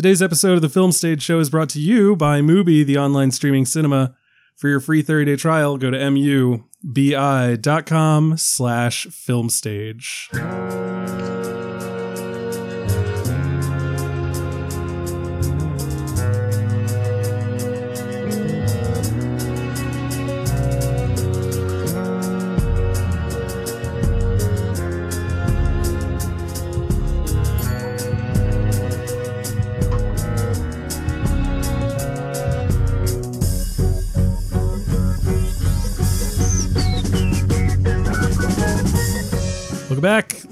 Today's 0.00 0.22
episode 0.22 0.54
of 0.54 0.62
the 0.62 0.70
Film 0.70 0.92
Stage 0.92 1.20
Show 1.20 1.40
is 1.40 1.50
brought 1.50 1.68
to 1.68 1.78
you 1.78 2.16
by 2.16 2.40
Mubi, 2.40 2.82
the 2.82 2.96
online 2.96 3.30
streaming 3.32 3.66
cinema. 3.66 4.16
For 4.56 4.66
your 4.66 4.80
free 4.80 5.02
30-day 5.02 5.36
trial, 5.36 5.76
go 5.76 5.90
to 5.90 5.98
mubi.com 5.98 6.78
slash 8.38 9.06
filmstage. 9.08 10.89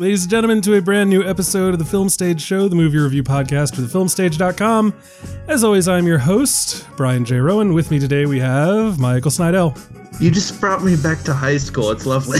Ladies 0.08 0.22
and 0.22 0.30
gentlemen, 0.30 0.62
to 0.62 0.74
a 0.74 0.80
brand 0.80 1.10
new 1.10 1.22
episode 1.22 1.74
of 1.74 1.78
the 1.78 1.84
Film 1.84 2.08
Stage 2.08 2.40
Show, 2.40 2.66
the 2.66 2.74
movie 2.74 2.96
review 2.96 3.22
podcast 3.22 3.74
for 3.74 3.82
thefilmstage.com. 3.82 4.94
As 5.48 5.62
always, 5.62 5.86
I'm 5.86 6.06
your 6.06 6.16
host, 6.16 6.88
Brian 6.96 7.26
J. 7.26 7.36
Roan. 7.36 7.74
With 7.74 7.90
me 7.90 7.98
today, 7.98 8.24
we 8.24 8.40
have 8.40 8.98
Michael 8.98 9.30
Snydel. 9.30 9.78
You 10.18 10.30
just 10.30 10.58
brought 10.62 10.82
me 10.82 10.96
back 10.96 11.24
to 11.24 11.34
high 11.34 11.58
school. 11.58 11.90
It's 11.90 12.06
lovely. 12.06 12.38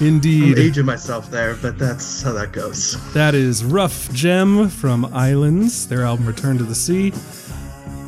Indeed. 0.04 0.58
I'm 0.58 0.64
aging 0.64 0.86
myself 0.86 1.30
there, 1.30 1.54
but 1.54 1.78
that's 1.78 2.20
how 2.22 2.32
that 2.32 2.50
goes. 2.50 2.96
That 3.14 3.36
is 3.36 3.64
Rough 3.64 4.12
Gem 4.12 4.68
from 4.68 5.04
Islands, 5.14 5.86
their 5.86 6.02
album 6.02 6.26
Return 6.26 6.58
to 6.58 6.64
the 6.64 6.74
Sea. 6.74 7.12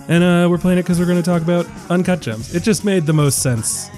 And 0.08 0.25
uh, 0.25 0.48
we're 0.50 0.58
playing 0.58 0.80
it 0.80 0.82
because 0.82 0.98
we're 0.98 1.06
going 1.06 1.22
to 1.22 1.30
talk 1.30 1.42
about 1.42 1.69
Uncut 1.91 2.19
Gems. 2.19 2.56
It 2.56 2.64
just 2.64 2.84
made 2.84 3.06
the 3.06 3.12
most 3.12 3.41
sense, 3.41 3.88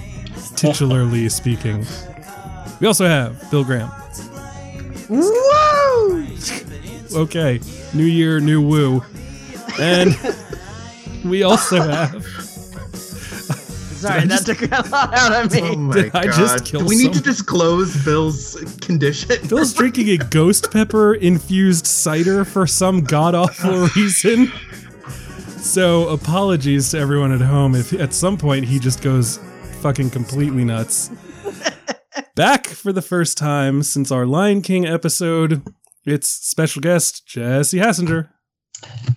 titularly 0.53 1.31
speaking. 1.31 1.83
We 2.79 2.87
also 2.87 3.07
have 3.07 3.49
Bill 3.51 3.63
Graham. 3.63 3.89
Woo! 5.09 6.27
Okay, 7.15 7.59
new 7.93 8.03
year, 8.05 8.39
new 8.39 8.61
woo. 8.61 9.03
And 9.79 10.15
we 11.25 11.43
also 11.43 11.81
have. 11.81 12.25
Sorry, 14.03 14.25
that 14.25 14.45
took 14.45 14.61
a 14.63 14.89
lot 14.89 15.13
out 15.13 15.45
of 15.45 15.55
oh 15.55 15.61
me. 15.61 15.69
Oh 15.69 15.75
my 15.77 15.93
Did 15.93 16.11
god. 16.11 16.27
I 16.27 16.31
just 16.37 16.65
kill 16.65 16.81
Do 16.81 16.85
we 16.87 16.97
need 16.97 17.09
to 17.13 17.15
some- 17.15 17.23
disclose 17.23 18.03
Bill's 18.03 18.55
condition? 18.81 19.47
Bill's 19.47 19.73
drinking 19.73 20.09
a 20.09 20.17
ghost 20.17 20.71
pepper 20.71 21.13
infused 21.13 21.87
cider 21.87 22.43
for 22.43 22.67
some 22.67 23.01
god 23.01 23.33
awful 23.33 23.87
reason. 23.95 24.51
So, 25.57 26.09
apologies 26.09 26.91
to 26.91 26.99
everyone 26.99 27.31
at 27.31 27.39
home 27.39 27.75
if 27.75 27.93
at 27.93 28.13
some 28.13 28.37
point 28.37 28.65
he 28.65 28.77
just 28.79 29.01
goes 29.01 29.39
fucking 29.81 30.09
completely 30.09 30.65
nuts. 30.65 31.09
Back 32.35 32.65
for 32.65 32.91
the 32.91 33.03
first 33.03 33.37
time 33.37 33.83
since 33.83 34.11
our 34.11 34.25
Lion 34.25 34.63
King 34.63 34.87
episode, 34.87 35.61
it's 36.03 36.27
special 36.27 36.81
guest 36.81 37.27
Jesse 37.27 37.77
Hassenger. 37.77 38.29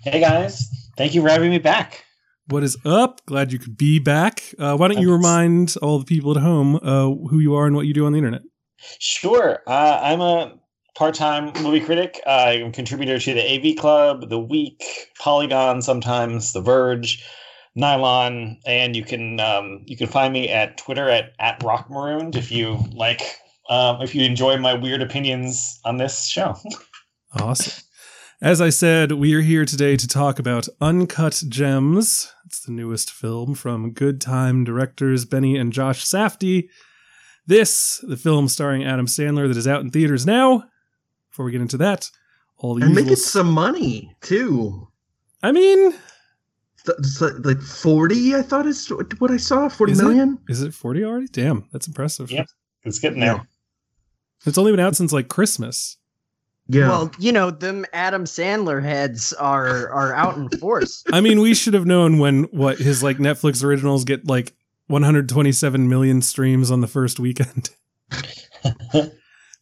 Hey 0.03 0.21
guys, 0.21 0.69
thank 0.99 1.15
you 1.15 1.23
for 1.23 1.31
having 1.31 1.51
me 1.51 1.57
back. 1.57 2.05
What 2.49 2.63
is 2.63 2.77
up? 2.85 3.25
Glad 3.25 3.53
you 3.53 3.59
could 3.59 3.79
be 3.79 3.99
back. 3.99 4.43
Uh, 4.59 4.77
why 4.77 4.89
don't 4.89 5.01
you 5.01 5.11
remind 5.11 5.77
all 5.81 5.99
the 5.99 6.05
people 6.05 6.37
at 6.37 6.43
home 6.43 6.77
uh, 6.77 7.05
who 7.31 7.39
you 7.39 7.55
are 7.55 7.67
and 7.67 7.75
what 7.75 7.87
you 7.87 7.95
do 7.95 8.05
on 8.05 8.13
the 8.13 8.19
internet? 8.19 8.43
Sure, 8.99 9.61
uh, 9.67 9.99
I'm 10.03 10.21
a 10.21 10.53
part-time 10.95 11.53
movie 11.63 11.81
critic. 11.81 12.21
I'm 12.27 12.67
a 12.67 12.71
contributor 12.71 13.19
to 13.19 13.33
the 13.33 13.71
AV 13.71 13.79
Club, 13.79 14.29
The 14.29 14.39
Week, 14.39 14.83
Polygon, 15.19 15.81
sometimes 15.81 16.53
The 16.53 16.61
Verge, 16.61 17.25
Nylon, 17.77 18.59
and 18.67 18.97
you 18.97 19.05
can 19.05 19.39
um, 19.39 19.83
you 19.87 19.97
can 19.97 20.09
find 20.09 20.33
me 20.33 20.49
at 20.49 20.77
Twitter 20.79 21.09
at 21.09 21.33
at 21.39 21.63
rock 21.63 21.89
marooned 21.91 22.35
if 22.35 22.51
you 22.51 22.79
like 22.93 23.21
um, 23.71 24.01
if 24.03 24.15
you 24.15 24.25
enjoy 24.25 24.57
my 24.57 24.75
weird 24.75 25.03
opinions 25.03 25.79
on 25.85 25.99
this 25.99 26.27
show. 26.27 26.57
Awesome. 27.39 27.83
As 28.41 28.63
I 28.63 28.71
said, 28.71 29.13
we 29.13 29.35
are 29.35 29.43
here 29.43 29.67
today 29.67 29.97
to 29.97 30.09
talk 30.09 30.39
about 30.39 30.69
Uncut 30.81 31.43
Gems. 31.49 32.33
It's 32.47 32.61
the 32.61 32.73
newest 32.73 33.11
film 33.11 33.55
from 33.55 33.91
Good 33.93 34.23
Time 34.23 34.65
directors 34.65 35.27
Benny 35.27 35.57
and 35.59 35.71
Josh 35.71 36.03
Safdie. 36.05 36.69
This, 37.47 38.03
the 38.07 38.17
film 38.17 38.49
starring 38.49 38.85
Adam 38.85 39.05
Sandler 39.07 39.49
that 39.49 39.57
is 39.59 39.69
out 39.69 39.83
in 39.83 39.91
theaters 39.91 40.25
now. 40.25 40.65
Before 41.29 41.45
we 41.45 41.53
get 41.53 41.61
into 41.61 41.77
that, 41.79 42.11
all 42.57 42.75
the 42.75 42.83
and 42.83 42.91
usual. 42.91 43.05
making 43.05 43.17
some 43.17 43.51
money 43.53 44.17
too. 44.23 44.89
I 45.43 45.53
mean, 45.53 45.91
Th- 45.91 46.01
It's 46.99 47.21
like, 47.21 47.33
like 47.45 47.61
40, 47.61 48.35
I 48.35 48.43
thought 48.43 48.67
is 48.67 48.89
what 49.19 49.31
I 49.31 49.37
saw. 49.37 49.69
Forty 49.69 49.93
Is 49.93 50.01
it? 50.01 50.05
million. 50.05 50.39
is 50.49 50.63
it 50.63 50.75
40 50.75 51.05
already? 51.05 51.27
Damn, 51.29 51.69
that's 51.73 51.87
impressive. 51.87 52.31
Yep. 52.31 52.47
It's 52.85 52.99
getting 52.99 53.21
there. 53.21 53.35
Yeah. 53.35 53.43
It's 54.47 54.59
only 54.59 54.73
been 54.73 54.81
out 54.81 54.97
since 54.97 55.13
like 55.13 55.29
Christmas. 55.29 55.97
Yeah. 56.69 56.89
Well, 56.89 57.11
you 57.19 57.33
know, 57.33 57.51
them 57.51 57.85
Adam 57.93 58.25
Sandler 58.25 58.83
heads 58.83 59.33
are 59.35 59.89
are 59.91 60.15
out 60.15 60.37
in 60.37 60.49
force. 60.59 61.05
I 61.13 61.21
mean, 61.21 61.41
we 61.41 61.55
should 61.55 61.75
have 61.75 61.87
known 61.87 62.19
when 62.19 62.45
what 62.45 62.79
his 62.79 63.03
like 63.03 63.19
Netflix 63.19 63.63
originals 63.63 64.05
get 64.05 64.27
like 64.27 64.53
127 64.89 65.89
million 65.89 66.23
streams 66.23 66.71
on 66.71 66.81
the 66.81 66.89
first 66.89 67.19
weekend. 67.21 67.71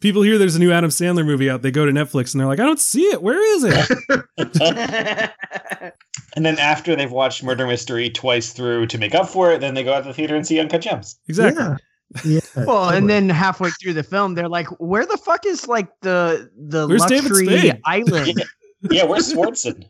People 0.01 0.23
hear 0.23 0.37
there's 0.39 0.57
a 0.57 0.59
new 0.59 0.71
Adam 0.73 0.91
Sandler 0.91 1.25
movie 1.25 1.49
out, 1.49 1.63
they 1.63 1.71
go 1.71 1.87
to 1.87 1.93
Netflix 1.93 2.35
and 2.35 2.41
they're 2.41 2.47
like, 2.49 2.61
I 2.61 2.65
don't 2.65 2.81
see 2.81 3.05
it. 3.05 3.23
Where 3.23 3.41
is 3.57 3.65
it? 3.67 3.91
and 6.35 6.45
then 6.45 6.59
after 6.59 6.95
they've 6.97 7.11
watched 7.11 7.43
Murder 7.43 7.67
Mystery 7.67 8.11
twice 8.11 8.53
through 8.53 8.87
to 8.89 8.99
make 8.99 9.15
up 9.15 9.29
for 9.29 9.53
it, 9.53 9.61
then 9.61 9.75
they 9.75 9.85
go 9.85 9.95
out 9.95 10.03
to 10.03 10.09
the 10.09 10.15
theater 10.15 10.37
and 10.37 10.47
see 10.47 10.61
Uncut 10.61 10.83
Gems. 10.83 11.19
exactly. 11.29 11.63
Yeah. 11.63 11.77
Yeah. 12.25 12.41
well, 12.57 12.91
and 12.91 13.11
then 13.11 13.29
halfway 13.29 13.71
through 13.71 13.95
the 13.95 14.03
film, 14.03 14.35
they're 14.35 14.49
like, 14.49 14.69
"Where 14.79 15.07
the 15.07 15.17
fuck 15.17 15.45
is 15.47 15.67
like 15.67 15.89
the 16.01 16.51
the 16.57 16.87
Where's 16.87 17.01
luxury 17.01 17.73
island?" 17.85 18.45
Yeah, 18.91 19.05
where's 19.05 19.33
Swartzen? 19.33 19.87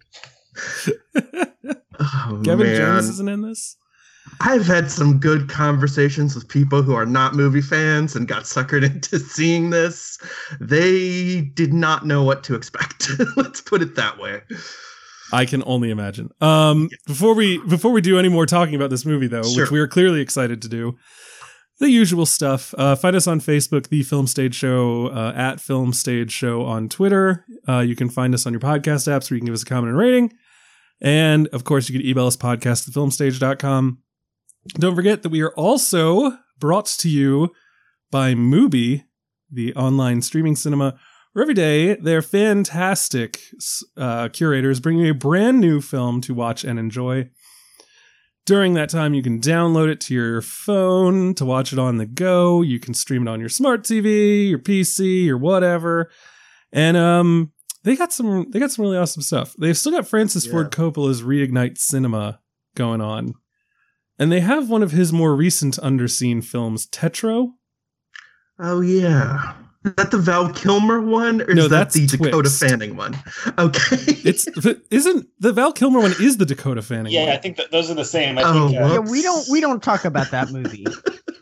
Oh, 2.01 2.43
Kevin 2.45 2.67
man. 2.67 2.77
Jones 2.77 3.09
isn't 3.09 3.29
in 3.29 3.43
this. 3.43 3.77
I've 4.41 4.67
had 4.67 4.91
some 4.91 5.19
good 5.19 5.49
conversations 5.49 6.35
with 6.35 6.49
people 6.49 6.83
who 6.83 6.95
are 6.95 7.07
not 7.07 7.35
movie 7.35 7.61
fans 7.61 8.17
and 8.17 8.27
got 8.27 8.45
suckered 8.45 8.85
into 8.85 9.19
seeing 9.19 9.71
this. 9.71 10.19
They 10.61 11.41
did 11.55 11.73
not 11.73 12.05
know 12.05 12.25
what 12.25 12.43
to 12.45 12.55
expect. 12.55 13.09
Let's 13.37 13.61
put 13.61 13.81
it 13.81 13.95
that 13.95 14.19
way. 14.19 14.43
I 15.35 15.47
can 15.47 15.63
only 15.67 15.91
imagine. 15.91 16.31
Um, 16.41 16.89
before 17.07 17.35
we 17.35 17.59
before 17.59 17.91
we 17.93 18.01
do 18.01 18.19
any 18.19 18.29
more 18.29 18.47
talking 18.47 18.75
about 18.75 18.91
this 18.91 19.05
movie, 19.05 19.27
though, 19.27 19.43
Sure. 19.43 19.65
which 19.65 19.71
we 19.71 19.81
are 19.81 19.89
clearly 19.89 20.21
excited 20.21 20.63
to 20.63 20.69
do, 20.69 20.97
the 21.81 21.91
usual 21.91 22.25
stuff. 22.27 22.73
Uh, 22.79 22.95
find 22.95 23.17
us 23.17 23.27
on 23.27 23.41
Facebook, 23.41 23.89
the 23.89 24.03
Film 24.03 24.27
Stage 24.27 24.55
Show, 24.55 25.09
uh, 25.09 25.33
at 25.35 25.61
Film 25.61 25.93
Stage 25.93 26.31
Show 26.31 26.63
on 26.65 26.89
Twitter. 26.89 27.45
Uh, 27.69 27.81
you 27.81 27.97
can 27.97 28.09
find 28.09 28.33
us 28.35 28.47
on 28.47 28.53
your 28.53 28.61
podcast 28.61 29.09
apps 29.09 29.31
where 29.31 29.37
you 29.37 29.41
can 29.41 29.47
give 29.47 29.55
us 29.55 29.63
a 29.63 29.67
comment 29.67 29.89
and 29.91 29.99
rating. 29.99 30.33
And 31.01 31.49
of 31.49 31.65
course, 31.65 31.89
you 31.89 31.99
can 31.99 32.07
email 32.09 32.27
us 32.27 32.37
podcast 32.37 32.87
at 32.89 32.95
thefilmstage.com. 32.95 33.99
Don't 34.79 34.95
forget 34.95 35.23
that 35.23 35.29
we 35.31 35.43
are 35.43 35.53
also 35.55 36.39
brought 36.59 36.87
to 36.87 37.09
you 37.09 37.51
by 38.11 38.35
Mubi, 38.35 39.03
the 39.51 39.75
online 39.75 40.23
streaming 40.23 40.57
cinema, 40.57 40.95
every 41.43 41.55
day 41.55 41.97
they're 41.97 42.23
fantastic 42.23 43.41
uh, 43.97 44.29
curators 44.29 44.81
bringing 44.81 45.05
you 45.07 45.11
a 45.13 45.15
brand 45.15 45.61
new 45.61 45.81
film 45.81 46.21
to 46.23 46.35
watch 46.35 46.65
and 46.65 46.79
enjoy. 46.79 47.29
During 48.47 48.75
that 48.75 48.91
time, 48.91 49.15
you 49.15 49.23
can 49.23 49.41
download 49.41 49.89
it 49.89 50.03
to 50.03 50.15
your 50.15 50.43
phone 50.43 51.35
to 51.37 51.47
watch 51.47 51.73
it 51.73 51.79
on 51.79 51.97
the 51.97 52.05
go. 52.05 52.61
You 52.61 52.79
can 52.79 52.93
stream 52.93 53.27
it 53.27 53.31
on 53.31 53.41
your 53.41 53.49
smart 53.49 53.85
TV, 53.85 54.51
your 54.51 54.59
PC, 54.59 55.29
or 55.31 55.39
whatever. 55.39 56.11
And 56.71 56.95
um, 56.95 57.53
they 57.85 57.97
got 57.97 58.13
some 58.13 58.51
they 58.51 58.59
got 58.61 58.71
some 58.71 58.85
really 58.85 58.99
awesome 58.99 59.23
stuff. 59.23 59.55
They've 59.59 59.77
still 59.79 59.93
got 59.93 60.07
Francis 60.07 60.45
Yeah. 60.45 60.53
Ford 60.53 60.71
Coppola's 60.73 61.23
Reignite 61.23 61.79
Cinema 61.79 62.41
going 62.75 63.01
on, 63.01 63.33
and 64.19 64.31
they 64.31 64.41
have 64.41 64.69
one 64.69 64.83
of 64.83 64.91
his 64.91 65.11
more 65.11 65.35
recent 65.35 65.77
underseen 65.79 66.45
films, 66.45 66.87
Tetro. 66.87 67.53
Oh 68.59 68.83
yeah. 68.83 69.55
Is 69.85 69.93
that 69.97 70.11
the 70.11 70.19
Val 70.19 70.51
Kilmer 70.53 71.01
one, 71.01 71.43
or 71.43 71.55
No, 71.55 71.65
is 71.65 71.69
that 71.71 71.77
that's 71.93 71.95
the 71.95 72.07
Dakota 72.07 72.49
Fanning 72.49 72.97
one? 72.97 73.15
Okay. 73.59 73.97
It's 74.25 74.47
isn't 74.91 75.29
the 75.41 75.53
Val 75.53 75.73
Kilmer 75.73 76.01
one 76.01 76.13
is 76.21 76.39
the 76.39 76.47
Dakota 76.47 76.81
Fanning 76.81 77.05
one. 77.05 77.13
Yeah, 77.13 77.27
one. 77.27 77.35
I 77.35 77.37
think 77.37 77.57
that 77.59 77.71
those 77.71 77.91
are 77.91 77.95
the 77.95 78.05
same. 78.05 78.39
I 78.39 78.43
Oh, 78.45 78.69
think. 78.69 78.81
Uh, 78.81 78.87
yeah, 78.87 78.99
we 79.01 79.21
don't 79.23 79.47
we 79.51 79.61
don't 79.61 79.83
talk 79.83 80.05
about 80.07 80.31
that 80.31 80.51
movie 80.51 80.87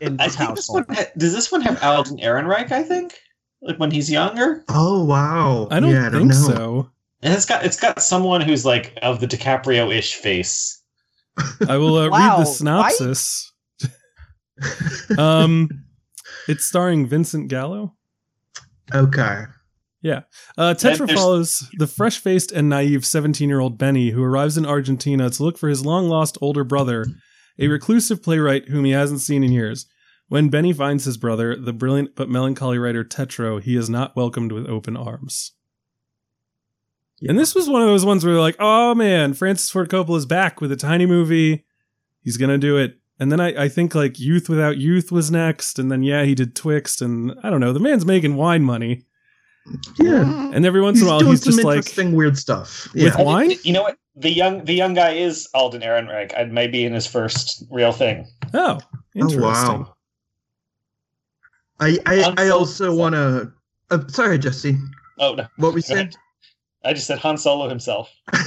in 0.01 0.21
I 0.21 0.27
this 0.27 0.37
think 0.37 0.57
this 0.57 0.69
household. 0.69 0.89
one 0.89 0.97
does 1.17 1.33
this 1.33 1.53
one 1.53 1.61
have 1.63 1.81
Alden 1.85 2.19
Ehrenreich? 2.19 2.73
I 2.73 2.83
think 2.83 3.15
like 3.61 3.79
when 3.79 3.93
he's 3.93 4.11
younger, 4.11 4.65
oh 4.69 5.05
wow. 5.05 5.69
I 5.71 5.79
don't 5.79 5.91
yeah, 5.93 6.07
I 6.07 6.11
don't 6.11 6.29
think 6.29 6.31
know. 6.33 6.55
so. 6.57 6.91
and 7.23 7.33
it's 7.33 7.47
got 7.47 7.65
it's 7.65 7.79
got 7.79 8.03
someone 8.03 8.41
who's 8.41 8.67
like 8.67 8.99
of 9.03 9.21
the 9.21 9.29
DiCaprio-ish 9.29 10.15
face. 10.15 10.83
I 11.69 11.77
will 11.77 11.97
uh, 11.97 12.09
read 12.11 12.39
the 12.41 12.45
synopsis. 12.45 13.53
um, 15.19 15.69
it's 16.49 16.65
starring 16.65 17.07
Vincent 17.07 17.49
Gallo. 17.49 17.95
Okay. 18.95 19.45
Yeah. 20.03 20.23
Uh, 20.59 20.75
Tetro 20.75 21.13
follows 21.13 21.69
the 21.79 21.87
fresh 21.87 22.19
faced 22.19 22.51
and 22.51 22.69
naive 22.69 23.07
17 23.07 23.49
year 23.49 23.61
old 23.61 23.79
Benny, 23.79 24.11
who 24.11 24.23
arrives 24.23 24.59
in 24.59 24.67
Argentina 24.67 25.31
to 25.31 25.43
look 25.43 25.57
for 25.57 25.69
his 25.69 25.87
long 25.87 26.09
lost 26.09 26.37
older 26.41 26.65
brother, 26.65 27.07
a 27.59 27.69
reclusive 27.69 28.23
playwright 28.23 28.69
whom 28.69 28.85
he 28.85 28.91
hasn't 28.91 29.21
seen 29.21 29.45
in 29.45 29.53
years. 29.53 29.87
When 30.29 30.49
Benny 30.49 30.73
finds 30.73 31.05
his 31.05 31.17
brother, 31.17 31.57
the 31.57 31.73
brilliant 31.73 32.17
but 32.17 32.29
melancholy 32.29 32.79
writer 32.79 33.05
Tetro, 33.05 33.63
he 33.63 33.77
is 33.77 33.89
not 33.89 34.17
welcomed 34.17 34.51
with 34.51 34.67
open 34.67 34.97
arms. 34.97 35.53
And 37.29 37.39
this 37.39 37.55
was 37.55 37.69
one 37.69 37.83
of 37.83 37.89
those 37.89 38.05
ones 38.05 38.25
where 38.25 38.35
they're 38.35 38.43
like, 38.43 38.57
oh 38.59 38.95
man, 38.95 39.35
Francis 39.35 39.71
Ford 39.71 39.89
Coppola 39.89 40.17
is 40.17 40.27
back 40.27 40.61
with 40.61 40.73
a 40.73 40.77
tiny 40.77 41.07
movie. 41.07 41.65
He's 42.23 42.37
going 42.37 42.51
to 42.51 42.59
do 42.59 42.77
it. 42.77 42.99
And 43.23 43.31
then 43.31 43.39
I, 43.41 43.65
I 43.65 43.69
think 43.69 43.95
like 43.95 44.19
Youth 44.19 44.49
Without 44.49 44.79
Youth 44.79 45.13
was 45.13 45.31
next. 45.31 45.79
And 45.79 45.93
then, 45.93 46.03
yeah, 46.03 46.25
he 46.25 46.35
did 46.35 46.57
Twixt. 46.57 47.01
And 47.01 47.33
I 47.45 47.51
don't 47.51 47.61
know, 47.61 47.73
the 47.73 47.79
man's 47.79 48.05
making 48.05 48.35
wine 48.35 48.65
money. 48.65 49.05
Yeah. 50.01 50.51
And 50.53 50.67
every 50.67 50.81
once 50.81 50.97
He's 50.99 51.03
in 51.03 51.09
a 51.09 51.11
while, 51.19 51.31
he's 51.31 51.41
just 51.45 51.63
like, 51.63 51.77
interesting 51.77 52.15
weird 52.17 52.37
stuff. 52.37 52.89
With 52.93 53.03
Yeah. 53.05 53.17
And 53.17 53.25
wine? 53.27 53.51
it- 53.53 53.65
You 53.65 53.75
know 53.75 53.83
what? 53.83 53.97
The 54.17 54.31
young 54.33 54.65
the 54.65 54.75
young 54.75 54.93
guy 54.95 55.13
is 55.13 55.49
Alden 55.55 55.83
Ehrenreich. 55.83 56.37
I 56.39 56.45
may 56.45 56.67
be 56.67 56.85
in 56.85 56.93
his 56.93 57.07
first 57.07 57.65
real 57.71 57.93
thing. 57.93 58.27
oh, 58.53 58.79
Oh, 58.81 58.99
interesting. 59.15 59.41
wow. 59.41 59.95
I 61.81 61.99
I, 62.07 62.23
I'm 62.25 62.35
I 62.39 62.47
so- 62.49 62.59
also 62.59 62.95
want 62.95 63.15
to. 63.15 63.53
Uh, 63.91 64.07
sorry, 64.09 64.39
Jesse. 64.39 64.77
Oh 65.19 65.35
no, 65.35 65.47
What 65.57 65.75
we 65.75 65.81
said? 65.81 66.15
Ahead. 66.85 66.91
I 66.91 66.95
just 66.95 67.07
said 67.07 67.19
Han 67.21 67.37
Solo 67.37 67.69
himself. 67.69 68.15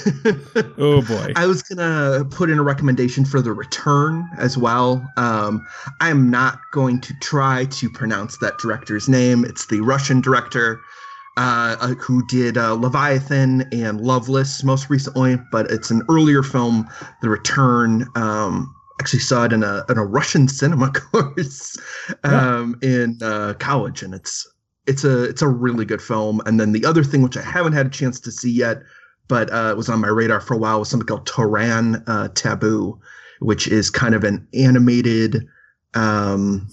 Oh 0.77 1.01
boy. 1.01 1.33
I 1.35 1.45
was 1.47 1.61
gonna 1.61 2.25
put 2.25 2.49
in 2.49 2.57
a 2.57 2.63
recommendation 2.63 3.25
for 3.25 3.41
the 3.41 3.53
return 3.53 4.27
as 4.37 4.57
well. 4.57 5.05
Um, 5.17 5.65
I'm 6.01 6.29
not 6.29 6.59
going 6.71 7.01
to 7.01 7.13
try 7.21 7.65
to 7.65 7.89
pronounce 7.89 8.37
that 8.39 8.57
director's 8.57 9.07
name. 9.07 9.45
It's 9.45 9.67
the 9.67 9.81
Russian 9.81 10.21
director 10.21 10.81
uh, 11.37 11.75
uh, 11.79 11.87
who 11.95 12.25
did 12.27 12.57
uh, 12.57 12.73
Leviathan 12.73 13.67
and 13.71 13.99
Loveless 14.01 14.63
most 14.63 14.89
recently, 14.89 15.37
but 15.51 15.69
it's 15.71 15.91
an 15.91 16.01
earlier 16.09 16.43
film, 16.43 16.87
The 17.21 17.29
Return. 17.29 18.07
Um, 18.15 18.73
actually 19.01 19.19
saw 19.19 19.43
it 19.43 19.51
in 19.51 19.63
a 19.63 19.83
in 19.89 19.97
a 19.97 20.05
Russian 20.05 20.47
cinema 20.47 20.91
course 20.93 21.77
um, 22.23 22.77
in 22.81 23.17
uh, 23.21 23.53
college, 23.59 24.01
and 24.01 24.13
it's 24.13 24.47
it's 24.87 25.03
a 25.03 25.23
it's 25.23 25.41
a 25.41 25.47
really 25.47 25.85
good 25.85 26.01
film. 26.01 26.41
And 26.45 26.59
then 26.59 26.71
the 26.71 26.85
other 26.85 27.03
thing, 27.03 27.21
which 27.21 27.37
I 27.37 27.41
haven't 27.41 27.73
had 27.73 27.85
a 27.85 27.89
chance 27.89 28.19
to 28.21 28.31
see 28.31 28.51
yet, 28.51 28.83
but 29.27 29.51
uh, 29.51 29.73
was 29.75 29.89
on 29.89 30.01
my 30.01 30.07
radar 30.07 30.39
for 30.39 30.53
a 30.53 30.57
while, 30.57 30.79
was 30.79 30.89
something 30.89 31.07
called 31.07 31.25
Tehran 31.25 32.03
uh, 32.07 32.29
Taboo, 32.35 32.99
which 33.39 33.67
is 33.67 33.89
kind 33.89 34.15
of 34.15 34.23
an 34.23 34.47
animated 34.53 35.47
um, 35.93 36.67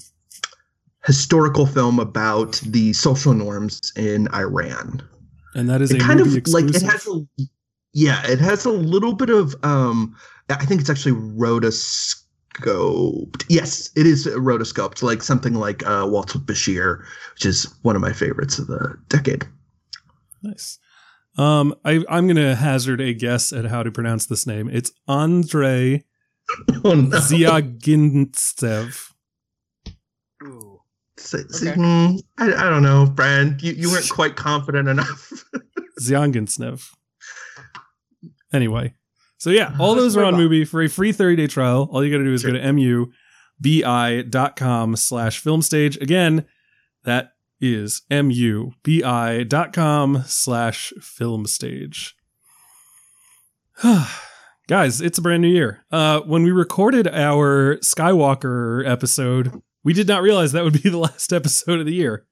historical 1.05 1.67
film 1.67 1.99
about 1.99 2.61
the 2.67 2.93
social 2.93 3.35
norms 3.35 3.93
in 3.97 4.29
Iran. 4.35 5.03
and 5.55 5.69
that 5.71 5.83
is 5.83 5.93
a 5.93 5.97
It 5.97 6.01
kind 6.01 6.21
of 6.21 6.27
movie 6.27 6.43
like 6.51 6.65
it 6.65 6.83
has 6.83 7.07
a 7.07 7.27
yeah, 7.95 8.23
it 8.27 8.39
has 8.41 8.65
a 8.65 8.71
little 8.71 9.15
bit 9.15 9.31
of 9.31 9.55
um, 9.65 10.17
I 10.49 10.65
think 10.65 10.81
it's 10.81 10.91
actually 10.91 11.13
rotoscoped. 12.61 13.45
Yes, 13.49 13.91
it 13.97 14.07
is 14.07 14.27
rotoscoped, 14.27 15.03
like 15.03 15.23
something 15.23 15.55
like 15.55 15.85
uh, 15.87 16.07
Waltz 16.09 16.35
with 16.35 16.47
Bashir, 16.47 17.03
which 17.35 17.47
is 17.47 17.73
one 17.83 17.97
of 17.97 18.03
my 18.03 18.13
favorites 18.13 18.59
of 18.59 18.67
the 18.67 18.97
decade. 19.09 19.47
Nice. 20.43 20.79
Um, 21.39 21.75
I, 21.85 22.05
I'm 22.09 22.27
going 22.27 22.37
to 22.37 22.55
hazard 22.55 23.01
a 23.01 23.15
guess 23.15 23.53
at 23.53 23.65
how 23.67 23.83
to 23.83 23.91
pronounce 23.91 24.27
this 24.27 24.47
name. 24.47 24.69
It's 24.69 24.93
Andre 25.09 26.05
Oh 26.85 26.95
no! 26.95 27.17
Ziagintsev. 27.19 29.11
Ooh. 30.43 30.81
See- 31.17 31.39
see, 31.49 31.69
Okay. 31.71 31.81
hmm, 31.81 32.17
I, 32.39 32.53
I 32.53 32.69
don't 32.69 32.83
know, 32.83 33.07
Brian. 33.07 33.57
You, 33.61 33.73
you 33.73 33.91
weren't 33.91 34.11
quite 34.11 34.35
confident 34.37 34.89
enough. 34.89 35.31
Ziagintsev. 36.03 36.85
Anyway, 38.53 38.95
so 39.43 39.51
yeah, 39.51 39.75
all 39.81 39.97
those 39.97 40.17
are 40.17 40.23
on 40.23 40.37
movie 40.37 40.65
for 40.65 40.81
a 40.83 40.89
free 40.89 41.11
30 41.11 41.35
day 41.35 41.49
trial. 41.49 41.89
All 41.91 42.05
you 42.05 42.13
got 42.13 42.19
to 42.19 42.25
do 42.25 42.33
is 42.33 42.45
go 42.45 42.53
to 42.53 42.61
mubi.com 43.61 44.95
slash 44.95 45.41
film 45.41 45.63
stage. 45.63 45.97
Again, 45.97 46.45
that 47.03 47.33
is 47.61 48.03
mubi.com 48.09 48.85
slash 50.27 50.93
film 51.01 51.47
stage. 51.47 52.15
Guys, 54.69 55.01
it's 55.01 55.19
a 55.19 55.23
brand 55.23 55.43
new 55.43 55.49
year. 55.49 55.85
Uh, 55.91 56.21
when 56.21 56.45
we 56.45 56.53
recorded 56.53 57.09
our 57.09 57.79
Skywalker 57.79 58.89
episode, 58.89 59.61
we 59.83 59.93
did 59.93 60.07
not 60.07 60.23
realize 60.23 60.53
that 60.53 60.63
would 60.63 60.81
be 60.81 60.89
the 60.89 60.99
last 60.99 61.33
episode 61.33 61.81
of 61.81 61.87
the 61.87 61.95
year. 61.95 62.27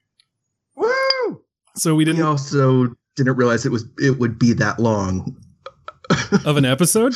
Woo! 0.77 1.43
So 1.75 1.97
we 1.97 2.05
we 2.05 2.05
didn't 2.05 2.23
also 2.23 2.95
didn't 3.17 3.35
realize 3.35 3.67
it 3.67 3.73
was 3.73 3.85
it 3.99 4.21
would 4.21 4.39
be 4.39 4.53
that 4.53 4.79
long. 4.79 5.37
Of 6.45 6.57
an 6.57 6.65
episode. 6.65 7.15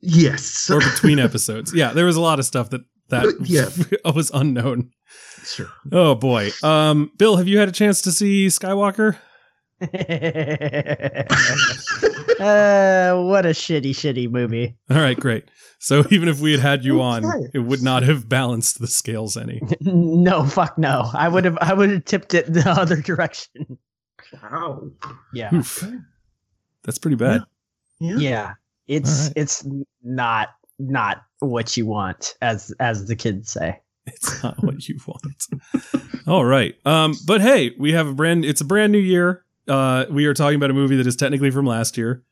Yes. 0.00 0.68
or 0.70 0.80
between 0.80 1.18
episodes. 1.18 1.74
Yeah, 1.74 1.92
there 1.92 2.06
was 2.06 2.16
a 2.16 2.20
lot 2.20 2.38
of 2.38 2.44
stuff 2.44 2.70
that 2.70 2.82
that 3.08 3.34
yeah. 3.44 3.68
was 4.12 4.30
unknown. 4.32 4.90
Sure. 5.44 5.70
Oh 5.90 6.14
boy. 6.14 6.50
Um 6.62 7.12
Bill, 7.18 7.36
have 7.36 7.48
you 7.48 7.58
had 7.58 7.68
a 7.68 7.72
chance 7.72 8.02
to 8.02 8.12
see 8.12 8.46
Skywalker? 8.46 9.16
uh, 9.82 9.86
what 13.20 13.44
a 13.44 13.50
shitty, 13.50 13.90
shitty 13.90 14.30
movie. 14.30 14.76
All 14.88 14.98
right, 14.98 15.18
great. 15.18 15.50
So 15.80 16.04
even 16.10 16.28
if 16.28 16.38
we 16.38 16.52
had 16.52 16.60
had 16.60 16.84
you 16.84 17.00
on, 17.00 17.24
it 17.52 17.58
would 17.58 17.82
not 17.82 18.04
have 18.04 18.28
balanced 18.28 18.78
the 18.78 18.86
scales 18.86 19.36
any. 19.36 19.60
no, 19.80 20.44
fuck 20.44 20.78
no. 20.78 21.10
I 21.12 21.26
would 21.26 21.44
have, 21.44 21.58
I 21.60 21.74
would 21.74 21.90
have 21.90 22.04
tipped 22.04 22.32
it 22.32 22.52
the 22.52 22.62
other 22.70 22.94
direction. 23.02 23.76
Wow. 24.40 24.90
Yeah, 25.32 25.52
Oof. 25.52 25.84
That's 26.84 26.98
pretty 26.98 27.16
bad. 27.16 27.42
Yeah. 28.02 28.16
yeah. 28.16 28.54
It's 28.88 29.20
Alright. 29.20 29.32
it's 29.36 29.66
not 30.02 30.48
not 30.78 31.22
what 31.38 31.76
you 31.76 31.86
want, 31.86 32.36
as 32.42 32.74
as 32.80 33.06
the 33.06 33.16
kids 33.16 33.50
say. 33.52 33.80
It's 34.06 34.42
not 34.42 34.62
what 34.64 34.88
you 34.88 34.98
want. 35.06 35.46
All 36.26 36.44
right. 36.44 36.74
Um 36.84 37.14
but 37.26 37.40
hey, 37.40 37.72
we 37.78 37.92
have 37.92 38.08
a 38.08 38.12
brand 38.12 38.44
it's 38.44 38.60
a 38.60 38.64
brand 38.64 38.90
new 38.92 38.98
year. 38.98 39.44
Uh 39.68 40.06
we 40.10 40.26
are 40.26 40.34
talking 40.34 40.56
about 40.56 40.70
a 40.70 40.74
movie 40.74 40.96
that 40.96 41.06
is 41.06 41.14
technically 41.16 41.52
from 41.52 41.66
last 41.66 41.96
year, 41.96 42.24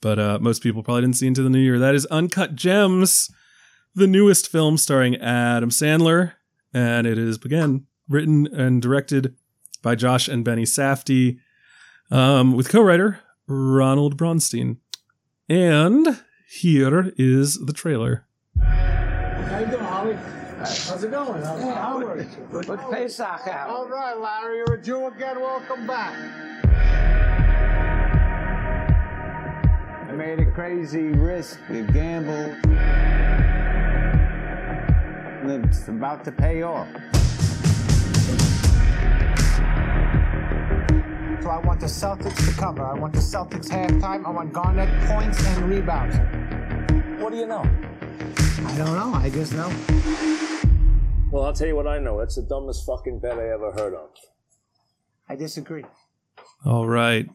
but 0.00 0.18
uh 0.18 0.38
most 0.40 0.62
people 0.62 0.82
probably 0.82 1.02
didn't 1.02 1.16
see 1.16 1.26
into 1.26 1.42
the 1.42 1.50
new 1.50 1.58
year. 1.58 1.78
That 1.78 1.94
is 1.94 2.06
Uncut 2.06 2.54
Gems, 2.54 3.30
the 3.94 4.06
newest 4.06 4.48
film 4.48 4.78
starring 4.78 5.16
Adam 5.16 5.68
Sandler, 5.68 6.32
and 6.72 7.06
it 7.06 7.18
is 7.18 7.36
again 7.44 7.86
written 8.08 8.46
and 8.46 8.80
directed 8.80 9.34
by 9.82 9.94
Josh 9.94 10.28
and 10.28 10.44
Benny 10.44 10.64
Safdie, 10.64 11.38
um, 12.10 12.54
with 12.54 12.68
co-writer 12.68 13.20
Ronald 13.46 14.16
Bronstein. 14.16 14.78
And 15.52 16.22
here 16.48 17.12
is 17.18 17.58
the 17.66 17.74
trailer. 17.74 18.24
How 18.58 19.58
you 19.60 19.66
doing, 19.66 19.84
Holly? 19.84 20.14
How's 20.56 21.04
it 21.04 21.10
going? 21.10 21.42
How's 21.42 21.60
hey, 21.60 21.74
Howard. 21.74 22.26
Put 22.50 22.90
Pesach 22.90 23.46
out. 23.48 23.68
All 23.68 23.86
right, 23.86 24.18
Larry. 24.18 24.56
You're 24.56 24.76
a 24.76 24.82
Jew 24.82 25.08
again. 25.08 25.38
Welcome 25.42 25.86
back. 25.86 26.16
I 30.08 30.12
made 30.16 30.40
a 30.40 30.50
crazy 30.52 31.08
risk. 31.08 31.58
We 31.68 31.82
gambled. 31.82 32.56
And 35.42 35.66
it's 35.66 35.86
about 35.86 36.24
to 36.24 36.32
pay 36.32 36.62
off. 36.62 36.88
So 41.42 41.50
I 41.50 41.58
want 41.58 41.80
the 41.80 41.86
Celtics 41.86 42.46
to 42.48 42.54
cover. 42.54 42.84
I 42.84 42.94
want 42.94 43.14
the 43.14 43.18
Celtics 43.18 43.68
halftime. 43.68 44.24
I 44.24 44.30
want 44.30 44.52
Garnett 44.52 44.88
points 45.08 45.44
and 45.44 45.68
rebounds. 45.68 46.16
What 47.20 47.32
do 47.32 47.36
you 47.36 47.46
know? 47.46 47.64
I 48.64 48.78
don't 48.78 48.94
know. 48.94 49.12
I 49.12 49.28
just 49.28 49.52
know. 49.52 49.68
Well, 51.32 51.44
I'll 51.44 51.52
tell 51.52 51.66
you 51.66 51.74
what 51.74 51.88
I 51.88 51.98
know. 51.98 52.20
It's 52.20 52.36
the 52.36 52.42
dumbest 52.42 52.86
fucking 52.86 53.18
bet 53.18 53.40
I 53.40 53.48
ever 53.48 53.72
heard 53.72 53.92
of. 53.92 54.10
I 55.28 55.34
disagree. 55.34 55.84
All 56.64 56.86
right. 56.86 57.28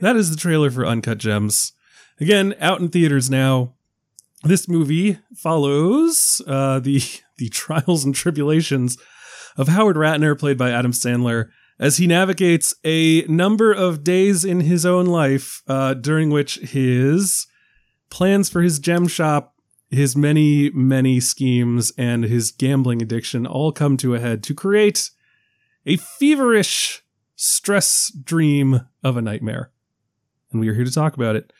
That 0.00 0.16
is 0.16 0.30
the 0.30 0.36
trailer 0.36 0.70
for 0.70 0.84
Uncut 0.84 1.16
Gems. 1.16 1.72
Again, 2.20 2.54
out 2.60 2.80
in 2.80 2.88
theaters 2.88 3.30
now. 3.30 3.72
This 4.44 4.68
movie 4.68 5.18
follows 5.34 6.42
uh, 6.46 6.80
the 6.80 7.00
the 7.38 7.48
trials 7.48 8.04
and 8.04 8.14
tribulations 8.14 8.98
of 9.56 9.68
Howard 9.68 9.96
Ratner, 9.96 10.38
played 10.38 10.58
by 10.58 10.72
Adam 10.72 10.92
Sandler, 10.92 11.48
as 11.78 11.98
he 11.98 12.06
navigates 12.06 12.74
a 12.84 13.22
number 13.22 13.72
of 13.72 14.02
days 14.02 14.44
in 14.44 14.60
his 14.60 14.86
own 14.86 15.06
life 15.06 15.62
uh, 15.68 15.94
during 15.94 16.30
which 16.30 16.56
his 16.56 17.46
plans 18.10 18.48
for 18.48 18.62
his 18.62 18.78
gem 18.78 19.06
shop, 19.06 19.54
his 19.90 20.16
many, 20.16 20.70
many 20.70 21.20
schemes, 21.20 21.92
and 21.98 22.24
his 22.24 22.50
gambling 22.50 23.02
addiction 23.02 23.46
all 23.46 23.72
come 23.72 23.96
to 23.96 24.14
a 24.14 24.20
head 24.20 24.42
to 24.44 24.54
create 24.54 25.10
a 25.84 25.96
feverish 25.96 27.02
stress 27.36 28.10
dream 28.10 28.80
of 29.04 29.16
a 29.16 29.22
nightmare. 29.22 29.70
And 30.50 30.60
we 30.60 30.68
are 30.68 30.74
here 30.74 30.84
to 30.84 30.90
talk 30.90 31.14
about 31.14 31.36
it. 31.36 31.52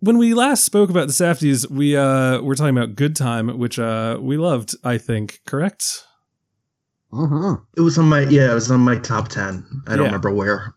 When 0.00 0.18
we 0.18 0.34
last 0.34 0.64
spoke 0.64 0.90
about 0.90 1.06
the 1.06 1.14
Safdies, 1.14 1.70
we 1.70 1.96
uh 1.96 2.42
were 2.42 2.54
talking 2.54 2.76
about 2.76 2.94
Good 2.94 3.16
Time, 3.16 3.58
which 3.58 3.78
uh 3.78 4.18
we 4.20 4.36
loved, 4.36 4.74
I 4.84 4.98
think, 4.98 5.40
correct? 5.46 6.04
Mm-hmm. 7.14 7.62
It 7.76 7.80
was 7.80 7.96
on 7.98 8.06
my 8.06 8.20
yeah, 8.22 8.50
it 8.50 8.54
was 8.54 8.70
on 8.70 8.80
my 8.80 8.98
top 8.98 9.28
ten. 9.28 9.64
I 9.86 9.90
don't 9.90 10.00
Yeah. 10.00 10.04
remember 10.06 10.32
where. 10.32 10.74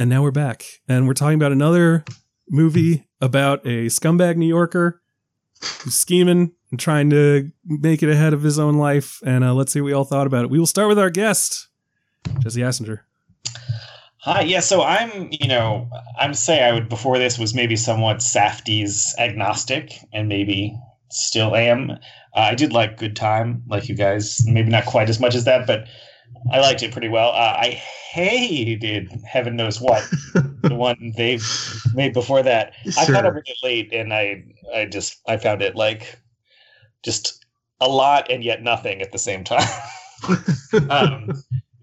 And 0.00 0.08
now 0.08 0.22
we're 0.22 0.30
back. 0.30 0.64
And 0.88 1.06
we're 1.06 1.14
talking 1.14 1.34
about 1.34 1.52
another 1.52 2.04
movie 2.48 3.06
about 3.20 3.60
a 3.66 3.86
scumbag 3.86 4.36
New 4.36 4.46
Yorker 4.46 5.02
who's 5.82 5.94
scheming 5.94 6.52
and 6.70 6.78
trying 6.80 7.10
to 7.10 7.50
make 7.66 8.02
it 8.02 8.08
ahead 8.08 8.32
of 8.32 8.42
his 8.42 8.58
own 8.58 8.78
life. 8.78 9.20
And 9.26 9.42
uh, 9.44 9.54
let's 9.54 9.72
see 9.72 9.80
what 9.80 9.86
we 9.86 9.92
all 9.92 10.04
thought 10.04 10.26
about 10.26 10.44
it. 10.44 10.50
We 10.50 10.58
will 10.58 10.66
start 10.66 10.88
with 10.88 10.98
our 10.98 11.10
guest, 11.10 11.68
Jesse 12.38 12.60
Hassenger. 12.60 13.00
Hi, 14.22 14.42
yeah. 14.42 14.60
So 14.60 14.82
I'm, 14.82 15.28
you 15.32 15.48
know, 15.48 15.88
I'm 16.18 16.32
say 16.34 16.62
I 16.64 16.72
would 16.72 16.88
before 16.88 17.18
this 17.18 17.38
was 17.38 17.54
maybe 17.54 17.76
somewhat 17.76 18.18
Safdie's 18.18 19.14
agnostic, 19.18 19.92
and 20.12 20.28
maybe 20.28 20.78
still 21.10 21.54
am. 21.56 21.90
Uh, 21.90 21.96
I 22.34 22.54
did 22.54 22.72
like 22.72 22.98
Good 22.98 23.16
Time, 23.16 23.62
like 23.68 23.88
you 23.88 23.94
guys. 23.94 24.46
Maybe 24.46 24.70
not 24.70 24.86
quite 24.86 25.08
as 25.08 25.20
much 25.20 25.34
as 25.34 25.44
that, 25.44 25.66
but 25.66 25.86
I 26.52 26.60
liked 26.60 26.82
it 26.82 26.92
pretty 26.92 27.08
well. 27.08 27.30
Uh, 27.30 27.56
I 27.58 27.70
hated 28.12 29.10
Heaven 29.26 29.56
Knows 29.56 29.80
What, 29.80 30.02
the 30.62 30.74
one 30.74 31.12
they've 31.16 31.46
made 31.94 32.12
before 32.12 32.42
that. 32.42 32.74
I 32.98 33.04
Sure. 33.04 33.14
found 33.14 33.36
it 33.38 33.56
late, 33.62 33.92
and 33.92 34.12
I, 34.12 34.44
I 34.74 34.84
just, 34.86 35.20
I 35.26 35.36
found 35.36 35.62
it 35.62 35.74
like 35.74 36.18
just 37.02 37.44
a 37.80 37.88
lot 37.88 38.30
and 38.30 38.42
yet 38.42 38.62
nothing 38.62 39.00
at 39.02 39.12
the 39.12 39.18
same 39.18 39.44
time. 39.44 39.68
um, 40.90 41.30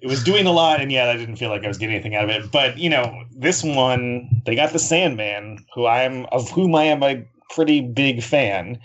it 0.02 0.08
was 0.08 0.24
doing 0.24 0.46
a 0.46 0.52
lot, 0.52 0.82
and 0.82 0.92
yet 0.92 1.10
I 1.10 1.18
didn't 1.18 1.38
feel 1.38 1.50
like 1.50 1.64
I 1.64 1.68
was 1.68 1.78
getting 1.78 1.96
anything 1.96 2.16
out 2.16 2.26
of 2.26 2.30
it. 2.30 2.52
But 2.52 2.78
you 2.78 2.90
know, 2.90 3.24
this 3.32 3.64
one 3.64 4.30
they 4.46 4.56
got 4.56 4.72
the 4.74 4.80
Sandman, 4.80 5.66
who 5.74 5.86
I'm 5.88 6.26
of 6.28 6.50
whom 6.52 6.76
I 6.76 6.84
am 6.84 7.02
a 7.02 7.24
pretty 7.50 7.82
big 7.82 8.22
fan. 8.22 8.80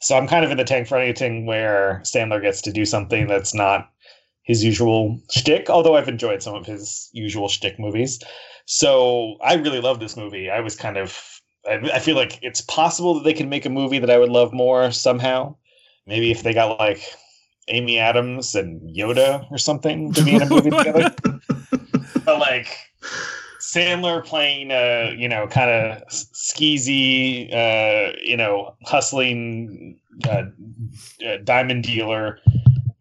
So 0.00 0.16
I'm 0.16 0.28
kind 0.28 0.44
of 0.44 0.50
in 0.50 0.56
the 0.56 0.64
tank 0.64 0.88
for 0.88 0.98
anything 0.98 1.46
where 1.46 2.00
Sandler 2.04 2.40
gets 2.40 2.60
to 2.62 2.72
do 2.72 2.84
something 2.84 3.26
that's 3.26 3.54
not 3.54 3.90
his 4.42 4.62
usual 4.62 5.20
shtick. 5.30 5.70
Although 5.70 5.96
I've 5.96 6.08
enjoyed 6.08 6.42
some 6.42 6.54
of 6.54 6.66
his 6.66 7.08
usual 7.12 7.48
shtick 7.48 7.78
movies, 7.78 8.20
so 8.66 9.36
I 9.42 9.54
really 9.54 9.80
love 9.80 10.00
this 10.00 10.16
movie. 10.16 10.50
I 10.50 10.60
was 10.60 10.76
kind 10.76 10.96
of 10.96 11.40
I, 11.68 11.74
I 11.94 11.98
feel 11.98 12.16
like 12.16 12.38
it's 12.42 12.60
possible 12.60 13.14
that 13.14 13.24
they 13.24 13.32
can 13.32 13.48
make 13.48 13.66
a 13.66 13.70
movie 13.70 13.98
that 13.98 14.10
I 14.10 14.18
would 14.18 14.30
love 14.30 14.52
more 14.52 14.90
somehow. 14.90 15.56
Maybe 16.06 16.30
if 16.30 16.42
they 16.42 16.54
got 16.54 16.78
like 16.78 17.02
Amy 17.68 17.98
Adams 17.98 18.54
and 18.54 18.80
Yoda 18.94 19.50
or 19.50 19.58
something 19.58 20.12
to 20.12 20.22
be 20.22 20.34
in 20.34 20.42
a 20.42 20.48
movie 20.48 20.70
together. 20.76 21.14
But 22.24 22.38
like 22.38 22.68
Sandler 23.66 24.24
playing 24.24 24.70
a 24.70 25.14
you 25.18 25.28
know 25.28 25.46
kind 25.48 25.70
of 25.70 26.06
skeezy 26.08 27.52
uh, 27.52 28.16
you 28.22 28.36
know 28.36 28.76
hustling 28.84 29.98
uh, 30.28 30.44
uh, 31.26 31.36
diamond 31.42 31.82
dealer 31.82 32.38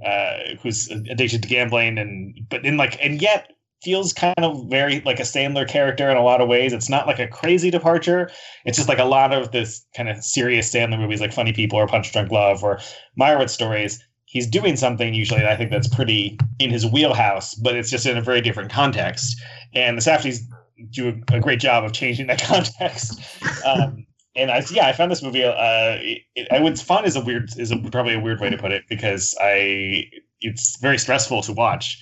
uh, 0.03 0.37
who's 0.61 0.89
addicted 0.89 1.43
to 1.43 1.47
gambling 1.47 1.97
and 1.99 2.39
but 2.49 2.65
in 2.65 2.77
like 2.77 2.97
and 3.03 3.21
yet 3.21 3.51
feels 3.83 4.11
kind 4.13 4.33
of 4.39 4.67
very 4.67 5.01
like 5.01 5.19
a 5.19 5.23
Sandler 5.23 5.67
character 5.67 6.09
in 6.09 6.17
a 6.17 6.23
lot 6.23 6.41
of 6.41 6.47
ways. 6.47 6.73
It's 6.73 6.89
not 6.89 7.05
like 7.05 7.19
a 7.19 7.27
crazy 7.27 7.69
departure. 7.69 8.31
It's 8.65 8.77
just 8.77 8.89
like 8.89 8.97
a 8.97 9.05
lot 9.05 9.31
of 9.31 9.51
this 9.51 9.85
kind 9.95 10.09
of 10.09 10.23
serious 10.23 10.73
Sandler 10.73 10.99
movies 10.99 11.21
like 11.21 11.31
Funny 11.31 11.53
People 11.53 11.77
or 11.77 11.85
Punch 11.85 12.11
Drunk 12.11 12.31
Love 12.31 12.63
or 12.63 12.79
Meyerowitz 13.19 13.51
stories. 13.51 14.03
He's 14.35 14.47
doing 14.47 14.75
something 14.75 15.13
usually 15.13 15.45
I 15.45 15.55
think 15.55 15.71
that's 15.71 15.87
pretty 15.87 16.37
in 16.59 16.69
his 16.69 16.85
wheelhouse, 16.85 17.55
but 17.55 17.73
it's 17.73 17.89
just 17.89 18.05
in 18.05 18.17
a 18.17 18.21
very 18.21 18.41
different 18.41 18.69
context. 18.69 19.41
And 19.73 19.97
the 19.97 20.01
Safdies 20.01 20.41
do 20.89 21.07
a, 21.31 21.37
a 21.37 21.39
great 21.39 21.61
job 21.61 21.85
of 21.85 21.93
changing 21.93 22.27
that 22.27 22.41
context. 22.43 23.21
Um, 23.65 24.05
and 24.35 24.51
I, 24.51 24.61
yeah, 24.71 24.87
I 24.87 24.91
found 24.91 25.09
this 25.09 25.23
movie. 25.23 25.45
Uh, 25.45 25.53
it, 26.01 26.21
it, 26.35 26.47
I 26.51 26.59
would 26.59 26.77
fun 26.77 27.05
is 27.05 27.15
a 27.15 27.21
weird 27.21 27.57
is 27.57 27.71
a, 27.71 27.77
probably 27.77 28.15
a 28.15 28.19
weird 28.19 28.41
way 28.41 28.49
to 28.49 28.57
put 28.57 28.73
it 28.73 28.83
because 28.89 29.33
I 29.39 30.09
it's 30.41 30.77
very 30.81 30.97
stressful 30.97 31.41
to 31.43 31.53
watch. 31.53 31.97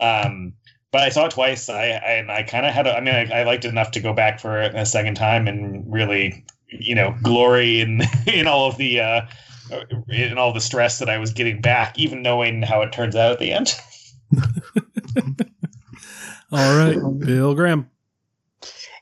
Um, 0.00 0.54
but 0.92 1.02
I 1.02 1.10
saw 1.10 1.26
it 1.26 1.32
twice. 1.32 1.68
I, 1.68 1.90
I 1.90 2.38
I 2.38 2.42
kind 2.44 2.64
of 2.64 2.72
had. 2.72 2.86
A, 2.86 2.96
I 2.96 3.00
mean, 3.02 3.14
I, 3.14 3.40
I 3.40 3.42
liked 3.42 3.66
it 3.66 3.68
enough 3.68 3.90
to 3.90 4.00
go 4.00 4.14
back 4.14 4.40
for 4.40 4.62
a 4.62 4.86
second 4.86 5.16
time 5.16 5.46
and 5.46 5.84
really, 5.92 6.42
you 6.68 6.94
know, 6.94 7.14
glory 7.22 7.82
in 7.82 8.00
in 8.26 8.46
all 8.46 8.66
of 8.66 8.78
the 8.78 9.00
uh, 9.00 9.20
in 10.08 10.38
all 10.38 10.52
the 10.52 10.60
stress 10.60 10.98
that 10.98 11.08
I 11.08 11.18
was 11.18 11.32
getting 11.32 11.60
back, 11.60 11.98
even 11.98 12.22
knowing 12.22 12.62
how 12.62 12.82
it 12.82 12.92
turns 12.92 13.16
out 13.16 13.32
at 13.32 13.38
the 13.38 13.52
end. 13.52 13.74
All 16.52 16.76
right, 16.76 16.96
Bill 17.18 17.54
Graham. 17.54 17.90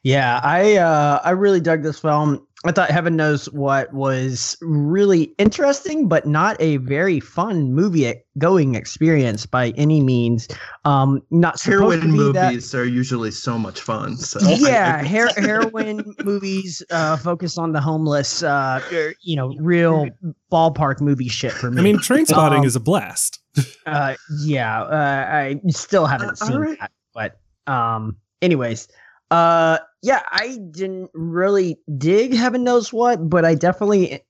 Yeah, 0.02 0.40
I 0.42 0.76
uh, 0.76 1.20
I 1.24 1.30
really 1.30 1.60
dug 1.60 1.82
this 1.82 1.98
film. 1.98 2.46
I 2.66 2.72
thought 2.72 2.90
Heaven 2.90 3.14
Knows 3.14 3.44
What 3.50 3.92
was 3.92 4.56
really 4.62 5.24
interesting, 5.36 6.08
but 6.08 6.26
not 6.26 6.56
a 6.60 6.78
very 6.78 7.20
fun 7.20 7.74
movie 7.74 8.14
going 8.38 8.74
experience 8.74 9.44
by 9.44 9.70
any 9.76 10.00
means. 10.00 10.48
Um, 10.86 11.20
not 11.30 11.58
supposed 11.58 11.80
Heroin 11.80 12.00
to 12.00 12.06
be 12.06 12.32
that- 12.32 12.46
movies 12.52 12.74
are 12.74 12.86
usually 12.86 13.30
so 13.32 13.58
much 13.58 13.80
fun. 13.80 14.16
So 14.16 14.40
yeah, 14.48 15.04
her- 15.06 15.28
heroin 15.36 16.14
movies 16.24 16.82
uh, 16.90 17.18
focus 17.18 17.58
on 17.58 17.72
the 17.72 17.82
homeless. 17.82 18.42
Uh, 18.42 18.80
you 19.20 19.36
know, 19.36 19.54
real 19.58 20.08
ballpark 20.50 21.02
movie 21.02 21.28
shit 21.28 21.52
for 21.52 21.70
me. 21.70 21.80
I 21.80 21.84
mean, 21.84 21.98
Trainspotting 21.98 22.60
Um, 22.60 22.64
is 22.64 22.76
a 22.76 22.80
blast. 22.80 23.40
uh, 23.86 24.14
yeah, 24.42 24.82
uh, 24.82 25.26
I 25.30 25.60
still 25.68 26.06
haven't 26.06 26.30
Uh, 26.30 26.34
seen 26.46 26.52
alright. 26.56 26.78
that, 26.80 26.92
but 27.12 27.38
um, 27.70 28.16
anyways, 28.40 28.88
uh, 29.34 29.78
yeah, 30.02 30.22
I 30.30 30.60
didn't 30.70 31.10
really 31.12 31.76
dig 31.98 32.32
Heaven 32.34 32.62
Knows 32.62 32.92
What, 32.92 33.28
but 33.28 33.44
I 33.44 33.56
definitely 33.56 34.20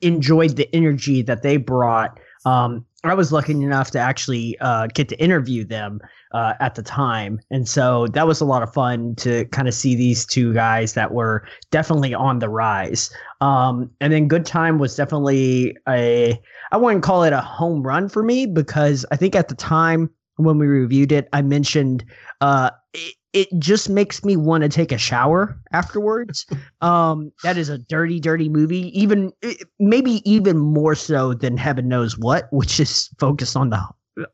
enjoyed 0.00 0.56
the 0.56 0.74
energy 0.74 1.20
that 1.20 1.42
they 1.42 1.58
brought. 1.58 2.18
Um, 2.46 2.86
I 3.04 3.12
was 3.12 3.32
lucky 3.32 3.52
enough 3.52 3.90
to 3.90 3.98
actually 3.98 4.56
uh, 4.60 4.86
get 4.94 5.10
to 5.10 5.20
interview 5.22 5.62
them 5.62 6.00
uh, 6.32 6.54
at 6.58 6.74
the 6.74 6.82
time, 6.82 7.38
and 7.50 7.68
so 7.68 8.06
that 8.14 8.26
was 8.26 8.40
a 8.40 8.46
lot 8.46 8.62
of 8.62 8.72
fun 8.72 9.14
to 9.16 9.44
kind 9.46 9.68
of 9.68 9.74
see 9.74 9.94
these 9.94 10.24
two 10.24 10.54
guys 10.54 10.94
that 10.94 11.12
were 11.12 11.46
definitely 11.70 12.14
on 12.14 12.38
the 12.38 12.48
rise. 12.48 13.10
Um, 13.42 13.90
and 14.00 14.10
then 14.10 14.26
Good 14.26 14.46
Time 14.46 14.78
was 14.78 14.96
definitely 14.96 15.76
a 15.86 16.40
I 16.72 16.78
wouldn't 16.78 17.02
call 17.02 17.24
it 17.24 17.34
a 17.34 17.42
home 17.42 17.82
run 17.82 18.08
for 18.08 18.22
me 18.22 18.46
because 18.46 19.04
I 19.12 19.16
think 19.16 19.36
at 19.36 19.48
the 19.48 19.54
time 19.54 20.08
when 20.36 20.56
we 20.56 20.66
reviewed 20.66 21.12
it, 21.12 21.28
I 21.34 21.42
mentioned 21.42 22.04
uh, 22.40 22.70
it, 22.94 23.14
it 23.32 23.48
just 23.58 23.88
makes 23.88 24.24
me 24.24 24.36
want 24.36 24.62
to 24.62 24.68
take 24.68 24.92
a 24.92 24.98
shower 24.98 25.58
afterwards. 25.72 26.46
um, 26.80 27.32
that 27.42 27.56
is 27.56 27.68
a 27.68 27.78
dirty, 27.78 28.20
dirty 28.20 28.48
movie. 28.48 28.98
Even 28.98 29.32
maybe 29.78 30.22
even 30.30 30.58
more 30.58 30.94
so 30.94 31.34
than 31.34 31.56
Heaven 31.56 31.88
Knows 31.88 32.18
What, 32.18 32.48
which 32.52 32.80
is 32.80 33.08
focused 33.18 33.56
on 33.56 33.70
the 33.70 33.82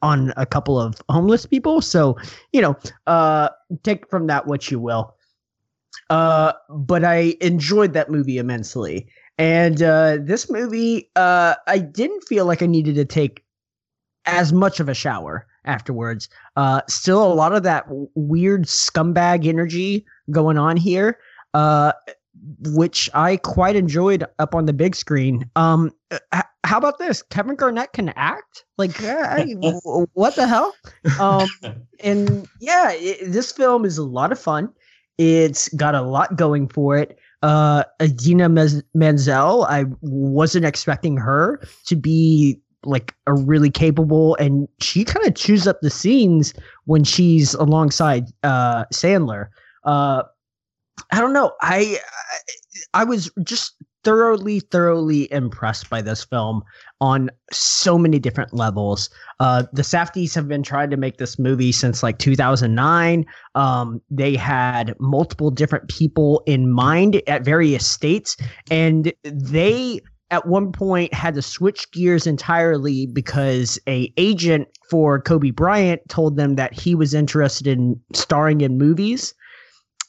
on 0.00 0.32
a 0.38 0.46
couple 0.46 0.80
of 0.80 0.94
homeless 1.08 1.46
people. 1.46 1.80
So 1.80 2.16
you 2.52 2.60
know, 2.60 2.76
uh, 3.06 3.48
take 3.82 4.08
from 4.08 4.26
that 4.28 4.46
what 4.46 4.70
you 4.70 4.78
will. 4.78 5.14
Uh, 6.10 6.52
but 6.70 7.04
I 7.04 7.36
enjoyed 7.40 7.92
that 7.94 8.10
movie 8.10 8.38
immensely. 8.38 9.08
And 9.36 9.82
uh, 9.82 10.18
this 10.20 10.50
movie, 10.50 11.10
uh, 11.16 11.54
I 11.66 11.78
didn't 11.78 12.22
feel 12.22 12.46
like 12.46 12.62
I 12.62 12.66
needed 12.66 12.94
to 12.96 13.04
take 13.04 13.42
as 14.26 14.52
much 14.52 14.80
of 14.80 14.88
a 14.88 14.94
shower 14.94 15.46
afterwards. 15.64 16.28
Uh, 16.56 16.82
still 16.88 17.24
a 17.24 17.34
lot 17.34 17.54
of 17.54 17.62
that 17.62 17.84
weird 18.14 18.64
scumbag 18.64 19.46
energy 19.46 20.04
going 20.30 20.58
on 20.58 20.76
here, 20.76 21.18
uh, 21.54 21.92
which 22.70 23.08
I 23.14 23.36
quite 23.38 23.76
enjoyed 23.76 24.24
up 24.38 24.54
on 24.54 24.66
the 24.66 24.72
big 24.72 24.94
screen. 24.94 25.50
Um, 25.56 25.90
uh, 26.10 26.42
how 26.64 26.78
about 26.78 26.98
this? 26.98 27.22
Kevin 27.22 27.56
Garnett 27.56 27.92
can 27.92 28.10
act. 28.10 28.64
Like, 28.78 28.96
w- 29.02 30.06
what 30.14 30.34
the 30.34 30.46
hell? 30.46 30.74
Um, 31.20 31.48
and 32.00 32.48
yeah, 32.60 32.92
it, 32.92 33.32
this 33.32 33.52
film 33.52 33.84
is 33.84 33.98
a 33.98 34.04
lot 34.04 34.32
of 34.32 34.38
fun. 34.38 34.70
It's 35.18 35.68
got 35.74 35.94
a 35.94 36.02
lot 36.02 36.36
going 36.36 36.68
for 36.68 36.96
it. 36.96 37.18
Uh, 37.42 37.84
Idina 38.02 38.48
Menzel, 38.94 39.64
I 39.64 39.84
wasn't 40.00 40.64
expecting 40.64 41.18
her 41.18 41.60
to 41.86 41.94
be 41.94 42.58
like 42.84 43.14
a 43.26 43.34
really 43.34 43.70
capable, 43.70 44.36
and 44.36 44.68
she 44.80 45.04
kind 45.04 45.26
of 45.26 45.34
chews 45.34 45.66
up 45.66 45.80
the 45.80 45.90
scenes 45.90 46.54
when 46.84 47.04
she's 47.04 47.54
alongside 47.54 48.26
uh, 48.42 48.84
Sandler. 48.92 49.48
Uh, 49.84 50.22
I 51.10 51.20
don't 51.20 51.32
know. 51.32 51.52
I, 51.60 51.98
I 52.94 53.02
I 53.02 53.04
was 53.04 53.30
just 53.42 53.74
thoroughly, 54.04 54.60
thoroughly 54.60 55.32
impressed 55.32 55.90
by 55.90 56.02
this 56.02 56.24
film 56.24 56.62
on 57.00 57.30
so 57.50 57.98
many 57.98 58.18
different 58.18 58.52
levels. 58.52 59.10
Uh, 59.40 59.64
the 59.72 59.82
Safdies 59.82 60.34
have 60.34 60.46
been 60.46 60.62
trying 60.62 60.90
to 60.90 60.96
make 60.96 61.16
this 61.16 61.38
movie 61.38 61.72
since 61.72 62.02
like 62.02 62.18
2009. 62.18 63.24
Um, 63.54 64.00
they 64.10 64.36
had 64.36 64.94
multiple 65.00 65.50
different 65.50 65.88
people 65.88 66.42
in 66.46 66.70
mind 66.70 67.20
at 67.26 67.44
various 67.44 67.86
states, 67.86 68.36
and 68.70 69.12
they 69.24 70.00
at 70.30 70.46
one 70.46 70.72
point 70.72 71.12
had 71.12 71.34
to 71.34 71.42
switch 71.42 71.90
gears 71.92 72.26
entirely 72.26 73.06
because 73.06 73.78
a 73.88 74.12
agent 74.16 74.68
for 74.90 75.20
Kobe 75.20 75.50
Bryant 75.50 76.00
told 76.08 76.36
them 76.36 76.56
that 76.56 76.72
he 76.72 76.94
was 76.94 77.14
interested 77.14 77.66
in 77.66 78.00
starring 78.12 78.60
in 78.60 78.78
movies. 78.78 79.34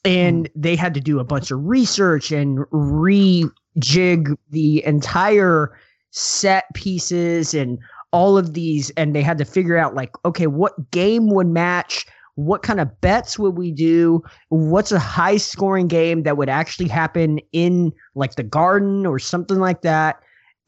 And 0.04 0.48
hmm. 0.48 0.62
they 0.62 0.76
had 0.76 0.94
to 0.94 1.02
do 1.02 1.20
a 1.20 1.24
bunch 1.24 1.52
of 1.52 1.64
research 1.64 2.32
and 2.32 2.60
rejig 2.72 4.36
the 4.50 4.86
entire 4.86 5.78
set 6.12 6.66
pieces 6.74 7.54
and 7.54 7.78
all 8.12 8.38
of 8.38 8.54
these. 8.54 8.90
And 8.92 9.16
they 9.16 9.22
had 9.22 9.38
to 9.40 9.46
figure 9.46 9.78
out 9.78 9.96
like 9.96 10.12
okay 10.24 10.48
what 10.48 10.92
game 10.92 11.28
would 11.30 11.48
match 11.48 12.06
what 12.36 12.64
kind 12.64 12.80
of 12.80 13.02
bets 13.02 13.40
would 13.40 13.58
we 13.58 13.72
do? 13.72 14.22
What's 14.50 14.92
a 14.92 15.00
high 15.00 15.38
scoring 15.38 15.88
game 15.88 16.24
that 16.24 16.38
would 16.38 16.50
actually 16.50 16.90
happen 16.90 17.40
in 17.54 17.94
like 18.14 18.36
the 18.36 18.44
garden 18.44 19.06
or 19.06 19.20
something 19.20 19.60
like 19.60 19.82
that? 19.82 20.20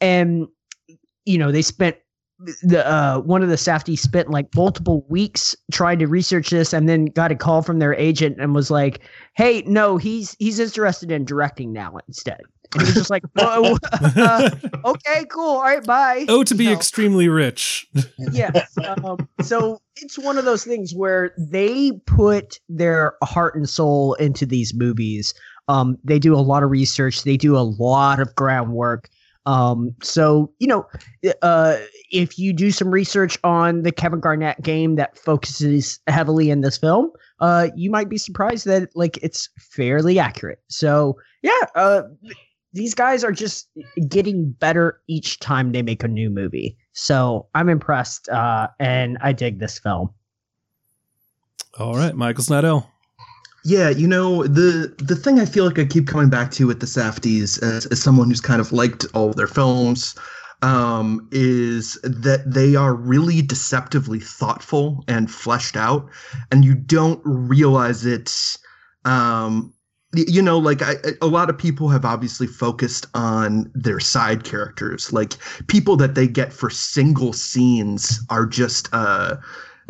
And 0.01 0.47
you 1.25 1.37
know, 1.37 1.51
they 1.51 1.61
spent 1.61 1.97
the 2.61 2.87
uh 2.87 3.19
one 3.19 3.41
of 3.41 3.49
the 3.49 3.55
Safdies 3.55 3.99
spent 3.99 4.29
like 4.29 4.47
multiple 4.55 5.05
weeks 5.09 5.55
trying 5.71 5.99
to 5.99 6.05
research 6.05 6.51
this 6.51 6.71
and 6.71 6.87
then 6.87 7.05
got 7.05 7.31
a 7.31 7.35
call 7.35 7.61
from 7.63 7.79
their 7.79 7.95
agent 7.95 8.37
and 8.39 8.53
was 8.53 8.69
like, 8.69 9.01
"Hey, 9.35 9.63
no, 9.65 9.97
he's 9.97 10.35
he's 10.39 10.59
interested 10.59 11.11
in 11.11 11.25
directing 11.25 11.73
now 11.73 11.97
instead." 12.07 12.41
And 12.73 12.81
he 12.81 12.87
was 12.87 12.95
just 12.95 13.09
like, 13.09 13.23
"Whoa, 13.35 13.77
uh, 13.93 14.49
okay, 14.85 15.25
cool, 15.31 15.55
all 15.55 15.61
right, 15.61 15.83
bye." 15.83 16.25
Oh, 16.27 16.43
to 16.43 16.55
be 16.55 16.65
You 16.65 16.69
know? 16.71 16.75
extremely 16.75 17.27
rich. 17.29 17.87
yes. 18.31 18.75
Um, 19.03 19.27
so 19.41 19.79
it's 19.97 20.17
one 20.17 20.37
of 20.37 20.45
those 20.45 20.63
things 20.63 20.93
where 20.93 21.33
they 21.37 21.91
put 22.05 22.59
their 22.69 23.15
heart 23.23 23.55
and 23.55 23.67
soul 23.69 24.13
into 24.15 24.45
these 24.45 24.73
movies. 24.73 25.33
Um, 25.67 25.97
they 26.03 26.19
do 26.19 26.33
a 26.33 26.39
lot 26.39 26.63
of 26.63 26.69
research. 26.69 27.23
They 27.23 27.37
do 27.37 27.57
a 27.57 27.59
lot 27.63 28.19
of 28.19 28.33
groundwork. 28.35 29.09
Um, 29.45 29.95
so 30.03 30.51
you 30.59 30.67
know, 30.67 30.85
uh, 31.41 31.77
if 32.11 32.37
you 32.37 32.51
do 32.51 32.69
some 32.69 32.89
research 32.89 33.37
on 33.45 33.83
the 33.83 33.93
Kevin 33.93 34.19
Garnett 34.19 34.61
game 34.61 34.95
that 34.97 35.17
focuses 35.17 35.99
heavily 36.07 36.49
in 36.49 36.59
this 36.61 36.77
film, 36.77 37.11
uh, 37.39 37.69
you 37.75 37.89
might 37.89 38.09
be 38.09 38.17
surprised 38.17 38.65
that 38.65 38.89
like 38.93 39.17
it's 39.21 39.49
fairly 39.57 40.19
accurate. 40.19 40.59
So 40.67 41.17
yeah, 41.43 41.51
uh, 41.75 42.01
these 42.77 42.93
guys 42.93 43.23
are 43.23 43.31
just 43.31 43.69
getting 44.07 44.51
better 44.51 45.01
each 45.07 45.39
time 45.39 45.71
they 45.71 45.81
make 45.81 46.03
a 46.03 46.07
new 46.07 46.29
movie. 46.29 46.77
So 46.93 47.47
I'm 47.55 47.69
impressed, 47.69 48.29
uh, 48.29 48.67
and 48.79 49.17
I 49.21 49.33
dig 49.33 49.59
this 49.59 49.79
film. 49.79 50.11
All 51.79 51.95
right, 51.95 52.15
Michael 52.15 52.43
Snydel. 52.43 52.87
Yeah, 53.65 53.89
you 53.89 54.07
know 54.07 54.43
the 54.43 54.95
the 54.97 55.15
thing 55.15 55.39
I 55.39 55.45
feel 55.45 55.65
like 55.65 55.77
I 55.77 55.85
keep 55.85 56.07
coming 56.07 56.29
back 56.29 56.51
to 56.51 56.67
with 56.67 56.79
the 56.79 56.85
Safdies 56.85 57.61
as, 57.61 57.85
as 57.87 58.01
someone 58.01 58.29
who's 58.29 58.39
kind 58.39 58.61
of 58.61 58.71
liked 58.71 59.05
all 59.13 59.29
of 59.29 59.35
their 59.35 59.47
films 59.47 60.15
um, 60.61 61.27
is 61.31 61.99
that 62.03 62.43
they 62.45 62.75
are 62.75 62.95
really 62.95 63.41
deceptively 63.41 64.19
thoughtful 64.19 65.03
and 65.07 65.29
fleshed 65.29 65.75
out, 65.75 66.07
and 66.51 66.63
you 66.63 66.75
don't 66.75 67.21
realize 67.25 68.05
it. 68.05 68.33
Um, 69.05 69.73
y- 69.73 69.76
you 70.27 70.41
know, 70.41 70.57
like 70.57 70.81
I, 70.81 70.95
a 71.21 71.27
lot 71.27 71.49
of 71.49 71.57
people 71.57 71.89
have 71.89 72.05
obviously 72.05 72.47
focused 72.47 73.07
on 73.13 73.71
their 73.73 73.99
side 73.99 74.43
characters, 74.43 75.13
like 75.13 75.33
people 75.67 75.95
that 75.97 76.15
they 76.15 76.27
get 76.27 76.53
for 76.53 76.69
single 76.69 77.33
scenes 77.33 78.19
are 78.29 78.45
just. 78.45 78.89
Uh, 78.93 79.37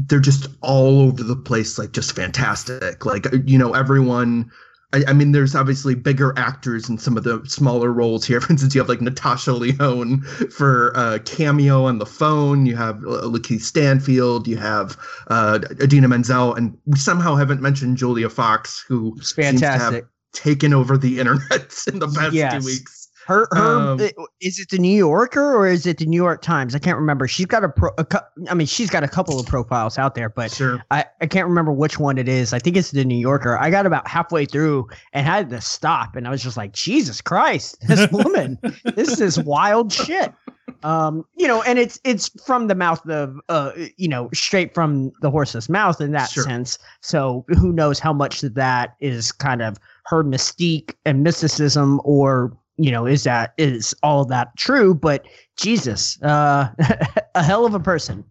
they're 0.06 0.20
just 0.20 0.48
all 0.62 1.02
over 1.02 1.24
the 1.24 1.36
place, 1.36 1.78
like 1.78 1.92
just 1.92 2.16
fantastic. 2.16 3.06
Like 3.06 3.26
you 3.46 3.58
know, 3.58 3.74
everyone. 3.74 4.52
I, 4.94 5.04
I 5.10 5.14
mean, 5.14 5.34
there's 5.34 5.54
obviously 5.54 5.96
bigger 5.96 6.34
actors 6.38 6.88
in 6.88 6.98
some 6.98 7.18
of 7.18 7.26
the 7.26 7.42
smaller 7.46 7.92
roles 7.92 8.26
here. 8.26 8.40
For 8.42 8.54
instance, 8.54 8.74
you 8.74 8.80
have 8.80 8.88
like 8.88 9.02
Natasha 9.02 9.52
Lyonne 9.52 10.22
for 10.50 10.96
uh, 10.96 11.20
cameo 11.26 11.84
on 11.86 11.98
the 11.98 12.06
phone. 12.06 12.66
You 12.66 12.78
have 12.78 12.98
uh, 13.00 13.28
Lakeith 13.28 13.62
Stanfield. 13.62 14.48
You 14.48 14.58
have 14.58 14.98
uh, 15.28 15.60
Idina 15.82 16.08
Menzel, 16.08 16.54
and 16.54 16.78
we 16.86 16.98
somehow 16.98 17.36
haven't 17.36 17.62
mentioned 17.62 17.98
Julia 17.98 18.30
Fox, 18.30 18.86
who 18.88 19.16
It's 19.18 19.36
seems 19.36 19.60
to 19.60 19.68
have 19.68 19.80
fantastic. 19.80 20.08
Taken 20.34 20.74
over 20.74 20.98
the 20.98 21.20
internet 21.20 21.74
in 21.88 22.00
the 22.00 22.08
past 22.08 22.34
Yes. 22.34 22.64
two 22.64 22.66
weeks. 22.66 23.07
Her, 23.28 23.46
her, 23.52 23.76
Um, 23.92 24.00
is 24.40 24.58
it 24.58 24.70
the 24.70 24.78
New 24.78 24.96
Yorker 24.96 25.54
or 25.54 25.68
is 25.68 25.86
it 25.86 25.98
the 25.98 26.06
New 26.06 26.16
York 26.16 26.42
Times? 26.42 26.74
I 26.74 26.80
can't 26.80 26.98
remember. 26.98 27.28
She's 27.28 27.46
got 27.46 27.62
a 27.66 27.68
pro. 27.68 27.90
A, 27.98 28.06
I 28.50 28.54
mean, 28.54 28.68
she's 28.68 28.90
got 28.90 29.04
a 29.04 29.08
couple 29.10 29.38
of 29.38 29.46
profiles 29.46 29.98
out 29.98 30.16
there, 30.16 30.30
but 30.30 30.50
Sure. 30.52 30.82
I, 30.92 31.04
I 31.20 31.26
can't 31.28 31.46
remember 31.46 31.74
which 31.74 32.00
one 32.00 32.18
it 32.18 32.30
is. 32.30 32.54
I 32.54 32.60
think 32.60 32.78
it's 32.78 32.92
the 32.92 33.04
New 33.04 33.18
Yorker. 33.20 33.58
I 33.58 33.70
got 33.70 33.86
about 33.86 34.08
halfway 34.08 34.46
through 34.46 34.88
and 35.12 35.26
had 35.28 35.50
to 35.50 35.60
stop, 35.60 36.16
and 36.16 36.26
I 36.26 36.32
was 36.32 36.42
just 36.42 36.56
like, 36.56 36.72
Jesus 36.72 37.20
Christ, 37.20 37.78
this 37.86 38.10
woman, 38.14 38.58
this 38.96 39.20
is 39.20 39.38
wild 39.44 39.92
shit. 39.92 40.32
Um, 40.84 41.26
you 41.36 41.48
know, 41.50 41.62
and 41.64 41.78
it's 41.80 42.00
it's 42.06 42.30
from 42.46 42.68
the 42.68 42.76
mouth 42.76 43.06
of 43.10 43.36
uh, 43.50 43.72
you 43.98 44.08
know, 44.08 44.30
straight 44.34 44.74
from 44.74 45.12
the 45.22 45.30
horse's 45.30 45.68
mouth 45.68 46.00
in 46.00 46.14
that 46.14 46.30
Sure. 46.30 46.44
sense. 46.46 46.78
So 47.02 47.44
who 47.50 47.74
knows 47.74 48.00
how 48.00 48.14
much 48.14 48.42
of 48.44 48.54
that 48.54 48.96
is 49.02 49.34
kind 49.34 49.62
of 49.62 49.78
her 50.06 50.24
mystique 50.24 50.94
and 51.04 51.24
mysticism, 51.24 52.00
or 52.06 52.56
you 52.78 52.92
know, 52.92 53.06
is 53.06 53.24
that 53.24 53.54
is 53.58 53.94
all 54.04 54.26
that 54.26 54.56
true? 54.58 54.94
But 54.94 55.26
Jesus, 55.58 56.22
uh, 56.22 56.70
a 57.36 57.44
hell 57.44 57.66
of 57.66 57.74
a 57.74 57.80
person. 57.80 58.24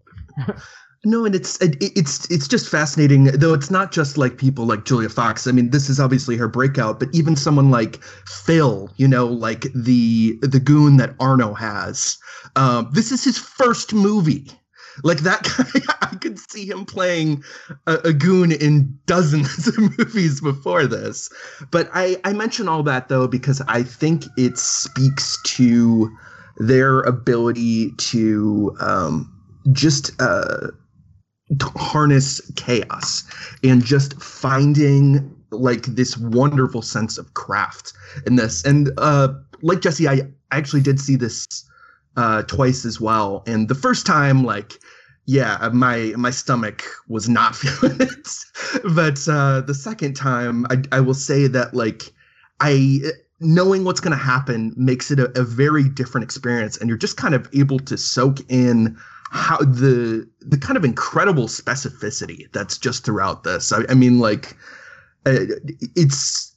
No, 1.04 1.24
and 1.24 1.36
it's 1.36 1.60
it, 1.62 1.76
it's 1.80 2.28
it's 2.32 2.48
just 2.48 2.68
fascinating. 2.68 3.24
Though 3.26 3.54
it's 3.54 3.70
not 3.70 3.92
just 3.92 4.18
like 4.18 4.38
people 4.38 4.64
like 4.66 4.84
Julia 4.84 5.08
Fox. 5.08 5.46
I 5.46 5.52
mean, 5.52 5.70
this 5.70 5.88
is 5.88 6.00
obviously 6.00 6.36
her 6.36 6.48
breakout, 6.48 6.98
but 6.98 7.08
even 7.12 7.36
someone 7.36 7.70
like 7.70 8.02
Phil, 8.26 8.90
you 8.96 9.06
know, 9.06 9.26
like 9.26 9.66
the 9.72 10.36
the 10.42 10.58
goon 10.58 10.96
that 10.96 11.14
Arno 11.20 11.54
has. 11.54 12.18
Um, 12.56 12.88
this 12.92 13.12
is 13.12 13.22
his 13.22 13.38
first 13.38 13.94
movie. 13.94 14.50
Like 15.02 15.18
that 15.18 15.42
guy, 15.84 15.94
I 16.02 16.16
could 16.16 16.38
see 16.50 16.66
him 16.66 16.84
playing 16.84 17.44
a, 17.86 17.96
a 18.04 18.12
goon 18.12 18.52
in 18.52 18.98
dozens 19.06 19.68
of 19.68 19.78
movies 19.98 20.40
before 20.40 20.86
this. 20.86 21.30
But 21.70 21.90
I 21.92 22.16
I 22.24 22.32
mention 22.32 22.68
all 22.68 22.82
that 22.84 23.08
though 23.08 23.26
because 23.28 23.62
I 23.68 23.82
think 23.82 24.24
it 24.36 24.58
speaks 24.58 25.40
to 25.42 26.10
their 26.58 27.00
ability 27.02 27.92
to 27.92 28.74
um, 28.80 29.32
just 29.72 30.10
uh, 30.20 30.68
harness 31.76 32.40
chaos 32.56 33.24
and 33.62 33.84
just 33.84 34.20
finding 34.20 35.32
like 35.50 35.82
this 35.86 36.16
wonderful 36.16 36.82
sense 36.82 37.18
of 37.18 37.34
craft 37.34 37.92
in 38.26 38.34
this 38.34 38.64
and 38.64 38.90
uh 38.98 39.28
like 39.62 39.80
jesse 39.80 40.08
I 40.08 40.22
actually 40.50 40.82
did 40.82 40.98
see 40.98 41.14
this 41.14 41.46
uh 42.16 42.42
twice 42.42 42.84
as 42.84 43.00
well. 43.00 43.42
And 43.46 43.68
the 43.68 43.74
first 43.74 44.06
time 44.06 44.44
like 44.44 44.74
yeah 45.26 45.70
my 45.72 46.12
my 46.16 46.30
stomach 46.30 46.84
was 47.08 47.28
not 47.28 47.56
feeling 47.62 48.00
it. 48.00 48.28
But 48.94 49.26
uh 49.28 49.60
the 49.62 49.74
second 49.74 50.14
time 50.14 50.66
i 50.70 50.82
i 50.92 51.00
will 51.00 51.14
say 51.14 51.46
that 51.48 51.74
like 51.74 52.02
i 52.60 53.00
knowing 53.40 53.84
what's 53.84 54.00
going 54.00 54.16
to 54.16 54.24
happen 54.24 54.72
makes 54.76 55.10
it 55.10 55.18
a, 55.18 55.38
a 55.38 55.44
very 55.44 55.88
different 55.88 56.24
experience. 56.24 56.76
And 56.76 56.88
you're 56.88 56.98
just 56.98 57.16
kind 57.16 57.34
of 57.34 57.48
able 57.52 57.78
to 57.80 57.96
soak 57.96 58.38
in 58.48 58.96
how 59.30 59.58
the 59.58 60.28
the 60.40 60.56
kind 60.56 60.76
of 60.76 60.84
incredible 60.84 61.48
specificity 61.48 62.50
that's 62.52 62.78
just 62.78 63.04
throughout 63.04 63.44
this. 63.44 63.72
I, 63.72 63.80
I 63.88 63.94
mean, 63.94 64.18
like 64.18 64.56
uh, 65.26 65.46
it's 65.94 66.54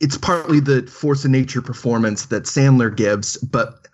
it's 0.00 0.18
partly 0.18 0.60
the 0.60 0.82
force 0.82 1.24
of 1.24 1.30
nature 1.30 1.62
performance 1.62 2.26
that 2.26 2.44
Sandler 2.44 2.94
gives, 2.94 3.36
but 3.38 3.86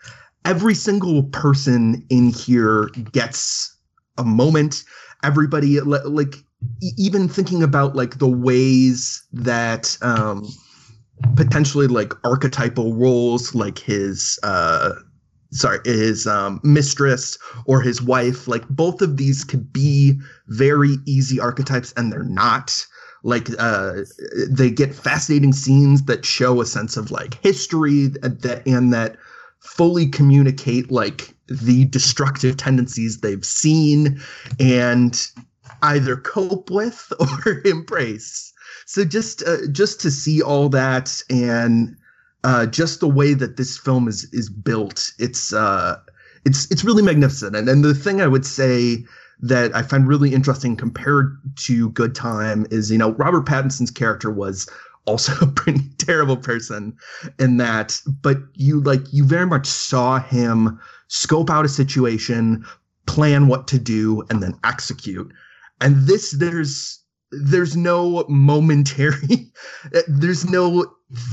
every 0.44 0.74
single 0.74 1.24
person 1.24 2.04
in 2.10 2.30
here 2.30 2.88
gets 3.12 3.76
a 4.18 4.24
moment. 4.24 4.84
Everybody 5.22 5.80
like 5.80 6.36
even 6.80 7.28
thinking 7.28 7.62
about 7.62 7.94
like 7.96 8.18
the 8.18 8.28
ways 8.28 9.22
that 9.32 9.96
um 10.02 10.46
potentially 11.36 11.86
like 11.86 12.12
archetypal 12.24 12.94
roles 12.94 13.54
like 13.54 13.78
his 13.78 14.38
uh 14.42 14.92
sorry 15.52 15.78
his 15.84 16.26
um 16.26 16.60
mistress 16.62 17.38
or 17.66 17.80
his 17.80 18.02
wife 18.02 18.48
like 18.48 18.66
both 18.68 19.00
of 19.00 19.16
these 19.16 19.44
could 19.44 19.72
be 19.72 20.18
very 20.48 20.96
easy 21.06 21.38
archetypes 21.38 21.92
and 21.96 22.12
they're 22.12 22.24
not 22.24 22.84
like 23.22 23.48
uh 23.58 24.00
they 24.48 24.70
get 24.70 24.94
fascinating 24.94 25.52
scenes 25.52 26.04
that 26.04 26.24
show 26.24 26.60
a 26.60 26.66
sense 26.66 26.96
of 26.96 27.10
like 27.10 27.34
history 27.42 28.08
that 28.08 28.62
and 28.66 28.92
that 28.92 29.16
fully 29.64 30.06
communicate 30.06 30.90
like 30.90 31.34
the 31.48 31.84
destructive 31.86 32.56
tendencies 32.56 33.20
they've 33.20 33.44
seen 33.44 34.20
and 34.60 35.26
either 35.82 36.16
cope 36.16 36.70
with 36.70 37.12
or 37.20 37.62
embrace 37.64 38.52
so 38.86 39.04
just 39.04 39.42
uh, 39.46 39.66
just 39.72 40.00
to 40.00 40.10
see 40.10 40.42
all 40.42 40.68
that 40.68 41.22
and 41.30 41.96
uh, 42.44 42.66
just 42.66 43.00
the 43.00 43.08
way 43.08 43.34
that 43.34 43.56
this 43.56 43.76
film 43.78 44.06
is 44.06 44.24
is 44.32 44.50
built, 44.50 45.12
it's 45.18 45.52
uh, 45.52 45.98
it's 46.44 46.70
it's 46.70 46.84
really 46.84 47.02
magnificent. 47.02 47.56
And 47.56 47.68
and 47.68 47.82
the 47.82 47.94
thing 47.94 48.20
I 48.20 48.26
would 48.26 48.44
say 48.44 49.04
that 49.40 49.74
I 49.74 49.82
find 49.82 50.06
really 50.06 50.32
interesting 50.32 50.76
compared 50.76 51.36
to 51.56 51.90
Good 51.90 52.14
Time 52.14 52.66
is 52.70 52.90
you 52.90 52.98
know 52.98 53.12
Robert 53.12 53.46
Pattinson's 53.46 53.90
character 53.90 54.30
was 54.30 54.68
also 55.06 55.46
pretty 55.56 55.80
terrible 56.04 56.36
person 56.36 56.96
in 57.38 57.56
that, 57.58 58.00
but 58.22 58.38
you 58.54 58.80
like 58.80 59.12
you 59.12 59.24
very 59.24 59.46
much 59.46 59.66
saw 59.66 60.18
him 60.20 60.78
scope 61.08 61.50
out 61.50 61.64
a 61.64 61.68
situation, 61.68 62.64
plan 63.06 63.48
what 63.48 63.66
to 63.68 63.78
do, 63.78 64.22
and 64.30 64.42
then 64.42 64.58
execute. 64.64 65.32
And 65.80 66.06
this 66.06 66.32
there's 66.32 67.00
there's 67.30 67.76
no 67.76 68.24
momentary 68.28 69.50
there's 70.08 70.48
no 70.48 70.86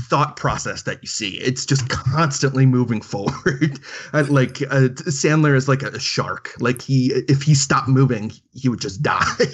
thought 0.08 0.36
process 0.36 0.82
that 0.82 0.98
you 1.02 1.08
see. 1.08 1.38
It's 1.38 1.66
just 1.66 1.88
constantly 1.88 2.66
moving 2.66 3.00
forward. 3.12 3.78
Like 4.12 4.62
uh, 4.62 4.88
sandler 5.08 5.54
is 5.54 5.68
like 5.68 5.82
a 5.82 5.98
shark. 5.98 6.52
Like 6.58 6.82
he 6.82 7.12
if 7.28 7.42
he 7.42 7.54
stopped 7.54 7.88
moving 7.88 8.32
he 8.54 8.68
would 8.68 8.80
just 8.80 9.02
die 9.02 9.46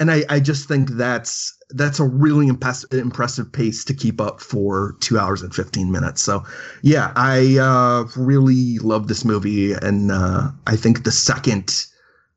and 0.00 0.10
I, 0.10 0.24
I 0.28 0.40
just 0.40 0.68
think 0.68 0.90
that's 0.90 1.56
that's 1.70 2.00
a 2.00 2.04
really 2.04 2.48
impress- 2.48 2.84
impressive 2.84 3.50
pace 3.50 3.84
to 3.84 3.94
keep 3.94 4.20
up 4.20 4.40
for 4.40 4.96
two 5.00 5.18
hours 5.18 5.42
and 5.42 5.54
15 5.54 5.90
minutes. 5.90 6.20
So 6.20 6.44
yeah 6.82 7.12
i 7.16 7.58
uh, 7.58 8.04
really 8.16 8.78
love 8.78 9.08
this 9.08 9.24
movie. 9.24 9.72
And 9.72 10.10
uh, 10.10 10.50
i 10.66 10.76
think 10.76 11.04
the 11.04 11.12
second 11.12 11.86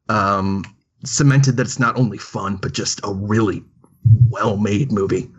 um, 0.10 0.64
cemented 1.04 1.58
that 1.58 1.64
it's 1.64 1.80
not 1.80 1.98
only 1.98 2.18
fun 2.18 2.58
but 2.58 2.74
just 2.74 3.00
a 3.04 3.14
really 3.14 3.64
well 4.30 4.58
made 4.58 4.92
movie. 4.92 5.30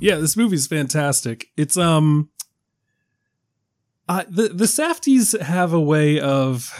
Yeah, 0.00 0.16
this 0.16 0.36
movie's 0.36 0.66
fantastic. 0.66 1.48
It's 1.56 1.76
um 1.76 2.30
uh, 4.08 4.24
the 4.28 4.48
the 4.48 4.66
Safdies 4.66 5.38
have 5.40 5.72
a 5.72 5.80
way 5.80 6.20
of 6.20 6.72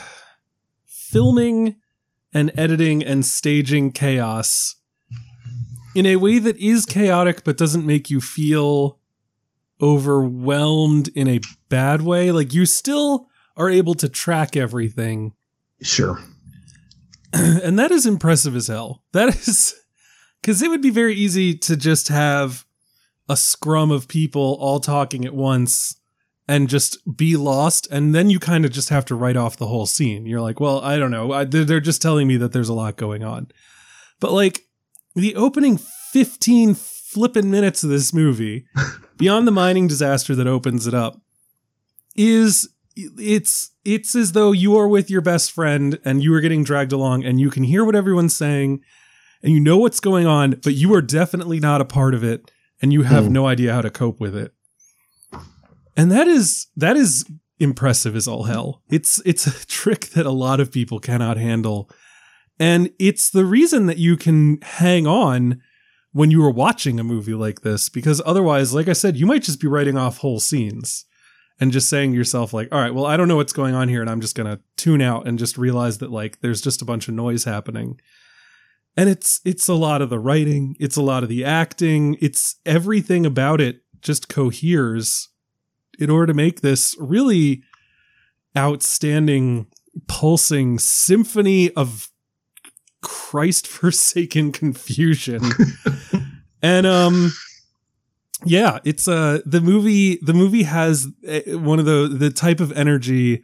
filming 0.87 1.77
and 2.37 2.53
editing 2.55 3.03
and 3.03 3.25
staging 3.25 3.91
chaos 3.91 4.75
in 5.95 6.05
a 6.05 6.17
way 6.17 6.39
that 6.39 6.55
is 6.59 6.85
chaotic 6.85 7.43
but 7.45 7.57
doesn't 7.57 7.87
make 7.87 8.11
you 8.11 8.21
feel 8.21 8.99
overwhelmed 9.81 11.09
in 11.15 11.29
a 11.29 11.41
bad 11.71 12.03
way. 12.03 12.31
Like 12.31 12.53
you 12.53 12.67
still 12.67 13.29
are 13.57 13.71
able 13.71 13.95
to 13.95 14.07
track 14.07 14.55
everything 14.55 15.33
sure 15.81 16.19
and 17.33 17.79
that 17.79 17.91
is 17.91 18.05
impressive 18.05 18.55
as 18.55 18.67
hell. 18.67 19.03
That 19.13 19.35
is 19.35 19.75
because 20.43 20.61
it 20.61 20.69
would 20.69 20.83
be 20.83 20.91
very 20.91 21.15
easy 21.15 21.57
to 21.57 21.75
just 21.75 22.09
have 22.09 22.67
a 23.31 23.37
scrum 23.37 23.91
of 23.91 24.09
people 24.09 24.59
all 24.61 24.79
talking 24.79 25.25
at 25.25 25.35
once 25.35 25.97
and 26.49 26.69
just 26.69 26.99
be 27.17 27.37
lost, 27.37 27.89
and 27.91 28.15
then 28.15 28.31
you 28.31 28.39
kind 28.39 28.65
of 28.65 28.71
just 28.71 28.89
have 28.91 29.05
to 29.07 29.15
write 29.15 29.37
off 29.37 29.57
the 29.57 29.67
whole 29.67 29.87
scene. 29.87 30.27
You're 30.27 30.41
like, 30.41 30.61
well, 30.61 30.81
I 30.81 30.97
don't 30.99 31.11
know. 31.11 31.33
I, 31.33 31.45
they're, 31.45 31.65
they're 31.65 31.81
just 31.81 32.01
telling 32.03 32.29
me 32.29 32.37
that 32.37 32.53
there's 32.53 32.69
a 32.69 32.75
lot 32.75 32.97
going 32.97 33.25
on, 33.25 33.49
but 34.21 34.33
like 34.33 34.63
the 35.15 35.35
opening 35.35 35.77
15 35.79 36.75
flippin' 36.75 37.51
minutes 37.51 37.83
of 37.83 37.91
this 37.91 38.13
movie, 38.13 38.67
beyond 39.17 39.47
the 39.49 39.53
mining 39.53 39.89
disaster 39.89 40.35
that 40.37 40.47
opens 40.47 40.87
it 40.87 40.95
up, 40.95 41.21
is 42.15 42.69
it's 42.97 43.71
it's 43.85 44.15
as 44.17 44.33
though 44.33 44.53
you 44.53 44.77
are 44.77 44.89
with 44.89 45.11
your 45.11 45.21
best 45.21 45.53
friend 45.53 45.99
and 46.05 46.23
you 46.23 46.33
are 46.35 46.41
getting 46.41 46.65
dragged 46.65 46.93
along 46.93 47.25
and 47.25 47.39
you 47.41 47.51
can 47.51 47.63
hear 47.65 47.85
what 47.85 47.95
everyone's 47.95 48.35
saying 48.35 48.81
and 49.43 49.53
you 49.53 49.61
know 49.61 49.77
what's 49.77 50.01
going 50.01 50.27
on 50.27 50.53
but 50.65 50.73
you 50.75 50.95
are 50.95 51.03
definitely 51.03 51.61
not 51.61 51.83
a 51.83 51.85
part 51.85 52.15
of 52.15 52.25
it 52.25 52.51
and 52.81 52.93
you 52.95 53.03
have 53.03 53.27
Hmm. 53.27 53.33
no 53.35 53.47
idea 53.47 53.75
how 53.75 53.83
to 53.83 53.91
cope 53.91 54.19
with 54.19 54.35
it 54.35 54.55
and 55.97 56.11
that 56.13 56.29
is 56.29 56.67
that 56.77 56.97
is 56.97 57.25
impressive 57.59 58.15
as 58.15 58.29
all 58.29 58.45
hell. 58.45 58.83
It's 58.91 59.21
it's 59.25 59.47
a 59.47 59.67
trick 59.67 60.07
that 60.11 60.27
a 60.27 60.31
lot 60.31 60.61
of 60.61 60.73
people 60.73 60.99
cannot 61.01 61.37
handle. 61.37 61.91
And 62.59 62.91
it's 62.99 63.31
the 63.31 63.45
reason 63.45 63.87
that 63.87 63.99
you 63.99 64.17
can 64.17 64.59
hang 64.63 65.07
on 65.07 65.61
when 66.17 66.31
you 66.31 66.43
are 66.43 66.51
watching 66.51 66.99
a 66.99 67.05
movie 67.05 67.35
like 67.35 67.61
this 67.61 67.91
because 67.91 68.23
otherwise 68.25 68.73
like 68.73 68.89
i 68.89 68.95
said 68.95 69.19
you 69.19 69.27
might 69.27 69.43
just 69.43 69.61
be 69.61 69.67
writing 69.67 69.99
off 69.99 70.17
whole 70.17 70.41
scenes 70.41 71.05
and 71.61 71.73
just 71.73 71.91
saying 71.91 72.11
to 72.11 72.17
yourself 72.17 72.55
like 72.55 72.69
all 72.73 72.81
right 72.81 72.95
well 72.95 73.05
i 73.05 73.19
don't 73.19 73.29
know 73.29 73.37
what's 73.37 73.53
going 73.53 73.75
on 73.75 73.87
here 73.91 74.01
and 74.01 74.09
i'm 74.09 74.23
just 74.23 74.35
going 74.35 74.47
to 74.47 74.59
tune 74.79 75.03
out 75.03 75.29
and 75.29 75.39
just 75.39 75.59
realize 75.59 75.99
that 75.99 76.11
like 76.11 76.41
there's 76.41 76.63
just 76.63 76.81
a 76.81 76.87
bunch 76.87 77.07
of 77.07 77.13
noise 77.13 77.45
happening. 77.45 78.01
And 78.99 79.11
it's 79.11 79.43
it's 79.45 79.69
a 79.69 79.75
lot 79.75 80.01
of 80.01 80.09
the 80.09 80.19
writing 80.19 80.75
it's 80.81 80.97
a 80.97 81.03
lot 81.03 81.23
of 81.23 81.29
the 81.29 81.45
acting 81.45 82.17
it's 82.23 82.57
everything 82.65 83.27
about 83.27 83.61
it 83.61 83.83
just 84.01 84.31
coheres 84.31 85.29
in 85.99 86.11
order 86.11 86.27
to 86.27 86.35
make 86.35 86.61
this 86.61 86.95
really 86.99 87.63
outstanding 88.57 89.67
pulsing 90.09 90.79
symphony 90.79 91.71
of 91.73 92.11
christ 93.03 93.67
forsaken 93.67 94.53
confusion. 94.53 95.43
And 96.63 96.87
um 96.87 97.33
yeah 98.45 98.81
it's 98.85 99.07
uh 99.09 99.41
the 99.47 99.61
movie 99.61 100.17
the 100.17 100.35
movie 100.35 100.65
has 100.65 101.09
uh, 101.29 101.59
one 101.59 101.79
of 101.79 101.85
the 101.85 102.09
the 102.09 102.31
type 102.31 102.61
of 102.61 102.73
energy 102.73 103.43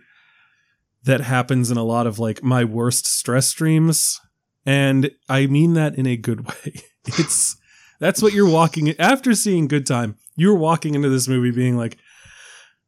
that 1.05 1.21
happens 1.21 1.71
in 1.71 1.77
a 1.77 1.85
lot 1.85 2.07
of 2.07 2.19
like 2.19 2.43
my 2.43 2.65
worst 2.65 3.07
stress 3.07 3.49
streams 3.49 4.21
and 4.67 5.11
i 5.29 5.47
mean 5.47 5.75
that 5.75 5.95
in 5.97 6.07
a 6.07 6.17
good 6.17 6.47
way. 6.49 6.83
It's 7.07 7.57
that's 8.01 8.21
what 8.21 8.33
you're 8.33 8.51
walking 8.51 8.99
after 8.99 9.35
seeing 9.35 9.69
good 9.69 9.87
time 9.87 10.17
you're 10.37 10.57
walking 10.57 10.95
into 10.95 11.09
this 11.09 11.29
movie 11.29 11.53
being 11.53 11.77
like 11.77 11.99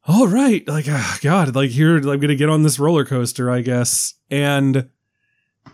all 0.07 0.29
right 0.29 0.67
like 0.69 0.87
ah, 0.89 1.19
god 1.23 1.55
like 1.55 1.71
here 1.71 1.97
i'm 1.97 2.21
gonna 2.21 2.35
get 2.35 2.49
on 2.49 2.63
this 2.63 2.79
roller 2.79 3.05
coaster 3.05 3.51
i 3.51 3.61
guess. 3.61 4.15
And 4.31 4.91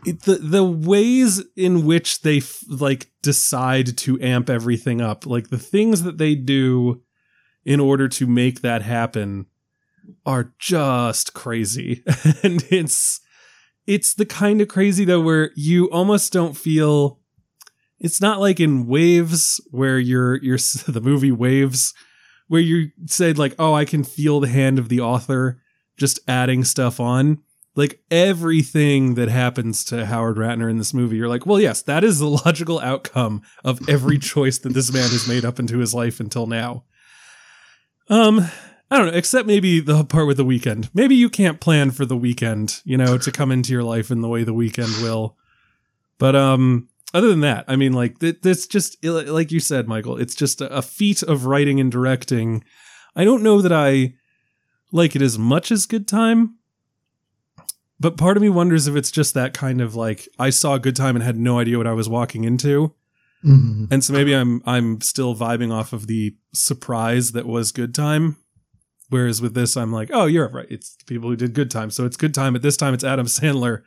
it, 0.07 0.23
the 0.23 0.37
the 0.37 0.65
ways 0.65 1.43
in 1.57 1.85
which 1.85 2.23
they 2.23 2.39
f- 2.39 2.63
like 2.69 3.11
decide 3.23 3.97
to 3.99 4.21
amp 4.21 4.49
everything 4.49 5.01
up 5.01 5.27
like 5.27 5.51
the 5.51 5.59
things 5.59 6.03
that 6.03 6.19
they 6.19 6.35
do 6.35 7.03
in 7.65 7.81
order 7.81 8.09
to 8.09 8.27
make 8.27 8.63
that 8.63 8.83
happen 8.83 9.47
are 10.25 10.55
just 10.59 11.35
crazy. 11.35 12.03
And 12.43 12.65
it's 12.71 13.21
it's 13.87 14.15
the 14.15 14.27
kind 14.27 14.61
of 14.61 14.69
crazy 14.69 15.05
though 15.05 15.21
where 15.21 15.51
you 15.55 15.91
almost 15.91 16.33
don't 16.33 16.57
feel 16.57 17.19
it's 17.99 18.21
not 18.21 18.41
like 18.41 18.61
in 18.61 18.87
waves 18.87 19.61
where 19.71 19.99
you're 19.99 20.37
you're 20.43 20.59
the 20.89 21.01
movie 21.03 21.33
waves 21.33 21.93
where 22.51 22.61
you 22.61 22.91
said 23.07 23.39
like 23.39 23.55
oh 23.59 23.73
i 23.73 23.85
can 23.85 24.03
feel 24.03 24.41
the 24.41 24.49
hand 24.49 24.79
of 24.79 24.89
the 24.89 25.01
author 25.01 25.61
just 25.97 26.19
adding 26.27 26.65
stuff 26.65 26.99
on 26.99 27.39
like 27.77 28.01
everything 28.11 29.15
that 29.15 29.29
happens 29.29 29.85
to 29.85 30.05
Howard 30.05 30.37
Ratner 30.37 30.71
in 30.71 30.77
this 30.77 30.93
movie, 30.93 31.17
you're 31.17 31.29
like, 31.29 31.47
well, 31.47 31.59
yes, 31.59 31.83
that 31.83 32.05
is 32.05 32.19
the 32.19 32.27
logical 32.45 32.79
outcome 32.81 33.41
of 33.65 33.89
every 33.89 34.19
choice 34.19 34.59
that 34.59 34.75
this 34.75 34.93
man 34.93 35.09
has 35.09 35.27
made 35.27 35.47
up 35.47 35.59
into 35.59 35.79
his 35.79 35.95
life 35.95 36.21
until 36.21 36.47
now. 36.47 36.85
Um, 38.11 38.51
I 38.91 38.99
don't 38.99 39.07
know, 39.07 39.17
except 39.17 39.47
maybe 39.47 39.81
the 39.81 40.05
part 40.05 40.27
with 40.27 40.37
the 40.37 40.45
Weeknd. 40.45 40.91
Maybe 40.93 41.15
you 41.15 41.31
can't 41.31 41.59
plan 41.59 41.91
for 41.91 42.05
the 42.05 42.17
Weeknd, 42.17 42.83
you 42.85 42.99
know, 42.99 43.17
to 43.17 43.33
come 43.33 43.51
into 43.51 43.73
your 43.73 43.85
life 43.85 44.11
in 44.11 44.21
the 44.21 44.29
way 44.29 44.43
the 44.45 44.53
Weeknd 44.53 45.03
will. 45.03 45.39
But 46.19 46.37
um, 46.37 46.90
other 47.13 47.29
than 47.29 47.41
that, 47.41 47.65
I 47.69 47.77
mean, 47.77 47.93
like 47.93 48.19
th- 48.21 48.41
this 48.43 48.67
just 48.67 49.05
like 49.05 49.51
you 49.51 49.61
said, 49.61 49.89
Michael, 49.89 50.17
it's 50.17 50.35
just 50.35 50.61
a, 50.61 50.83
feat 50.83 51.23
of 51.23 51.47
writing 51.47 51.81
and 51.81 51.91
directing. 51.91 52.65
I 53.17 53.25
don't 53.25 53.43
know 53.43 53.61
that 53.61 53.73
I 53.73 54.15
like 54.93 55.17
it 55.17 55.23
as 55.23 55.39
much 55.39 55.73
as 55.73 55.87
Good 55.87 56.07
Time, 56.07 56.57
but 57.99 58.17
part 58.17 58.37
of 58.37 58.43
me 58.43 58.49
wonders 58.49 58.87
if 58.87 58.97
it's 58.97 59.11
just 59.11 59.35
that 59.35 59.55
kind 59.55 59.81
of 59.81 59.95
like 59.95 60.29
I 60.39 60.51
saw 60.51 60.79
Good 60.79 60.97
Time 60.97 61.17
and 61.17 61.25
had 61.25 61.39
no 61.39 61.59
idea 61.59 61.79
what 61.79 61.87
I 61.87 61.93
was 61.93 62.09
walking 62.09 62.45
into. 62.45 62.95
Mhm. 63.45 63.91
And 63.91 64.05
so 64.05 64.13
maybe 64.13 64.35
I'm 64.35 64.63
I'm 64.65 65.01
still 65.01 65.35
vibing 65.35 65.73
off 65.73 65.93
of 65.93 66.07
the 66.07 66.37
surprise 66.53 67.33
that 67.33 67.47
was 67.47 67.73
Good 67.73 67.95
Time. 67.95 68.37
Whereas 69.09 69.43
with 69.43 69.55
this, 69.55 69.77
I'm 69.77 69.93
like, 69.93 70.11
oh, 70.13 70.27
you're 70.27 70.49
right. 70.49 70.69
It's 70.71 70.95
the 70.95 71.05
people 71.05 71.29
who 71.31 71.37
did 71.37 71.53
Good 71.53 71.71
Time. 71.71 71.91
So 71.91 72.05
it's 72.05 72.17
Good 72.17 72.33
Time. 72.35 72.53
But 72.53 72.63
this 72.63 72.77
time 72.77 72.95
it's 72.95 73.03
Adam 73.03 73.27
Sandler. 73.27 73.83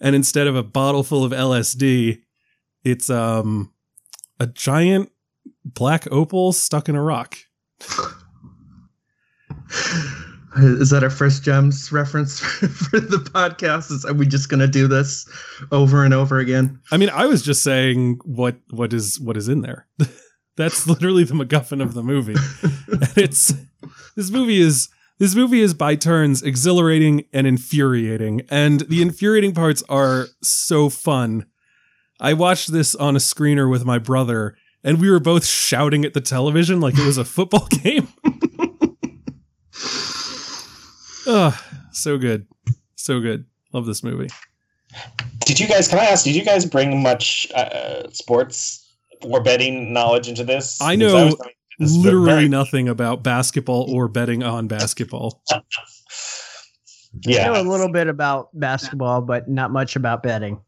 And 0.00 0.14
instead 0.14 0.46
of 0.46 0.54
a 0.54 0.62
bottle 0.62 1.02
full 1.02 1.24
of 1.24 1.32
LSD, 1.32 2.20
it's 2.84 3.10
um 3.10 3.72
a 4.38 4.46
giant 4.46 5.10
black 5.64 6.10
opal 6.10 6.52
stuck 6.52 6.88
in 6.88 6.94
a 6.94 7.02
rock. 7.02 7.36
Is 10.56 10.90
that 10.90 11.02
our 11.02 11.10
first 11.10 11.42
gems 11.42 11.90
reference 11.90 12.38
for 12.40 13.00
the 13.00 13.16
podcast? 13.16 13.90
Is 13.90 14.04
are 14.04 14.14
we 14.14 14.26
just 14.26 14.48
gonna 14.48 14.68
do 14.68 14.86
this 14.86 15.28
over 15.72 16.04
and 16.04 16.14
over 16.14 16.38
again? 16.38 16.78
I 16.92 16.96
mean, 16.96 17.10
I 17.10 17.26
was 17.26 17.42
just 17.42 17.62
saying 17.64 18.20
what 18.24 18.56
what 18.70 18.92
is 18.92 19.18
what 19.18 19.36
is 19.36 19.48
in 19.48 19.62
there. 19.62 19.88
That's 20.56 20.86
literally 20.86 21.24
the 21.24 21.34
MacGuffin 21.34 21.82
of 21.82 21.94
the 21.94 22.04
movie. 22.04 22.36
and 22.62 23.18
it's 23.18 23.52
this 24.14 24.30
movie 24.30 24.60
is 24.60 24.88
this 25.18 25.34
movie 25.34 25.60
is 25.60 25.74
by 25.74 25.96
turns 25.96 26.42
exhilarating 26.42 27.24
and 27.32 27.46
infuriating, 27.46 28.42
and 28.48 28.80
the 28.82 29.02
infuriating 29.02 29.54
parts 29.54 29.82
are 29.88 30.26
so 30.42 30.88
fun. 30.88 31.46
I 32.20 32.32
watched 32.32 32.72
this 32.72 32.94
on 32.94 33.16
a 33.16 33.18
screener 33.18 33.68
with 33.70 33.84
my 33.84 33.98
brother, 33.98 34.56
and 34.82 35.00
we 35.00 35.10
were 35.10 35.20
both 35.20 35.44
shouting 35.44 36.04
at 36.04 36.14
the 36.14 36.20
television 36.20 36.80
like 36.80 36.96
it 36.98 37.04
was 37.04 37.18
a 37.18 37.24
football 37.24 37.66
game. 37.82 38.08
Ugh, 41.26 41.54
so 41.92 42.18
good, 42.18 42.46
so 42.96 43.20
good. 43.20 43.46
Love 43.72 43.86
this 43.86 44.02
movie. 44.02 44.28
Did 45.46 45.58
you 45.58 45.66
guys? 45.66 45.88
Can 45.88 45.98
I 45.98 46.04
ask? 46.04 46.24
Did 46.24 46.36
you 46.36 46.44
guys 46.44 46.64
bring 46.66 47.02
much 47.02 47.46
uh, 47.54 48.08
sports 48.10 48.86
or 49.22 49.42
betting 49.42 49.92
knowledge 49.92 50.28
into 50.28 50.44
this? 50.44 50.80
I 50.80 50.94
know 50.96 51.26
was 51.26 51.36
this 51.78 51.96
Literally 51.96 52.26
very- 52.26 52.48
nothing 52.48 52.88
about 52.88 53.22
basketball 53.22 53.90
or 53.92 54.06
betting 54.08 54.42
on 54.42 54.68
basketball. 54.68 55.42
Yeah, 57.24 57.48
I 57.48 57.54
know 57.54 57.60
a 57.60 57.70
little 57.70 57.92
bit 57.92 58.08
about 58.08 58.48
basketball, 58.58 59.20
but 59.22 59.48
not 59.48 59.70
much 59.70 59.94
about 59.94 60.24
betting. 60.24 60.60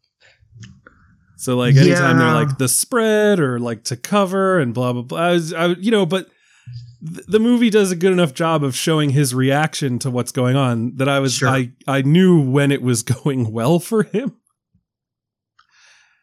So 1.37 1.57
like 1.57 1.77
anytime 1.77 2.18
they're 2.18 2.33
like 2.33 2.59
the 2.59 2.68
spread 2.68 3.40
or 3.40 3.59
like 3.59 3.85
to 3.85 3.96
cover 3.96 4.59
and 4.59 4.72
blah 4.72 4.92
blah 4.92 5.03
blah, 5.03 5.18
I 5.18 5.33
was, 5.33 5.53
I, 5.53 5.66
you 5.66 5.90
know, 5.90 6.07
but 6.07 6.29
th- 7.07 7.27
the 7.27 7.38
movie 7.38 7.68
does 7.68 7.90
a 7.92 7.96
good 7.96 8.12
enough 8.12 8.33
job 8.33 8.64
of 8.64 8.75
showing 8.75 9.11
his 9.11 9.35
reaction 9.35 9.99
to 10.01 10.11
what's 10.11 10.33
going 10.33 10.57
on 10.57 10.96
that 10.96 11.09
I 11.09 11.20
was 11.20 11.35
Sure. 11.35 11.49
I 11.49 11.72
I 11.87 12.03
knew 12.03 12.40
when 12.40 12.72
it 12.72 12.81
was 12.83 13.03
going 13.22 13.53
well 13.53 13.79
for 13.79 14.05
him. 14.05 14.35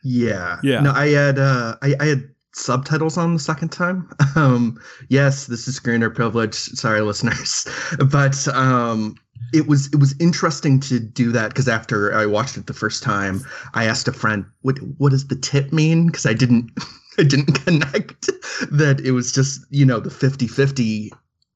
Yeah. 0.03 0.59
Yeah. 0.63 0.81
No, 0.81 0.91
I 0.91 1.09
had 1.09 1.39
uh 1.39 1.77
I, 1.81 1.95
I 1.99 2.05
had 2.07 2.29
subtitles 2.55 3.17
on 3.17 3.33
the 3.33 3.39
second 3.39 3.69
time. 3.69 4.09
Um 4.35 4.79
yes, 5.09 5.45
this 5.45 5.67
is 5.67 5.79
screener 5.79 6.13
privilege. 6.13 6.55
Sorry 6.55 7.01
listeners. 7.01 7.67
But 8.11 8.47
um 8.47 9.15
it 9.51 9.67
was 9.67 9.87
it 9.87 9.97
was 9.99 10.15
interesting 10.19 10.79
to 10.81 10.99
do 10.99 11.31
that 11.31 11.49
because 11.49 11.67
after 11.67 12.13
I 12.15 12.25
watched 12.25 12.57
it 12.57 12.67
the 12.67 12.73
first 12.73 13.03
time, 13.03 13.41
I 13.73 13.85
asked 13.85 14.07
a 14.07 14.13
friend, 14.13 14.45
what 14.61 14.77
what 14.97 15.09
does 15.11 15.27
the 15.27 15.35
tip 15.35 15.71
mean? 15.73 16.07
Because 16.07 16.25
I 16.25 16.33
didn't 16.33 16.71
I 17.17 17.23
didn't 17.23 17.53
connect 17.65 18.25
that 18.71 19.01
it 19.03 19.11
was 19.11 19.31
just, 19.31 19.61
you 19.69 19.85
know, 19.85 19.99
the 19.99 20.09
50-50 20.09 21.09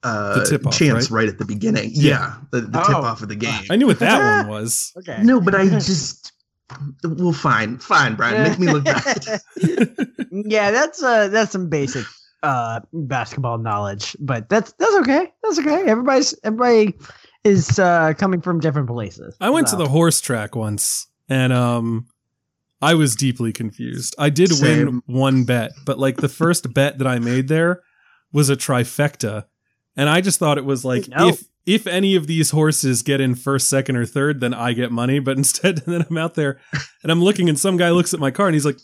uh 0.04 0.39
The 0.39 0.45
tip-off, 0.45 0.78
chance 0.78 1.10
right? 1.10 1.21
right? 1.21 1.30
at 1.30 1.39
the 1.39 1.45
beginning. 1.45 1.89
Yeah. 1.93 2.10
Yeah. 2.12 2.36
The, 2.52 2.62
the 2.62 2.80
Oh. 2.80 2.88
tip 2.88 2.95
off 2.97 3.21
of 3.23 3.30
the 3.30 3.36
game. 3.36 3.63
I 3.69 3.76
knew 3.76 3.88
what 3.88 4.00
that 4.00 4.41
one 4.41 4.47
was. 4.62 4.91
Okay. 4.97 5.19
No, 5.23 5.39
but 5.41 5.56
I 5.56 5.67
just 5.67 6.32
well 7.04 7.32
fine, 7.34 7.78
fine, 7.80 8.15
Brian. 8.15 8.43
Make 8.43 8.60
me 8.60 8.67
look 8.71 8.84
bad. 8.84 9.41
yeah, 10.32 10.69
that's 10.71 11.02
uh 11.02 11.28
that's 11.30 11.52
some 11.52 11.69
basic 11.69 12.06
uh 12.43 12.82
basketball 12.93 13.58
knowledge, 13.58 14.15
but 14.19 14.50
that's 14.50 14.73
that's 14.73 14.93
okay. 14.97 15.32
That's 15.43 15.60
okay. 15.60 15.84
Everybody's 15.89 16.36
everybody 16.43 16.93
is 17.47 17.79
uh 17.79 18.13
coming 18.17 18.41
from 18.41 18.60
different 18.60 18.88
places. 18.88 19.36
I 19.39 19.49
went 19.49 19.69
so. 19.69 19.77
to 19.77 19.83
the 19.83 19.89
horse 19.89 20.21
track 20.21 20.55
once 20.55 21.07
and 21.29 21.51
um 21.53 22.07
I 22.81 22.93
was 22.93 23.15
deeply 23.15 23.51
confused. 23.53 24.15
I 24.19 24.29
did 24.29 24.51
Same. 24.51 24.86
win 24.86 25.01
one 25.07 25.43
bet, 25.45 25.71
but 25.86 25.97
like 25.97 26.17
the 26.17 26.29
first 26.29 26.73
bet 26.75 26.99
that 26.99 27.07
I 27.07 27.19
made 27.19 27.47
there 27.47 27.81
was 28.31 28.49
a 28.49 28.55
trifecta. 28.55 29.45
And 29.95 30.10
I 30.10 30.21
just 30.21 30.38
thought 30.38 30.60
it 30.60 30.65
was 30.65 30.86
like 30.86 31.07
No. 31.07 31.29
if 31.29 31.43
if 31.65 31.86
any 31.86 32.15
of 32.15 32.27
these 32.27 32.51
horses 32.51 33.01
get 33.01 33.19
in 33.19 33.36
first, 33.36 33.69
second, 33.69 33.97
or 33.97 34.05
third, 34.05 34.39
then 34.39 34.53
I 34.53 34.71
get 34.73 34.91
money. 34.91 35.19
But 35.19 35.38
instead, 35.41 35.79
then 35.79 36.05
I'm 36.10 36.17
out 36.17 36.36
there 36.36 36.60
and 37.03 37.12
I'm 37.12 37.21
looking, 37.21 37.49
and 37.49 37.60
some 37.60 37.77
guy 37.77 37.89
looks 37.89 38.13
at 38.13 38.19
my 38.19 38.31
car 38.31 38.47
and 38.47 38.53
he's 38.53 38.65
like, 38.65 38.77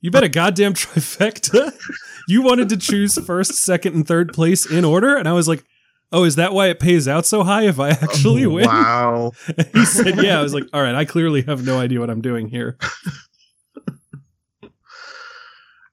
"You 0.00 0.10
bet 0.10 0.22
a 0.22 0.28
goddamn 0.28 0.74
trifecta! 0.74 1.72
you 2.28 2.42
wanted 2.42 2.68
to 2.68 2.76
choose 2.76 3.18
first, 3.24 3.54
second, 3.54 3.94
and 3.94 4.06
third 4.06 4.32
place 4.32 4.70
in 4.70 4.84
order." 4.84 5.16
And 5.16 5.26
I 5.26 5.32
was 5.32 5.48
like, 5.48 5.64
"Oh, 6.12 6.24
is 6.24 6.36
that 6.36 6.52
why 6.52 6.68
it 6.68 6.78
pays 6.80 7.06
out 7.08 7.26
so 7.26 7.42
high 7.42 7.66
if 7.66 7.78
I 7.78 7.90
actually 7.90 8.44
Oh, 8.44 8.50
win?" 8.50 8.66
Wow. 8.66 9.32
he 9.74 9.84
said, 9.84 10.22
"Yeah." 10.22 10.38
I 10.38 10.42
was 10.42 10.54
like, 10.54 10.64
"All 10.72 10.82
right, 10.82 10.94
I 10.94 11.04
clearly 11.04 11.42
have 11.42 11.64
no 11.64 11.78
idea 11.78 12.00
what 12.00 12.10
I'm 12.10 12.22
doing 12.22 12.48
here." 12.48 12.76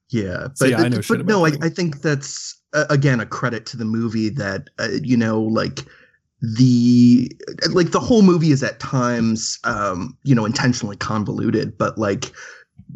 Yeah, 0.09 0.47
but, 0.47 0.57
So, 0.57 0.65
yeah, 0.65 0.77
I 0.77 0.87
know 0.87 1.01
but 1.09 1.25
no, 1.25 1.45
I, 1.45 1.51
I 1.61 1.67
think 1.67 2.01
that's 2.01 2.57
uh, 2.73 2.85
again 2.89 3.19
a 3.19 3.25
credit 3.25 3.65
to 3.67 3.77
the 3.77 3.83
movie 3.83 4.29
that 4.29 4.69
uh, 4.79 4.87
you 5.03 5.17
know, 5.17 5.41
like 5.41 5.79
the 6.41 7.29
like 7.71 7.91
the 7.91 7.99
whole 7.99 8.21
movie 8.21 8.51
is 8.51 8.61
at 8.61 8.79
times 8.79 9.57
um 9.63 10.15
you 10.23 10.35
know 10.35 10.45
intentionally 10.45 10.97
convoluted 10.97 11.75
but 11.77 11.97
like 11.97 12.31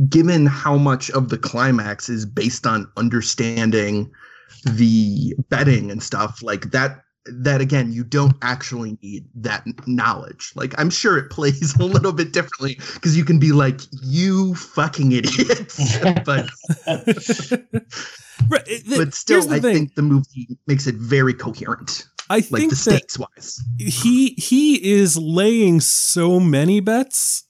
given 0.07 0.45
how 0.45 0.77
much 0.77 1.09
of 1.11 1.29
the 1.29 1.37
climax 1.37 2.09
is 2.09 2.25
based 2.25 2.67
on 2.67 2.85
understanding 2.97 4.11
the 4.65 5.33
betting 5.49 5.89
and 5.89 6.03
stuff 6.03 6.43
like 6.43 6.71
that 6.71 7.01
that 7.25 7.61
again 7.61 7.91
you 7.91 8.03
don't 8.03 8.35
actually 8.41 8.97
need 9.03 9.25
that 9.35 9.63
knowledge 9.85 10.51
like 10.55 10.73
i'm 10.79 10.89
sure 10.89 11.17
it 11.17 11.29
plays 11.29 11.75
a 11.79 11.83
little 11.83 12.11
bit 12.13 12.31
differently 12.33 12.75
because 12.95 13.15
you 13.17 13.23
can 13.25 13.37
be 13.39 13.51
like 13.51 13.81
you 14.01 14.55
fucking 14.55 15.11
idiots 15.11 15.97
but 16.25 16.49
Right, 18.49 18.63
it- 18.67 18.85
th- 18.85 18.97
but 18.97 19.13
still 19.13 19.41
i 19.51 19.59
thing. 19.59 19.73
think 19.73 19.95
the 19.95 20.01
movie 20.01 20.57
makes 20.65 20.87
it 20.87 20.95
very 20.95 21.33
coherent 21.33 22.05
I 22.31 22.35
like 22.37 22.47
think 22.49 22.69
the 22.69 22.75
stakes 22.75 23.17
wise 23.19 23.59
he 23.79 24.29
he 24.37 24.75
is 24.91 25.17
laying 25.17 25.81
so 25.81 26.39
many 26.39 26.79
bets 26.79 27.45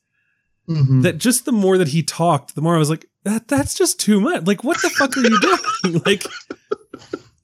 Mhm. 0.70 1.02
that 1.04 1.18
just 1.18 1.46
the 1.46 1.52
more 1.52 1.80
that 1.80 1.88
he 1.88 2.04
talked, 2.04 2.54
the 2.54 2.62
more 2.62 2.76
I 2.76 2.78
was 2.78 2.92
like, 2.92 3.08
that 3.24 3.48
that's 3.48 3.74
just 3.74 4.00
too 4.00 4.22
much. 4.22 4.46
Like, 4.46 4.64
what 4.64 4.80
the 4.84 4.90
fuck 4.92 5.18
are 5.18 5.22
you 5.22 5.40
doing? 5.42 6.02
like, 6.06 6.24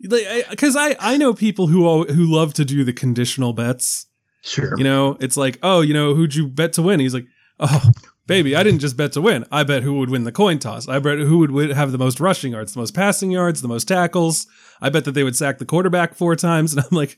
like 0.09 0.49
because 0.49 0.75
I, 0.75 0.95
I 0.99 1.17
know 1.17 1.33
people 1.33 1.67
who 1.67 2.03
who 2.05 2.25
love 2.25 2.53
to 2.55 2.65
do 2.65 2.83
the 2.83 2.93
conditional 2.93 3.53
bets. 3.53 4.07
sure 4.41 4.77
You 4.77 4.83
know, 4.83 5.17
it's 5.19 5.37
like, 5.37 5.59
oh, 5.63 5.81
you 5.81 5.93
know, 5.93 6.13
who'd 6.13 6.35
you 6.35 6.47
bet 6.47 6.73
to 6.73 6.81
win? 6.81 6.99
He's 6.99 7.13
like, 7.13 7.25
oh, 7.59 7.91
baby, 8.27 8.55
I 8.55 8.63
didn't 8.63 8.79
just 8.79 8.97
bet 8.97 9.13
to 9.13 9.21
win. 9.21 9.45
I 9.51 9.63
bet 9.63 9.83
who 9.83 9.99
would 9.99 10.09
win 10.09 10.23
the 10.23 10.31
coin 10.31 10.59
toss. 10.59 10.87
I 10.87 10.99
bet 10.99 11.19
who 11.19 11.39
would 11.39 11.51
win, 11.51 11.71
have 11.71 11.91
the 11.91 11.97
most 11.97 12.19
rushing 12.19 12.53
yards, 12.53 12.73
the 12.73 12.79
most 12.79 12.93
passing 12.93 13.31
yards, 13.31 13.61
the 13.61 13.67
most 13.67 13.87
tackles. 13.87 14.47
I 14.81 14.89
bet 14.89 15.05
that 15.05 15.11
they 15.11 15.23
would 15.23 15.35
sack 15.35 15.57
the 15.57 15.65
quarterback 15.65 16.15
four 16.15 16.35
times. 16.35 16.73
And 16.75 16.85
I'm 16.85 16.95
like, 16.95 17.17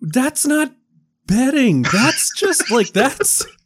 that's 0.00 0.46
not 0.46 0.74
betting. 1.26 1.82
That's 1.82 2.34
just 2.34 2.70
like, 2.70 2.92
that's. 2.92 3.46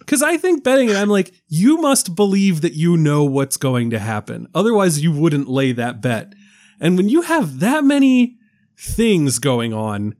Because 0.00 0.22
I 0.24 0.38
think 0.38 0.64
betting, 0.64 0.88
and 0.88 0.98
I'm 0.98 1.10
like, 1.10 1.32
you 1.46 1.76
must 1.76 2.16
believe 2.16 2.62
that 2.62 2.72
you 2.72 2.96
know 2.96 3.22
what's 3.22 3.56
going 3.56 3.90
to 3.90 4.00
happen. 4.00 4.48
Otherwise, 4.56 5.00
you 5.00 5.12
wouldn't 5.12 5.46
lay 5.46 5.70
that 5.70 6.00
bet. 6.00 6.32
And 6.80 6.96
when 6.96 7.08
you 7.08 7.22
have 7.22 7.60
that 7.60 7.84
many 7.84 8.38
things 8.76 9.38
going 9.38 9.72
on, 9.74 10.14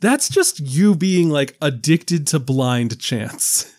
that's 0.00 0.28
just 0.28 0.60
you 0.60 0.94
being 0.94 1.28
like 1.28 1.56
addicted 1.60 2.26
to 2.28 2.38
blind 2.38 2.98
chance. 2.98 3.74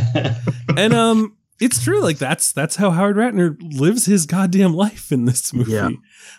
and 0.76 0.92
um 0.94 1.36
it's 1.60 1.82
true 1.82 2.00
like 2.00 2.18
that's 2.18 2.52
that's 2.52 2.76
how 2.76 2.90
Howard 2.90 3.16
Ratner 3.16 3.56
lives 3.60 4.06
his 4.06 4.26
goddamn 4.26 4.74
life 4.74 5.10
in 5.10 5.24
this 5.24 5.52
movie. 5.52 5.72
Yeah. 5.72 5.90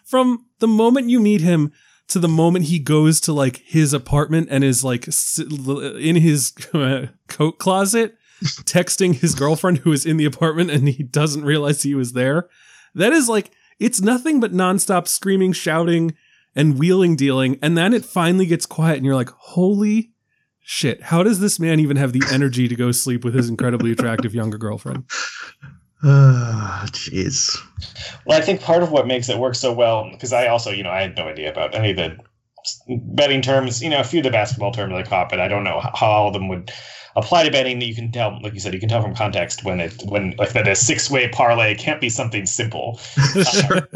From 0.06 0.46
the 0.60 0.68
moment 0.68 1.10
you 1.10 1.20
meet 1.20 1.42
him 1.42 1.72
to 2.08 2.20
the 2.20 2.28
moment 2.28 2.66
he 2.66 2.80
goes 2.80 3.20
to 3.22 3.34
like 3.34 3.58
his 3.58 3.94
apartment 3.94 4.48
and 4.50 4.64
is 4.64 4.84
like 4.84 5.08
in 5.08 6.16
his 6.16 6.52
coat 7.28 7.60
closet 7.60 8.16
texting 8.64 9.16
his 9.16 9.36
girlfriend 9.36 9.80
who 9.80 9.92
is 9.92 10.06
in 10.06 10.18
the 10.18 10.26
apartment 10.26 10.72
and 10.72 10.88
he 10.88 11.04
doesn't 11.04 11.44
realize 11.44 11.84
he 11.84 11.96
was 11.96 12.14
there. 12.14 12.48
That 12.96 13.12
is 13.12 13.28
like 13.28 13.52
it's 13.80 14.02
nothing 14.02 14.40
but 14.40 14.54
nonstop 14.54 15.08
screaming, 15.08 15.54
shouting, 15.54 16.16
and 16.56 16.78
wheeling 16.78 17.16
dealing, 17.16 17.58
and 17.62 17.78
then 17.78 17.94
it 17.94 18.06
finally 18.06 18.46
gets 18.46 18.66
quiet, 18.66 18.98
and 18.98 19.06
you're 19.06 19.16
like, 19.16 19.30
holy 19.30 20.12
shit, 20.62 21.02
how 21.04 21.24
does 21.24 21.40
this 21.40 21.60
man 21.60 21.80
even 21.80 21.98
have 21.98 22.14
the 22.14 22.24
energy 22.32 22.68
to 22.68 22.76
go 22.76 22.92
sleep 22.92 23.24
with 23.24 23.34
his 23.34 23.50
incredibly 23.50 23.92
attractive 23.92 24.36
younger 24.36 24.58
girlfriend? 24.58 25.06
Ah, 26.02 26.86
jeez 26.92 27.58
Well, 28.26 28.38
I 28.38 28.42
think 28.42 28.62
part 28.62 28.84
of 28.84 28.92
what 28.94 29.06
makes 29.06 29.28
it 29.28 29.38
work 29.38 29.54
so 29.54 29.74
well, 29.74 30.10
because 30.10 30.32
I 30.32 30.48
also, 30.48 30.72
you 30.72 30.82
know, 30.82 30.92
I 30.92 31.02
had 31.02 31.18
no 31.18 31.28
idea 31.28 31.52
about 31.52 31.76
any 31.76 31.92
of 31.92 31.98
the 31.98 32.18
betting 32.88 33.42
terms. 33.42 33.84
You 33.84 33.90
know, 33.90 34.00
a 34.00 34.06
few 34.06 34.20
of 34.20 34.24
the 34.24 34.32
basketball 34.32 34.72
terms 34.72 34.94
I 34.94 35.04
caught, 35.04 35.28
but 35.30 35.42
I 35.42 35.50
don't 35.50 35.66
know 35.66 35.82
how 35.82 35.92
how 35.94 36.08
all 36.08 36.28
of 36.28 36.34
them 36.34 36.48
would 36.48 36.72
apply 37.16 37.44
to 37.44 37.52
betting. 37.52 37.80
that 37.80 37.86
You 37.86 37.96
can 37.96 38.12
tell, 38.12 38.40
like 38.42 38.54
you 38.54 38.60
said, 38.60 38.74
you 38.74 38.80
can 38.80 38.90
tell 38.90 39.02
from 39.02 39.16
context 39.16 39.64
when 39.64 39.80
it 39.80 40.02
when 40.06 40.36
like 40.38 40.54
that 40.54 40.68
a 40.68 40.76
six 40.76 41.10
way 41.10 41.28
parlay 41.30 41.76
can't 41.76 42.02
be 42.02 42.10
something 42.10 42.46
simple. 42.46 42.98
sure 43.52 43.88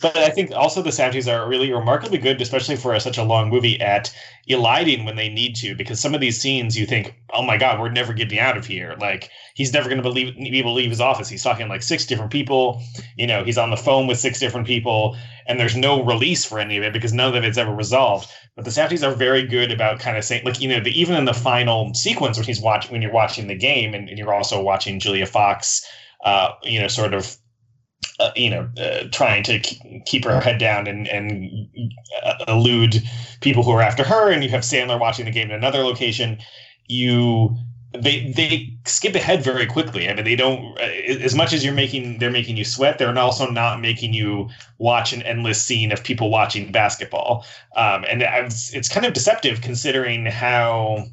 but 0.00 0.16
I 0.16 0.30
think 0.30 0.52
also 0.52 0.82
the 0.82 0.90
Safdies 0.90 1.32
are 1.32 1.48
really 1.48 1.72
remarkably 1.72 2.18
good, 2.18 2.40
especially 2.40 2.76
for 2.76 2.94
a, 2.94 3.00
such 3.00 3.18
a 3.18 3.22
long 3.24 3.50
movie, 3.50 3.80
at 3.80 4.14
eliding 4.46 5.04
when 5.04 5.16
they 5.16 5.28
need 5.28 5.54
to. 5.56 5.74
Because 5.74 6.00
some 6.00 6.14
of 6.14 6.20
these 6.20 6.40
scenes, 6.40 6.78
you 6.78 6.86
think, 6.86 7.14
"Oh 7.32 7.42
my 7.42 7.56
God, 7.56 7.80
we're 7.80 7.90
never 7.90 8.12
getting 8.12 8.38
out 8.38 8.56
of 8.56 8.66
here!" 8.66 8.96
Like 9.00 9.30
he's 9.54 9.72
never 9.72 9.88
going 9.88 10.02
to 10.02 10.02
believe 10.02 10.34
be 10.36 10.58
able 10.58 10.72
to 10.72 10.76
leave 10.76 10.90
his 10.90 11.00
office. 11.00 11.28
He's 11.28 11.42
talking 11.42 11.68
like 11.68 11.82
six 11.82 12.06
different 12.06 12.32
people. 12.32 12.82
You 13.16 13.26
know, 13.26 13.44
he's 13.44 13.58
on 13.58 13.70
the 13.70 13.76
phone 13.76 14.06
with 14.06 14.18
six 14.18 14.40
different 14.40 14.66
people, 14.66 15.16
and 15.46 15.58
there's 15.58 15.76
no 15.76 16.02
release 16.02 16.44
for 16.44 16.58
any 16.58 16.76
of 16.76 16.84
it 16.84 16.92
because 16.92 17.12
none 17.12 17.36
of 17.36 17.44
it's 17.44 17.58
ever 17.58 17.74
resolved. 17.74 18.30
But 18.56 18.64
the 18.64 18.70
Safdies 18.70 19.06
are 19.06 19.14
very 19.14 19.46
good 19.46 19.72
about 19.72 20.00
kind 20.00 20.16
of 20.16 20.24
saying, 20.24 20.44
like, 20.44 20.60
you 20.60 20.68
know, 20.68 20.80
the, 20.80 20.90
even 20.90 21.16
in 21.16 21.24
the 21.24 21.32
final 21.32 21.92
sequence 22.02 22.36
when 22.36 22.46
he's 22.46 22.60
watching, 22.60 22.92
when 22.92 23.02
you're 23.02 23.12
watching 23.12 23.46
the 23.46 23.54
game, 23.54 23.94
and, 23.94 24.08
and 24.08 24.18
you're 24.18 24.34
also 24.34 24.62
watching 24.62 24.98
Julia 24.98 25.26
Fox, 25.26 25.84
uh, 26.24 26.50
you 26.62 26.80
know, 26.80 26.88
sort 26.88 27.14
of 27.14 27.36
uh, 28.20 28.30
you 28.36 28.50
know, 28.50 28.68
uh, 28.78 29.04
trying 29.10 29.42
to 29.42 29.58
keep 30.04 30.24
her 30.24 30.40
head 30.40 30.58
down 30.58 30.86
and 30.86 31.08
and 31.08 31.68
uh, 32.22 32.44
elude 32.48 33.02
people 33.40 33.62
who 33.62 33.70
are 33.70 33.82
after 33.82 34.04
her, 34.04 34.30
and 34.30 34.44
you 34.44 34.50
have 34.50 34.60
Sandler 34.60 35.00
watching 35.00 35.24
the 35.24 35.30
game 35.30 35.48
in 35.48 35.56
another 35.56 35.82
location. 35.82 36.38
You 36.86 37.56
they 37.92 38.30
they 38.36 38.72
skip 38.84 39.14
ahead 39.14 39.42
very 39.42 39.66
quickly. 39.66 40.08
I 40.08 40.14
mean, 40.14 40.24
they 40.24 40.36
don't 40.36 40.78
uh, 40.78 40.82
as 40.82 41.34
much 41.34 41.52
as 41.52 41.64
you're 41.64 41.74
making 41.74 42.18
they're 42.18 42.30
making 42.30 42.56
you 42.56 42.64
sweat. 42.64 42.98
They're 42.98 43.16
also 43.18 43.50
not 43.50 43.80
making 43.80 44.12
you 44.12 44.48
watch 44.78 45.12
an 45.12 45.22
endless 45.22 45.62
scene 45.62 45.90
of 45.90 46.04
people 46.04 46.30
watching 46.30 46.70
basketball. 46.70 47.46
Um, 47.76 48.04
and 48.08 48.22
it's, 48.22 48.72
it's 48.74 48.88
kind 48.88 49.06
of 49.06 49.14
deceptive 49.14 49.62
considering 49.62 50.26
how 50.26 51.06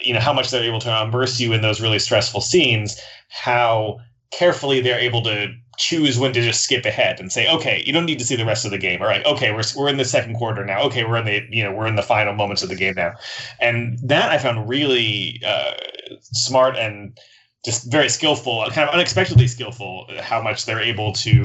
you 0.00 0.12
know 0.12 0.20
how 0.20 0.32
much 0.32 0.50
they're 0.50 0.64
able 0.64 0.80
to 0.80 1.02
immerse 1.02 1.40
you 1.40 1.52
in 1.52 1.62
those 1.62 1.80
really 1.80 1.98
stressful 1.98 2.40
scenes. 2.40 3.00
How 3.28 3.98
carefully 4.30 4.80
they're 4.80 4.98
able 4.98 5.22
to 5.22 5.54
choose 5.76 6.18
when 6.18 6.32
to 6.32 6.40
just 6.40 6.62
skip 6.62 6.84
ahead 6.84 7.18
and 7.18 7.32
say, 7.32 7.48
okay, 7.48 7.82
you 7.84 7.92
don't 7.92 8.04
need 8.04 8.18
to 8.18 8.24
see 8.24 8.36
the 8.36 8.44
rest 8.44 8.64
of 8.64 8.70
the 8.70 8.78
game. 8.78 9.00
All 9.02 9.08
right, 9.08 9.24
okay, 9.26 9.52
we're 9.52 9.62
we're 9.76 9.88
in 9.88 9.96
the 9.96 10.04
second 10.04 10.36
quarter 10.36 10.64
now. 10.64 10.82
Okay, 10.82 11.04
we're 11.04 11.16
in 11.16 11.24
the 11.24 11.42
you 11.50 11.62
know 11.62 11.72
we're 11.72 11.86
in 11.86 11.96
the 11.96 12.02
final 12.02 12.34
moments 12.34 12.62
of 12.62 12.68
the 12.68 12.76
game 12.76 12.94
now, 12.96 13.14
and 13.60 13.98
that 14.02 14.30
I 14.30 14.38
found 14.38 14.68
really 14.68 15.40
uh, 15.46 15.72
smart 16.20 16.76
and 16.76 17.18
just 17.64 17.90
very 17.90 18.08
skillful, 18.08 18.64
kind 18.70 18.88
of 18.88 18.94
unexpectedly 18.94 19.48
skillful. 19.48 20.06
How 20.20 20.42
much 20.42 20.66
they're 20.66 20.80
able 20.80 21.12
to 21.14 21.42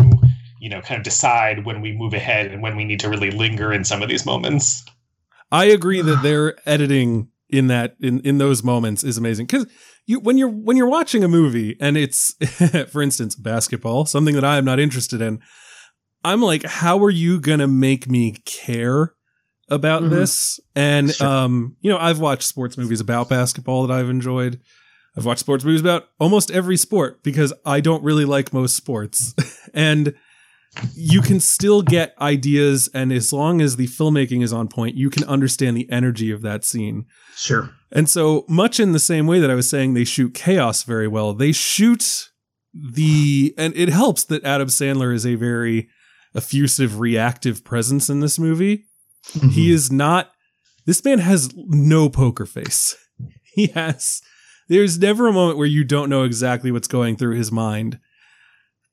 you 0.59 0.69
know 0.69 0.81
kind 0.81 0.97
of 0.97 1.03
decide 1.03 1.65
when 1.65 1.81
we 1.81 1.93
move 1.93 2.13
ahead 2.13 2.47
and 2.47 2.61
when 2.61 2.75
we 2.75 2.83
need 2.83 2.99
to 3.01 3.09
really 3.09 3.31
linger 3.31 3.71
in 3.73 3.83
some 3.83 4.01
of 4.01 4.09
these 4.09 4.25
moments. 4.25 4.83
I 5.51 5.65
agree 5.65 6.01
that 6.01 6.21
their 6.21 6.55
editing 6.69 7.29
in 7.49 7.67
that 7.67 7.95
in 7.99 8.19
in 8.21 8.37
those 8.37 8.63
moments 8.63 9.03
is 9.03 9.17
amazing 9.17 9.45
because 9.45 9.65
you 10.05 10.19
when 10.19 10.37
you're 10.37 10.49
when 10.49 10.77
you're 10.77 10.89
watching 10.89 11.23
a 11.23 11.27
movie 11.27 11.75
and 11.79 11.97
it's 11.97 12.33
for 12.91 13.01
instance 13.01 13.35
basketball 13.35 14.05
something 14.05 14.35
that 14.35 14.43
I 14.45 14.57
am 14.57 14.65
not 14.65 14.79
interested 14.79 15.21
in 15.21 15.39
I'm 16.23 16.41
like 16.41 16.63
how 16.63 16.99
are 17.03 17.09
you 17.09 17.39
gonna 17.39 17.67
make 17.67 18.09
me 18.09 18.33
care 18.45 19.13
about 19.69 20.03
Mhm. 20.03 20.09
this 20.11 20.59
and 20.75 21.13
Sure. 21.13 21.27
um 21.27 21.75
you 21.81 21.89
know 21.91 21.97
I've 21.97 22.19
watched 22.19 22.43
sports 22.43 22.77
movies 22.77 22.99
about 23.01 23.29
basketball 23.29 23.85
that 23.87 23.93
I've 23.93 24.09
enjoyed 24.09 24.59
I've 25.17 25.25
watched 25.25 25.39
sports 25.41 25.63
movies 25.65 25.81
about 25.81 26.05
almost 26.19 26.51
every 26.51 26.77
sport 26.77 27.23
because 27.23 27.51
I 27.65 27.79
don't 27.79 28.03
really 28.03 28.25
like 28.25 28.53
most 28.53 28.75
sports 28.75 29.33
and 29.73 30.13
you 30.93 31.21
can 31.21 31.39
still 31.39 31.81
get 31.81 32.13
ideas 32.21 32.89
and 32.93 33.11
as 33.11 33.33
long 33.33 33.59
as 33.59 33.75
the 33.75 33.87
filmmaking 33.87 34.43
is 34.43 34.53
on 34.53 34.67
point 34.67 34.95
you 34.95 35.09
can 35.09 35.23
understand 35.23 35.75
the 35.75 35.89
energy 35.91 36.31
of 36.31 36.41
that 36.41 36.63
scene 36.63 37.05
Sure. 37.35 37.71
and 37.91 38.09
so, 38.09 38.45
much 38.47 38.79
in 38.79 38.91
the 38.91 38.99
same 38.99 39.25
way 39.27 39.39
that 39.39 39.49
I 39.49 39.55
was 39.55 39.69
saying 39.69 39.93
they 39.93 40.03
shoot 40.03 40.33
chaos 40.33 40.83
very 40.83 41.07
well, 41.07 41.33
they 41.33 41.51
shoot 41.53 42.29
the. 42.73 43.53
And 43.57 43.75
it 43.75 43.89
helps 43.89 44.23
that 44.25 44.43
Adam 44.43 44.67
Sandler 44.67 45.13
is 45.13 45.25
a 45.25 45.35
very 45.35 45.89
effusive, 46.35 46.99
reactive 46.99 47.63
presence 47.63 48.09
in 48.09 48.19
this 48.19 48.37
movie. 48.37 48.85
Mm-hmm. 49.29 49.49
He 49.49 49.71
is 49.71 49.91
not. 49.91 50.31
This 50.85 51.03
man 51.03 51.19
has 51.19 51.49
no 51.55 52.09
poker 52.09 52.45
face. 52.45 52.95
He 53.53 53.67
has. 53.67 54.21
There's 54.69 54.99
never 54.99 55.27
a 55.27 55.33
moment 55.33 55.57
where 55.57 55.67
you 55.67 55.83
don't 55.83 56.09
know 56.09 56.23
exactly 56.23 56.71
what's 56.71 56.87
going 56.87 57.17
through 57.17 57.35
his 57.35 57.51
mind 57.51 57.99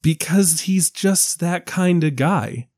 because 0.07 0.61
he's 0.61 0.89
just 0.89 1.41
that 1.41 1.67
kind 1.67 2.05
of 2.05 2.15
guy. 2.15 2.69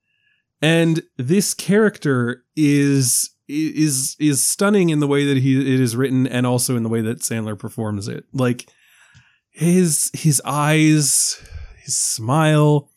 And 0.63 1.03
this 1.19 1.53
character 1.53 2.43
is 2.57 3.35
is 3.47 4.17
is 4.19 4.43
stunning 4.43 4.89
in 4.89 5.01
the 5.01 5.07
way 5.07 5.27
that 5.27 5.37
he 5.37 5.61
it 5.61 5.79
is 5.79 5.95
written 5.95 6.27
and 6.27 6.47
also 6.47 6.75
in 6.75 6.85
the 6.85 6.89
way 6.89 7.03
that 7.03 7.21
Sandler 7.21 7.59
performs 7.59 8.09
it. 8.09 8.25
Like 8.33 8.71
his 9.51 10.11
his 10.15 10.41
eyes, 10.47 11.39
his 11.85 11.99
smile, 11.99 12.89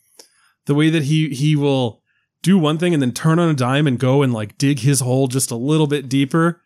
the 0.64 0.74
way 0.74 0.88
that 0.88 1.02
he 1.02 1.28
he 1.28 1.54
will 1.54 2.02
do 2.42 2.56
one 2.56 2.78
thing 2.78 2.94
and 2.94 3.02
then 3.02 3.12
turn 3.12 3.38
on 3.38 3.50
a 3.50 3.54
dime 3.54 3.86
and 3.86 3.98
go 3.98 4.22
and 4.22 4.32
like 4.32 4.56
dig 4.56 4.78
his 4.78 5.00
hole 5.00 5.28
just 5.28 5.50
a 5.50 5.56
little 5.56 5.86
bit 5.86 6.08
deeper 6.08 6.62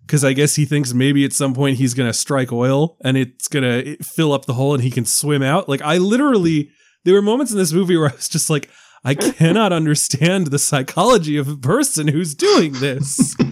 because 0.00 0.24
I 0.24 0.32
guess 0.32 0.56
he 0.56 0.64
thinks 0.64 0.92
maybe 0.92 1.24
at 1.24 1.32
some 1.32 1.54
point 1.54 1.78
he's 1.78 1.94
gonna 1.94 2.12
strike 2.12 2.52
oil 2.52 2.96
and 3.02 3.16
it's 3.16 3.46
gonna 3.46 3.94
fill 4.02 4.32
up 4.32 4.46
the 4.46 4.54
hole 4.54 4.74
and 4.74 4.82
he 4.82 4.90
can 4.90 5.04
swim 5.04 5.44
out. 5.44 5.68
Like 5.68 5.82
I 5.82 5.98
literally, 5.98 6.72
there 7.06 7.14
were 7.14 7.22
moments 7.22 7.52
in 7.52 7.56
this 7.58 7.72
movie 7.72 7.96
where 7.96 8.10
I 8.10 8.14
was 8.14 8.28
just 8.28 8.50
like, 8.50 8.68
I 9.04 9.14
cannot 9.14 9.72
understand 9.72 10.48
the 10.48 10.58
psychology 10.58 11.36
of 11.38 11.48
a 11.48 11.56
person 11.56 12.08
who's 12.08 12.34
doing 12.34 12.72
this. 12.74 13.34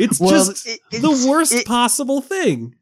It's 0.00 0.20
Well, 0.20 0.30
just 0.30 0.64
it- 0.68 0.80
the 0.92 1.26
worst 1.28 1.52
it- 1.52 1.66
possible 1.66 2.20
thing. 2.20 2.72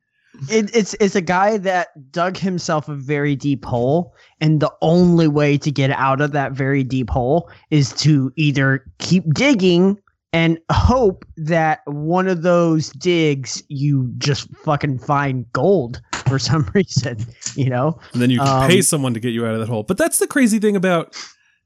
it, 0.50 0.76
it's 0.76 0.92
it's 1.00 1.14
a 1.16 1.22
guy 1.22 1.56
that 1.56 1.88
dug 2.12 2.36
himself 2.36 2.90
a 2.90 2.94
very 2.94 3.34
deep 3.34 3.64
hole, 3.64 4.12
and 4.38 4.60
the 4.60 4.70
only 4.82 5.26
way 5.26 5.56
to 5.56 5.70
get 5.72 5.90
out 5.92 6.20
of 6.20 6.32
that 6.32 6.52
very 6.52 6.84
deep 6.84 7.08
hole 7.08 7.48
is 7.70 7.94
to 7.94 8.30
either 8.36 8.84
keep 8.98 9.32
digging 9.32 9.98
and 10.34 10.58
hope 10.70 11.24
that 11.38 11.80
one 11.86 12.28
of 12.28 12.42
those 12.42 12.90
digs 12.90 13.62
you 13.68 14.12
just 14.18 14.54
fucking 14.56 14.98
find 14.98 15.50
gold 15.54 16.02
for 16.28 16.38
some 16.38 16.70
reason, 16.74 17.18
you 17.54 17.68
know. 17.70 17.98
And 18.12 18.22
then 18.22 18.30
you 18.30 18.38
can 18.38 18.62
Um, 18.64 18.68
pay 18.68 18.82
someone 18.82 19.14
to 19.14 19.20
get 19.20 19.32
you 19.32 19.46
out 19.46 19.54
of 19.54 19.60
that 19.60 19.68
hole. 19.68 19.82
But 19.82 19.96
that's 19.98 20.18
the 20.18 20.26
crazy 20.26 20.58
thing 20.58 20.76
about, 20.76 21.14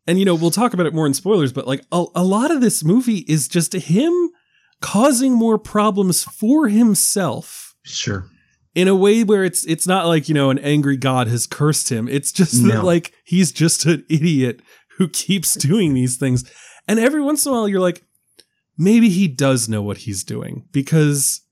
and 0.06 0.18
you 0.18 0.24
know, 0.24 0.34
we'll 0.34 0.50
talk 0.50 0.74
about 0.74 0.86
it 0.86 0.94
more 0.94 1.06
in 1.06 1.14
spoilers, 1.14 1.52
but 1.52 1.66
like 1.66 1.84
a, 1.92 2.04
a 2.14 2.24
lot 2.24 2.50
of 2.50 2.60
this 2.60 2.82
movie 2.84 3.24
is 3.28 3.48
just 3.48 3.72
him 3.74 4.30
causing 4.80 5.32
more 5.34 5.58
problems 5.58 6.24
for 6.24 6.68
himself 6.68 7.74
Sure. 7.82 8.26
in 8.74 8.88
a 8.88 8.94
way 8.94 9.24
where 9.24 9.44
it's 9.44 9.64
it's 9.66 9.86
not 9.86 10.06
like, 10.06 10.28
you 10.28 10.34
know, 10.34 10.50
an 10.50 10.58
angry 10.58 10.96
god 10.96 11.26
has 11.28 11.46
cursed 11.46 11.90
him. 11.90 12.08
It's 12.08 12.32
just 12.32 12.66
that 12.66 12.84
like 12.84 13.12
he's 13.24 13.52
just 13.52 13.84
an 13.86 14.04
idiot 14.08 14.62
who 14.96 15.08
keeps 15.08 15.54
doing 15.54 15.94
these 15.94 16.16
things. 16.16 16.50
And 16.88 16.98
every 16.98 17.20
once 17.22 17.44
in 17.46 17.52
a 17.52 17.54
while 17.54 17.68
you're 17.68 17.80
like, 17.80 18.02
maybe 18.78 19.10
he 19.10 19.28
does 19.28 19.68
know 19.68 19.82
what 19.82 19.98
he's 19.98 20.24
doing 20.24 20.64
because 20.72 21.42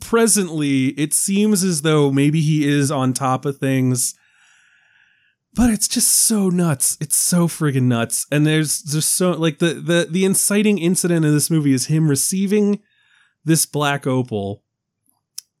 presently 0.00 0.88
it 0.88 1.14
seems 1.14 1.62
as 1.64 1.82
though 1.82 2.10
maybe 2.10 2.40
he 2.40 2.66
is 2.66 2.90
on 2.90 3.12
top 3.12 3.44
of 3.44 3.58
things 3.58 4.14
but 5.54 5.70
it's 5.70 5.88
just 5.88 6.12
so 6.12 6.48
nuts. 6.48 6.96
It's 7.00 7.16
so 7.16 7.48
friggin 7.48 7.84
nuts. 7.84 8.26
And 8.30 8.46
there's 8.46 8.82
just 8.82 9.14
so 9.14 9.32
like 9.32 9.58
the 9.58 9.74
the 9.74 10.06
the 10.08 10.24
inciting 10.24 10.78
incident 10.78 11.24
in 11.24 11.32
this 11.32 11.50
movie 11.50 11.72
is 11.72 11.86
him 11.86 12.08
receiving 12.08 12.80
this 13.44 13.66
black 13.66 14.06
opal 14.06 14.62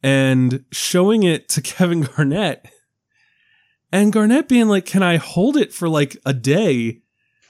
and 0.02 0.64
showing 0.70 1.22
it 1.22 1.48
to 1.50 1.60
Kevin 1.62 2.02
Garnett 2.02 2.66
and 3.92 4.12
Garnett 4.12 4.48
being 4.48 4.68
like 4.68 4.86
can 4.86 5.02
I 5.02 5.16
hold 5.16 5.56
it 5.56 5.72
for 5.72 5.88
like 5.88 6.16
a 6.24 6.32
day? 6.32 7.00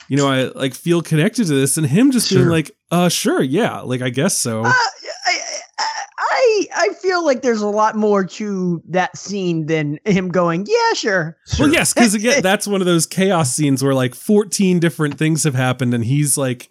You 0.08 0.16
know 0.16 0.28
I 0.28 0.44
like 0.44 0.74
feel 0.74 1.02
connected 1.02 1.46
to 1.46 1.54
this. 1.54 1.76
And 1.76 1.86
him 1.86 2.10
just 2.10 2.30
being 2.30 2.48
like 2.48 2.70
uh 2.90 3.10
sure 3.10 3.42
yeah 3.42 3.80
like 3.80 4.00
I 4.00 4.08
guess 4.08 4.38
so. 4.38 4.62
Uh, 4.64 4.72
I, 4.72 4.90
I 6.40 6.66
I 6.72 6.90
I 6.90 6.94
feel 6.94 7.24
like 7.24 7.42
there's 7.42 7.61
a 7.61 7.68
lot 7.68 7.96
more 7.96 8.24
to 8.24 8.83
that 8.88 9.16
scene 9.16 9.66
than 9.66 9.98
him 10.05 10.29
going, 10.29 10.66
yeah, 10.68 10.94
sure. 10.94 11.37
Sure. 11.46 11.66
Well, 11.66 11.72
yes, 11.74 11.92
because 11.92 12.14
again, 12.20 12.42
that's 12.42 12.66
one 12.66 12.81
of 12.81 12.87
those 12.87 13.07
chaos 13.07 13.55
scenes 13.55 13.83
where 13.83 13.94
like 13.94 14.14
14 14.14 14.81
different 14.81 15.18
things 15.18 15.44
have 15.44 15.55
happened, 15.55 15.94
and 15.94 16.05
he's 16.05 16.37
like, 16.37 16.70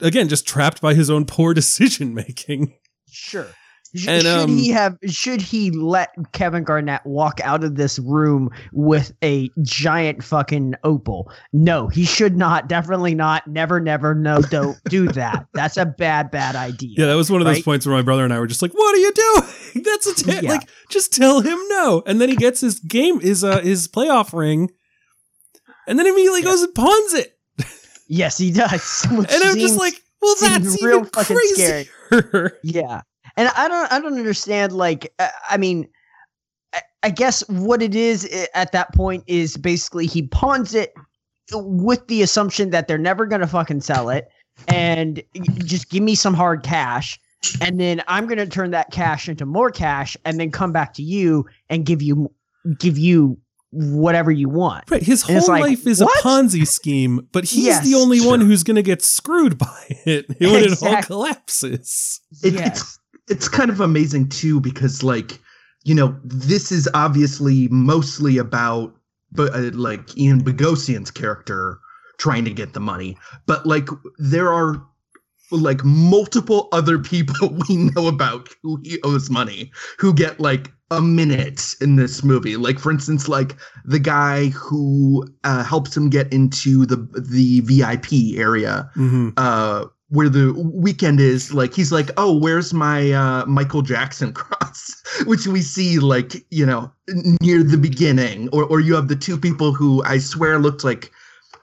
again, 0.00 0.28
just 0.28 0.46
trapped 0.46 0.80
by 0.80 0.94
his 0.94 1.10
own 1.10 1.24
poor 1.24 1.54
decision 1.54 2.14
making. 2.14 2.74
Sure. 3.10 3.48
And, 3.94 4.22
should 4.22 4.26
um, 4.26 4.48
he 4.50 4.68
have? 4.70 4.98
Should 5.06 5.40
he 5.40 5.70
let 5.70 6.10
Kevin 6.32 6.62
Garnett 6.62 7.04
walk 7.06 7.40
out 7.42 7.64
of 7.64 7.76
this 7.76 7.98
room 7.98 8.50
with 8.72 9.12
a 9.22 9.50
giant 9.62 10.22
fucking 10.22 10.74
opal? 10.84 11.30
No, 11.52 11.88
he 11.88 12.04
should 12.04 12.36
not. 12.36 12.68
Definitely 12.68 13.14
not. 13.14 13.46
Never, 13.46 13.80
never. 13.80 14.14
No, 14.14 14.42
don't 14.42 14.76
do 14.84 15.08
that. 15.12 15.46
That's 15.54 15.76
a 15.76 15.86
bad, 15.86 16.30
bad 16.30 16.54
idea. 16.54 16.94
Yeah, 16.98 17.06
that 17.06 17.14
was 17.16 17.30
one 17.30 17.40
of 17.40 17.46
those 17.46 17.62
points 17.62 17.86
where 17.86 17.96
my 17.96 18.02
brother 18.02 18.24
and 18.24 18.32
I 18.32 18.38
were 18.38 18.46
just 18.46 18.60
like, 18.62 18.72
"What 18.72 18.94
are 18.94 18.98
you 18.98 19.12
doing? 19.12 19.84
That's 19.84 20.26
a 20.28 20.42
Yeah. 20.42 20.50
like, 20.50 20.68
just 20.90 21.12
tell 21.14 21.40
him 21.40 21.58
no." 21.68 22.02
And 22.06 22.20
then 22.20 22.28
he 22.28 22.36
gets 22.36 22.60
his 22.60 22.80
game, 22.80 23.20
his 23.20 23.42
uh, 23.42 23.60
his 23.60 23.88
playoff 23.88 24.32
ring, 24.32 24.70
and 25.86 25.98
then 25.98 26.06
immediately 26.06 26.42
goes 26.42 26.62
and 26.62 26.74
pawns 26.74 27.14
it. 27.14 27.38
Yes, 28.08 28.38
he 28.38 28.50
does. 28.52 29.06
And 29.10 29.26
I'm 29.30 29.58
just 29.58 29.78
like, 29.78 29.94
"Well, 30.20 30.34
that's 30.40 30.82
real 30.82 30.98
even 30.98 31.04
fucking 31.06 31.36
scary. 31.54 31.88
crazier." 32.08 32.58
Yeah, 32.62 33.02
and 33.38 33.48
I 33.56 33.68
don't, 33.68 33.90
I 33.92 34.00
don't 34.00 34.18
understand. 34.18 34.72
Like, 34.72 35.12
uh, 35.18 35.28
I 35.48 35.56
mean, 35.56 35.88
I, 36.74 36.80
I 37.04 37.10
guess 37.10 37.40
what 37.48 37.80
it 37.82 37.94
is 37.94 38.24
at 38.54 38.72
that 38.72 38.92
point 38.94 39.24
is 39.26 39.56
basically 39.56 40.06
he 40.06 40.22
pawns 40.22 40.74
it 40.74 40.92
with 41.52 42.06
the 42.08 42.20
assumption 42.20 42.70
that 42.70 42.88
they're 42.88 42.98
never 42.98 43.24
gonna 43.24 43.46
fucking 43.46 43.80
sell 43.80 44.10
it, 44.10 44.28
and 44.66 45.22
just 45.64 45.88
give 45.88 46.02
me 46.02 46.14
some 46.14 46.34
hard 46.34 46.62
cash, 46.62 47.18
and 47.62 47.80
then 47.80 48.02
I'm 48.08 48.26
gonna 48.26 48.46
turn 48.46 48.70
that 48.72 48.90
cash 48.90 49.28
into 49.28 49.46
more 49.46 49.70
cash, 49.70 50.14
and 50.26 50.38
then 50.38 50.50
come 50.50 50.72
back 50.72 50.92
to 50.94 51.02
you 51.02 51.46
and 51.70 51.86
give 51.86 52.02
you, 52.02 52.30
give 52.78 52.98
you 52.98 53.38
whatever 53.70 54.30
you 54.30 54.48
want. 54.48 54.90
Right, 54.90 55.02
his 55.02 55.26
And 55.28 55.36
it's 55.36 55.46
whole 55.46 55.54
like, 55.54 55.62
life 55.62 55.86
is 55.86 56.02
what? 56.02 56.18
a 56.20 56.22
Ponzi 56.26 56.66
scheme, 56.66 57.28
but 57.32 57.44
he's 57.44 57.64
Yes, 57.66 57.84
the 57.84 57.94
only 57.96 58.20
one 58.20 58.40
who's 58.40 58.62
going 58.62 58.76
to 58.76 58.82
get 58.82 59.02
screwed 59.02 59.58
by 59.58 59.84
it 60.06 60.26
when 60.28 60.36
it 60.40 60.82
all 60.82 61.02
collapses. 61.02 62.20
It- 62.42 62.54
yes. 62.54 62.78
it's 62.78 62.98
it's 63.30 63.48
kind 63.48 63.70
of 63.70 63.80
amazing 63.80 64.28
too 64.28 64.60
because 64.60 65.02
like 65.02 65.38
you 65.84 65.94
know 65.94 66.16
this 66.24 66.72
is 66.72 66.88
obviously 66.94 67.68
mostly 67.68 68.38
about 68.38 68.94
but 69.32 69.54
uh, 69.54 69.70
like 69.74 70.16
Ian 70.16 70.42
Bogosian's 70.42 71.10
character 71.10 71.78
trying 72.18 72.44
to 72.44 72.50
get 72.50 72.72
the 72.72 72.80
money 72.80 73.16
but 73.46 73.64
like 73.66 73.88
there 74.18 74.52
are 74.52 74.82
like 75.50 75.84
multiple 75.84 76.68
other 76.72 76.98
people 76.98 77.48
we 77.68 77.76
know 77.76 78.06
about 78.08 78.48
who 78.62 78.78
he 78.82 79.00
owes 79.02 79.30
money 79.30 79.70
who 79.98 80.12
get 80.12 80.38
like 80.40 80.70
a 80.90 81.00
minute 81.02 81.74
in 81.80 81.96
this 81.96 82.24
movie 82.24 82.56
like 82.56 82.78
for 82.78 82.90
instance 82.90 83.28
like 83.28 83.54
the 83.84 83.98
guy 83.98 84.46
who 84.48 85.26
uh, 85.44 85.62
helps 85.62 85.94
him 85.96 86.08
get 86.08 86.32
into 86.32 86.86
the 86.86 86.96
the 87.30 87.60
VIP 87.60 88.38
area 88.38 88.90
Mm-hmm. 88.96 89.30
uh 89.36 89.84
where 90.10 90.28
the 90.28 90.52
Weeknd 90.54 91.20
is 91.20 91.52
like 91.52 91.74
he's 91.74 91.92
like 91.92 92.10
oh 92.16 92.36
where's 92.36 92.72
my 92.72 93.12
uh 93.12 93.44
michael 93.46 93.82
jackson 93.82 94.32
cross? 94.34 95.02
Which 95.26 95.46
we 95.46 95.60
see 95.60 95.98
like 95.98 96.44
you 96.50 96.64
know 96.64 96.90
near 97.42 97.62
the 97.62 97.78
beginning 97.78 98.48
or 98.50 98.64
or 98.64 98.80
you 98.80 98.94
have 98.94 99.08
the 99.08 99.16
two 99.16 99.38
people 99.38 99.72
who 99.72 100.02
i 100.04 100.18
swear 100.18 100.58
looked 100.58 100.84
like 100.84 101.10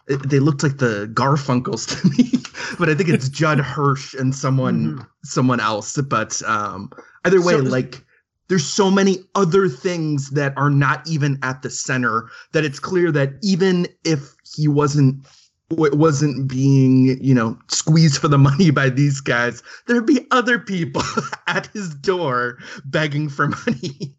they 0.08 0.40
looked 0.40 0.62
like 0.64 0.78
the 0.78 1.10
garfunkels 1.14 1.88
to 2.02 2.10
me 2.10 2.32
but 2.78 2.90
i 2.90 2.96
think 2.96 3.10
it's 3.10 3.30
judd 3.30 3.60
hirsch 3.60 4.14
and 4.14 4.36
someone 4.36 5.06
someone 5.24 5.60
else 5.60 5.98
but 6.02 6.42
um 6.44 6.92
either 7.26 7.42
way 7.42 7.54
So- 7.54 7.60
like 7.64 8.04
there's 8.48 8.66
so 8.66 8.92
many 8.92 9.24
other 9.34 9.68
things 9.68 10.30
that 10.32 10.54
are 10.56 10.70
not 10.70 11.08
even 11.08 11.40
at 11.42 11.64
the 11.64 11.70
center 11.72 12.30
that 12.52 12.64
it's 12.64 12.80
clear 12.80 13.12
that 13.12 13.32
even 13.42 13.88
if 14.04 14.36
he 14.56 14.68
wasn't 14.68 15.26
w- 15.70 15.96
wasn't 15.96 16.48
being, 16.48 17.18
you 17.24 17.34
know, 17.34 17.58
squeezed 17.70 18.20
for 18.20 18.28
the 18.28 18.38
money 18.38 18.72
by 18.72 18.90
these 18.90 19.22
guys, 19.22 19.64
there'd 19.88 20.06
be 20.06 20.26
other 20.32 20.60
people 20.60 21.04
at 21.48 21.68
his 21.68 21.94
door 21.96 22.58
begging 22.86 23.30
for 23.30 23.48
money. 23.48 24.16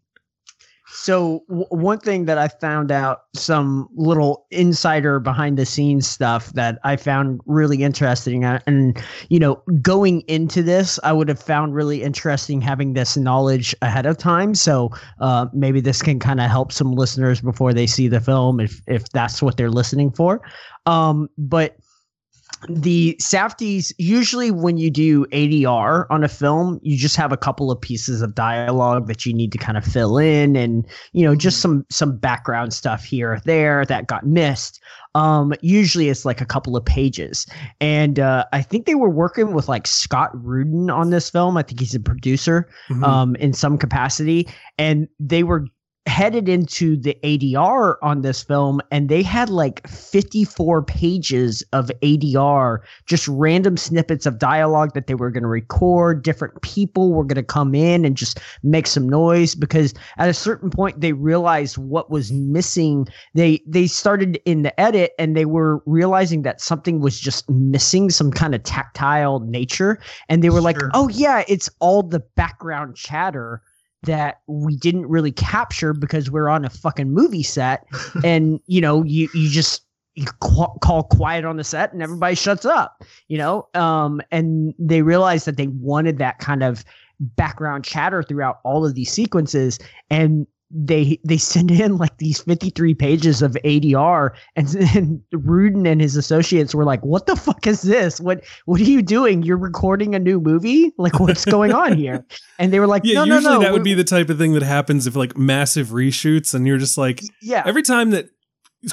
So 0.99 1.43
w- 1.47 1.67
one 1.69 1.99
thing 1.99 2.25
that 2.25 2.37
I 2.37 2.47
found 2.47 2.91
out, 2.91 3.21
some 3.35 3.87
little 3.95 4.47
insider 4.49 5.19
behind 5.19 5.57
the 5.57 5.65
scenes 5.65 6.07
stuff 6.07 6.51
that 6.53 6.79
I 6.83 6.95
found 6.95 7.39
really 7.45 7.83
interesting, 7.83 8.43
uh, 8.43 8.59
and 8.65 8.99
you 9.29 9.39
know, 9.39 9.61
going 9.81 10.21
into 10.21 10.63
this, 10.63 10.99
I 11.03 11.13
would 11.13 11.29
have 11.29 11.39
found 11.39 11.75
really 11.75 12.01
interesting 12.01 12.61
having 12.61 12.93
this 12.93 13.15
knowledge 13.15 13.75
ahead 13.83 14.07
of 14.07 14.17
time. 14.17 14.55
So 14.55 14.89
uh, 15.19 15.45
maybe 15.53 15.81
this 15.81 16.01
can 16.01 16.19
kind 16.19 16.41
of 16.41 16.49
help 16.49 16.71
some 16.71 16.93
listeners 16.93 17.41
before 17.41 17.73
they 17.73 17.85
see 17.85 18.07
the 18.07 18.19
film, 18.19 18.59
if 18.59 18.81
if 18.87 19.07
that's 19.09 19.41
what 19.41 19.55
they're 19.55 19.71
listening 19.71 20.11
for. 20.11 20.41
Um, 20.87 21.29
but 21.37 21.75
the 22.69 23.15
Safdies 23.21 23.93
usually 23.97 24.51
when 24.51 24.77
you 24.77 24.89
do 24.89 25.25
ADR 25.27 26.05
on 26.09 26.23
a 26.23 26.27
film, 26.27 26.79
you 26.81 26.97
just 26.97 27.15
have 27.15 27.31
a 27.31 27.37
couple 27.37 27.71
of 27.71 27.79
pieces 27.79 28.21
of 28.21 28.35
dialogue 28.35 29.07
that 29.07 29.25
you 29.25 29.33
need 29.33 29.51
to 29.51 29.57
kind 29.57 29.77
of 29.77 29.85
fill 29.85 30.17
in 30.17 30.55
and 30.55 30.85
you 31.13 31.23
know 31.25 31.35
just 31.35 31.61
some 31.61 31.85
some 31.89 32.17
background 32.17 32.73
stuff 32.73 33.03
here 33.03 33.33
or 33.33 33.39
there 33.41 33.85
that 33.85 34.07
got 34.07 34.25
missed. 34.25 34.81
Um 35.15 35.53
usually 35.61 36.09
it's 36.09 36.25
like 36.25 36.41
a 36.41 36.45
couple 36.45 36.75
of 36.75 36.83
pages. 36.83 37.45
And 37.79 38.19
uh 38.19 38.45
I 38.53 38.61
think 38.61 38.85
they 38.85 38.95
were 38.95 39.09
working 39.09 39.53
with 39.53 39.67
like 39.67 39.87
Scott 39.87 40.31
Rudin 40.33 40.89
on 40.89 41.09
this 41.09 41.29
film. 41.29 41.57
I 41.57 41.61
think 41.63 41.79
he's 41.79 41.95
a 41.95 41.99
producer 41.99 42.67
Mhm. 42.89 43.03
um, 43.03 43.35
in 43.35 43.53
some 43.53 43.77
capacity, 43.77 44.47
and 44.77 45.07
they 45.19 45.43
were 45.43 45.65
headed 46.07 46.47
into 46.49 46.97
the 46.97 47.15
ADR 47.23 47.95
on 48.01 48.21
this 48.21 48.41
film, 48.41 48.81
and 48.91 49.09
they 49.09 49.21
had 49.21 49.49
like 49.49 49.87
54 49.87 50.81
pages 50.83 51.63
of 51.73 51.91
ADR, 52.01 52.79
just 53.05 53.27
random 53.27 53.77
snippets 53.77 54.25
of 54.25 54.39
dialogue 54.39 54.93
that 54.93 55.07
they 55.07 55.15
were 55.15 55.29
going 55.29 55.43
to 55.43 55.49
record. 55.49 56.23
Different 56.23 56.61
people 56.61 57.13
were 57.13 57.25
going 57.25 57.35
to 57.35 57.43
come 57.43 57.75
in 57.75 58.05
and 58.05 58.15
just 58.15 58.39
make 58.63 58.87
some 58.87 59.07
noise 59.07 59.53
because 59.53 59.93
at 60.17 60.29
a 60.29 60.33
certain 60.33 60.69
point 60.69 61.01
they 61.01 61.13
realized 61.13 61.77
what 61.77 62.09
was 62.09 62.31
missing. 62.31 63.07
They 63.35 63.61
they 63.67 63.87
started 63.87 64.39
in 64.45 64.63
the 64.63 64.79
edit 64.79 65.11
and 65.19 65.35
they 65.35 65.45
were 65.45 65.83
realizing 65.85 66.41
that 66.43 66.61
something 66.61 67.01
was 67.01 67.19
just 67.19 67.49
missing, 67.49 68.09
some 68.09 68.31
kind 68.31 68.55
of 68.55 68.63
tactile 68.63 69.41
nature, 69.41 69.99
and 70.29 70.43
they 70.43 70.49
were 70.49 70.61
like, 70.61 70.77
"Oh 70.93 71.09
yeah, 71.09 71.43
it's 71.47 71.69
all 71.79 72.01
the 72.01 72.19
background 72.19 72.95
chatter." 72.95 73.61
That 74.03 74.41
we 74.47 74.75
didn't 74.77 75.07
really 75.07 75.31
capture 75.31 75.93
because 75.93 76.29
we're 76.29 76.49
on 76.49 76.63
a 76.65 76.69
fucking 76.69 77.11
movie 77.11 77.43
set 77.43 77.85
and 78.23 78.59
you 78.67 78.79
know 78.79 79.03
you 79.03 79.27
you 79.33 79.49
just 79.49 79.83
you 80.15 80.25
call 80.39 81.03
quiet 81.03 81.45
on 81.45 81.57
the 81.57 81.63
set 81.63 81.93
and 81.93 82.01
everybody 82.01 82.35
shuts 82.35 82.65
up 82.65 83.03
you 83.27 83.37
know? 83.37 83.67
Um 83.73 84.21
and 84.31 84.73
they 84.79 85.01
realized 85.01 85.45
that 85.45 85.57
they 85.57 85.67
wanted 85.67 86.17
that 86.17 86.39
kind 86.39 86.63
of 86.63 86.83
background 87.19 87.83
chatter 87.83 88.23
throughout 88.23 88.59
all 88.63 88.85
of 88.85 88.95
these 88.95 89.11
sequences. 89.11 89.79
And 90.09 90.47
they 90.69 91.19
they 91.23 91.37
send 91.37 91.71
in 91.71 91.97
like 91.97 92.17
these 92.17 92.41
53 92.41 92.93
pages 92.93 93.41
of 93.41 93.53
ADR 93.63 94.31
and 94.55 94.67
then 94.67 95.23
Rudin 95.31 95.85
and 95.85 96.01
his 96.01 96.17
associates 96.17 96.75
were 96.75 96.83
like 96.83 97.03
what 97.05 97.25
the 97.25 97.35
fuck 97.35 97.65
is 97.65 97.83
this? 97.83 98.19
What 98.19 98.43
what 98.65 98.81
are 98.81 98.85
you 98.85 99.01
doing? 99.01 99.43
You're 99.43 99.57
recording 99.57 100.13
a 100.13 100.19
new 100.19 100.41
movie? 100.41 100.91
Like 100.97 101.19
what's 101.19 101.45
going 101.45 101.73
on 101.73 101.97
here? 101.97 102.25
And 102.59 102.73
they 102.73 102.79
were 102.79 102.87
like 102.87 103.03
yeah, 103.05 103.23
no 103.23 103.35
usually 103.35 103.43
no 103.43 103.59
no 103.59 103.59
that 103.59 103.71
would 103.71 103.83
be 103.83 103.93
the 103.93 104.03
type 104.03 104.29
of 104.29 104.39
thing 104.39 104.53
that 104.53 104.63
happens 104.63 105.05
if 105.05 105.15
like 105.15 105.37
massive 105.37 105.89
reshoots 105.89 106.55
and 106.55 106.65
you're 106.65 106.79
just 106.79 106.97
like 106.97 107.21
yeah. 107.39 107.61
every 107.67 107.83
time 107.83 108.09
that 108.11 108.31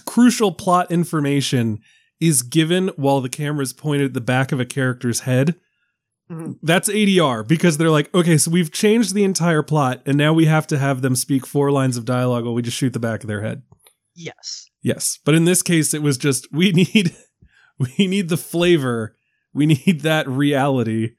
crucial 0.05 0.53
plot 0.53 0.91
information 0.91 1.81
is 2.21 2.43
given 2.43 2.89
while 2.97 3.23
the 3.23 3.31
camera's 3.31 3.73
pointed 3.73 4.09
at 4.09 4.13
the 4.13 4.21
back 4.21 4.53
of 4.53 4.61
a 4.61 4.67
character's 4.67 5.21
head 5.21 5.55
Mhm. 6.31 6.55
that's 6.63 6.89
ADR 6.89 7.47
because 7.47 7.77
they're 7.77 7.91
like 7.91 8.13
okay 8.15 8.39
so 8.39 8.51
we've 8.51 8.73
changed 8.73 9.15
the 9.15 9.25
entire 9.25 9.63
plot 9.63 10.01
and 10.07 10.17
now 10.17 10.33
we 10.33 10.47
have 10.47 10.67
to 10.69 10.79
have 10.79 11.03
them 11.03 11.15
speak 11.15 11.47
four 11.47 11.71
lines 11.71 11.97
of 11.99 12.07
dialogue 12.07 12.45
while 12.45 12.55
we 12.55 12.63
just 12.63 12.77
shoot 12.79 12.93
the 12.95 12.99
back 12.99 13.23
of 13.23 13.29
their 13.29 13.43
head. 13.43 13.63
Yes. 14.15 14.71
Yes. 14.83 15.19
But 15.25 15.35
in 15.35 15.45
this 15.45 15.63
case 15.63 15.93
it 15.93 16.03
was 16.03 16.17
just 16.17 16.49
we 16.51 16.73
need 16.73 17.15
we 17.79 18.07
need 18.07 18.29
the 18.31 18.37
flavor. 18.39 19.17
We 19.53 19.67
need 19.67 20.01
that 20.01 20.29
reality 20.29 21.11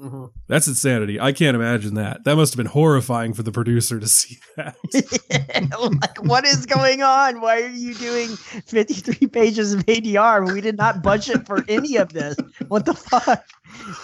Mhm. 0.00 0.30
that's 0.46 0.68
insanity. 0.68 1.18
I 1.20 1.32
can't 1.32 1.56
imagine 1.56 1.94
that. 1.94 2.22
That 2.24 2.36
must 2.36 2.52
have 2.52 2.56
been 2.56 2.66
horrifying 2.70 3.34
for 3.34 3.42
the 3.42 3.50
producer 3.50 3.98
to 3.98 4.06
see 4.18 4.38
that. 4.56 4.76
Like 6.00 6.22
what 6.24 6.44
is 6.46 6.66
going 6.66 7.02
on? 7.02 7.40
Why 7.40 7.62
are 7.62 7.68
you 7.68 7.94
doing 7.94 8.28
53 8.28 9.26
pages 9.28 9.74
of 9.74 9.84
adr 9.86 10.52
we 10.52 10.60
did 10.60 10.76
not 10.76 11.02
budget 11.02 11.46
for 11.46 11.64
any 11.68 11.96
of 11.96 12.12
this? 12.12 12.36
What 12.68 12.84
the 12.86 12.94
fuck? 12.94 13.44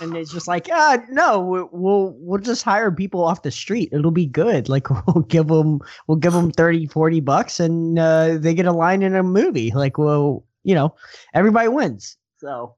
And 0.01 0.17
it's 0.17 0.33
just 0.33 0.49
like 0.49 0.69
ah 0.73 0.99
no 1.11 1.41
we- 1.41 1.69
we'll 1.73 2.15
we'll 2.19 2.41
just 2.41 2.63
hire 2.65 2.91
people 2.91 3.25
off 3.25 3.43
the 3.43 3.51
street. 3.51 3.91
It'll 3.93 4.11
be 4.11 4.27
good. 4.27 4.69
Like 4.69 4.89
we'll 5.07 5.25
give 5.25 5.49
them 5.49 5.81
we'll 6.07 6.19
give 6.19 6.33
them 6.33 6.51
30 6.51 6.87
40 6.87 7.21
bucks 7.21 7.61
and 7.61 7.99
uh, 7.99 8.37
they 8.39 8.55
get 8.55 8.67
a 8.67 8.73
line 8.73 9.03
in 9.03 9.15
a 9.15 9.23
movie. 9.23 9.71
Like 9.71 9.97
well 9.99 10.45
you 10.65 10.75
know 10.75 10.95
everybody 11.35 11.69
wins. 11.69 12.17
So 12.39 12.75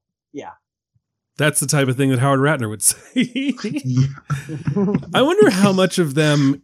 that's 1.38 1.60
the 1.60 1.66
type 1.66 1.88
of 1.88 1.96
thing 1.96 2.10
that 2.10 2.18
howard 2.18 2.40
ratner 2.40 2.68
would 2.68 2.82
say 2.90 3.54
I 5.14 5.22
wonder 5.22 5.50
how 5.50 5.72
much 5.72 5.98
of 5.98 6.14
them 6.14 6.62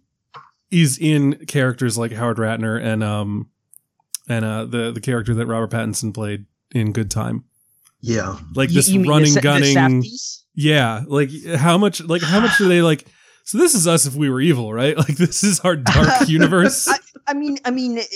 is 0.70 0.98
in 0.98 1.34
characters 1.46 1.98
like 1.98 2.12
Howard 2.12 2.38
Ratner 2.38 2.82
and 2.82 3.04
um 3.04 3.50
and 4.28 4.44
uh 4.44 4.64
the 4.64 4.90
the 4.92 5.00
character 5.00 5.34
that 5.34 5.46
Robert 5.46 5.70
Pattinson 5.70 6.14
played 6.14 6.46
in 6.74 6.92
Good 6.92 7.10
Time. 7.10 7.44
Yeah. 8.00 8.38
Like 8.54 8.70
You- 8.70 8.76
this 8.76 8.88
you 8.88 9.00
mean 9.00 9.10
running 9.10 9.34
the 9.34 9.40
gunning 9.42 9.76
Safdies? 9.76 10.42
Yeah, 10.54 11.02
like 11.06 11.30
how 11.56 11.76
much 11.78 12.00
like 12.02 12.22
how 12.22 12.40
much 12.40 12.56
do 12.58 12.68
they 12.68 12.80
like 12.90 13.04
so 13.44 13.58
this 13.58 13.74
is 13.74 13.86
us 13.86 14.06
if 14.06 14.14
we 14.14 14.30
were 14.30 14.40
evil, 14.40 14.72
right? 14.72 14.96
Like 15.02 15.16
this 15.16 15.42
is 15.44 15.60
our 15.60 15.76
dark 15.76 16.28
universe. 16.28 16.88
I, 16.88 16.96
I 17.26 17.34
mean, 17.34 17.58
I 17.64 17.70
mean, 17.70 17.98
it- 17.98 18.06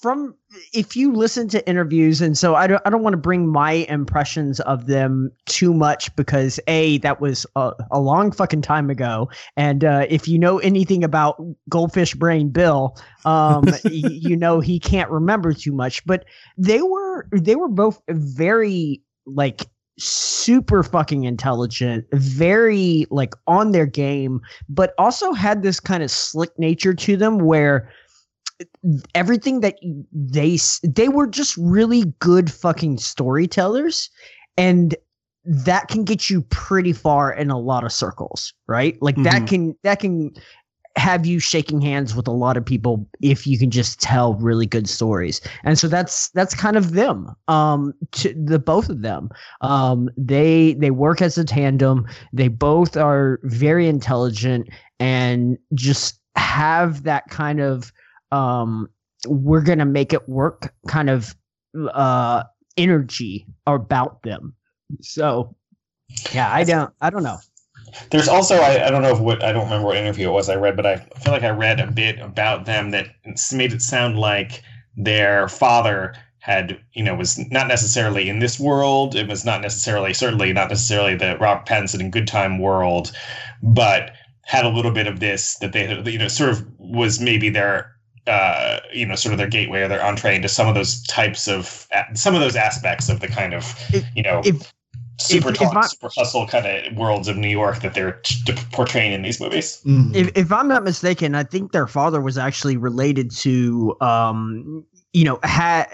from 0.00 0.34
if 0.72 0.96
you 0.96 1.12
listen 1.12 1.48
to 1.48 1.68
interviews, 1.68 2.20
and 2.20 2.38
so 2.38 2.54
I 2.54 2.66
don't, 2.66 2.80
I 2.84 2.90
don't 2.90 3.02
want 3.02 3.14
to 3.14 3.18
bring 3.18 3.48
my 3.48 3.72
impressions 3.88 4.60
of 4.60 4.86
them 4.86 5.32
too 5.46 5.74
much 5.74 6.14
because 6.14 6.60
a 6.68 6.98
that 6.98 7.20
was 7.20 7.46
a, 7.56 7.72
a 7.90 8.00
long 8.00 8.30
fucking 8.30 8.62
time 8.62 8.90
ago, 8.90 9.28
and 9.56 9.84
uh, 9.84 10.06
if 10.08 10.28
you 10.28 10.38
know 10.38 10.58
anything 10.58 11.02
about 11.02 11.42
Goldfish 11.68 12.14
Brain 12.14 12.50
Bill, 12.50 12.96
um, 13.24 13.64
y- 13.84 13.90
you 13.90 14.36
know 14.36 14.60
he 14.60 14.78
can't 14.78 15.10
remember 15.10 15.52
too 15.52 15.72
much. 15.72 16.04
But 16.06 16.24
they 16.56 16.80
were 16.80 17.26
they 17.32 17.56
were 17.56 17.68
both 17.68 18.00
very 18.08 19.02
like 19.26 19.66
super 19.98 20.84
fucking 20.84 21.24
intelligent, 21.24 22.06
very 22.12 23.06
like 23.10 23.34
on 23.48 23.72
their 23.72 23.86
game, 23.86 24.40
but 24.68 24.94
also 24.96 25.32
had 25.32 25.62
this 25.62 25.80
kind 25.80 26.02
of 26.04 26.10
slick 26.10 26.56
nature 26.56 26.94
to 26.94 27.16
them 27.16 27.38
where 27.38 27.90
everything 29.14 29.60
that 29.60 29.76
they 30.12 30.58
they 30.82 31.08
were 31.08 31.26
just 31.26 31.56
really 31.56 32.04
good 32.18 32.50
fucking 32.52 32.98
storytellers 32.98 34.10
and 34.56 34.94
that 35.44 35.88
can 35.88 36.04
get 36.04 36.28
you 36.28 36.42
pretty 36.42 36.92
far 36.92 37.32
in 37.32 37.50
a 37.50 37.58
lot 37.58 37.84
of 37.84 37.92
circles 37.92 38.52
right? 38.66 39.00
Like 39.00 39.16
that 39.22 39.42
Mhm. 39.42 39.48
can 39.48 39.76
that 39.82 40.00
can 40.00 40.32
have 40.96 41.24
you 41.24 41.38
shaking 41.38 41.80
hands 41.80 42.16
with 42.16 42.26
a 42.26 42.32
lot 42.32 42.56
of 42.56 42.64
people 42.64 43.08
if 43.22 43.46
you 43.46 43.56
can 43.56 43.70
just 43.70 44.00
tell 44.00 44.34
really 44.34 44.66
good 44.66 44.88
stories. 44.88 45.40
And 45.62 45.78
so 45.78 45.86
that's 45.86 46.30
that's 46.30 46.54
kind 46.54 46.76
of 46.76 46.92
them 46.92 47.34
um 47.46 47.94
to 48.12 48.34
the 48.34 48.58
both 48.58 48.88
of 48.88 49.02
them. 49.02 49.30
Um 49.60 50.10
they 50.16 50.74
they 50.74 50.90
work 50.90 51.22
as 51.22 51.38
a 51.38 51.44
tandem. 51.44 52.06
They 52.32 52.48
both 52.48 52.96
are 52.96 53.38
very 53.44 53.86
intelligent 53.88 54.68
and 54.98 55.56
just 55.74 56.20
have 56.34 57.04
that 57.04 57.28
kind 57.30 57.60
of 57.60 57.92
um 58.32 58.88
we're 59.26 59.62
gonna 59.62 59.86
make 59.86 60.12
it 60.12 60.28
work 60.28 60.72
kind 60.86 61.10
of 61.10 61.34
uh 61.92 62.42
energy 62.76 63.46
about 63.66 64.22
them 64.22 64.54
so 65.00 65.54
yeah 66.32 66.52
i 66.52 66.64
don't 66.64 66.92
i 67.00 67.10
don't 67.10 67.22
know 67.22 67.38
There's 68.10 68.28
also 68.28 68.56
I, 68.56 68.86
I 68.86 68.90
don't 68.90 69.02
know 69.02 69.12
if 69.12 69.20
what 69.20 69.42
I 69.42 69.52
don't 69.52 69.64
remember 69.64 69.88
what 69.88 69.96
interview 69.96 70.28
it 70.28 70.32
was 70.32 70.48
I 70.48 70.56
read, 70.56 70.76
but 70.76 70.86
I 70.86 70.96
feel 70.96 71.32
like 71.32 71.42
I 71.42 71.50
read 71.50 71.80
a 71.80 71.90
bit 71.90 72.18
about 72.18 72.66
them 72.66 72.90
that 72.90 73.08
made 73.52 73.72
it 73.72 73.82
sound 73.82 74.18
like 74.18 74.62
their 74.96 75.48
father 75.48 76.14
had 76.40 76.78
you 76.92 77.02
know 77.02 77.14
was 77.14 77.38
not 77.50 77.66
necessarily 77.68 78.28
in 78.28 78.38
this 78.38 78.60
world. 78.60 79.14
It 79.14 79.28
was 79.28 79.44
not 79.44 79.60
necessarily 79.62 80.14
certainly 80.14 80.52
not 80.52 80.68
necessarily 80.68 81.14
the 81.14 81.36
Robert 81.38 81.66
Pattinson 81.66 82.00
in 82.00 82.10
Good 82.10 82.26
Time 82.26 82.58
world, 82.58 83.12
but 83.62 84.12
had 84.44 84.64
a 84.64 84.70
little 84.70 84.92
bit 84.92 85.06
of 85.06 85.20
this 85.20 85.56
that 85.58 85.72
they 85.72 85.88
you 86.10 86.18
know 86.18 86.28
sort 86.28 86.50
of 86.50 86.66
was 86.78 87.20
maybe 87.20 87.50
their 87.50 87.97
uh, 88.26 88.80
you 88.92 89.06
know 89.06 89.14
sort 89.14 89.32
of 89.32 89.38
their 89.38 89.48
gateway 89.48 89.80
or 89.82 89.88
their 89.88 90.04
entree 90.04 90.34
into 90.36 90.48
some 90.48 90.66
of 90.68 90.74
those 90.74 91.02
types 91.04 91.48
of 91.48 91.86
some 92.14 92.34
of 92.34 92.40
those 92.40 92.56
aspects 92.56 93.08
of 93.08 93.20
the 93.20 93.28
kind 93.28 93.54
of 93.54 93.64
If- 93.92 94.04
you 94.14 94.22
know 94.22 94.42
if 94.44 94.72
super 95.20 95.48
if- 95.50 95.54
if 95.54 95.60
talk, 95.60 95.76
I- 95.76 95.86
super 95.86 96.10
hustle 96.16 96.46
kind 96.46 96.66
of 96.66 96.96
worlds 96.96 97.28
of 97.28 97.36
New 97.36 97.48
York 97.48 97.80
that 97.82 97.94
they're 97.94 98.20
t- 98.24 98.54
portraying 98.72 99.12
in 99.12 99.22
these 99.22 99.40
movies. 99.40 99.80
Mhm. 99.84 100.14
if, 100.14 100.30
if 100.36 100.52
i'm 100.52 100.68
not 100.68 100.84
mistaken 100.84 101.34
i 101.34 101.42
think 101.42 101.72
their 101.72 101.86
father 101.88 102.20
was 102.20 102.38
actually 102.38 102.76
related 102.76 103.30
to 103.32 103.96
um 104.00 104.84
you 105.12 105.24
know 105.24 105.38
had 105.42 105.86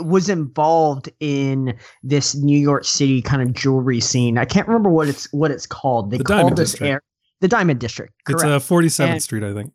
was 0.00 0.28
involved 0.28 1.08
in 1.18 1.74
this 2.04 2.34
New 2.36 2.58
York 2.58 2.84
City 2.84 3.20
kind 3.22 3.42
of 3.42 3.52
jewelry 3.52 4.00
scene. 4.00 4.38
I 4.38 4.44
can't 4.44 4.68
remember 4.68 4.90
what 4.90 5.08
it's 5.08 5.32
what 5.32 5.50
it's 5.50 5.66
called. 5.66 6.10
They 6.12 6.18
The 6.18 6.24
call 6.24 6.36
Diamond 6.36 6.56
this 6.58 6.70
District. 6.72 6.90
air 6.90 7.02
the 7.40 7.48
Diamond 7.48 7.80
District. 7.80 8.12
It's 8.28 8.42
Correct. 8.42 8.62
uh, 8.70 8.74
47th 8.74 9.10
And- 9.14 9.22
Street, 9.22 9.42
I 9.42 9.54
think. 9.54 9.72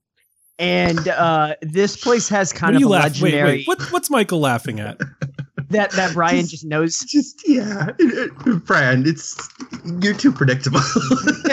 And 0.59 1.07
uh, 1.07 1.55
this 1.61 1.97
place 2.01 2.29
has 2.29 2.53
kind 2.53 2.73
what 2.73 2.75
of 2.75 2.81
you 2.81 2.87
a 2.87 2.89
laughing? 2.89 3.11
Wait, 3.21 3.33
legendary 3.33 3.57
wait. 3.59 3.67
What, 3.67 3.81
what's 3.91 4.09
Michael 4.09 4.39
laughing 4.39 4.79
at? 4.79 4.97
that 5.69 5.89
that 5.91 6.13
Brian 6.13 6.41
Just- 6.41 6.51
just 6.51 6.65
knows. 6.65 6.99
Just 7.07 7.41
yeah, 7.47 7.89
it- 7.97 8.31
it- 8.47 8.65
Brian, 8.65 9.07
it's 9.07 9.49
you're 10.01 10.13
too 10.13 10.31
predictable. 10.31 10.79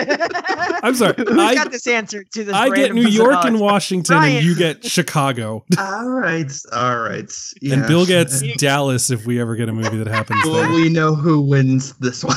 I'm 0.83 0.95
sorry. 0.95 1.15
Who's 1.19 1.29
I- 1.39 1.55
got 1.55 1.71
this 1.71 1.87
answer 1.87 2.23
to 2.25 2.45
this? 2.45 2.55
I 2.55 2.69
get 2.71 2.95
New 2.95 3.07
York 3.09 3.45
and? 3.45 3.59
Washington, 3.61 4.17
Brian. 4.19 4.37
and 4.39 4.45
you 4.47 4.55
get 4.55 4.85
Chicago. 4.85 5.65
all 5.79 6.09
right, 6.09 6.53
all 6.73 6.99
right. 6.99 7.33
And. 7.63 7.87
Bill 7.87 8.05
gets 8.07 8.43
Dallas 8.57 9.11
if 9.11 9.27
we 9.27 9.41
ever 9.41 9.57
get 9.57 9.69
a 9.69 9.73
movie 9.73 9.97
that 9.99 10.07
happens 10.07 10.45
Well, 10.45 10.55
there. 10.63 10.71
we 10.73 10.89
know 10.91 11.15
who 11.15 11.41
wins 11.41 11.95
this 11.95 12.23
one. 12.25 12.37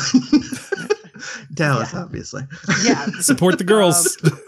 Dallas, 1.54 1.94
obviously. 1.94 2.44
Yeah. 2.84 3.06
Support 3.20 3.58
the 3.58 3.64
girls. 3.64 4.18
um 4.24 4.40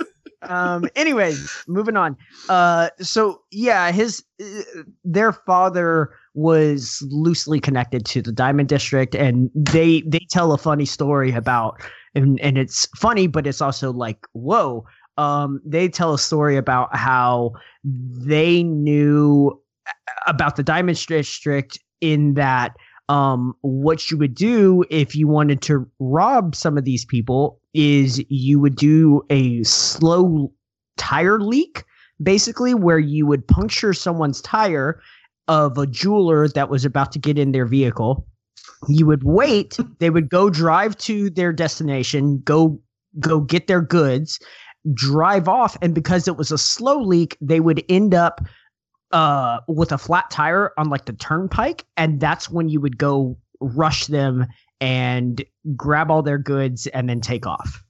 anyways 0.96 1.64
moving 1.68 1.98
on. 1.98 2.16
Uh 2.50 2.90
so 3.00 3.42
yeah 3.52 3.92
his 3.92 4.24
uh, 4.42 4.62
their 5.04 5.32
father 5.32 6.14
was 6.34 7.02
loosely 7.10 7.60
connected 7.60 8.06
to 8.06 8.22
the 8.22 8.32
diamond 8.32 8.70
district 8.70 9.16
and 9.16 9.50
they 9.56 10.02
they 10.02 10.26
tell 10.30 10.52
a 10.52 10.58
funny 10.58 10.86
story 10.86 11.32
about 11.32 11.82
and 12.14 12.40
and 12.42 12.58
it's 12.58 12.88
funny 12.98 13.28
but 13.28 13.48
it's 13.48 13.62
also 13.62 13.92
like 13.92 14.20
whoa. 14.34 14.86
Um 15.18 15.62
they 15.66 15.88
tell 15.88 16.14
a 16.14 16.20
story 16.20 16.58
about 16.58 16.96
how 16.96 17.54
they 17.84 18.64
knew 18.64 19.60
about 20.28 20.56
the 20.56 20.64
diamond 20.64 21.04
district 21.08 21.80
in 22.02 22.34
that 22.34 22.76
um 23.08 23.56
what 23.62 24.12
you 24.12 24.18
would 24.18 24.36
do 24.36 24.84
if 24.90 25.16
you 25.16 25.28
wanted 25.28 25.62
to 25.62 25.90
rob 26.00 26.56
some 26.56 26.78
of 26.78 26.84
these 26.84 27.06
people 27.06 27.60
is 27.76 28.24
you 28.30 28.60
would 28.60 28.76
do 28.76 29.22
a 29.30 29.62
slow 29.64 30.52
tire 30.98 31.40
leak 31.40 31.84
basically 32.24 32.74
where 32.74 33.00
you 33.00 33.26
would 33.26 33.48
puncture 33.48 33.94
someone's 33.94 34.42
tire 34.42 35.02
of 35.48 35.78
a 35.78 35.86
jeweler 35.86 36.48
that 36.48 36.70
was 36.70 36.86
about 36.86 37.12
to 37.12 37.20
get 37.20 37.38
in 37.38 37.52
their 37.52 37.66
vehicle. 37.66 38.26
You 38.88 39.06
would 39.06 39.24
wait. 39.24 39.78
They 40.00 40.10
would 40.10 40.30
go 40.30 40.50
drive 40.50 40.98
to 41.00 41.30
their 41.30 41.52
destination 41.52 42.42
go 42.46 42.80
go 43.20 43.42
get 43.42 43.68
their 43.68 43.82
goods 43.82 44.40
drive 44.94 45.48
off 45.48 45.78
and 45.82 45.96
because 45.96 46.28
it 46.28 46.38
was 46.38 46.52
a 46.52 46.58
slow 46.58 47.02
leak 47.02 47.38
they 47.42 47.60
would 47.60 47.84
end 47.90 48.14
up 48.14 48.42
uh 49.12 49.60
with 49.68 49.92
a 49.92 49.98
flat 49.98 50.30
tire 50.30 50.72
on 50.78 50.90
like 50.90 51.06
the 51.06 51.14
turnpike 51.14 51.86
and 51.98 52.20
that's 52.20 52.50
when 52.50 52.70
you 52.70 52.80
would 52.80 52.98
go 52.98 53.38
rush 53.62 54.08
them 54.08 54.46
and 54.86 55.44
grab 55.76 56.12
all 56.12 56.22
their 56.22 56.38
goods 56.38 56.86
and 56.88 57.10
then 57.10 57.20
take 57.20 57.48
off 57.48 57.84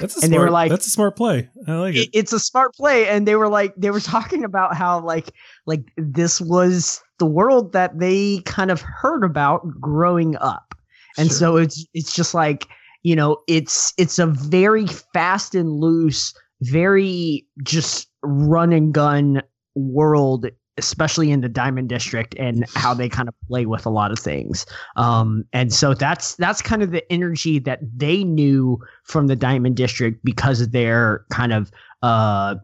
That's 0.00 0.20
a 0.20 0.24
And 0.24 0.32
they 0.32 0.38
were 0.38 0.50
like- 0.50 0.70
that's 0.70 0.86
a 0.86 0.90
smart 0.90 1.16
play. 1.16 1.48
I 1.66 1.74
like 1.76 1.94
it. 1.94 1.98
it, 2.00 2.10
it's 2.12 2.32
a 2.32 2.40
smart 2.40 2.74
play 2.74 3.08
and 3.08 3.26
they 3.26 3.36
were 3.36 3.48
like 3.48 3.72
they 3.76 3.90
were 3.90 4.00
talking 4.14 4.44
about 4.44 4.74
how 4.74 5.00
like 5.00 5.30
like 5.66 5.84
this 5.96 6.40
was 6.40 7.00
the 7.18 7.26
world 7.26 7.72
that 7.72 7.98
they 7.98 8.40
kind 8.44 8.70
of 8.70 8.80
heard 8.80 9.22
about 9.24 9.62
growing 9.80 10.36
up 10.36 10.74
and 11.16 11.28
Sure. 11.28 11.36
so 11.38 11.56
it's 11.56 11.86
it's 11.94 12.12
just 12.14 12.34
like 12.34 12.66
you 13.02 13.14
know 13.16 13.38
it's 13.46 13.92
it's 13.96 14.18
a 14.18 14.26
very 14.26 14.86
fast 15.14 15.54
and 15.54 15.70
loose 15.80 16.34
very 16.62 17.46
just 17.62 18.08
run 18.22 18.72
and 18.72 18.92
gun 18.92 19.40
world 19.76 20.46
especially 20.78 21.30
in 21.30 21.40
the 21.40 21.48
diamond 21.48 21.88
district 21.88 22.34
and 22.38 22.64
how 22.74 22.94
they 22.94 23.08
kind 23.08 23.28
of 23.28 23.34
play 23.48 23.66
with 23.66 23.84
a 23.84 23.90
lot 23.90 24.10
of 24.10 24.18
things. 24.18 24.64
Um 24.96 25.44
and 25.52 25.72
so 25.72 25.94
that's 25.94 26.36
that's 26.36 26.62
kind 26.62 26.82
of 26.82 26.92
the 26.92 27.10
energy 27.12 27.58
that 27.60 27.80
they 27.96 28.24
knew 28.24 28.80
from 29.02 29.26
the 29.26 29.36
diamond 29.36 29.76
district 29.76 30.24
because 30.24 30.60
of 30.60 30.72
their 30.72 31.24
kind 31.30 31.52
of 31.52 31.70
uh 32.02 32.54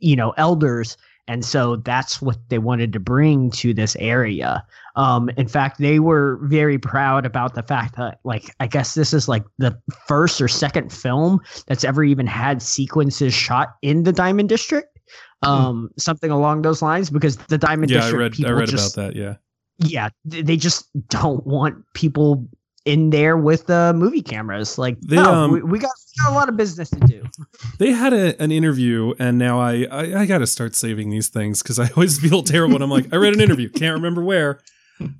you 0.00 0.14
know 0.14 0.32
elders. 0.36 0.96
And 1.28 1.44
so 1.44 1.74
that's 1.74 2.22
what 2.22 2.36
they 2.50 2.58
wanted 2.58 2.92
to 2.92 3.00
bring 3.00 3.50
to 3.52 3.74
this 3.74 3.96
area. 3.96 4.64
Um 4.94 5.30
in 5.36 5.48
fact 5.48 5.78
they 5.78 5.98
were 5.98 6.38
very 6.42 6.78
proud 6.78 7.26
about 7.26 7.54
the 7.54 7.62
fact 7.62 7.96
that 7.96 8.20
like 8.24 8.54
i 8.60 8.66
guess 8.66 8.94
this 8.94 9.12
is 9.12 9.28
like 9.28 9.44
the 9.58 9.76
first 10.06 10.40
or 10.40 10.48
second 10.48 10.92
film 10.92 11.40
that's 11.66 11.84
ever 11.84 12.04
even 12.04 12.26
had 12.26 12.62
sequences 12.62 13.34
shot 13.34 13.76
in 13.82 14.04
the 14.04 14.12
diamond 14.12 14.48
district 14.48 14.95
um 15.42 15.90
something 15.98 16.30
along 16.30 16.62
those 16.62 16.82
lines 16.82 17.10
because 17.10 17.36
the 17.36 17.58
diamond 17.58 17.90
yeah, 17.90 17.98
I 17.98 18.00
district 18.02 18.38
read. 18.38 18.46
I 18.46 18.50
read 18.52 18.68
just 18.68 18.96
about 18.96 19.14
that. 19.14 19.16
Yeah. 19.16 19.36
yeah 19.78 20.08
they 20.24 20.56
just 20.56 20.88
don't 21.08 21.46
want 21.46 21.84
people 21.94 22.48
in 22.86 23.10
there 23.10 23.36
with 23.36 23.66
the 23.66 23.92
movie 23.96 24.22
cameras 24.22 24.78
like 24.78 24.98
They, 25.00 25.16
no, 25.16 25.34
um, 25.34 25.50
we, 25.50 25.60
we 25.60 25.78
got, 25.78 25.90
we 25.90 26.24
got 26.24 26.32
a 26.32 26.34
lot 26.34 26.48
of 26.48 26.56
business 26.56 26.88
to 26.90 27.00
do 27.00 27.22
They 27.78 27.92
had 27.92 28.12
a, 28.12 28.40
an 28.40 28.52
interview, 28.52 29.12
and 29.18 29.36
now 29.38 29.60
I 29.60 29.86
I, 29.90 30.20
I 30.20 30.26
got 30.26 30.38
to 30.38 30.46
start 30.46 30.74
saving 30.74 31.10
these 31.10 31.28
things 31.28 31.62
because 31.62 31.78
I 31.78 31.88
always 31.96 32.18
feel 32.18 32.42
terrible. 32.44 32.74
when 32.74 32.82
I'm 32.82 32.90
like, 32.90 33.12
I 33.12 33.16
read 33.16 33.34
an 33.34 33.40
interview, 33.40 33.68
can't 33.68 33.94
remember 33.94 34.24
where. 34.24 34.60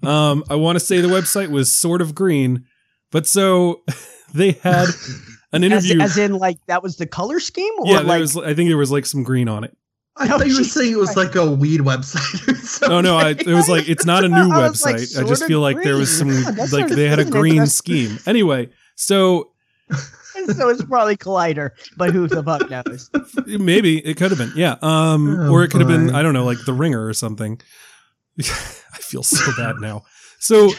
Um, 0.02 0.42
I 0.48 0.54
want 0.54 0.76
to 0.76 0.80
say 0.80 1.02
the 1.02 1.08
website 1.08 1.50
was 1.50 1.70
sort 1.70 2.00
of 2.00 2.14
green, 2.14 2.64
but 3.10 3.26
so 3.26 3.82
they 4.34 4.52
had 4.52 4.88
an 5.52 5.64
as, 5.64 5.84
interview. 5.84 6.00
as 6.00 6.16
in 6.16 6.34
like 6.34 6.58
that 6.66 6.82
was 6.82 6.96
the 6.96 7.06
color 7.06 7.40
scheme 7.40 7.72
or 7.78 7.86
yeah, 7.86 8.00
like 8.00 8.20
was. 8.20 8.36
I 8.36 8.54
think 8.54 8.70
there 8.70 8.78
was 8.78 8.90
like 8.90 9.04
some 9.04 9.22
green 9.22 9.48
on 9.48 9.64
it. 9.64 9.76
I 10.18 10.28
thought 10.28 10.46
you 10.46 10.56
were 10.56 10.64
saying 10.64 10.92
it 10.92 10.98
was 10.98 11.16
like 11.16 11.34
a 11.34 11.50
weed 11.50 11.80
website 11.80 12.48
or 12.48 12.54
something. 12.66 12.96
Oh 12.96 13.00
no, 13.00 13.16
I, 13.18 13.30
it 13.30 13.46
was 13.46 13.68
like 13.68 13.88
it's 13.88 14.06
not 14.06 14.24
a 14.24 14.28
new 14.30 14.50
I 14.50 14.68
was 14.68 14.84
like, 14.84 14.96
website. 14.96 15.22
I 15.24 15.28
just 15.28 15.44
feel 15.44 15.60
like 15.60 15.82
there 15.82 15.96
was 15.96 16.16
some. 16.16 16.30
Yeah, 16.30 16.66
like 16.72 16.88
they 16.88 17.08
had 17.08 17.18
a 17.18 17.24
green 17.24 17.54
interesting. 17.54 18.08
scheme. 18.08 18.18
Anyway, 18.26 18.70
so 18.94 19.50
so 19.90 20.68
it's 20.68 20.84
probably 20.84 21.16
collider 21.16 21.70
but 21.96 22.10
who 22.12 22.26
the 22.28 22.42
fuck 22.42 22.68
knows 22.68 23.10
maybe 23.58 23.98
it 24.06 24.16
could 24.16 24.30
have 24.30 24.38
been 24.38 24.52
yeah 24.54 24.76
um 24.82 25.40
Oh, 25.40 25.50
or 25.50 25.64
it 25.64 25.70
could 25.70 25.80
have 25.80 25.88
been 25.88 26.14
i 26.14 26.22
don't 26.22 26.34
know 26.34 26.44
like 26.44 26.58
the 26.66 26.72
ringer 26.74 27.06
or 27.06 27.14
something 27.14 27.60
i 28.38 28.42
feel 28.98 29.22
so 29.22 29.50
bad 29.56 29.76
now 29.80 30.02
so 30.38 30.70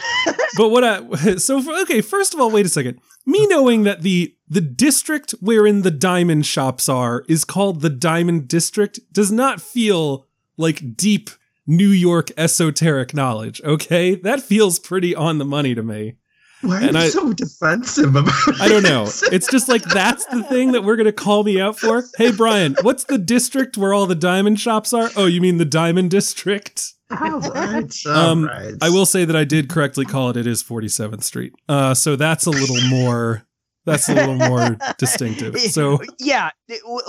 but 0.56 0.68
what 0.68 0.84
i 0.84 1.34
so 1.36 1.60
for, 1.60 1.72
okay 1.80 2.00
first 2.02 2.34
of 2.34 2.40
all 2.40 2.50
wait 2.50 2.66
a 2.66 2.68
second 2.68 3.00
me 3.28 3.46
knowing 3.46 3.82
that 3.84 4.02
the 4.02 4.34
the 4.48 4.60
district 4.62 5.32
wherein 5.40 5.82
the 5.82 5.90
diamond 5.90 6.46
shops 6.46 6.88
are 6.88 7.24
is 7.28 7.44
called 7.44 7.80
the 7.82 7.90
diamond 7.90 8.48
district 8.48 8.98
does 9.12 9.30
not 9.30 9.60
feel 9.60 10.26
like 10.56 10.96
deep 10.96 11.28
new 11.66 11.88
york 11.90 12.30
esoteric 12.38 13.12
knowledge 13.14 13.60
okay 13.62 14.14
that 14.14 14.40
feels 14.40 14.78
pretty 14.78 15.14
on 15.14 15.36
the 15.38 15.44
money 15.44 15.74
to 15.74 15.82
me 15.82 16.16
Why 16.62 16.76
are 16.76 16.80
and 16.88 16.92
you 16.96 16.98
I- 17.02 17.08
so 17.10 17.32
defensive 17.34 18.16
about 18.16 18.32
it? 18.48 18.60
I 18.60 18.66
don't 18.68 18.82
know. 18.82 19.04
It's 19.30 19.48
just 19.48 19.68
like 19.68 19.82
that's 19.84 20.24
the 20.26 20.42
thing 20.44 20.72
that 20.72 20.82
we're 20.82 20.96
gonna 20.96 21.12
call 21.12 21.44
me 21.44 21.60
out 21.60 21.78
for. 21.78 22.02
Hey 22.16 22.32
Brian, 22.32 22.74
what's 22.82 23.04
the 23.04 23.18
district 23.18 23.76
where 23.76 23.94
all 23.94 24.06
the 24.06 24.16
diamond 24.16 24.58
shops 24.58 24.92
are? 24.92 25.08
Oh, 25.14 25.26
you 25.26 25.40
mean 25.40 25.58
the 25.58 25.64
Diamond 25.64 26.10
District? 26.10 26.94
All 27.20 27.40
right. 27.40 28.06
Um, 28.06 28.44
all 28.44 28.50
right. 28.50 28.74
I 28.82 28.90
will 28.90 29.06
say 29.06 29.24
that 29.24 29.34
I 29.34 29.44
did 29.44 29.70
correctly 29.70 30.04
call 30.04 30.28
it. 30.28 30.36
It 30.36 30.46
is 30.46 30.62
47th 30.62 31.22
Street. 31.22 31.54
Uh, 31.68 31.94
so 31.94 32.16
that's 32.16 32.44
a 32.44 32.50
little 32.50 32.80
more. 32.88 33.44
That's 33.86 34.10
a 34.10 34.14
little 34.14 34.34
more 34.34 34.76
distinctive. 34.98 35.58
So 35.58 36.00
yeah 36.18 36.50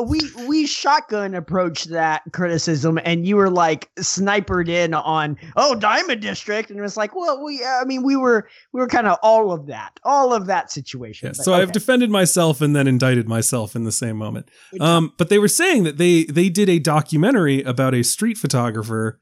we 0.01 0.19
we 0.47 0.65
shotgun 0.65 1.35
approached 1.35 1.89
that 1.89 2.21
criticism 2.31 2.99
and 3.03 3.27
you 3.27 3.35
were 3.35 3.49
like 3.49 3.89
snipered 3.99 4.69
in 4.69 4.93
on 4.93 5.37
oh 5.57 5.75
diamond 5.75 6.21
district 6.21 6.69
and 6.69 6.79
it 6.79 6.81
was 6.81 6.95
like 6.95 7.13
well 7.13 7.43
we 7.43 7.63
i 7.63 7.83
mean 7.85 8.03
we 8.03 8.15
were 8.15 8.47
we 8.71 8.79
were 8.79 8.87
kind 8.87 9.07
of 9.07 9.17
all 9.21 9.51
of 9.51 9.67
that 9.67 9.99
all 10.03 10.33
of 10.33 10.45
that 10.45 10.71
situation 10.71 11.27
yeah, 11.27 11.33
But 11.35 11.43
so 11.43 11.53
I've 11.53 11.71
defended 11.73 12.09
myself 12.09 12.61
and 12.61 12.75
then 12.75 12.87
indicted 12.87 13.27
myself 13.27 13.75
in 13.75 13.83
the 13.83 13.91
same 13.91 14.15
moment. 14.15 14.49
Um, 14.79 15.13
but 15.17 15.29
they 15.29 15.39
were 15.39 15.47
saying 15.47 15.83
that 15.83 15.97
they 15.97 16.23
they 16.25 16.49
did 16.49 16.69
a 16.69 16.79
documentary 16.79 17.61
about 17.63 17.93
a 17.93 18.03
street 18.03 18.37
photographer, 18.37 19.19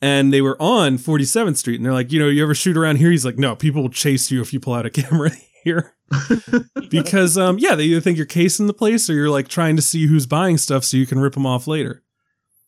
and 0.00 0.32
they 0.32 0.40
were 0.40 0.60
on 0.60 0.98
47th 0.98 1.56
Street, 1.56 1.76
and 1.76 1.84
they're 1.84 1.92
like, 1.92 2.12
you 2.12 2.18
know, 2.18 2.28
you 2.28 2.42
ever 2.42 2.54
shoot 2.54 2.76
around 2.76 2.96
here? 2.96 3.10
He's 3.10 3.24
like, 3.24 3.38
no, 3.38 3.56
people 3.56 3.82
will 3.82 3.88
chase 3.90 4.30
you 4.30 4.40
if 4.40 4.52
you 4.52 4.60
pull 4.60 4.74
out 4.74 4.86
a 4.86 4.90
camera 4.90 5.30
here, 5.64 5.94
because 6.90 7.36
um, 7.38 7.58
yeah, 7.58 7.74
they 7.74 7.84
either 7.84 8.00
think 8.00 8.16
you're 8.16 8.26
casing 8.26 8.66
the 8.66 8.74
place 8.74 9.08
or 9.10 9.14
you're 9.14 9.30
like 9.30 9.48
trying 9.48 9.76
to 9.76 9.82
see 9.82 10.06
who's 10.06 10.26
buying 10.26 10.58
stuff 10.58 10.84
so 10.84 10.96
you 10.96 11.06
can 11.06 11.18
rip 11.18 11.34
them 11.34 11.46
off 11.46 11.66
later. 11.66 12.02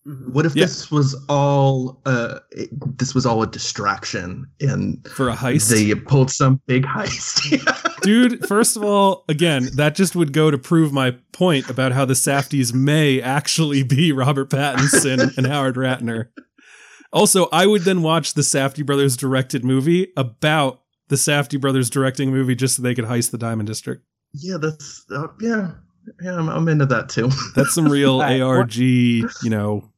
Mhm. 0.06 0.32
What 0.32 0.46
if 0.46 0.56
Yeah. 0.56 0.64
this 0.64 0.90
was 0.90 1.14
all 1.28 2.00
uh 2.06 2.38
it- 2.52 2.70
this 2.98 3.14
was 3.14 3.26
all 3.26 3.42
a 3.42 3.46
distraction 3.46 4.46
and 4.58 5.06
For 5.06 5.28
a 5.28 5.34
heist, 5.36 5.68
they 5.70 5.94
pulled 5.94 6.30
some 6.30 6.58
big 6.66 6.84
heist? 6.86 8.00
dude. 8.02 8.46
First 8.48 8.78
of 8.78 8.82
all, 8.82 9.24
again, 9.28 9.68
that 9.74 9.94
just 9.94 10.16
would 10.16 10.32
go 10.32 10.50
to 10.50 10.56
prove 10.56 10.90
my 10.90 11.16
point 11.32 11.68
about 11.68 11.92
how 11.92 12.06
the 12.06 12.14
Safdies 12.14 12.72
may 12.72 13.20
actually 13.20 13.82
be 13.82 14.10
Robert 14.10 14.48
Pattinson 14.48 15.36
and 15.36 15.46
Howard 15.46 15.76
Ratner. 15.76 16.28
Also, 17.12 17.48
I 17.52 17.66
would 17.66 17.82
then 17.82 18.02
watch 18.02 18.34
the 18.34 18.42
Safdie 18.42 18.86
brothers 18.86 19.16
directed 19.16 19.64
movie 19.64 20.12
about 20.16 20.82
the 21.08 21.16
Safdie 21.16 21.60
brothers 21.60 21.90
directing 21.90 22.28
a 22.28 22.32
movie 22.32 22.54
just 22.54 22.76
so 22.76 22.82
they 22.82 22.94
could 22.94 23.06
heist 23.06 23.30
the 23.32 23.38
Diamond 23.38 23.66
District. 23.66 24.04
yeah, 24.34 24.56
that's 24.60 25.04
uh, 25.10 25.26
yeah. 25.40 25.72
Yeah, 26.22 26.36
I'm, 26.36 26.48
I'm 26.48 26.66
into 26.68 26.86
that 26.86 27.08
too. 27.10 27.30
That's 27.54 27.74
some 27.74 27.86
real 27.86 28.20
ARG, 28.42 28.74
you 28.76 29.28
know, 29.44 29.89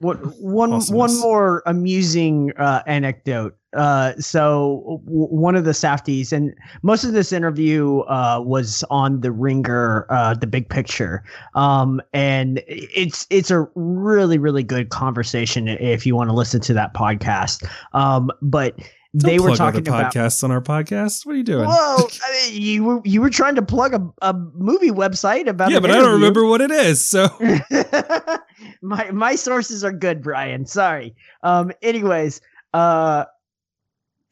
One, 0.00 0.16
one, 0.16 0.72
Awesomeness. 0.72 1.12
one 1.12 1.20
more 1.20 1.62
amusing 1.66 2.52
uh, 2.56 2.82
anecdote. 2.86 3.56
Uh, 3.76 4.14
so 4.18 5.02
w- 5.04 5.26
one 5.26 5.56
of 5.56 5.64
the 5.64 5.72
Safdies, 5.72 6.32
and 6.32 6.54
most 6.82 7.04
of 7.04 7.12
this 7.12 7.32
interview 7.32 8.00
uh, 8.00 8.40
was 8.42 8.84
on 8.90 9.20
the 9.20 9.30
Ringer, 9.32 10.06
uh, 10.08 10.34
the 10.34 10.46
Big 10.46 10.68
Picture, 10.68 11.22
um, 11.54 12.00
and 12.12 12.62
it's 12.66 13.26
it's 13.28 13.50
a 13.50 13.68
really 13.74 14.38
really 14.38 14.62
good 14.62 14.88
conversation 14.90 15.68
if 15.68 16.06
you 16.06 16.16
want 16.16 16.30
to 16.30 16.34
listen 16.34 16.60
to 16.62 16.72
that 16.74 16.94
podcast. 16.94 17.68
Um, 17.92 18.30
but 18.40 18.78
Don't 19.16 19.30
they 19.30 19.38
were 19.38 19.56
talking 19.56 19.88
other 19.88 19.90
about 19.90 20.12
podcasts 20.12 20.44
on 20.44 20.50
our 20.50 20.60
podcast. 20.60 21.24
What 21.24 21.34
are 21.34 21.38
you 21.38 21.44
doing? 21.44 21.66
Whoa! 21.66 22.08
I 22.24 22.50
mean, 22.50 22.60
you 22.60 22.84
were 22.84 23.00
you 23.04 23.22
were 23.22 23.30
trying 23.30 23.54
to 23.54 23.62
plug 23.62 23.94
a, 23.94 24.06
a 24.20 24.34
movie 24.34 24.90
website 24.90 25.46
about 25.46 25.70
yeah, 25.70 25.78
an 25.78 25.82
but 25.82 25.90
I 25.90 25.94
don't 25.94 26.12
remember 26.12 26.44
what 26.44 26.60
it 26.60 26.70
is. 26.70 27.02
So 27.02 27.26
my 28.82 29.10
my 29.10 29.34
sources 29.34 29.82
are 29.82 29.92
good, 29.92 30.22
Brian. 30.22 30.66
Sorry. 30.66 31.14
Um. 31.42 31.72
Anyways, 31.80 32.42
uh, 32.74 33.24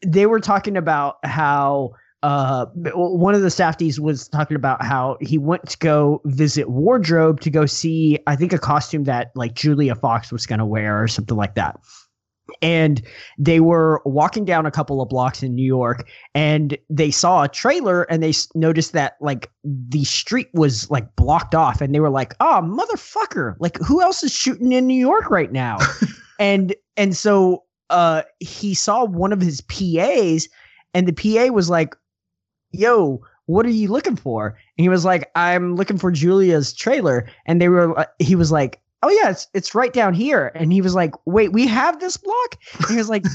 they 0.05 0.27
were 0.27 0.39
talking 0.39 0.77
about 0.77 1.17
how 1.25 1.93
uh 2.21 2.67
one 2.93 3.33
of 3.33 3.41
the 3.41 3.47
Safdies 3.47 3.97
was 3.97 4.27
talking 4.27 4.55
about 4.55 4.83
how 4.83 5.17
he 5.21 5.39
went 5.39 5.67
to 5.69 5.77
go 5.79 6.21
visit 6.25 6.69
wardrobe 6.69 7.41
to 7.41 7.49
go 7.49 7.65
see 7.65 8.19
I 8.27 8.35
think 8.35 8.53
a 8.53 8.59
costume 8.59 9.05
that 9.05 9.31
like 9.33 9.55
Julia 9.55 9.95
Fox 9.95 10.31
was 10.31 10.45
going 10.45 10.59
to 10.59 10.65
wear 10.65 11.01
or 11.01 11.07
something 11.07 11.37
like 11.37 11.55
that. 11.55 11.79
And 12.61 13.01
they 13.37 13.59
were 13.59 14.01
walking 14.05 14.45
down 14.45 14.65
a 14.65 14.71
couple 14.71 15.01
of 15.01 15.09
blocks 15.09 15.43
in 15.43 15.55
New 15.55 15.65
York 15.65 16.07
and 16.33 16.77
they 16.89 17.11
saw 17.11 17.43
a 17.43 17.49
trailer 17.49 18.03
and 18.03 18.23
they 18.23 18.33
noticed 18.55 18.93
that 18.93 19.17
like 19.21 19.51
the 19.63 20.03
street 20.03 20.47
was 20.53 20.89
like 20.89 21.15
blocked 21.15 21.55
off 21.55 21.81
and 21.81 21.93
they 21.93 21.99
were 21.99 22.09
like, 22.09 22.35
"Oh, 22.39 22.61
motherfucker. 22.63 23.55
Like 23.59 23.77
who 23.77 24.01
else 24.01 24.23
is 24.23 24.33
shooting 24.33 24.71
in 24.71 24.87
New 24.87 24.99
York 24.99 25.29
right 25.29 25.51
now?" 25.51 25.77
and 26.39 26.75
and 26.95 27.15
so 27.15 27.63
uh 27.89 28.23
he 28.39 28.73
saw 28.73 29.05
one 29.05 29.33
of 29.33 29.41
his 29.41 29.61
PAs 29.61 30.47
and 30.93 31.07
the 31.07 31.13
PA 31.13 31.53
was 31.53 31.69
like, 31.69 31.95
"Yo, 32.71 33.21
what 33.45 33.65
are 33.65 33.69
you 33.69 33.89
looking 33.89 34.15
for?" 34.15 34.57
And 34.77 34.83
he 34.83 34.89
was 34.89 35.05
like, 35.05 35.29
"I'm 35.35 35.75
looking 35.75 35.97
for 35.97 36.11
Julia's 36.11 36.73
trailer." 36.73 37.27
And 37.45 37.61
they 37.61 37.69
were 37.69 38.07
he 38.19 38.35
was 38.35 38.51
like, 38.51 38.81
"Oh 39.03 39.09
yeah, 39.09 39.29
it's 39.29 39.47
it's 39.53 39.75
right 39.75 39.93
down 39.93 40.13
here." 40.13 40.51
And 40.55 40.71
he 40.73 40.81
was 40.81 40.95
like, 40.95 41.13
"Wait, 41.25 41.51
we 41.53 41.67
have 41.67 41.99
this 41.99 42.17
block?" 42.17 42.57
And 42.79 42.87
he 42.87 42.95
was 42.97 43.09
like, 43.09 43.25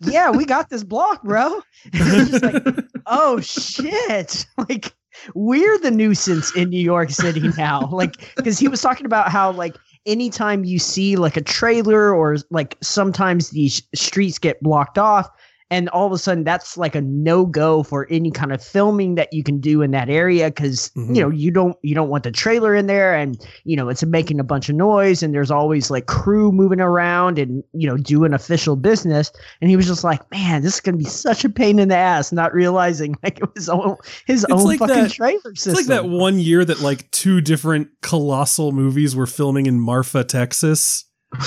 "Yeah, 0.00 0.30
we 0.30 0.44
got 0.44 0.70
this 0.70 0.84
block, 0.84 1.22
bro." 1.22 1.60
And 1.92 2.28
just 2.28 2.42
like, 2.42 2.62
"Oh 3.06 3.40
shit." 3.40 4.46
Like 4.68 4.94
we're 5.34 5.78
the 5.78 5.90
nuisance 5.90 6.54
in 6.56 6.70
New 6.70 6.80
York 6.80 7.10
City 7.10 7.48
now. 7.56 7.88
Like 7.92 8.16
cuz 8.42 8.58
he 8.58 8.68
was 8.68 8.80
talking 8.80 9.06
about 9.06 9.30
how 9.30 9.52
like 9.52 9.76
anytime 10.06 10.64
you 10.64 10.78
see 10.78 11.16
like 11.16 11.36
a 11.36 11.42
trailer 11.42 12.14
or 12.14 12.38
like 12.50 12.76
sometimes 12.80 13.50
these 13.50 13.82
streets 13.94 14.38
get 14.38 14.60
blocked 14.62 14.98
off 14.98 15.28
and 15.72 15.88
all 15.88 16.06
of 16.06 16.12
a 16.12 16.18
sudden 16.18 16.44
that's 16.44 16.76
like 16.76 16.94
a 16.94 17.00
no-go 17.00 17.82
for 17.82 18.06
any 18.10 18.30
kind 18.30 18.52
of 18.52 18.62
filming 18.62 19.14
that 19.16 19.32
you 19.32 19.42
can 19.42 19.58
do 19.58 19.80
in 19.82 19.90
that 19.90 20.08
area 20.10 20.48
because 20.50 20.90
Mhm. 20.96 21.16
you 21.16 21.22
know 21.22 21.30
you 21.30 21.50
don't 21.50 21.76
you 21.82 21.94
don't 21.94 22.08
want 22.10 22.24
the 22.24 22.30
trailer 22.30 22.74
in 22.74 22.86
there 22.86 23.14
and 23.14 23.44
you 23.64 23.74
know 23.76 23.88
it's 23.88 24.04
making 24.04 24.38
a 24.38 24.44
bunch 24.44 24.68
of 24.68 24.76
noise 24.76 25.22
and 25.22 25.34
there's 25.34 25.50
always 25.50 25.90
like 25.90 26.06
crew 26.06 26.52
moving 26.52 26.80
around 26.80 27.38
and 27.38 27.64
you 27.72 27.88
know 27.88 27.96
doing 27.96 28.32
official 28.34 28.76
business 28.76 29.32
and 29.60 29.70
he 29.70 29.76
was 29.76 29.86
just 29.86 30.04
like 30.04 30.20
man 30.30 30.62
this 30.62 30.74
is 30.74 30.80
gonna 30.80 30.96
be 30.98 31.04
such 31.04 31.44
a 31.44 31.48
pain 31.48 31.78
in 31.78 31.88
the 31.88 31.96
ass 31.96 32.30
not 32.32 32.52
realizing 32.52 33.16
like 33.22 33.38
it 33.40 33.54
was 33.54 33.68
own, 33.68 33.96
his 34.26 34.44
It's 34.44 34.52
own 34.52 34.64
like 34.64 34.78
fucking 34.78 34.94
that- 35.04 35.10
trailer 35.12 35.40
it's 35.50 35.66
like 35.66 35.86
that 35.86 36.04
one 36.08 36.38
year 36.38 36.64
that 36.64 36.80
like 36.80 37.10
two 37.10 37.40
different 37.40 37.88
colossal 38.02 38.72
movies 38.72 39.16
were 39.16 39.26
filming 39.26 39.66
in 39.66 39.80
Marfa, 39.80 40.22
Texas. 40.24 41.06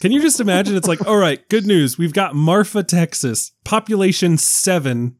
Can 0.00 0.12
you 0.12 0.20
just 0.22 0.40
imagine? 0.40 0.76
It's 0.76 0.88
like, 0.88 1.06
all 1.06 1.16
right, 1.18 1.46
good 1.48 1.66
news. 1.66 1.98
We've 1.98 2.12
got 2.14 2.34
Marfa, 2.34 2.82
Texas, 2.82 3.52
population 3.64 4.38
seven. 4.38 5.16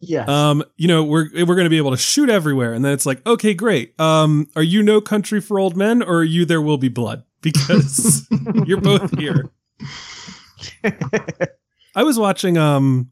yeah 0.00 0.24
Um, 0.26 0.64
you 0.76 0.88
know, 0.88 1.04
we're 1.04 1.28
we're 1.34 1.54
going 1.54 1.64
to 1.64 1.70
be 1.70 1.76
able 1.76 1.90
to 1.90 1.96
shoot 1.98 2.30
everywhere, 2.30 2.72
and 2.72 2.84
then 2.84 2.92
it's 2.92 3.04
like, 3.06 3.24
okay, 3.26 3.52
great. 3.54 3.98
Um, 4.00 4.48
are 4.56 4.62
you 4.62 4.82
No 4.82 5.00
Country 5.00 5.40
for 5.40 5.58
Old 5.58 5.76
Men, 5.76 6.02
or 6.02 6.16
are 6.18 6.24
you 6.24 6.44
There 6.46 6.62
Will 6.62 6.78
Be 6.78 6.88
Blood? 6.88 7.22
Because 7.42 8.26
you're 8.66 8.80
both 8.80 9.16
here. 9.18 9.50
I 11.94 12.02
was 12.02 12.18
watching. 12.18 12.58
Um, 12.58 13.10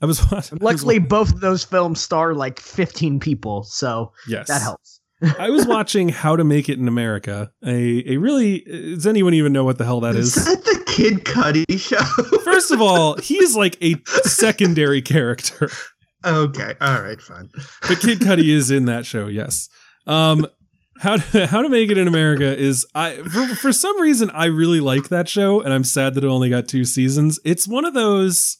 I 0.00 0.06
was 0.06 0.20
watching. 0.32 0.58
luckily 0.60 0.98
both 0.98 1.32
of 1.32 1.40
those 1.40 1.64
films 1.64 2.00
star 2.00 2.34
like 2.34 2.60
15 2.60 3.20
people 3.20 3.62
so 3.64 4.12
yes, 4.28 4.48
that 4.48 4.60
helps 4.62 5.00
I 5.38 5.50
was 5.50 5.66
watching 5.66 6.08
How 6.08 6.36
to 6.36 6.44
Make 6.44 6.68
It 6.68 6.78
in 6.78 6.88
America. 6.88 7.50
A 7.64 8.14
a 8.14 8.16
really 8.18 8.60
does 8.60 9.06
anyone 9.06 9.34
even 9.34 9.52
know 9.52 9.64
what 9.64 9.78
the 9.78 9.84
hell 9.84 10.00
that 10.00 10.14
Is 10.16 10.36
is? 10.36 10.44
that 10.44 10.64
the 10.64 10.84
Kid 10.86 11.24
Cudi 11.24 11.78
show? 11.78 12.38
First 12.44 12.70
of 12.70 12.80
all, 12.80 13.16
he's 13.16 13.56
like 13.56 13.76
a 13.82 13.96
secondary 14.24 15.02
character, 15.02 15.70
okay, 16.24 16.74
all 16.80 17.02
right, 17.02 17.20
fine. 17.20 17.50
but 17.88 18.00
Kid 18.00 18.20
Cudi 18.20 18.48
is 18.48 18.70
in 18.70 18.86
that 18.86 19.06
show. 19.06 19.26
Yes. 19.26 19.68
Um, 20.06 20.46
how 20.98 21.16
to, 21.16 21.46
How 21.46 21.62
to 21.62 21.68
Make 21.68 21.90
It 21.90 21.98
in 21.98 22.06
America 22.06 22.56
is 22.56 22.86
I 22.94 23.16
for, 23.16 23.46
for 23.56 23.72
some 23.72 24.00
reason 24.00 24.30
I 24.30 24.46
really 24.46 24.80
like 24.80 25.08
that 25.08 25.28
show, 25.28 25.60
and 25.60 25.72
I'm 25.72 25.84
sad 25.84 26.14
that 26.14 26.24
it 26.24 26.28
only 26.28 26.50
got 26.50 26.68
two 26.68 26.84
seasons. 26.84 27.40
It's 27.44 27.66
one 27.66 27.84
of 27.84 27.94
those. 27.94 28.58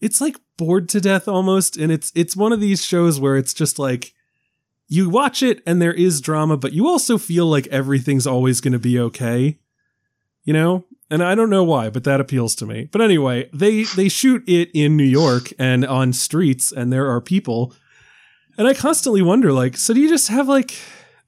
It's 0.00 0.20
like 0.20 0.36
bored 0.58 0.88
to 0.90 1.00
death 1.00 1.28
almost, 1.28 1.76
and 1.76 1.90
it's 1.92 2.10
it's 2.14 2.36
one 2.36 2.52
of 2.52 2.60
these 2.60 2.84
shows 2.84 3.18
where 3.20 3.36
it's 3.36 3.54
just 3.54 3.78
like 3.78 4.12
you 4.88 5.08
watch 5.08 5.42
it 5.42 5.62
and 5.66 5.80
there 5.80 5.94
is 5.94 6.20
drama, 6.20 6.56
but 6.56 6.72
you 6.72 6.86
also 6.86 7.18
feel 7.18 7.46
like 7.46 7.66
everything's 7.68 8.26
always 8.26 8.60
going 8.60 8.72
to 8.72 8.78
be 8.78 8.98
okay. 8.98 9.58
You 10.44 10.52
know? 10.52 10.84
And 11.12 11.22
I 11.22 11.34
don't 11.34 11.50
know 11.50 11.62
why, 11.62 11.90
but 11.90 12.04
that 12.04 12.20
appeals 12.20 12.54
to 12.56 12.66
me. 12.66 12.88
But 12.90 13.02
anyway, 13.02 13.50
they 13.52 13.82
they 13.82 14.08
shoot 14.08 14.42
it 14.48 14.70
in 14.72 14.96
New 14.96 15.04
York 15.04 15.52
and 15.58 15.84
on 15.84 16.14
streets 16.14 16.72
and 16.72 16.90
there 16.90 17.06
are 17.10 17.20
people. 17.20 17.74
And 18.56 18.66
I 18.66 18.72
constantly 18.72 19.20
wonder 19.20 19.52
like, 19.52 19.76
so 19.76 19.92
do 19.92 20.00
you 20.00 20.08
just 20.08 20.28
have 20.28 20.48
like 20.48 20.74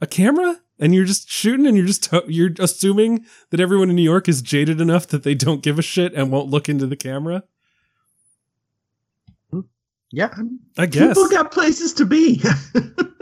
a 0.01 0.07
camera 0.07 0.59
and 0.79 0.95
you're 0.95 1.05
just 1.05 1.31
shooting 1.31 1.67
and 1.67 1.77
you're 1.77 1.87
just 1.87 2.09
you're 2.27 2.53
assuming 2.59 3.27
that 3.51 3.61
everyone 3.61 3.91
in 3.91 3.97
New 3.97 4.03
York 4.03 4.27
is 4.27 4.41
jaded 4.41 4.81
enough 4.81 5.07
that 5.09 5.23
they 5.23 5.35
don't 5.35 5.63
give 5.63 5.79
a 5.79 5.83
shit 5.83 6.15
and 6.15 6.33
won't 6.33 6.49
look 6.49 6.69
into 6.69 6.87
the 6.87 6.97
camera? 6.97 7.45
Hmm. 9.51 9.61
yeah 10.11 10.35
I 10.79 10.87
guess. 10.87 11.09
People 11.09 11.29
got 11.29 11.53
places 11.53 11.93
to 11.95 12.07
be. 12.07 12.43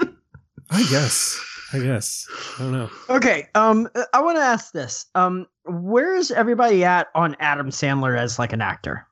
I 0.73 0.83
guess. 0.91 1.39
I 1.75 1.79
guess. 1.79 2.27
I 2.59 2.63
don't 2.65 2.73
know. 2.73 2.91
okay 3.09 3.49
um 3.55 3.89
i 4.13 4.21
want 4.21 4.37
to 4.37 4.43
ask 4.43 4.73
this 4.73 5.07
um 5.15 5.47
where's 5.65 6.31
everybody 6.31 6.85
at 6.85 7.07
on 7.15 7.35
adam 7.41 7.71
sandler 7.71 8.19
as 8.19 8.39
like 8.39 8.53
an 8.53 8.61
actor 8.61 9.07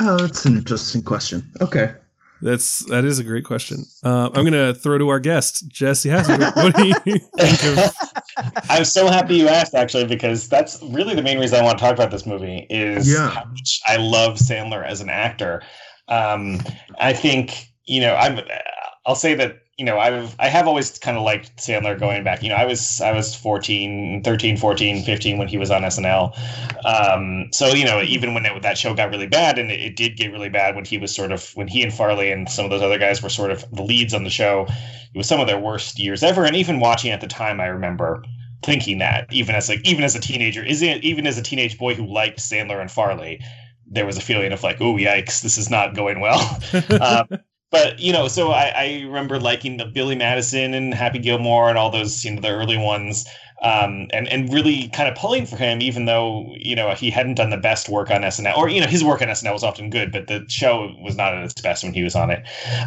oh, 0.00 0.16
that's 0.18 0.44
an 0.44 0.56
interesting 0.56 1.02
question. 1.02 1.50
Okay. 1.60 1.92
That's 2.40 2.84
that 2.86 3.04
is 3.04 3.18
a 3.18 3.24
great 3.24 3.44
question. 3.44 3.84
Uh, 4.04 4.30
I'm 4.32 4.44
gonna 4.44 4.72
throw 4.72 4.96
to 4.96 5.08
our 5.08 5.18
guest, 5.18 5.66
Jesse 5.68 6.08
Hasselberg. 6.08 6.54
What 6.54 6.76
do 6.76 6.86
you 6.86 7.18
think 7.36 7.64
of? 7.78 7.92
I'm 8.70 8.84
so 8.84 9.08
happy 9.08 9.34
you 9.34 9.48
asked, 9.48 9.74
actually, 9.74 10.06
because 10.06 10.48
that's 10.48 10.80
really 10.84 11.16
the 11.16 11.22
main 11.22 11.40
reason 11.40 11.58
I 11.58 11.64
want 11.64 11.78
to 11.78 11.84
talk 11.84 11.94
about 11.94 12.12
this 12.12 12.26
movie 12.26 12.64
is 12.70 13.12
Yeah. 13.12 13.30
how 13.30 13.44
much 13.46 13.80
I 13.88 13.96
love 13.96 14.36
Sandler 14.36 14.86
as 14.86 15.00
an 15.00 15.08
actor. 15.08 15.62
Um, 16.06 16.60
I 17.00 17.12
think 17.12 17.66
you 17.86 18.00
know 18.00 18.14
I'm. 18.14 18.38
I'll 19.06 19.14
say 19.14 19.34
that 19.34 19.62
you 19.78 19.84
know 19.84 19.98
I've 19.98 20.34
I 20.38 20.48
have 20.48 20.66
always 20.66 20.98
kind 20.98 21.16
of 21.16 21.22
liked 21.22 21.56
Sandler 21.56 21.98
going 21.98 22.24
back. 22.24 22.42
You 22.42 22.48
know 22.48 22.56
I 22.56 22.64
was 22.64 23.00
I 23.00 23.12
was 23.12 23.34
14, 23.34 24.22
13, 24.24 24.56
14, 24.56 25.04
15 25.04 25.38
when 25.38 25.48
he 25.48 25.56
was 25.56 25.70
on 25.70 25.82
SNL. 25.82 26.36
Um, 26.84 27.48
so 27.52 27.68
you 27.68 27.84
know 27.84 28.02
even 28.02 28.34
when 28.34 28.44
it, 28.44 28.62
that 28.62 28.76
show 28.76 28.94
got 28.94 29.10
really 29.10 29.26
bad, 29.26 29.58
and 29.58 29.70
it, 29.70 29.80
it 29.80 29.96
did 29.96 30.16
get 30.16 30.32
really 30.32 30.48
bad 30.48 30.74
when 30.74 30.84
he 30.84 30.98
was 30.98 31.14
sort 31.14 31.32
of 31.32 31.50
when 31.54 31.68
he 31.68 31.82
and 31.82 31.92
Farley 31.92 32.30
and 32.30 32.48
some 32.48 32.64
of 32.64 32.70
those 32.70 32.82
other 32.82 32.98
guys 32.98 33.22
were 33.22 33.28
sort 33.28 33.50
of 33.50 33.64
the 33.72 33.82
leads 33.82 34.14
on 34.14 34.24
the 34.24 34.30
show. 34.30 34.66
It 35.14 35.16
was 35.16 35.28
some 35.28 35.40
of 35.40 35.46
their 35.46 35.58
worst 35.58 35.98
years 35.98 36.22
ever, 36.22 36.44
and 36.44 36.56
even 36.56 36.80
watching 36.80 37.10
at 37.10 37.20
the 37.20 37.26
time, 37.26 37.60
I 37.60 37.66
remember 37.66 38.24
thinking 38.62 38.98
that 38.98 39.32
even 39.32 39.54
as 39.54 39.68
like 39.68 39.86
even 39.86 40.04
as 40.04 40.14
a 40.14 40.20
teenager, 40.20 40.64
is 40.64 40.82
it 40.82 41.02
even 41.04 41.26
as 41.26 41.38
a 41.38 41.42
teenage 41.42 41.78
boy 41.78 41.94
who 41.94 42.06
liked 42.06 42.38
Sandler 42.38 42.80
and 42.80 42.90
Farley, 42.90 43.40
there 43.86 44.06
was 44.06 44.16
a 44.16 44.20
feeling 44.20 44.52
of 44.52 44.62
like, 44.62 44.80
oh 44.80 44.94
yikes, 44.94 45.42
this 45.42 45.58
is 45.58 45.70
not 45.70 45.94
going 45.94 46.20
well. 46.20 46.60
um, 47.00 47.38
but 47.70 47.98
you 47.98 48.12
know, 48.12 48.28
so 48.28 48.50
I, 48.50 48.72
I 48.76 49.02
remember 49.06 49.38
liking 49.38 49.76
the 49.76 49.86
Billy 49.86 50.16
Madison 50.16 50.74
and 50.74 50.94
Happy 50.94 51.18
Gilmore 51.18 51.68
and 51.68 51.78
all 51.78 51.90
those 51.90 52.24
you 52.24 52.34
know 52.34 52.40
the 52.40 52.50
early 52.50 52.78
ones. 52.78 53.26
Um, 53.60 54.06
and 54.12 54.28
and 54.28 54.52
really 54.54 54.86
kind 54.90 55.08
of 55.08 55.16
pulling 55.16 55.44
for 55.44 55.56
him, 55.56 55.82
even 55.82 56.04
though 56.04 56.54
you 56.56 56.76
know 56.76 56.94
he 56.94 57.10
hadn't 57.10 57.34
done 57.34 57.50
the 57.50 57.56
best 57.56 57.88
work 57.88 58.08
on 58.08 58.20
SNL, 58.20 58.56
or 58.56 58.68
you 58.68 58.80
know 58.80 58.86
his 58.86 59.02
work 59.02 59.20
on 59.20 59.26
SNL 59.26 59.52
was 59.52 59.64
often 59.64 59.90
good, 59.90 60.12
but 60.12 60.28
the 60.28 60.44
show 60.48 60.94
was 61.02 61.16
not 61.16 61.34
at 61.34 61.42
its 61.42 61.60
best 61.60 61.82
when 61.82 61.92
he 61.92 62.04
was 62.04 62.14
on 62.14 62.30
it. 62.30 62.46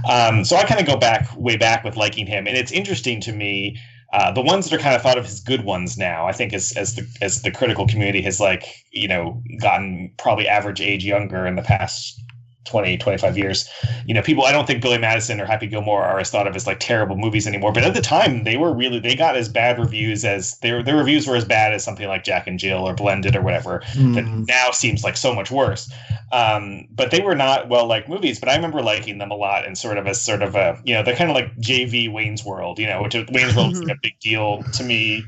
Um, 0.09 0.45
so 0.45 0.55
I 0.55 0.63
kind 0.63 0.79
of 0.79 0.87
go 0.87 0.95
back 0.95 1.27
way 1.35 1.57
back 1.57 1.83
with 1.83 1.97
liking 1.97 2.25
him, 2.25 2.47
and 2.47 2.55
it's 2.55 2.71
interesting 2.71 3.19
to 3.19 3.33
me 3.33 3.77
uh, 4.13 4.31
the 4.31 4.41
ones 4.41 4.69
that 4.69 4.75
are 4.75 4.81
kind 4.81 4.95
of 4.95 5.01
thought 5.01 5.17
of 5.17 5.25
as 5.25 5.39
good 5.39 5.63
ones 5.63 5.97
now, 5.97 6.27
I 6.27 6.33
think 6.33 6.53
as 6.53 6.73
as 6.73 6.95
the 6.95 7.07
as 7.21 7.43
the 7.43 7.51
critical 7.51 7.87
community 7.87 8.21
has 8.23 8.39
like 8.39 8.83
you 8.91 9.07
know 9.07 9.41
gotten 9.59 10.11
probably 10.17 10.47
average 10.47 10.81
age 10.81 11.05
younger 11.05 11.45
in 11.47 11.55
the 11.55 11.61
past 11.61 12.21
20, 12.65 12.97
25 12.97 13.37
years. 13.37 13.69
You 14.05 14.13
know, 14.13 14.21
people, 14.21 14.45
I 14.45 14.51
don't 14.51 14.67
think 14.67 14.81
Billy 14.81 14.97
Madison 14.97 15.41
or 15.41 15.45
Happy 15.45 15.67
Gilmore 15.67 16.03
are 16.03 16.19
as 16.19 16.29
thought 16.29 16.47
of 16.47 16.55
as 16.55 16.67
like 16.67 16.79
terrible 16.79 17.17
movies 17.17 17.47
anymore. 17.47 17.71
But 17.71 17.83
at 17.83 17.93
the 17.93 18.01
time, 18.01 18.43
they 18.43 18.57
were 18.57 18.73
really, 18.73 18.99
they 18.99 19.15
got 19.15 19.35
as 19.35 19.49
bad 19.49 19.79
reviews 19.79 20.23
as 20.23 20.57
their, 20.59 20.83
their 20.83 20.97
reviews 20.97 21.27
were 21.27 21.35
as 21.35 21.45
bad 21.45 21.73
as 21.73 21.83
something 21.83 22.07
like 22.07 22.23
Jack 22.23 22.47
and 22.47 22.59
Jill 22.59 22.87
or 22.87 22.93
Blended 22.93 23.35
or 23.35 23.41
whatever 23.41 23.81
that 23.93 24.25
Mm. 24.25 24.47
now 24.47 24.71
seems 24.71 25.03
like 25.03 25.17
so 25.17 25.33
much 25.33 25.49
worse. 25.51 25.91
Um, 26.31 26.87
but 26.91 27.11
they 27.11 27.21
were 27.21 27.35
not 27.35 27.67
well 27.67 27.87
liked 27.87 28.07
movies, 28.07 28.39
but 28.39 28.47
I 28.49 28.55
remember 28.55 28.81
liking 28.81 29.17
them 29.17 29.31
a 29.31 29.35
lot 29.35 29.65
and 29.65 29.77
sort 29.77 29.97
of 29.97 30.07
as 30.07 30.21
sort 30.21 30.41
of 30.41 30.55
a, 30.55 30.79
you 30.85 30.93
know, 30.93 31.03
they're 31.03 31.15
kind 31.15 31.29
of 31.29 31.35
like 31.35 31.55
JV 31.57 32.11
Wayne's 32.11 32.45
World, 32.45 32.79
you 32.79 32.87
know, 32.87 33.01
which 33.01 33.15
Wayne's 33.15 33.55
World 33.55 33.73
is 33.73 33.79
like 33.79 33.97
a 33.97 33.99
big 34.01 34.19
deal 34.19 34.63
to 34.73 34.83
me 34.83 35.25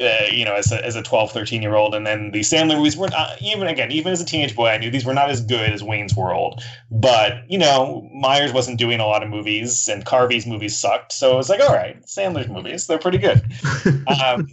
uh, 0.00 0.26
you 0.30 0.44
know, 0.44 0.54
as 0.54 0.72
a, 0.72 0.84
as 0.84 0.96
a 0.96 1.02
12, 1.02 1.32
13 1.32 1.62
year 1.62 1.74
old. 1.74 1.94
And 1.94 2.06
then 2.06 2.30
the 2.30 2.40
Sandler 2.40 2.76
movies 2.76 2.96
were 2.96 3.08
not, 3.08 3.40
even 3.40 3.66
again, 3.66 3.90
even 3.92 4.12
as 4.12 4.20
a 4.20 4.24
teenage 4.24 4.54
boy, 4.54 4.68
I 4.68 4.78
knew 4.78 4.90
these 4.90 5.04
were 5.04 5.14
not 5.14 5.30
as 5.30 5.40
good 5.40 5.72
as 5.72 5.82
Wayne's 5.82 6.14
World. 6.14 6.62
But, 6.90 7.50
you 7.50 7.58
know, 7.58 8.08
Myers 8.14 8.52
wasn't 8.52 8.78
doing 8.78 9.00
a 9.00 9.06
lot 9.06 9.22
of 9.22 9.28
movies 9.28 9.88
and 9.88 10.04
Carvey's 10.04 10.46
movies 10.46 10.76
sucked. 10.76 11.12
So 11.12 11.32
it 11.32 11.36
was 11.36 11.48
like, 11.48 11.60
all 11.60 11.74
right, 11.74 12.00
Sandler's 12.04 12.48
movies, 12.48 12.86
they're 12.86 12.98
pretty 12.98 13.18
good. 13.18 13.42
um, 14.06 14.48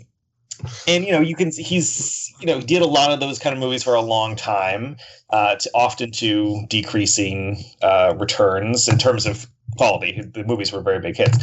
and, 0.87 1.05
you 1.05 1.11
know, 1.11 1.21
you 1.21 1.35
can, 1.35 1.51
he's, 1.51 2.33
you 2.39 2.45
know, 2.45 2.59
did 2.59 2.81
a 2.81 2.87
lot 2.87 3.11
of 3.11 3.19
those 3.19 3.39
kind 3.39 3.53
of 3.53 3.59
movies 3.59 3.83
for 3.83 3.93
a 3.93 4.01
long 4.01 4.35
time, 4.35 4.97
uh, 5.29 5.55
to, 5.55 5.69
often 5.73 6.11
to 6.11 6.65
decreasing 6.67 7.63
uh, 7.81 8.13
returns 8.17 8.87
in 8.87 8.97
terms 8.97 9.25
of 9.25 9.47
quality. 9.77 10.21
The 10.33 10.43
movies 10.43 10.71
were 10.71 10.81
very 10.81 10.99
big 10.99 11.15
hits. 11.15 11.37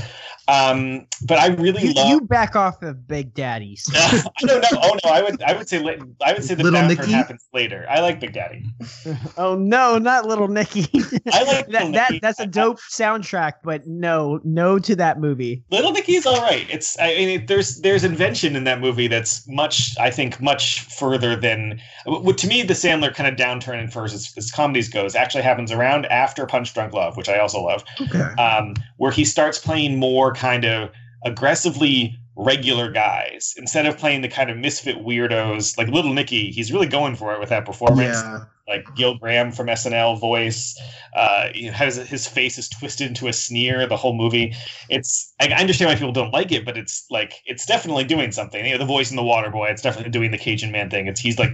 Um, 0.49 1.07
but 1.25 1.39
I 1.39 1.49
really 1.49 1.83
You, 1.87 1.93
love. 1.95 2.09
you 2.09 2.21
back 2.21 2.55
off 2.55 2.83
of 2.83 3.09
Big 3.09 3.35
Daddies. 3.35 3.89
I 3.95 4.23
don't 4.41 4.61
know. 4.63 4.69
Oh 4.83 4.97
no, 5.05 5.11
I 5.11 5.23
would 5.23 5.43
I 5.43 5.55
would 5.57 5.69
say 5.69 5.79
I 6.25 6.33
would 6.33 6.45
say 6.45 6.55
the 6.55 6.63
Little 6.63 6.81
downturn 6.81 6.89
Nicky? 6.99 7.13
happens 7.13 7.45
later. 7.53 7.85
I 7.91 8.01
like 8.01 8.21
Big 8.21 8.33
Daddy. 8.33 8.65
oh 9.39 9.57
no, 9.57 9.99
not 9.99 10.27
Little 10.27 10.47
Nicky. 10.49 10.87
I 11.33 11.43
like 11.43 11.67
that, 11.69 11.69
Little 11.71 11.93
that 11.93 12.11
Nicky. 12.11 12.21
that's 12.21 12.39
a 12.39 12.47
dope 12.47 12.79
soundtrack, 12.93 13.55
but 13.65 13.87
no, 13.87 14.41
no 14.45 14.79
to 14.79 14.95
that 14.97 15.19
movie. 15.21 15.65
Little 15.71 15.91
Nicky's 15.93 16.27
all 16.27 16.41
right. 16.43 16.67
It's 16.71 16.97
I 17.01 17.09
mean 17.09 17.29
it, 17.41 17.49
there's 17.49 17.81
there's 17.81 18.05
invention 18.05 18.55
in 18.55 18.65
that 18.65 18.81
movie 18.81 19.09
that's 19.09 19.47
much 19.49 19.99
I 19.99 20.11
think 20.11 20.41
much 20.41 20.83
further 20.83 21.35
than 21.35 21.81
what 22.05 22.39
to 22.39 22.47
me 22.47 22.63
the 22.63 22.75
Sandler 22.75 23.13
kind 23.13 23.29
of 23.29 23.35
downturn 23.37 23.83
in 23.83 23.89
first 23.89 24.15
as, 24.15 24.33
as 24.37 24.53
comedies 24.53 24.89
goes 24.89 25.17
actually 25.17 25.43
happens 25.43 25.73
around 25.73 26.07
after 26.07 26.47
Punch 26.47 26.73
Drunk 26.73 26.93
Love, 26.93 27.17
which 27.17 27.29
I 27.29 27.39
also 27.39 27.61
love. 27.63 27.83
Okay. 28.01 28.21
um, 28.41 28.75
where 28.99 29.11
he 29.11 29.25
starts 29.25 29.59
playing 29.59 29.99
more 29.99 30.33
kind 30.37 30.65
of 30.65 30.91
aggressively 31.25 32.17
regular 32.37 32.91
guys 32.91 33.55
instead 33.57 33.87
of 33.87 33.97
playing 33.97 34.21
the 34.21 34.29
kind 34.29 34.51
of 34.51 34.59
misfit 34.59 34.97
weirdos 34.97 35.77
like 35.79 35.89
Little 35.89 36.13
Nicky. 36.13 36.51
He's 36.51 36.73
really 36.73 36.87
going 36.87 37.17
for 37.17 37.33
it 37.33 37.41
with 37.41 37.49
that 37.49 37.65
performance. 37.65 38.19
Yeah. 38.23 38.45
Like 38.69 38.85
Gil 38.97 39.17
Graham 39.17 39.53
from 39.53 39.69
SNL 39.69 40.19
voice, 40.19 40.77
uh, 41.15 41.51
has 41.73 41.97
his 41.97 42.27
face 42.27 42.59
is 42.59 42.69
twisted 42.69 43.07
into 43.07 43.29
a 43.29 43.33
sneer. 43.33 43.87
The 43.87 43.97
whole 43.97 44.13
movie, 44.13 44.57
it's 44.89 45.33
I 45.41 45.47
understand 45.53 45.89
why 45.89 45.95
people 45.95 46.11
don't 46.11 46.33
like 46.33 46.51
it, 46.51 46.65
but 46.65 46.77
it's 46.77 47.07
like 47.09 47.35
it's 47.47 47.65
definitely 47.65 48.03
doing 48.03 48.33
something. 48.33 48.65
You 48.65 48.73
know, 48.73 48.79
the 48.79 48.85
voice 48.85 49.09
in 49.11 49.17
the 49.17 49.23
Water 49.23 49.51
Boy, 49.51 49.69
it's 49.69 49.83
definitely 49.83 50.11
doing 50.11 50.33
the 50.33 50.39
Cajun 50.39 50.73
Man 50.73 50.91
thing. 50.91 51.07
It's 51.07 51.21
he's 51.21 51.39
like 51.39 51.53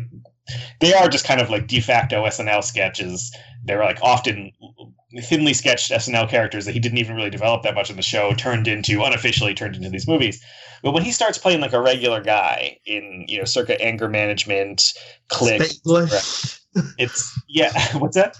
they 0.81 0.93
are 0.95 1.09
just 1.09 1.25
kind 1.25 1.41
of 1.41 1.51
like 1.51 1.67
de 1.67 1.81
facto 1.81 2.25
SNL 2.25 2.65
sketches. 2.65 3.35
They're 3.65 3.85
like 3.85 3.99
often 4.03 4.53
thinly 5.23 5.55
sketched 5.55 5.91
SNL 5.91 6.29
characters 6.29 6.65
that 6.65 6.73
he 6.73 6.81
didn't 6.81 6.99
even 6.99 7.17
really 7.17 7.31
develop 7.31 7.63
that 7.63 7.75
much 7.75 7.91
in 7.91 7.97
the 7.97 8.03
show 8.03 8.33
turned 8.35 8.67
into 8.67 9.03
unofficially 9.03 9.55
turned 9.55 9.77
into 9.77 9.91
these 9.91 10.09
movies. 10.09 10.43
But 10.83 10.93
when 10.93 11.05
he 11.05 11.13
starts 11.13 11.39
playing 11.39 11.61
like 11.61 11.73
a 11.73 11.81
regular 11.81 12.21
guy 12.21 12.79
in 12.87 13.25
you 13.29 13.39
know 13.39 13.45
circa 13.45 13.81
anger 13.81 14.09
management, 14.09 14.93
click, 15.29 15.63
Spanglish. 15.63 16.61
it's 16.99 17.41
yeah. 17.49 17.73
What's 17.99 18.17
that? 18.17 18.37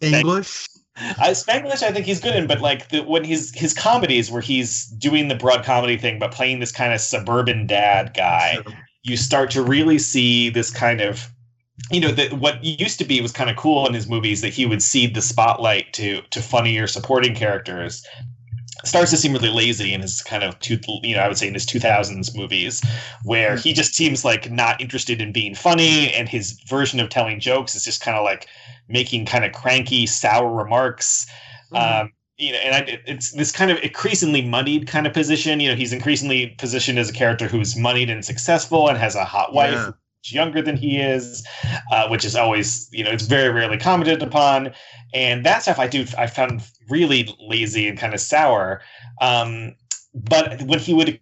English. 0.00 0.68
I, 0.96 1.30
Spanglish, 1.30 1.82
I 1.84 1.92
think 1.92 2.06
he's 2.06 2.18
good 2.18 2.34
in, 2.34 2.48
but 2.48 2.60
like 2.60 2.88
the, 2.88 3.02
when 3.04 3.22
his 3.22 3.52
his 3.54 3.72
comedies 3.72 4.30
where 4.30 4.42
he's 4.42 4.86
doing 4.98 5.28
the 5.28 5.36
broad 5.36 5.64
comedy 5.64 5.96
thing, 5.96 6.18
but 6.18 6.32
playing 6.32 6.58
this 6.58 6.72
kind 6.72 6.92
of 6.92 7.00
suburban 7.00 7.68
dad 7.68 8.14
guy, 8.14 8.58
you 9.08 9.16
start 9.16 9.50
to 9.50 9.62
really 9.62 9.98
see 9.98 10.50
this 10.50 10.70
kind 10.70 11.00
of 11.00 11.30
you 11.90 12.00
know 12.00 12.12
that 12.12 12.32
what 12.34 12.62
used 12.62 12.98
to 12.98 13.04
be 13.04 13.20
was 13.20 13.32
kind 13.32 13.48
of 13.48 13.56
cool 13.56 13.86
in 13.86 13.94
his 13.94 14.08
movies 14.08 14.40
that 14.40 14.52
he 14.52 14.66
would 14.66 14.82
cede 14.82 15.14
the 15.14 15.22
spotlight 15.22 15.92
to 15.92 16.20
to 16.30 16.42
funnier 16.42 16.86
supporting 16.86 17.34
characters 17.34 18.04
starts 18.84 19.10
to 19.10 19.16
seem 19.16 19.32
really 19.32 19.48
lazy 19.48 19.92
in 19.92 20.00
his 20.00 20.22
kind 20.22 20.42
of 20.42 20.58
two 20.60 20.78
you 21.02 21.14
know 21.14 21.22
i 21.22 21.28
would 21.28 21.38
say 21.38 21.48
in 21.48 21.54
his 21.54 21.66
2000s 21.66 22.36
movies 22.36 22.82
where 23.24 23.56
he 23.56 23.72
just 23.72 23.94
seems 23.94 24.24
like 24.24 24.50
not 24.50 24.80
interested 24.80 25.20
in 25.20 25.32
being 25.32 25.54
funny 25.54 26.12
and 26.12 26.28
his 26.28 26.60
version 26.68 27.00
of 27.00 27.08
telling 27.08 27.40
jokes 27.40 27.74
is 27.74 27.84
just 27.84 28.00
kind 28.00 28.16
of 28.16 28.24
like 28.24 28.46
making 28.88 29.26
kind 29.26 29.44
of 29.44 29.52
cranky 29.52 30.06
sour 30.06 30.50
remarks. 30.50 31.26
Um 31.72 32.12
you 32.38 32.52
know, 32.52 32.58
and 32.58 32.74
I, 32.74 33.00
it's 33.06 33.32
this 33.32 33.50
kind 33.50 33.70
of 33.70 33.78
increasingly 33.78 34.42
moneyed 34.42 34.86
kind 34.86 35.06
of 35.06 35.12
position. 35.12 35.58
You 35.60 35.70
know, 35.70 35.74
he's 35.74 35.92
increasingly 35.92 36.48
positioned 36.58 36.98
as 36.98 37.10
a 37.10 37.12
character 37.12 37.48
who's 37.48 37.76
moneyed 37.76 38.10
and 38.10 38.24
successful 38.24 38.88
and 38.88 38.96
has 38.96 39.16
a 39.16 39.24
hot 39.24 39.52
wife 39.52 39.72
Yeah. 39.74 39.90
younger 40.24 40.62
than 40.62 40.76
he 40.76 40.98
is, 40.98 41.46
uh, 41.90 42.08
which 42.08 42.24
is 42.24 42.36
always, 42.36 42.88
you 42.92 43.02
know, 43.02 43.10
it's 43.10 43.26
very 43.26 43.50
rarely 43.50 43.76
commented 43.76 44.22
upon. 44.22 44.72
And 45.12 45.44
that 45.44 45.62
stuff 45.62 45.78
I 45.80 45.88
do, 45.88 46.06
I 46.16 46.28
found 46.28 46.62
really 46.88 47.28
lazy 47.40 47.88
and 47.88 47.98
kind 47.98 48.14
of 48.14 48.20
sour. 48.20 48.82
Um, 49.20 49.74
but 50.14 50.62
when 50.62 50.78
he 50.78 50.94
would 50.94 51.18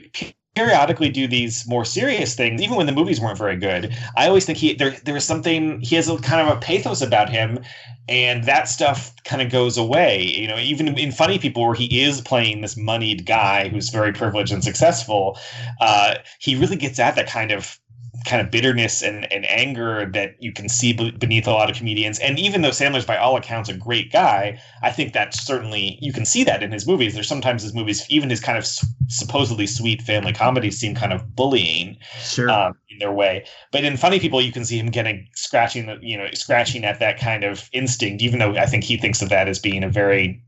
periodically 0.56 1.10
do 1.10 1.28
these 1.28 1.68
more 1.68 1.84
serious 1.84 2.34
things, 2.34 2.62
even 2.62 2.76
when 2.76 2.86
the 2.86 2.92
movies 2.92 3.20
weren't 3.20 3.38
very 3.38 3.56
good, 3.56 3.94
I 4.16 4.26
always 4.26 4.46
think 4.46 4.58
he 4.58 4.74
there 4.74 4.90
there 5.04 5.14
was 5.14 5.24
something 5.24 5.80
he 5.82 5.94
has 5.96 6.08
a 6.08 6.16
kind 6.16 6.48
of 6.48 6.56
a 6.56 6.60
pathos 6.60 7.02
about 7.02 7.28
him 7.28 7.60
and 8.08 8.44
that 8.44 8.68
stuff 8.68 9.12
kind 9.24 9.42
of 9.42 9.50
goes 9.50 9.76
away 9.76 10.22
you 10.22 10.46
know 10.46 10.58
even 10.58 10.96
in 10.96 11.10
funny 11.10 11.38
people 11.38 11.64
where 11.64 11.74
he 11.74 12.02
is 12.02 12.20
playing 12.20 12.60
this 12.60 12.76
moneyed 12.76 13.26
guy 13.26 13.68
who's 13.68 13.88
very 13.88 14.12
privileged 14.12 14.52
and 14.52 14.62
successful 14.62 15.36
uh, 15.80 16.14
he 16.38 16.54
really 16.54 16.76
gets 16.76 16.98
at 17.00 17.16
that 17.16 17.26
kind 17.26 17.50
of 17.50 17.80
kind 18.26 18.42
of 18.42 18.50
bitterness 18.50 19.02
and, 19.02 19.30
and 19.32 19.46
anger 19.46 20.10
that 20.12 20.34
you 20.40 20.52
can 20.52 20.68
see 20.68 20.92
be- 20.92 21.10
beneath 21.12 21.46
a 21.46 21.52
lot 21.52 21.70
of 21.70 21.76
comedians 21.76 22.18
and 22.18 22.38
even 22.38 22.62
though 22.62 22.70
sandler's 22.70 23.06
by 23.06 23.16
all 23.16 23.36
accounts 23.36 23.68
a 23.68 23.74
great 23.74 24.12
guy 24.12 24.60
i 24.82 24.90
think 24.90 25.12
that 25.12 25.34
certainly 25.34 25.98
you 26.02 26.12
can 26.12 26.24
see 26.24 26.44
that 26.44 26.62
in 26.62 26.72
his 26.72 26.86
movies 26.86 27.14
there's 27.14 27.28
sometimes 27.28 27.62
his 27.62 27.72
movies 27.74 28.04
even 28.10 28.28
his 28.28 28.40
kind 28.40 28.58
of 28.58 28.64
s- 28.64 28.84
supposedly 29.08 29.66
sweet 29.66 30.02
family 30.02 30.32
comedies 30.32 30.78
seem 30.78 30.94
kind 30.94 31.12
of 31.12 31.34
bullying 31.36 31.96
Sure. 32.20 32.50
um, 32.50 32.74
in 32.90 32.98
their 32.98 33.12
way. 33.12 33.44
But 33.72 33.84
in 33.84 33.96
funny 33.96 34.18
people, 34.18 34.40
you 34.40 34.52
can 34.52 34.64
see 34.64 34.78
him 34.78 34.88
getting 34.90 35.28
scratching, 35.34 35.86
the, 35.86 35.98
you 36.00 36.16
know, 36.18 36.26
scratching 36.34 36.84
at 36.84 36.98
that 37.00 37.18
kind 37.18 37.44
of 37.44 37.68
instinct. 37.72 38.22
Even 38.22 38.38
though 38.40 38.56
I 38.56 38.66
think 38.66 38.84
he 38.84 38.96
thinks 38.96 39.22
of 39.22 39.28
that 39.28 39.48
as 39.48 39.58
being 39.58 39.84
a 39.84 39.88
very 39.88 40.42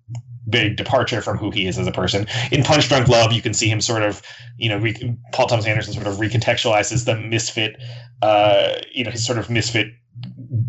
big 0.50 0.76
departure 0.76 1.20
from 1.20 1.36
who 1.38 1.50
he 1.50 1.66
is 1.66 1.78
as 1.78 1.86
a 1.86 1.92
person. 1.92 2.26
In 2.50 2.62
Punch 2.62 2.88
Drunk 2.88 3.08
Love, 3.08 3.32
you 3.32 3.42
can 3.42 3.54
see 3.54 3.68
him 3.68 3.80
sort 3.80 4.02
of, 4.02 4.22
you 4.56 4.68
know, 4.68 4.78
re- 4.78 5.16
Paul 5.32 5.46
Thomas 5.46 5.66
Anderson 5.66 5.94
sort 5.94 6.06
of 6.06 6.16
recontextualizes 6.16 7.04
the 7.04 7.16
misfit, 7.16 7.76
uh, 8.22 8.74
you 8.92 9.04
know, 9.04 9.10
his 9.10 9.24
sort 9.24 9.38
of 9.38 9.50
misfit 9.50 9.88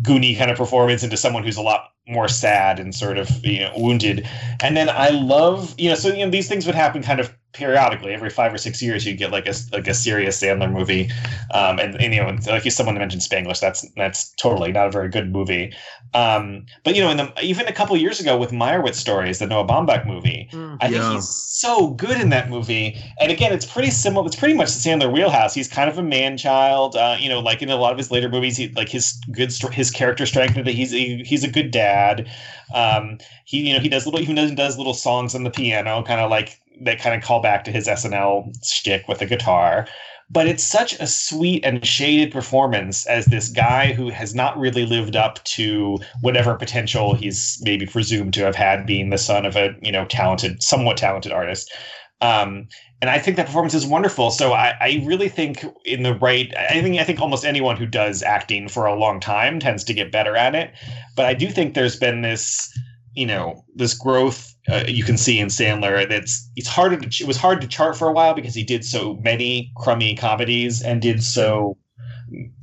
goony 0.02 0.36
kind 0.36 0.50
of 0.50 0.56
performance 0.56 1.02
into 1.02 1.16
someone 1.16 1.42
who's 1.42 1.56
a 1.56 1.62
lot 1.62 1.90
more 2.08 2.28
sad 2.28 2.78
and 2.78 2.94
sort 2.94 3.18
of 3.18 3.44
you 3.44 3.60
know 3.60 3.72
wounded 3.76 4.26
and 4.62 4.76
then 4.76 4.88
i 4.88 5.10
love 5.10 5.74
you 5.78 5.88
know 5.88 5.94
so 5.94 6.08
you 6.08 6.24
know 6.24 6.30
these 6.30 6.48
things 6.48 6.66
would 6.66 6.74
happen 6.74 7.02
kind 7.02 7.20
of 7.20 7.34
periodically 7.52 8.12
every 8.12 8.30
five 8.30 8.52
or 8.52 8.58
six 8.58 8.80
years 8.82 9.04
you 9.04 9.14
get 9.14 9.30
like 9.30 9.46
a 9.46 9.54
like 9.72 9.88
a 9.88 9.94
serious 9.94 10.40
sandler 10.40 10.70
movie 10.70 11.10
um 11.52 11.78
and, 11.78 12.00
and 12.00 12.14
you 12.14 12.22
know 12.22 12.36
like 12.46 12.64
you 12.64 12.70
someone 12.70 12.96
mentioned 12.96 13.22
spanglish 13.22 13.60
that's 13.60 13.86
that's 13.96 14.30
totally 14.32 14.72
not 14.72 14.86
a 14.86 14.90
very 14.90 15.08
good 15.08 15.32
movie 15.32 15.72
um 16.14 16.64
but 16.84 16.94
you 16.94 17.02
know 17.02 17.10
in 17.10 17.16
the 17.16 17.32
even 17.42 17.66
a 17.66 17.72
couple 17.72 17.96
years 17.96 18.20
ago 18.20 18.36
with 18.36 18.50
meyerowitz 18.50 18.94
stories 18.94 19.38
the 19.38 19.46
noah 19.46 19.66
baumbach 19.66 20.06
movie 20.06 20.48
Mm. 20.52 20.78
I 20.80 20.90
think 20.90 21.04
he's 21.04 21.28
so 21.28 21.88
good 21.90 22.20
in 22.20 22.30
that 22.30 22.50
movie. 22.50 23.00
And 23.20 23.30
again, 23.30 23.52
it's 23.52 23.66
pretty 23.66 23.90
similar. 23.90 24.26
It's 24.26 24.36
pretty 24.36 24.54
much 24.54 24.72
the 24.72 24.80
Sandler 24.80 25.12
wheelhouse. 25.12 25.54
He's 25.54 25.68
kind 25.68 25.88
of 25.88 25.98
a 25.98 26.02
man 26.02 26.36
child. 26.36 26.96
Uh, 26.96 27.16
you 27.18 27.28
know, 27.28 27.40
like 27.40 27.62
in 27.62 27.70
a 27.70 27.76
lot 27.76 27.92
of 27.92 27.98
his 27.98 28.10
later 28.10 28.28
movies, 28.28 28.56
he 28.56 28.68
like 28.68 28.88
his 28.88 29.12
good 29.30 29.52
his 29.72 29.90
character 29.90 30.26
strength 30.26 30.54
that 30.54 30.66
he's 30.66 30.90
he, 30.90 31.22
he's 31.24 31.44
a 31.44 31.50
good 31.50 31.70
dad. 31.70 32.28
Um, 32.74 33.18
he 33.44 33.68
you 33.68 33.74
know 33.74 33.80
he 33.80 33.88
does 33.88 34.06
little 34.06 34.20
he 34.20 34.32
does 34.34 34.52
does 34.52 34.78
little 34.78 34.94
songs 34.94 35.34
on 35.34 35.44
the 35.44 35.50
piano, 35.50 36.02
kind 36.02 36.20
of 36.20 36.30
like 36.30 36.60
that 36.82 36.98
kind 36.98 37.14
of 37.14 37.22
call 37.22 37.40
back 37.40 37.64
to 37.64 37.72
his 37.72 37.86
SNL 37.86 38.52
shtick 38.64 39.08
with 39.08 39.18
the 39.18 39.26
guitar. 39.26 39.86
But 40.32 40.46
it's 40.46 40.62
such 40.62 40.92
a 41.00 41.08
sweet 41.08 41.64
and 41.64 41.84
shaded 41.84 42.30
performance 42.30 43.04
as 43.06 43.26
this 43.26 43.48
guy 43.48 43.92
who 43.92 44.10
has 44.10 44.32
not 44.32 44.56
really 44.56 44.86
lived 44.86 45.16
up 45.16 45.42
to 45.44 45.98
whatever 46.20 46.54
potential 46.54 47.14
he's 47.14 47.60
maybe 47.62 47.84
presumed 47.84 48.32
to 48.34 48.44
have 48.44 48.54
had 48.54 48.86
being 48.86 49.10
the 49.10 49.18
son 49.18 49.44
of 49.44 49.56
a 49.56 49.74
you 49.82 49.90
know 49.90 50.04
talented 50.04 50.62
somewhat 50.62 50.96
talented 50.96 51.32
artist 51.32 51.72
um, 52.20 52.68
and 53.00 53.10
i 53.10 53.18
think 53.18 53.36
that 53.36 53.46
performance 53.46 53.74
is 53.74 53.86
wonderful. 53.86 54.30
So 54.30 54.52
I, 54.52 54.74
I 54.80 55.02
really 55.04 55.28
think 55.28 55.64
in 55.84 56.02
the 56.02 56.14
right 56.14 56.52
i 56.56 56.80
think 56.80 56.98
i 56.98 57.04
think 57.04 57.20
almost 57.20 57.44
anyone 57.44 57.76
who 57.76 57.86
does 57.86 58.22
acting 58.22 58.68
for 58.68 58.86
a 58.86 58.94
long 58.94 59.20
time 59.20 59.60
tends 59.60 59.84
to 59.84 59.94
get 59.94 60.12
better 60.12 60.36
at 60.36 60.54
it. 60.54 60.72
But 61.16 61.26
i 61.26 61.34
do 61.34 61.48
think 61.48 61.74
there's 61.74 61.96
been 61.96 62.22
this 62.22 62.72
you 63.14 63.26
know 63.26 63.64
this 63.74 63.94
growth 63.94 64.54
uh, 64.68 64.84
you 64.86 65.04
can 65.04 65.16
see 65.16 65.38
in 65.40 65.48
Sandler 65.48 66.08
that's 66.08 66.48
it's 66.56 66.68
harder 66.68 66.96
to 66.96 67.22
it 67.22 67.26
was 67.26 67.36
hard 67.36 67.60
to 67.60 67.66
chart 67.66 67.96
for 67.96 68.08
a 68.08 68.12
while 68.12 68.34
because 68.34 68.54
he 68.54 68.62
did 68.62 68.84
so 68.84 69.14
many 69.22 69.72
crummy 69.76 70.14
comedies 70.14 70.82
and 70.82 71.02
did 71.02 71.22
so 71.22 71.76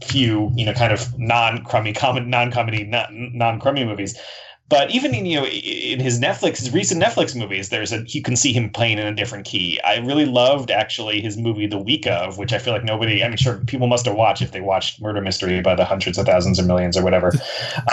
few 0.06 0.52
you 0.56 0.66
know 0.66 0.74
kind 0.74 0.94
of 0.94 1.18
non 1.20 1.64
crummy 1.66 1.92
comedy 1.92 2.26
non 2.26 2.52
comedy 2.52 2.86
non 2.86 3.60
crummy 3.60 3.84
movies 3.84 4.18
But 4.70 4.92
even 4.92 5.14
in 5.14 5.26
you 5.26 5.40
know 5.40 5.46
in 5.48 6.00
his 6.02 6.20
Netflix, 6.20 6.58
his 6.58 6.74
recent 6.74 7.02
Netflix 7.02 7.36
movies, 7.36 7.70
there's 7.70 7.94
a 7.94 8.04
you 8.08 8.22
can 8.22 8.36
see 8.36 8.52
him 8.52 8.70
playing 8.70 9.00
in 9.00 9.08
a 9.08 9.16
different 9.16 9.46
key. 9.46 9.80
I 9.84 9.98
really 10.00 10.26
loved 10.26 10.72
actually 10.72 11.22
his 11.22 11.38
movie 11.38 11.68
The 11.68 11.78
Week 11.78 12.06
of, 12.06 12.38
which 12.38 12.52
I 12.52 12.58
feel 12.60 12.74
like 12.74 12.84
nobody. 12.84 13.24
I 13.24 13.30
mean, 13.30 13.38
sure, 13.38 13.60
people 13.60 13.88
must 13.88 14.06
have 14.06 14.16
watched 14.16 14.42
if 14.42 14.52
they 14.52 14.60
watched 14.62 15.02
Murder 15.02 15.22
Mystery 15.22 15.62
by 15.62 15.74
the 15.76 15.86
hundreds 15.86 16.18
of 16.18 16.26
thousands 16.26 16.60
or 16.60 16.64
millions 16.64 16.98
or 16.98 17.04
whatever. 17.04 17.32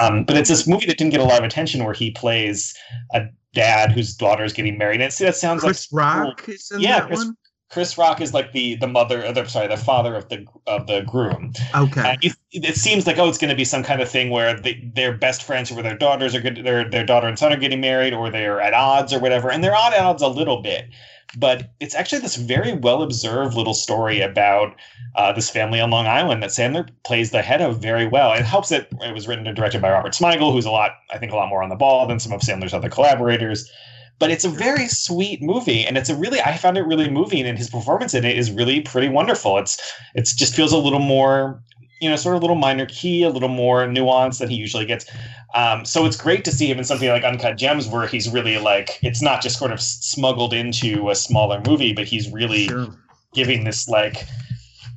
Um, 0.00 0.24
but 0.24 0.36
it's 0.36 0.48
this 0.48 0.66
movie 0.66 0.86
that 0.86 0.98
didn't 0.98 1.12
get 1.12 1.20
a 1.20 1.24
lot 1.24 1.38
of 1.38 1.44
attention 1.44 1.84
where 1.84 1.94
he 1.94 2.10
plays 2.10 2.74
a 3.12 3.26
dad 3.52 3.92
whose 3.92 4.14
daughter 4.14 4.42
is 4.44 4.52
getting 4.52 4.76
married. 4.76 5.00
And 5.00 5.12
see, 5.12 5.24
that 5.24 5.36
sounds 5.36 5.62
Chris 5.62 5.92
like 5.92 6.02
Rock 6.02 6.48
is 6.48 6.70
in 6.70 6.80
Yeah, 6.80 7.00
that 7.00 7.06
Chris- 7.06 7.18
one. 7.24 7.36
Chris 7.70 7.98
Rock 7.98 8.20
is 8.20 8.32
like 8.32 8.52
the 8.52 8.76
the 8.76 8.86
mother, 8.86 9.32
the, 9.32 9.46
sorry, 9.46 9.66
the 9.66 9.76
father 9.76 10.14
of 10.14 10.28
the 10.28 10.46
of 10.66 10.86
the 10.86 11.00
groom. 11.02 11.52
Okay. 11.74 12.00
And 12.02 12.22
you, 12.22 12.30
it 12.52 12.76
seems 12.76 13.06
like 13.06 13.18
oh, 13.18 13.28
it's 13.28 13.38
going 13.38 13.50
to 13.50 13.56
be 13.56 13.64
some 13.64 13.82
kind 13.82 14.00
of 14.00 14.08
thing 14.08 14.30
where 14.30 14.54
they, 14.54 14.90
they're 14.94 15.16
best 15.16 15.42
friends, 15.42 15.70
or 15.70 15.74
where 15.74 15.82
their 15.82 15.96
daughters 15.96 16.34
are 16.34 16.40
good, 16.40 16.64
their 16.64 16.88
their 16.88 17.04
daughter 17.04 17.26
and 17.26 17.38
son 17.38 17.52
are 17.52 17.56
getting 17.56 17.80
married, 17.80 18.12
or 18.12 18.30
they're 18.30 18.60
at 18.60 18.74
odds, 18.74 19.12
or 19.12 19.18
whatever. 19.18 19.50
And 19.50 19.64
they're 19.64 19.74
at 19.74 19.94
odds 19.94 20.22
a 20.22 20.28
little 20.28 20.62
bit, 20.62 20.88
but 21.36 21.72
it's 21.80 21.94
actually 21.94 22.20
this 22.20 22.36
very 22.36 22.74
well 22.74 23.02
observed 23.02 23.56
little 23.56 23.74
story 23.74 24.20
about 24.20 24.76
uh, 25.16 25.32
this 25.32 25.50
family 25.50 25.80
on 25.80 25.90
Long 25.90 26.06
Island 26.06 26.42
that 26.42 26.50
Sandler 26.50 26.88
plays 27.04 27.30
the 27.30 27.42
head 27.42 27.60
of 27.60 27.80
very 27.80 28.06
well. 28.06 28.32
It 28.34 28.44
helps 28.44 28.68
that 28.68 28.88
it 29.00 29.14
was 29.14 29.26
written 29.26 29.46
and 29.46 29.56
directed 29.56 29.82
by 29.82 29.90
Robert 29.90 30.12
Smigel, 30.12 30.52
who's 30.52 30.66
a 30.66 30.70
lot, 30.70 30.92
I 31.10 31.18
think, 31.18 31.32
a 31.32 31.36
lot 31.36 31.48
more 31.48 31.62
on 31.62 31.70
the 31.70 31.76
ball 31.76 32.06
than 32.06 32.20
some 32.20 32.32
of 32.32 32.40
Sandler's 32.40 32.74
other 32.74 32.88
collaborators. 32.88 33.70
But 34.18 34.30
it's 34.30 34.44
a 34.44 34.48
very 34.48 34.86
sweet 34.88 35.42
movie, 35.42 35.84
and 35.84 35.98
it's 35.98 36.08
a 36.08 36.14
really 36.14 36.40
I 36.40 36.56
found 36.56 36.78
it 36.78 36.86
really 36.86 37.10
moving, 37.10 37.46
and 37.46 37.58
his 37.58 37.68
performance 37.68 38.14
in 38.14 38.24
it 38.24 38.38
is 38.38 38.50
really 38.50 38.80
pretty 38.80 39.08
wonderful. 39.08 39.58
It's 39.58 39.80
it's 40.14 40.32
just 40.34 40.54
feels 40.54 40.72
a 40.72 40.78
little 40.78 41.00
more 41.00 41.60
you 42.00 42.10
know, 42.10 42.16
sort 42.16 42.36
of 42.36 42.42
a 42.42 42.44
little 42.44 42.56
minor 42.56 42.84
key, 42.86 43.22
a 43.22 43.30
little 43.30 43.48
more 43.48 43.86
nuance 43.86 44.38
than 44.38 44.50
he 44.50 44.56
usually 44.56 44.84
gets. 44.84 45.06
Um, 45.54 45.84
so 45.86 46.04
it's 46.04 46.16
great 46.18 46.44
to 46.44 46.52
see 46.52 46.70
him 46.70 46.76
in 46.76 46.84
something 46.84 47.08
like 47.08 47.24
Uncut 47.24 47.56
Gems, 47.56 47.86
where 47.86 48.06
he's 48.06 48.28
really 48.28 48.58
like, 48.58 48.98
it's 49.02 49.22
not 49.22 49.40
just 49.40 49.58
sort 49.58 49.70
of 49.72 49.80
smuggled 49.80 50.52
into 50.52 51.08
a 51.08 51.14
smaller 51.14 51.62
movie, 51.66 51.94
but 51.94 52.04
he's 52.04 52.30
really 52.30 52.66
Sure. 52.66 52.88
giving 53.32 53.64
this 53.64 53.88
like 53.88 54.26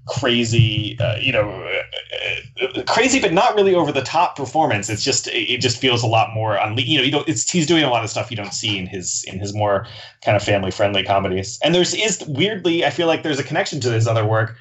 crazy, 0.08 0.98
uh, 1.00 1.18
you 1.18 1.32
know, 1.32 1.50
uh, 1.50 2.66
uh, 2.66 2.84
crazy 2.84 3.20
but 3.20 3.34
not 3.34 3.56
really 3.56 3.76
over 3.76 3.92
the 3.92 4.02
top 4.02 4.36
performance. 4.36 4.90
It's 4.90 5.04
just 5.04 5.28
it 5.28 5.60
just 5.60 5.80
feels 5.80 6.04
a 6.04 6.08
lot 6.08 6.34
more 6.34 6.58
unle- 6.58 6.86
you 6.86 6.98
know 6.98 7.04
you 7.04 7.12
don't 7.12 7.28
it's 7.28 7.50
he's 7.50 7.68
doing 7.68 7.84
a 7.84 7.90
lot 7.90 8.04
of 8.04 8.10
stuff 8.10 8.32
you 8.32 8.38
don't 8.38 8.54
see 8.54 8.78
in 8.78 8.88
his 8.88 9.24
in 9.28 9.40
his 9.40 9.54
more 9.54 9.86
kind 10.24 10.36
of 10.36 10.44
family 10.44 10.72
friendly 10.72 11.04
comedies. 11.04 11.60
And 11.64 11.76
there's 11.76 11.94
is 11.94 12.24
weirdly 12.28 12.86
I 12.86 12.90
feel 12.90 13.08
like 13.08 13.24
there's 13.24 13.40
a 13.40 13.44
connection 13.44 13.80
to 13.82 13.92
his 13.92 14.08
other 14.08 14.26
work 14.26 14.56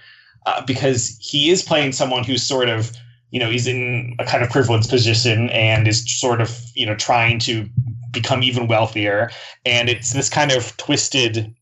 uh, 0.46 0.64
because 0.64 1.16
he 1.20 1.50
is 1.50 1.62
playing 1.62 1.92
someone 1.92 2.24
who's 2.24 2.42
sort 2.42 2.68
of 2.68 2.92
you 3.30 3.40
know 3.40 3.50
he's 3.50 3.66
in 3.66 4.14
a 4.18 4.24
kind 4.24 4.42
of 4.42 4.50
privileged 4.50 4.88
position 4.88 5.50
and 5.50 5.86
is 5.88 6.04
sort 6.20 6.40
of 6.40 6.58
you 6.74 6.86
know 6.86 6.94
trying 6.96 7.38
to 7.40 7.68
become 8.10 8.42
even 8.42 8.66
wealthier 8.66 9.30
and 9.64 9.88
it's 9.88 10.12
this 10.12 10.30
kind 10.30 10.52
of 10.52 10.76
twisted 10.76 11.54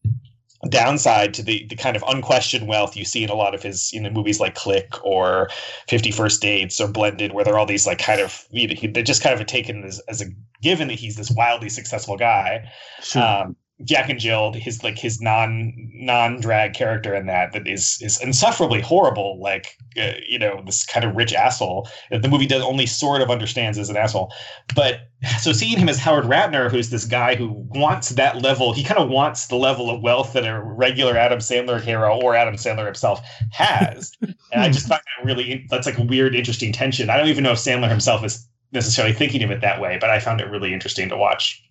downside 0.68 1.34
to 1.34 1.42
the 1.42 1.66
the 1.68 1.76
kind 1.76 1.96
of 1.96 2.04
unquestioned 2.08 2.66
wealth 2.66 2.96
you 2.96 3.04
see 3.04 3.24
in 3.24 3.30
a 3.30 3.34
lot 3.34 3.54
of 3.54 3.62
his 3.62 3.92
you 3.92 4.00
know 4.00 4.10
movies 4.10 4.40
like 4.40 4.54
Click 4.54 4.92
or 5.04 5.48
Fifty 5.88 6.10
First 6.10 6.40
Dates 6.42 6.80
or 6.80 6.88
Blended, 6.88 7.32
where 7.32 7.44
they're 7.44 7.58
all 7.58 7.66
these 7.66 7.86
like 7.86 7.98
kind 7.98 8.20
of 8.20 8.44
you 8.50 8.68
know, 8.68 8.92
they're 8.92 9.02
just 9.02 9.22
kind 9.22 9.38
of 9.38 9.46
taken 9.46 9.84
as, 9.84 10.00
as 10.08 10.20
a 10.20 10.26
given 10.62 10.88
that 10.88 10.94
he's 10.94 11.16
this 11.16 11.30
wildly 11.30 11.68
successful 11.68 12.16
guy. 12.16 12.70
Sure. 13.02 13.22
Um, 13.22 13.56
Jack 13.82 14.08
and 14.08 14.20
Jill, 14.20 14.52
his 14.52 14.84
like 14.84 14.98
his 14.98 15.20
non 15.20 15.72
non 15.92 16.40
drag 16.40 16.74
character 16.74 17.12
in 17.12 17.26
that 17.26 17.52
that 17.52 17.66
is 17.66 17.98
is 18.00 18.20
insufferably 18.22 18.80
horrible. 18.80 19.40
Like 19.40 19.76
uh, 20.00 20.12
you 20.28 20.38
know 20.38 20.62
this 20.64 20.86
kind 20.86 21.04
of 21.04 21.16
rich 21.16 21.34
asshole 21.34 21.88
that 22.10 22.22
the 22.22 22.28
movie 22.28 22.46
does 22.46 22.62
only 22.62 22.86
sort 22.86 23.20
of 23.20 23.30
understands 23.30 23.76
as 23.76 23.90
an 23.90 23.96
asshole. 23.96 24.32
But 24.76 25.08
so 25.40 25.52
seeing 25.52 25.76
him 25.76 25.88
as 25.88 25.98
Howard 25.98 26.24
Ratner, 26.24 26.70
who's 26.70 26.90
this 26.90 27.04
guy 27.04 27.34
who 27.34 27.48
wants 27.70 28.10
that 28.10 28.42
level, 28.42 28.72
he 28.72 28.84
kind 28.84 29.00
of 29.00 29.08
wants 29.08 29.48
the 29.48 29.56
level 29.56 29.90
of 29.90 30.02
wealth 30.02 30.34
that 30.34 30.46
a 30.46 30.62
regular 30.62 31.16
Adam 31.16 31.40
Sandler 31.40 31.80
hero 31.80 32.20
or 32.20 32.36
Adam 32.36 32.54
Sandler 32.54 32.84
himself 32.84 33.26
has. 33.50 34.12
and 34.20 34.62
I 34.62 34.68
just 34.68 34.86
find 34.88 35.00
that 35.00 35.26
really 35.26 35.66
that's 35.68 35.86
like 35.86 35.98
a 35.98 36.04
weird, 36.04 36.36
interesting 36.36 36.72
tension. 36.72 37.10
I 37.10 37.16
don't 37.16 37.28
even 37.28 37.42
know 37.42 37.52
if 37.52 37.58
Sandler 37.58 37.88
himself 37.88 38.24
is 38.24 38.46
necessarily 38.70 39.14
thinking 39.14 39.42
of 39.42 39.50
it 39.50 39.62
that 39.62 39.80
way, 39.80 39.98
but 40.00 40.10
I 40.10 40.20
found 40.20 40.40
it 40.40 40.48
really 40.48 40.72
interesting 40.72 41.08
to 41.08 41.16
watch. 41.16 41.63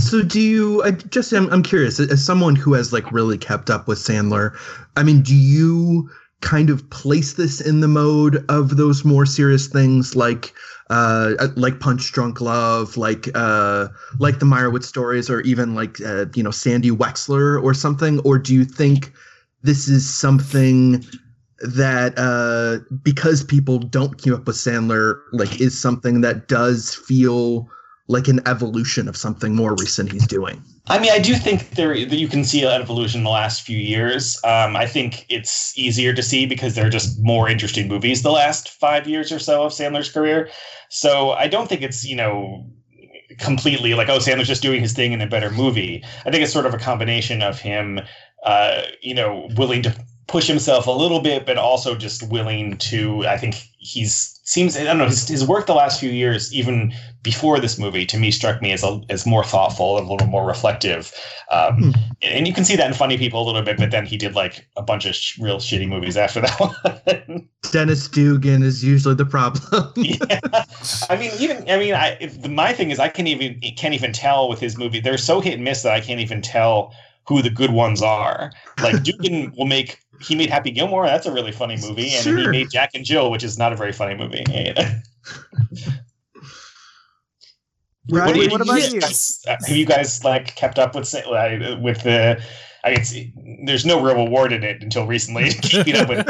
So 0.00 0.22
do 0.22 0.40
you 0.40 0.82
I 0.82 0.92
just 0.92 1.32
I'm, 1.32 1.50
I'm 1.52 1.62
curious 1.62 1.98
as 1.98 2.24
someone 2.24 2.56
who 2.56 2.74
has 2.74 2.92
like 2.92 3.10
really 3.12 3.38
kept 3.38 3.70
up 3.70 3.88
with 3.88 3.98
Sandler 3.98 4.56
I 4.96 5.02
mean 5.02 5.22
do 5.22 5.34
you 5.34 6.10
kind 6.42 6.70
of 6.70 6.88
place 6.90 7.32
this 7.34 7.60
in 7.60 7.80
the 7.80 7.88
mode 7.88 8.44
of 8.50 8.76
those 8.76 9.04
more 9.04 9.24
serious 9.24 9.66
things 9.66 10.14
like 10.14 10.52
uh 10.90 11.48
like 11.56 11.80
Punch 11.80 12.12
Drunk 12.12 12.40
Love 12.40 12.96
like 12.96 13.28
uh 13.34 13.88
like 14.18 14.38
the 14.38 14.46
Meyerowitz 14.46 14.84
stories 14.84 15.30
or 15.30 15.40
even 15.40 15.74
like 15.74 16.00
uh, 16.02 16.26
you 16.34 16.42
know 16.42 16.50
Sandy 16.50 16.90
Wexler 16.90 17.62
or 17.62 17.74
something? 17.74 18.20
Or 18.20 18.38
do 18.38 18.54
you 18.54 18.64
think 18.64 19.12
this 19.62 19.88
is 19.88 20.08
something 20.08 21.04
that 21.60 22.12
uh 22.18 22.84
because 23.02 23.42
people 23.42 23.78
don't 23.78 24.18
keep 24.18 24.34
up 24.34 24.46
with 24.46 24.56
Sandler 24.56 25.18
like 25.32 25.60
is 25.60 25.80
something 25.80 26.20
that 26.20 26.48
does 26.48 26.94
feel 26.94 27.68
like 28.08 28.28
an 28.28 28.40
evolution 28.46 29.08
of 29.08 29.16
something 29.16 29.54
more 29.54 29.74
recent 29.74 30.12
he's 30.12 30.26
doing. 30.26 30.62
I 30.86 30.98
mean, 30.98 31.10
I 31.10 31.18
do 31.18 31.34
think 31.34 31.70
there 31.70 31.94
that 31.94 32.16
you 32.16 32.28
can 32.28 32.44
see 32.44 32.62
an 32.62 32.80
evolution 32.80 33.20
in 33.20 33.24
the 33.24 33.30
last 33.30 33.62
few 33.62 33.78
years. 33.78 34.38
Um, 34.44 34.76
I 34.76 34.86
think 34.86 35.26
it's 35.28 35.76
easier 35.76 36.12
to 36.14 36.22
see 36.22 36.46
because 36.46 36.74
there 36.74 36.86
are 36.86 36.90
just 36.90 37.20
more 37.22 37.48
interesting 37.48 37.88
movies 37.88 38.22
the 38.22 38.30
last 38.30 38.68
five 38.68 39.08
years 39.08 39.32
or 39.32 39.40
so 39.40 39.64
of 39.64 39.72
Sandler's 39.72 40.10
career. 40.10 40.48
So 40.88 41.32
I 41.32 41.48
don't 41.48 41.68
think 41.68 41.82
it's 41.82 42.04
you 42.04 42.14
know 42.14 42.64
completely 43.38 43.94
like 43.94 44.08
oh 44.08 44.18
Sandler's 44.18 44.46
just 44.46 44.62
doing 44.62 44.80
his 44.80 44.92
thing 44.92 45.12
in 45.12 45.20
a 45.20 45.26
better 45.26 45.50
movie. 45.50 46.04
I 46.24 46.30
think 46.30 46.44
it's 46.44 46.52
sort 46.52 46.66
of 46.66 46.74
a 46.74 46.78
combination 46.78 47.42
of 47.42 47.58
him, 47.58 48.00
uh, 48.44 48.82
you 49.02 49.14
know, 49.14 49.48
willing 49.56 49.82
to 49.82 49.96
push 50.26 50.46
himself 50.46 50.86
a 50.86 50.90
little 50.90 51.20
bit, 51.20 51.46
but 51.46 51.56
also 51.56 51.94
just 51.94 52.28
willing 52.28 52.76
to. 52.78 53.26
I 53.26 53.36
think 53.38 53.56
he's 53.78 54.36
seems 54.46 54.76
I 54.76 54.84
don't 54.84 54.98
know 54.98 55.06
his, 55.06 55.26
his 55.26 55.46
work 55.46 55.66
the 55.66 55.74
last 55.74 55.98
few 55.98 56.10
years, 56.10 56.54
even 56.54 56.94
before 57.22 57.58
this 57.58 57.78
movie, 57.78 58.06
to 58.06 58.16
me 58.16 58.30
struck 58.30 58.62
me 58.62 58.70
as 58.70 58.84
a, 58.84 59.00
as 59.10 59.26
more 59.26 59.42
thoughtful 59.42 59.98
and 59.98 60.06
a 60.06 60.10
little 60.10 60.28
more 60.28 60.46
reflective. 60.46 61.12
Um, 61.50 61.92
And 62.22 62.46
you 62.46 62.54
can 62.54 62.64
see 62.64 62.76
that 62.76 62.86
in 62.86 62.94
Funny 62.94 63.18
People 63.18 63.42
a 63.42 63.44
little 63.44 63.62
bit, 63.62 63.76
but 63.76 63.90
then 63.90 64.06
he 64.06 64.16
did 64.16 64.34
like 64.34 64.68
a 64.76 64.82
bunch 64.82 65.04
of 65.04 65.16
sh- 65.16 65.38
real 65.40 65.58
shitty 65.58 65.88
movies 65.88 66.16
after 66.16 66.40
that 66.40 66.60
one. 66.60 67.48
Dennis 67.72 68.06
Dugan 68.06 68.62
is 68.62 68.84
usually 68.84 69.16
the 69.16 69.26
problem. 69.26 69.92
yeah. 69.96 70.38
I 71.10 71.16
mean, 71.16 71.32
even 71.40 71.68
I 71.68 71.76
mean, 71.76 71.94
I 71.94 72.16
if, 72.20 72.48
my 72.48 72.72
thing 72.72 72.92
is 72.92 73.00
I 73.00 73.08
can't 73.08 73.28
even 73.28 73.60
can't 73.76 73.94
even 73.94 74.12
tell 74.12 74.48
with 74.48 74.60
his 74.60 74.78
movie. 74.78 75.00
They're 75.00 75.18
so 75.18 75.40
hit 75.40 75.54
and 75.54 75.64
miss 75.64 75.82
that 75.82 75.92
I 75.92 76.00
can't 76.00 76.20
even 76.20 76.40
tell 76.40 76.94
who 77.26 77.42
the 77.42 77.50
good 77.50 77.72
ones 77.72 78.02
are. 78.02 78.52
Like 78.80 79.02
Dugan 79.02 79.52
will 79.56 79.66
make 79.66 79.98
he 80.20 80.34
made 80.34 80.50
Happy 80.50 80.70
Gilmore. 80.70 81.06
That's 81.06 81.26
a 81.26 81.32
really 81.32 81.52
funny 81.52 81.76
movie, 81.76 82.10
and 82.14 82.22
he 82.38 82.46
made 82.48 82.70
Jack 82.70 82.90
and 82.94 83.04
Jill, 83.04 83.30
which 83.30 83.44
is 83.44 83.58
not 83.58 83.72
a 83.72 83.76
very 83.76 83.92
funny 83.92 84.14
movie. 84.14 84.44
Right, 88.08 88.34
do 88.34 88.48
what 88.50 88.60
about 88.60 88.92
you? 88.92 89.00
guys- 89.00 89.42
Have 89.46 89.76
you 89.76 89.84
guys 89.84 90.22
like 90.22 90.54
kept 90.54 90.78
up 90.78 90.94
with 90.94 91.08
Sa- 91.08 91.28
with 91.80 92.02
the? 92.04 92.40
I 92.84 92.94
guess 92.94 93.12
there's 93.64 93.84
no 93.84 94.00
real 94.00 94.14
award 94.16 94.52
in 94.52 94.62
it 94.62 94.80
until 94.80 95.06
recently. 95.08 95.50
Keeping 95.62 95.96
up 95.96 96.08
with 96.08 96.24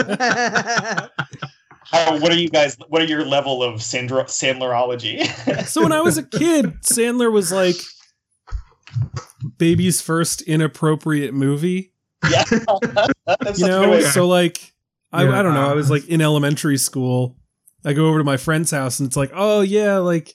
how, 1.88 2.18
what 2.18 2.32
are 2.32 2.36
you 2.38 2.48
guys? 2.48 2.78
What 2.88 3.02
are 3.02 3.04
your 3.04 3.26
level 3.26 3.62
of 3.62 3.82
Sandro, 3.82 4.22
Sandlerology? 4.24 5.26
So 5.66 5.82
when 5.82 5.92
I 5.92 6.00
was 6.00 6.16
a 6.16 6.22
kid, 6.22 6.80
Sandler 6.80 7.30
was 7.30 7.52
like 7.52 7.76
baby's 9.58 10.00
first 10.00 10.40
inappropriate 10.42 11.34
movie. 11.34 11.92
Yeah, 12.30 12.44
You 12.50 12.56
such 12.56 13.48
a 13.48 13.52
good 13.56 13.58
know, 13.60 14.00
so 14.00 14.26
like 14.26 14.72
I, 15.12 15.24
Yeah. 15.24 15.38
I 15.38 15.42
don't 15.42 15.54
know. 15.54 15.68
I 15.68 15.74
was 15.74 15.90
like 15.90 16.08
in 16.08 16.20
elementary 16.20 16.76
school. 16.76 17.36
I 17.84 17.92
go 17.92 18.06
over 18.06 18.18
to 18.18 18.24
my 18.24 18.36
friend's 18.36 18.70
house 18.70 18.98
and 18.98 19.06
it's 19.06 19.16
like, 19.16 19.30
oh 19.34 19.60
yeah, 19.60 19.98
like 19.98 20.34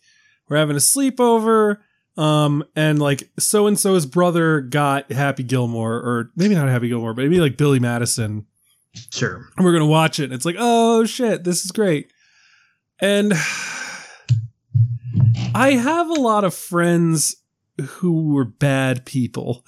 we're 0.50 0.58
having 0.58 0.76
a 0.76 0.80
sleepover. 0.80 1.78
Um, 2.18 2.64
and 2.76 3.00
like 3.00 3.30
so 3.40 3.68
and 3.68 3.80
so's 3.80 4.06
brother 4.06 4.62
got 4.62 5.12
Happy 5.12 5.44
Gilmore, 5.44 5.96
or 5.96 6.32
maybe 6.36 6.56
not 6.56 6.68
Happy 6.68 6.90
Gilmore, 6.90 7.14
but 7.14 7.24
maybe 7.24 7.40
like 7.40 7.58
Billy 7.58 7.80
Madison. 7.80 8.46
sure. 9.12 9.50
and 9.56 9.66
we're 9.66 9.74
gonna 9.74 9.86
watch 9.86 10.20
it. 10.20 10.26
And 10.26 10.34
it's 10.34 10.46
like, 10.46 10.58
oh 10.60 11.06
shit, 11.06 11.44
this 11.44 11.64
is 11.66 11.72
great. 11.72 12.12
And 13.00 13.34
I 15.56 15.72
have 15.72 16.10
a 16.10 16.20
lot 16.20 16.44
of 16.44 16.54
friends 16.54 17.36
who 17.82 18.34
were 18.34 18.46
bad 18.46 19.06
people, 19.06 19.64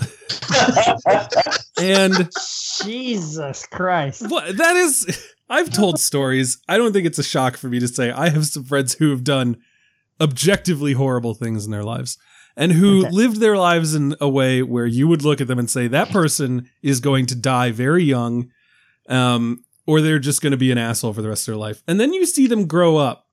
and 1.80 2.30
Jesus 2.84 3.66
Christ. 3.68 4.30
what 4.30 4.58
that 4.58 4.76
is. 4.76 5.30
I've 5.50 5.72
told 5.72 6.00
stories. 6.00 6.58
I 6.68 6.78
don't 6.78 6.94
think 6.94 7.06
it's 7.06 7.20
a 7.20 7.24
shock 7.24 7.58
for 7.58 7.68
me 7.68 7.80
to 7.80 7.88
say 7.88 8.12
I 8.12 8.30
have 8.30 8.46
some 8.48 8.64
friends 8.64 8.96
who 8.96 9.10
have 9.12 9.24
done 9.24 9.58
objectively 10.22 10.94
horrible 10.94 11.34
things 11.34 11.66
in 11.66 11.72
their 11.72 11.84
lives 11.84 12.18
and 12.56 12.72
who 12.72 13.02
Okay. 13.06 13.10
lived 13.16 13.38
their 13.40 13.58
lives 13.58 13.94
in 13.94 14.16
a 14.22 14.30
way 14.30 14.62
where 14.64 14.86
you 14.86 15.08
would 15.08 15.24
look 15.24 15.42
at 15.42 15.48
them 15.48 15.60
and 15.60 15.70
say 15.70 15.88
that 15.88 16.10
person 16.10 16.70
is 16.82 17.00
going 17.00 17.26
to 17.28 17.36
die 17.36 17.72
very 17.72 18.04
young 18.04 18.50
um, 19.10 19.64
or 19.86 20.02
they're 20.02 20.20
just 20.20 20.42
going 20.42 20.52
to 20.52 20.58
be 20.58 20.72
an 20.72 20.78
asshole 20.78 21.14
for 21.14 21.22
the 21.22 21.30
rest 21.30 21.48
of 21.48 21.54
their 21.54 21.60
life 21.60 21.84
and 21.88 22.00
then 22.00 22.14
you 22.14 22.26
see 22.26 22.48
them 22.48 22.66
grow 22.68 22.96
up 22.98 23.28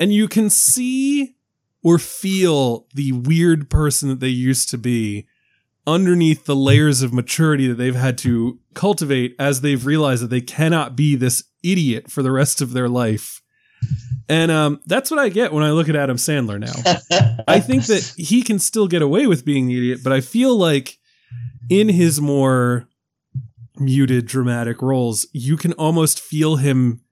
and 0.00 0.12
you 0.12 0.26
can 0.26 0.48
see 0.50 1.36
or 1.84 1.98
feel 1.98 2.86
the 2.94 3.12
weird 3.12 3.70
person 3.70 4.08
that 4.08 4.18
they 4.18 4.28
used 4.28 4.70
to 4.70 4.78
be 4.78 5.26
underneath 5.86 6.46
the 6.46 6.56
layers 6.56 7.02
of 7.02 7.12
maturity 7.12 7.68
that 7.68 7.74
they've 7.74 7.94
had 7.94 8.16
to 8.16 8.58
cultivate 8.72 9.36
as 9.38 9.60
they've 9.60 9.84
realized 9.84 10.22
that 10.22 10.30
they 10.30 10.40
cannot 10.40 10.96
be 10.96 11.14
this 11.14 11.44
idiot 11.62 12.10
for 12.10 12.22
the 12.22 12.32
rest 12.32 12.62
of 12.62 12.72
their 12.72 12.88
life. 12.88 13.42
And 14.30 14.50
um, 14.50 14.80
that's 14.86 15.10
what 15.10 15.20
I 15.20 15.28
get 15.28 15.52
when 15.52 15.62
I 15.62 15.72
look 15.72 15.90
at 15.90 15.96
Adam 15.96 16.16
Sandler 16.16 16.58
now. 16.58 16.72
I 17.48 17.60
think 17.60 17.84
that 17.86 18.14
he 18.16 18.42
can 18.42 18.58
still 18.58 18.88
get 18.88 19.02
away 19.02 19.26
with 19.26 19.44
being 19.44 19.66
the 19.66 19.76
idiot, 19.76 20.00
but 20.02 20.14
I 20.14 20.22
feel 20.22 20.56
like 20.56 20.98
in 21.68 21.90
his 21.90 22.18
more 22.18 22.88
muted 23.76 24.26
dramatic 24.26 24.80
roles, 24.80 25.26
you 25.32 25.58
can 25.58 25.74
almost 25.74 26.18
feel 26.18 26.56
him 26.56 27.02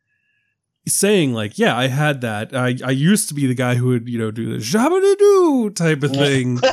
saying 0.87 1.33
like, 1.33 1.59
"Yeah, 1.59 1.76
I 1.76 1.87
had 1.87 2.20
that. 2.22 2.55
I 2.55 2.76
I 2.85 2.91
used 2.91 3.28
to 3.28 3.35
be 3.35 3.47
the 3.47 3.55
guy 3.55 3.76
who 3.76 3.89
would 3.89 4.09
you 4.09 4.18
know 4.18 4.30
do 4.30 4.53
the 4.53 4.59
jabba 4.59 5.01
doo 5.18 5.70
type 5.70 6.03
of 6.03 6.12
thing." 6.12 6.61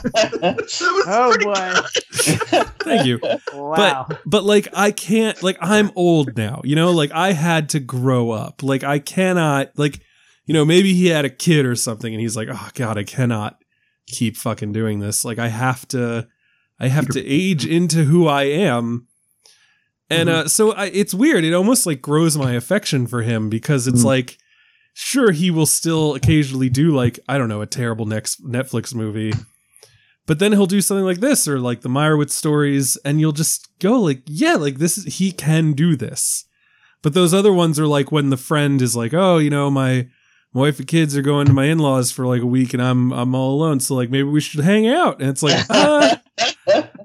Oh 1.12 1.36
boy! 1.40 1.74
Thank 2.80 3.06
you. 3.06 3.20
Wow. 3.54 4.08
But 4.26 4.44
like 4.44 4.68
I 4.74 4.92
can't 4.92 5.42
like 5.44 5.58
I'm 5.62 5.92
old 5.96 6.38
now, 6.38 6.62
you 6.64 6.76
know, 6.76 6.92
like 6.92 7.12
I 7.12 7.34
had 7.34 7.70
to 7.70 7.80
grow 7.80 8.32
up. 8.32 8.64
Like 8.64 8.84
I 8.84 9.00
cannot 9.00 9.72
like 9.78 10.00
you 10.46 10.54
know, 10.54 10.66
maybe 10.66 10.94
he 10.94 11.08
had 11.08 11.26
a 11.26 11.30
kid 11.30 11.66
or 11.66 11.76
something 11.76 12.14
and 12.14 12.22
he's 12.22 12.36
like, 12.36 12.48
"Oh 12.52 12.70
god, 12.74 12.98
I 12.98 13.04
cannot 13.04 13.58
keep 14.08 14.38
fucking 14.38 14.72
doing 14.72 15.00
this. 15.00 15.24
Like 15.26 15.40
I 15.40 15.48
have 15.50 15.88
to 15.90 16.28
I 16.80 16.88
have 16.88 17.08
to 17.10 17.26
age 17.26 17.66
into 17.66 18.06
who 18.06 18.28
I 18.28 18.44
am." 18.44 19.08
And 20.10 20.30
uh 20.30 20.48
so 20.48 20.72
I, 20.74 20.86
it's 20.88 21.14
weird. 21.14 21.44
It 21.44 21.54
almost 21.54 21.86
like 21.86 22.02
grows 22.02 22.38
my 22.38 22.54
affection 22.54 23.06
for 23.08 23.22
him 23.22 23.50
because 23.50 23.88
it's 23.88 24.02
Mhm. 24.02 24.06
like 24.06 24.38
sure 24.94 25.32
he 25.32 25.52
will 25.52 25.66
still 25.68 26.16
occasionally 26.16 26.70
do 26.70 26.92
like 26.96 27.20
I 27.30 27.38
don't 27.38 27.50
know, 27.50 27.62
a 27.62 27.66
terrible 27.68 28.06
next 28.06 28.44
Netflix 28.44 28.94
movie. 28.96 29.34
But 30.26 30.38
then 30.40 30.52
he'll 30.52 30.68
do 30.68 30.82
something 30.82 31.06
like 31.06 31.22
this 31.22 31.48
or 31.48 31.60
like 31.60 31.82
the 31.82 31.90
Meyerowitz 31.90 32.32
stories, 32.32 32.98
and 33.04 33.20
you'll 33.20 33.32
just 33.32 33.68
go 33.80 34.00
like, 34.00 34.22
yeah, 34.28 34.56
like 34.56 34.78
this 34.78 34.98
is 34.98 35.18
he 35.18 35.32
can 35.32 35.74
do 35.74 35.96
this. 35.96 36.46
But 37.02 37.14
those 37.14 37.34
other 37.34 37.52
ones 37.54 37.80
are 37.80 37.88
like 37.88 38.12
when 38.12 38.30
the 38.30 38.38
friend 38.38 38.80
is 38.82 38.96
like, 38.96 39.14
oh, 39.14 39.38
you 39.40 39.50
know, 39.50 39.72
my 39.72 40.08
my 40.54 40.62
wife 40.62 40.80
and 40.80 40.88
kids 40.88 41.16
are 41.18 41.22
going 41.24 41.46
to 41.48 41.54
my 41.54 41.66
in 41.66 41.80
laws 41.80 42.12
for 42.12 42.26
like 42.28 42.42
a 42.42 42.46
week, 42.48 42.74
and 42.74 42.82
I'm 42.82 43.12
I'm 43.12 43.34
all 43.34 43.56
alone, 43.56 43.80
so 43.80 43.96
like 43.96 44.10
maybe 44.12 44.28
we 44.30 44.42
should 44.42 44.64
hang 44.64 44.88
out. 44.88 45.20
And 45.20 45.30
it's 45.30 45.42
like, 45.44 45.66
uh, 45.70 46.16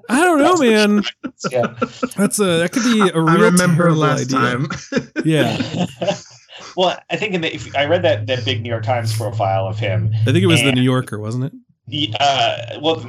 I 0.09 0.21
don't 0.21 0.39
know, 0.39 0.57
man. 0.57 1.03
yeah. 1.51 1.73
That's 2.15 2.39
a 2.39 2.59
that 2.59 2.71
could 2.71 2.83
be 2.83 3.01
a 3.01 3.21
real 3.21 3.29
I 3.29 3.35
remember 3.49 3.83
terrible 3.83 3.97
last 3.97 4.33
idea. 4.33 4.37
time. 4.37 4.67
Yeah, 5.25 5.87
well, 6.77 6.99
I 7.09 7.15
think 7.15 7.33
in 7.33 7.41
the, 7.41 7.55
if, 7.55 7.75
I 7.75 7.85
read 7.85 8.03
that 8.03 8.27
that 8.27 8.45
big 8.45 8.61
New 8.61 8.69
York 8.69 8.83
Times 8.83 9.15
profile 9.17 9.65
of 9.67 9.79
him. 9.79 10.11
I 10.21 10.25
think 10.25 10.37
it 10.37 10.47
was 10.47 10.61
the 10.61 10.71
New 10.71 10.83
Yorker, 10.83 11.19
wasn't 11.19 11.45
it? 11.45 11.53
He, 11.87 12.13
uh, 12.19 12.79
well, 12.81 13.03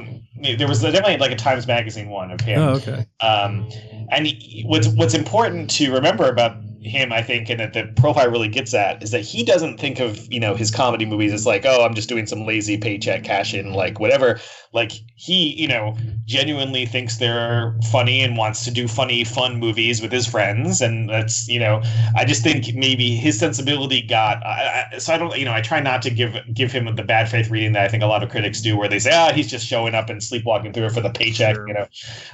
there 0.57 0.67
was 0.67 0.81
definitely 0.81 1.17
like 1.17 1.31
a 1.31 1.35
Times 1.35 1.67
Magazine 1.67 2.09
one 2.09 2.31
of 2.31 2.41
him. 2.41 2.59
Oh, 2.59 2.69
okay. 2.75 3.05
Um, 3.19 3.69
and 4.11 4.25
he, 4.27 4.63
what's 4.65 4.87
what's 4.87 5.13
important 5.13 5.69
to 5.71 5.93
remember 5.93 6.27
about 6.27 6.57
him, 6.87 7.11
I 7.13 7.21
think, 7.21 7.49
and 7.49 7.59
that 7.59 7.73
the 7.73 7.85
profile 7.95 8.29
really 8.29 8.47
gets 8.47 8.73
at 8.73 9.01
is 9.03 9.11
that 9.11 9.21
he 9.21 9.43
doesn't 9.43 9.79
think 9.79 9.99
of 9.99 10.31
you 10.31 10.39
know 10.39 10.55
his 10.55 10.71
comedy 10.71 11.05
movies 11.05 11.33
as 11.33 11.45
like, 11.45 11.65
oh, 11.65 11.83
I'm 11.85 11.93
just 11.93 12.09
doing 12.09 12.25
some 12.27 12.45
lazy 12.45 12.77
paycheck 12.77 13.23
cash 13.23 13.53
in, 13.53 13.73
like 13.73 13.99
whatever. 13.99 14.39
Like 14.73 14.91
he, 15.15 15.53
you 15.59 15.67
know, 15.67 15.95
genuinely 16.25 16.85
thinks 16.85 17.17
they're 17.17 17.75
funny 17.91 18.21
and 18.21 18.37
wants 18.37 18.63
to 18.65 18.71
do 18.71 18.87
funny, 18.87 19.23
fun 19.23 19.57
movies 19.59 20.01
with 20.01 20.11
his 20.11 20.27
friends, 20.27 20.81
and 20.81 21.09
that's 21.09 21.47
you 21.47 21.59
know, 21.59 21.81
I 22.15 22.25
just 22.25 22.43
think 22.43 22.73
maybe 22.75 23.15
his 23.15 23.39
sensibility 23.39 24.01
got. 24.01 24.45
I, 24.45 24.87
I, 24.93 24.97
so 24.97 25.13
I 25.13 25.17
don't, 25.17 25.37
you 25.37 25.45
know, 25.45 25.53
I 25.53 25.61
try 25.61 25.79
not 25.79 26.01
to 26.03 26.09
give 26.09 26.35
give 26.53 26.71
him 26.71 26.93
the 26.95 27.03
bad 27.03 27.29
faith 27.29 27.49
reading 27.49 27.73
that 27.73 27.83
I 27.83 27.87
think 27.87 28.03
a 28.03 28.07
lot 28.07 28.23
of 28.23 28.29
critics 28.29 28.61
do, 28.61 28.77
where 28.77 28.89
they 28.89 28.99
say, 28.99 29.11
ah, 29.13 29.31
he's 29.33 29.49
just 29.49 29.65
showing 29.65 29.95
up 29.95 30.09
and 30.09 30.23
sleepwalking 30.23 30.73
through 30.73 30.85
it 30.85 30.91
for 30.91 31.01
the 31.01 31.09
paycheck, 31.09 31.55
Sure. 31.55 31.67
you 31.67 31.73
know 31.73 31.87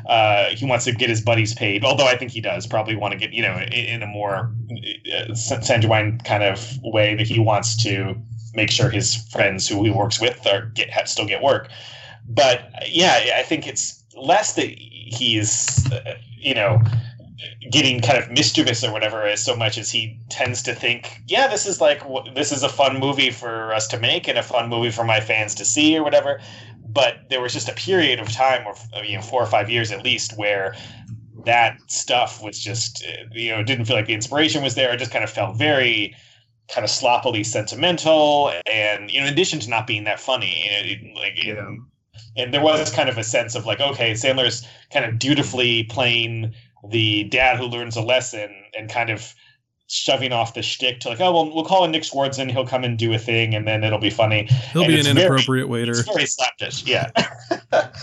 uh, 0.08 0.50
he 0.50 0.66
wants 0.66 0.86
to 0.86 0.92
get 0.92 1.10
his 1.10 1.22
buddies 1.22 1.54
paid. 1.54 1.84
Although 1.84 2.06
I 2.08 2.18
think 2.18 2.32
he 2.32 2.42
does 2.42 2.68
probably 2.68 2.96
want 2.96 3.12
to 3.14 3.18
get, 3.18 3.34
you 3.34 3.42
know, 3.42 3.58
in, 3.58 3.72
in 3.72 4.04
a 4.04 4.08
more 4.08 4.43
uh, 5.14 5.34
sanguine 5.36 6.20
kind 6.20 6.44
of 6.44 6.78
way 6.84 7.16
that 7.16 7.28
he 7.28 7.40
wants 7.40 7.82
to 7.84 8.16
make 8.56 8.70
sure 8.70 8.90
his 8.90 9.16
friends 9.32 9.68
who 9.68 9.84
he 9.84 9.90
works 9.90 10.20
with 10.20 10.46
are 10.48 10.68
get 10.68 10.92
ha- 10.92 11.06
still 11.06 11.26
get 11.26 11.42
work. 11.42 11.70
But 12.28 12.70
yeah, 12.88 13.36
I 13.36 13.44
think 13.44 13.68
it's 13.68 14.04
less 14.16 14.54
that 14.54 14.70
he's, 14.70 15.92
uh, 15.92 16.16
you 16.38 16.54
know, 16.54 16.82
getting 17.72 18.00
kind 18.02 18.18
of 18.18 18.30
mischievous 18.32 18.84
or 18.84 18.92
whatever 18.92 19.24
as 19.24 19.44
so 19.44 19.56
much 19.56 19.78
as 19.78 19.92
he 19.92 20.18
tends 20.30 20.62
to 20.62 20.74
think 20.74 21.22
yeah 21.28 21.48
this 21.48 21.66
is 21.66 21.82
like 21.82 22.02
this 22.36 22.52
is 22.52 22.64
a 22.64 22.70
fun 22.70 23.00
movie 23.00 23.32
for 23.32 23.74
us 23.74 23.88
to 23.88 24.00
make 24.00 24.28
and 24.28 24.38
a 24.38 24.44
fun 24.44 24.70
movie 24.70 24.92
for 24.92 25.04
my 25.04 25.20
fans 25.20 25.54
to 25.56 25.66
see 25.66 25.98
or 25.98 26.04
whatever 26.04 26.40
but 26.88 27.28
there 27.30 27.42
was 27.42 27.52
just 27.52 27.68
a 27.68 27.74
period 27.74 28.20
of 28.20 28.32
time 28.32 28.66
of 28.68 28.88
you 29.04 29.16
know 29.16 29.22
four 29.22 29.42
or 29.42 29.46
five 29.46 29.70
years 29.70 29.92
at 29.92 30.04
least 30.04 30.38
where 30.38 30.76
that 31.46 31.78
stuff 31.88 32.42
was 32.44 32.58
just 32.60 33.04
uh, 33.06 33.24
you 33.34 33.52
know 33.52 33.64
didn't 33.64 33.86
feel 33.86 33.96
like 33.96 34.06
the 34.08 34.14
inspiration 34.14 34.64
was 34.64 34.76
there 34.76 34.94
it 34.94 34.98
just 34.98 35.12
kind 35.12 35.24
of 35.24 35.30
felt 35.30 35.58
very 35.58 36.16
kind 36.74 36.84
of 36.86 36.90
sloppily 36.90 37.44
sentimental 37.44 38.52
and 38.72 39.12
you 39.12 39.20
know 39.20 39.28
in 39.28 39.34
addition 39.34 39.60
to 39.60 39.70
not 39.70 39.86
being 39.88 40.06
that 40.06 40.20
funny 40.20 40.64
it, 40.66 40.86
it- 41.02 41.16
like 41.16 41.44
Yeah. 41.44 41.60
and, 41.68 41.82
and 42.38 42.54
there 42.54 42.62
was 42.62 42.92
kind 42.94 43.10
of 43.10 43.18
a 43.18 43.24
sense 43.24 43.56
of 43.56 43.66
like 43.66 43.80
okay 43.82 44.14
sandler's 44.14 44.66
kind 44.92 45.06
of 45.06 45.20
dutifully 45.20 45.84
playing 45.86 46.54
the 46.90 47.26
dad 47.26 47.58
who 47.58 47.66
learns 47.66 47.96
a 47.98 48.02
lesson 48.02 48.50
and 48.78 48.90
kind 48.90 49.10
of 49.10 49.34
shoving 49.88 50.32
off 50.32 50.54
the 50.56 50.62
shtick 50.64 51.00
to 51.02 51.10
like, 51.10 51.20
oh 51.22 51.32
well, 51.32 51.54
we'll 51.54 51.64
call 51.66 51.84
in 51.86 51.92
Nick 51.92 52.02
Swardson, 52.04 52.50
he'll 52.50 52.66
come 52.66 52.84
and 52.84 52.98
do 52.98 53.14
a 53.14 53.20
thing, 53.20 53.54
and 53.54 53.68
then 53.68 53.84
it'll 53.84 54.00
be 54.00 54.10
funny. 54.10 54.46
He'll 54.72 54.82
And 54.84 54.88
be 54.90 54.96
it's 55.00 55.08
an 55.08 55.16
very- 55.16 55.28
inappropriate 55.28 55.70
waiter. 55.70 55.92
It's 55.92 56.02
very 56.08 56.24
slapdish, 56.24 56.88
yeah, 56.88 57.12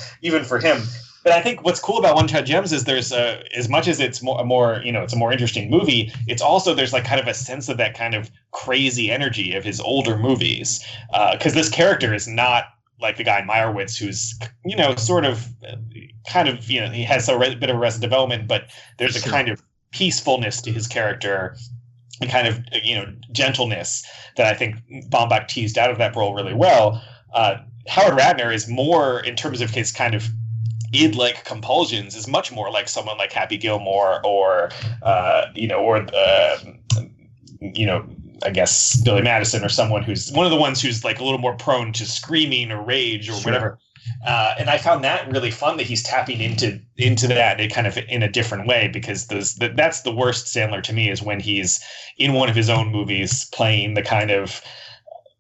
even 0.23 0.45
for 0.45 0.59
him. 0.61 0.83
But 1.23 1.33
I 1.33 1.43
think 1.43 1.65
what's 1.65 1.81
cool 1.81 1.99
about 1.99 2.17
One 2.17 2.29
Shot 2.29 2.47
Gems 2.47 2.73
is 2.73 2.85
there's 2.85 3.13
a, 3.13 3.43
as 3.55 3.69
much 3.69 3.89
as 3.89 4.01
it's 4.01 4.23
more, 4.23 4.41
a 4.41 4.45
more 4.45 4.81
you 4.85 4.93
know 4.93 5.03
it's 5.03 5.13
a 5.13 5.17
more 5.17 5.33
interesting 5.33 5.71
movie. 5.71 6.13
It's 6.27 6.43
also 6.43 6.75
there's 6.75 6.93
like 6.93 7.05
kind 7.05 7.21
of 7.21 7.27
a 7.27 7.35
sense 7.35 7.69
of 7.69 7.77
that 7.77 7.95
kind 7.95 8.15
of 8.15 8.31
crazy 8.53 9.11
energy 9.11 9.55
of 9.55 9.65
his 9.65 9.81
older 9.81 10.17
movies 10.17 10.85
because 11.33 11.55
this 11.55 11.69
character 11.69 12.15
is 12.15 12.27
not 12.27 12.65
like 13.01 13.17
the 13.17 13.25
guy 13.25 13.41
in 13.41 13.49
Meyerowitz 13.49 13.99
who's 13.99 14.39
you 14.65 14.77
know 14.77 14.95
sort 14.97 15.25
of 15.25 15.47
uh, 15.67 15.77
kind 16.29 16.49
of 16.49 16.71
you 16.71 16.81
know 16.81 16.91
he 16.91 17.05
has 17.05 17.29
a 17.29 17.39
re- 17.39 17.55
bit 17.55 17.71
of 17.71 17.77
arrested 17.77 18.01
development, 18.01 18.49
but 18.49 18.71
there's 18.99 19.17
a 19.17 19.29
kind 19.29 19.49
of 19.49 19.63
peacefulness 19.93 20.63
to 20.63 20.73
his 20.73 20.87
character 20.87 21.57
a 22.23 22.27
kind 22.27 22.47
of 22.47 22.61
you 22.83 22.95
know 22.95 23.13
gentleness 23.33 24.07
that 24.37 24.47
I 24.47 24.57
think 24.57 24.77
Baumbach 25.09 25.49
teased 25.49 25.79
out 25.79 25.91
of 25.91 25.99
that 25.99 26.15
role 26.17 26.35
really 26.35 26.55
well. 26.55 27.03
Uh, 27.35 27.57
Howard 27.89 28.19
Ratner 28.19 28.55
is 28.55 28.69
more 28.69 29.21
in 29.21 29.37
terms 29.37 29.61
of 29.61 29.71
his 29.71 29.91
kind 29.91 30.15
of 30.15 30.29
id-like 30.93 31.45
compulsions 31.45 32.17
is 32.17 32.27
much 32.27 32.51
more 32.53 32.71
like 32.71 32.89
someone 32.89 33.19
like 33.19 33.33
Happy 33.33 33.57
Gilmore 33.57 34.21
or 34.25 34.71
uh, 35.03 35.47
you 35.55 35.69
know 35.69 35.79
or 35.79 36.07
uh, 36.15 36.57
you 37.61 37.87
know 37.87 38.05
I 38.45 38.51
guess 38.51 39.01
Billy 39.03 39.23
Madison 39.23 39.65
or 39.65 39.69
someone 39.69 40.03
who's 40.03 40.33
one 40.33 40.47
of 40.47 40.51
the 40.51 40.59
ones 40.59 40.81
who's 40.81 41.05
like 41.05 41.21
a 41.21 41.25
little 41.25 41.39
more 41.39 41.55
prone 41.57 41.93
to 41.95 42.07
screaming 42.07 42.71
or 42.73 42.83
rage 42.83 43.29
or 43.29 43.35
Sure. 43.35 43.45
whatever. 43.45 43.79
Uh, 44.27 44.55
and 44.59 44.71
I 44.71 44.79
found 44.79 45.05
that 45.05 45.31
really 45.31 45.51
fun 45.51 45.77
that 45.77 45.87
he's 45.87 46.03
tapping 46.03 46.41
into 46.41 46.81
into 46.97 47.27
that 47.29 47.61
in 47.61 47.69
kind 47.69 47.87
of 47.87 47.99
in 48.09 48.23
a 48.23 48.29
different 48.31 48.67
way 48.67 48.89
because 48.89 49.27
those 49.27 49.57
that, 49.57 49.77
that's 49.77 50.01
the 50.03 50.13
worst 50.13 50.47
Sandler 50.47 50.83
to 50.83 50.93
me 50.95 51.11
is 51.11 51.23
when 51.23 51.39
he's 51.39 51.81
in 52.17 52.33
one 52.33 52.49
of 52.49 52.57
his 52.57 52.71
own 52.71 52.91
movies 52.91 53.45
playing 53.53 53.95
the 53.95 54.03
kind 54.03 54.31
of 54.31 54.63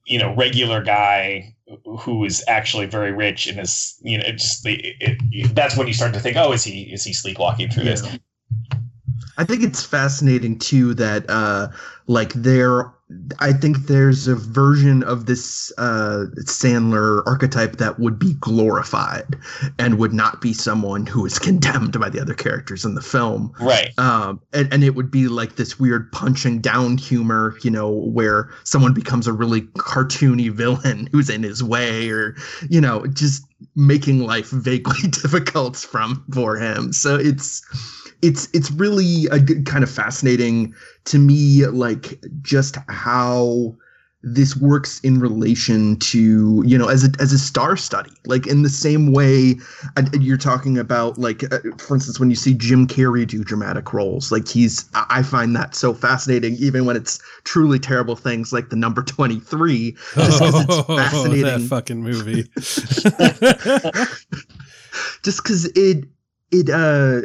you 0.04 0.18
know 0.18 0.34
regular 0.34 0.82
guy 0.82 1.54
who 1.84 2.24
is 2.24 2.44
actually 2.48 2.86
very 2.86 3.12
rich 3.12 3.46
and 3.46 3.58
is 3.58 3.98
you 4.02 4.18
know 4.18 4.24
just 4.32 4.64
the 4.64 4.74
it, 5.00 5.18
it, 5.30 5.54
that's 5.54 5.76
when 5.76 5.86
you 5.86 5.94
start 5.94 6.12
to 6.14 6.20
think 6.20 6.36
oh 6.36 6.52
is 6.52 6.64
he 6.64 6.82
is 6.92 7.04
he 7.04 7.12
sleepwalking 7.12 7.70
through 7.70 7.84
this? 7.84 8.02
I 9.36 9.44
think 9.44 9.62
it's 9.62 9.84
fascinating 9.84 10.58
too 10.58 10.94
that 10.94 11.28
uh 11.28 11.68
like 12.06 12.32
there 12.34 12.92
I 13.40 13.52
think 13.52 13.86
there's 13.86 14.28
a 14.28 14.34
version 14.34 15.02
of 15.02 15.26
this 15.26 15.72
uh 15.78 16.26
Sandler 16.40 17.22
archetype 17.26 17.76
that 17.76 17.98
would 17.98 18.18
be 18.18 18.34
glorified 18.34 19.36
and 19.78 19.98
would 19.98 20.12
not 20.12 20.40
be 20.40 20.52
someone 20.52 21.06
who 21.06 21.26
is 21.26 21.38
condemned 21.38 21.98
by 21.98 22.08
the 22.08 22.20
other 22.20 22.34
characters 22.34 22.84
in 22.84 22.94
the 22.94 23.02
film. 23.02 23.52
right 23.60 23.90
Um 23.98 24.40
and, 24.52 24.72
and 24.72 24.84
it 24.84 24.94
would 24.94 25.10
be 25.10 25.28
like 25.28 25.56
this 25.56 25.78
weird 25.78 26.10
punching 26.12 26.60
down 26.60 26.98
humor, 26.98 27.56
you 27.62 27.70
know, 27.70 27.90
where 27.90 28.50
someone 28.64 28.94
becomes 28.94 29.26
a 29.26 29.32
really 29.32 29.62
cartoony 29.62 30.50
villain 30.50 31.08
who's 31.12 31.30
in 31.30 31.42
his 31.42 31.62
way 31.62 32.08
or 32.10 32.36
you 32.68 32.80
know, 32.80 33.06
just 33.06 33.44
making 33.76 34.20
life 34.20 34.50
vaguely 34.50 35.08
difficult 35.10 35.76
from 35.76 36.24
for 36.32 36.56
him. 36.56 36.92
So 36.92 37.16
it's 37.16 37.62
it's 38.22 38.48
it's 38.52 38.70
really 38.70 39.26
a 39.26 39.38
good, 39.38 39.66
kind 39.66 39.84
of 39.84 39.90
fascinating 39.90 40.74
to 41.04 41.18
me 41.18 41.66
like 41.66 42.20
just 42.42 42.76
how 42.88 43.76
this 44.22 44.54
works 44.54 45.00
in 45.00 45.18
relation 45.18 45.96
to 45.96 46.62
you 46.66 46.76
know 46.76 46.88
as 46.88 47.04
a 47.04 47.10
as 47.20 47.32
a 47.32 47.38
star 47.38 47.74
study 47.74 48.10
like 48.26 48.46
in 48.46 48.62
the 48.62 48.68
same 48.68 49.12
way 49.12 49.54
uh, 49.96 50.02
you're 50.20 50.36
talking 50.36 50.76
about 50.76 51.16
like 51.16 51.42
uh, 51.50 51.58
for 51.78 51.94
instance 51.94 52.20
when 52.20 52.28
you 52.28 52.36
see 52.36 52.52
Jim 52.52 52.86
Carrey 52.86 53.26
do 53.26 53.42
dramatic 53.42 53.94
roles 53.94 54.30
like 54.30 54.46
he's 54.46 54.90
I 54.92 55.22
find 55.22 55.56
that 55.56 55.74
so 55.74 55.94
fascinating 55.94 56.54
even 56.56 56.84
when 56.84 56.96
it's 56.96 57.18
truly 57.44 57.78
terrible 57.78 58.14
things 58.14 58.52
like 58.52 58.68
the 58.68 58.76
number 58.76 59.02
23 59.02 59.92
just 59.92 60.38
because 60.38 60.64
it's 60.64 60.86
fascinating 60.86 61.44
that 61.44 61.60
fucking 61.62 62.02
movie. 62.02 62.42
just 65.22 65.42
because 65.42 65.64
it 65.74 66.04
it 66.50 66.68
uh 66.68 67.22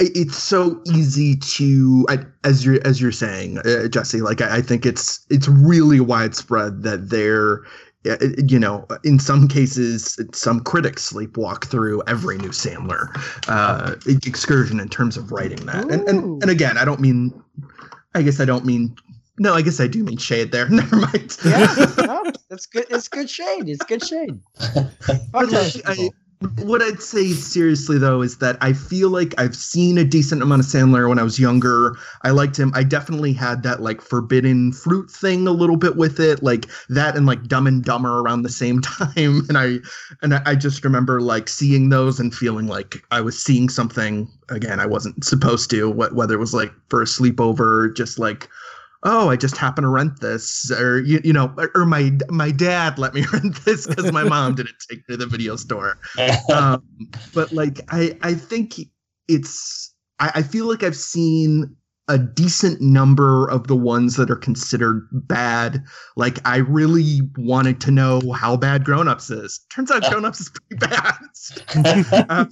it's 0.00 0.36
so 0.42 0.80
easy 0.86 1.36
to 1.36 2.06
I- 2.08 2.24
as 2.44 2.64
you're 2.64 2.84
as 2.86 3.00
you're 3.00 3.12
saying 3.12 3.58
uh, 3.58 3.88
jesse 3.88 4.20
like 4.20 4.40
I, 4.40 4.56
I 4.56 4.62
think 4.62 4.86
it's 4.86 5.24
it's 5.30 5.46
really 5.48 6.00
widespread 6.00 6.82
that 6.82 7.10
they're 7.10 7.62
uh, 8.08 8.16
you 8.48 8.58
know 8.58 8.86
in 9.04 9.18
some 9.18 9.46
cases 9.46 10.18
some 10.32 10.60
critics 10.60 11.12
sleepwalk 11.12 11.66
through 11.66 12.02
every 12.06 12.38
new 12.38 12.48
sandler 12.48 13.08
uh 13.48 13.94
excursion 14.26 14.80
in 14.80 14.88
terms 14.88 15.16
of 15.18 15.30
writing 15.32 15.64
that 15.66 15.84
and, 15.90 16.02
Ooh. 16.02 16.06
and 16.08 16.42
and 16.42 16.50
again 16.50 16.78
i 16.78 16.84
don't 16.84 17.00
mean 17.00 17.30
i 18.14 18.22
guess 18.22 18.40
i 18.40 18.44
don't 18.46 18.64
mean 18.64 18.96
no 19.38 19.52
i 19.54 19.60
guess 19.62 19.80
i 19.80 19.86
do 19.86 20.02
mean 20.02 20.16
shade 20.16 20.50
there 20.50 20.68
never 20.70 20.96
mind 20.96 21.36
Yeah, 21.44 21.74
no, 21.98 22.24
that's 22.48 22.66
good. 22.66 22.84
It's 22.90 23.06
good 23.08 23.30
shade. 23.30 23.68
It's 23.68 23.84
good 23.84 24.04
shade. 24.04 24.38
But, 25.32 25.50
those 25.50 25.76
like, 25.76 25.88
I- 25.88 25.94
people. 25.94 26.14
What 26.56 26.80
I'd 26.80 27.02
say 27.02 27.32
seriously 27.32 27.98
though 27.98 28.22
is 28.22 28.38
that 28.38 28.56
I 28.62 28.72
feel 28.72 29.10
like 29.10 29.34
I've 29.38 29.54
seen 29.54 29.98
a 29.98 30.04
decent 30.04 30.42
amount 30.42 30.60
of 30.60 30.66
Sandler 30.66 31.06
when 31.06 31.18
I 31.18 31.22
was 31.22 31.38
younger. 31.38 31.96
I 32.22 32.30
liked 32.30 32.58
him. 32.58 32.72
I 32.74 32.82
definitely 32.82 33.34
had 33.34 33.62
that 33.64 33.82
like 33.82 34.00
forbidden 34.00 34.72
fruit 34.72 35.10
thing 35.10 35.46
a 35.46 35.50
little 35.50 35.76
bit 35.76 35.96
with 35.96 36.18
it, 36.18 36.42
like 36.42 36.64
that 36.88 37.14
and 37.14 37.26
like 37.26 37.46
Dumb 37.46 37.66
and 37.66 37.84
Dumber 37.84 38.20
around 38.20 38.42
the 38.42 38.48
same 38.48 38.80
time. 38.80 39.42
And 39.48 39.58
I 39.58 39.78
and 40.22 40.34
I, 40.34 40.54
just 40.54 40.84
remember 40.84 41.20
like 41.20 41.48
seeing 41.48 41.90
those 41.90 42.18
and 42.20 42.34
feeling 42.34 42.66
like 42.66 43.04
I 43.10 43.20
was 43.20 43.42
seeing 43.42 43.68
something 43.68 44.28
again 44.48 44.80
I 44.80 44.86
wasn't 44.86 45.24
supposed 45.24 45.68
to. 45.70 45.90
What 45.90 46.14
whether 46.14 46.34
it 46.34 46.38
was 46.38 46.54
like 46.54 46.72
for 46.88 47.02
a 47.02 47.06
sleepover, 47.06 47.94
just 47.94 48.18
like 48.18 48.48
oh, 49.02 49.30
I 49.30 49.36
just 49.36 49.56
happened 49.56 49.84
to 49.84 49.88
rent 49.88 50.20
this, 50.20 50.70
or 50.70 51.00
you, 51.00 51.20
you 51.24 51.32
know, 51.32 51.52
or, 51.56 51.70
or 51.74 51.86
my 51.86 52.12
my 52.28 52.50
dad 52.50 52.98
let 52.98 53.14
me 53.14 53.24
rent 53.32 53.64
this 53.64 53.86
because 53.86 54.12
my 54.12 54.24
mom 54.24 54.54
didn't 54.54 54.76
take 54.88 54.98
me 55.08 55.14
to 55.14 55.16
the 55.16 55.26
video 55.26 55.56
store. 55.56 55.98
Um, 56.52 56.82
but 57.32 57.52
like, 57.52 57.80
I 57.90 58.16
I 58.22 58.34
think 58.34 58.74
it's 59.28 59.94
I, 60.18 60.32
I 60.36 60.42
feel 60.42 60.66
like 60.66 60.82
I've 60.82 60.96
seen 60.96 61.76
a 62.08 62.18
decent 62.18 62.80
number 62.80 63.48
of 63.48 63.68
the 63.68 63.76
ones 63.76 64.16
that 64.16 64.30
are 64.30 64.36
considered 64.36 65.06
bad. 65.12 65.84
Like, 66.16 66.46
I 66.46 66.56
really 66.56 67.20
wanted 67.36 67.80
to 67.82 67.92
know 67.92 68.32
how 68.32 68.56
bad 68.56 68.84
Grown 68.84 69.06
Ups 69.06 69.30
is. 69.30 69.60
Turns 69.70 69.92
out 69.92 70.02
Grown 70.10 70.24
Ups 70.24 70.40
is 70.40 70.50
pretty 70.50 70.86
bad. 70.86 72.28
Um, 72.28 72.50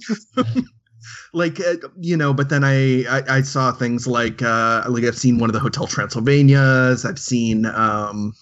like 1.33 1.59
uh, 1.59 1.75
you 1.99 2.17
know 2.17 2.33
but 2.33 2.49
then 2.49 2.63
I, 2.63 3.03
I 3.05 3.37
i 3.37 3.41
saw 3.41 3.71
things 3.71 4.07
like 4.07 4.41
uh 4.41 4.83
like 4.89 5.03
i've 5.03 5.17
seen 5.17 5.37
one 5.37 5.49
of 5.49 5.53
the 5.53 5.59
hotel 5.59 5.85
transylvanias 5.85 7.07
i've 7.07 7.19
seen 7.19 7.65
um 7.67 8.33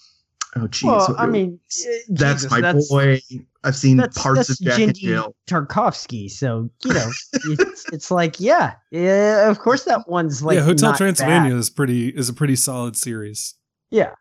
oh 0.56 0.66
geez 0.68 0.84
well, 0.84 1.14
I 1.18 1.26
mean, 1.26 1.60
that's 2.08 2.42
Jesus, 2.42 2.50
my 2.50 2.60
that's, 2.60 2.88
boy 2.88 3.20
i've 3.64 3.76
seen 3.76 3.98
That's 3.98 4.16
parts 4.16 4.48
that's 4.48 4.60
of 4.60 4.66
jack 4.66 4.78
and 4.78 4.94
jill 4.94 5.34
Tarkovsky. 5.48 6.30
So 6.30 6.70
you 6.84 6.92
know, 6.94 7.10
it's, 7.32 7.84
it's 7.92 8.10
like, 8.10 8.38
yeah, 8.38 8.74
yeah. 8.90 9.50
Of 9.50 9.58
course, 9.58 9.84
that 9.84 10.08
one's 10.08 10.42
like 10.42 10.56
yeah, 10.56 10.62
Hotel 10.62 10.90
not 10.90 10.98
Transylvania 10.98 11.50
bad. 11.50 11.58
is 11.58 11.70
pretty 11.70 12.08
is 12.08 12.28
a 12.28 12.32
pretty 12.32 12.56
solid 12.56 12.96
series. 12.96 13.54
Yeah, 13.90 14.12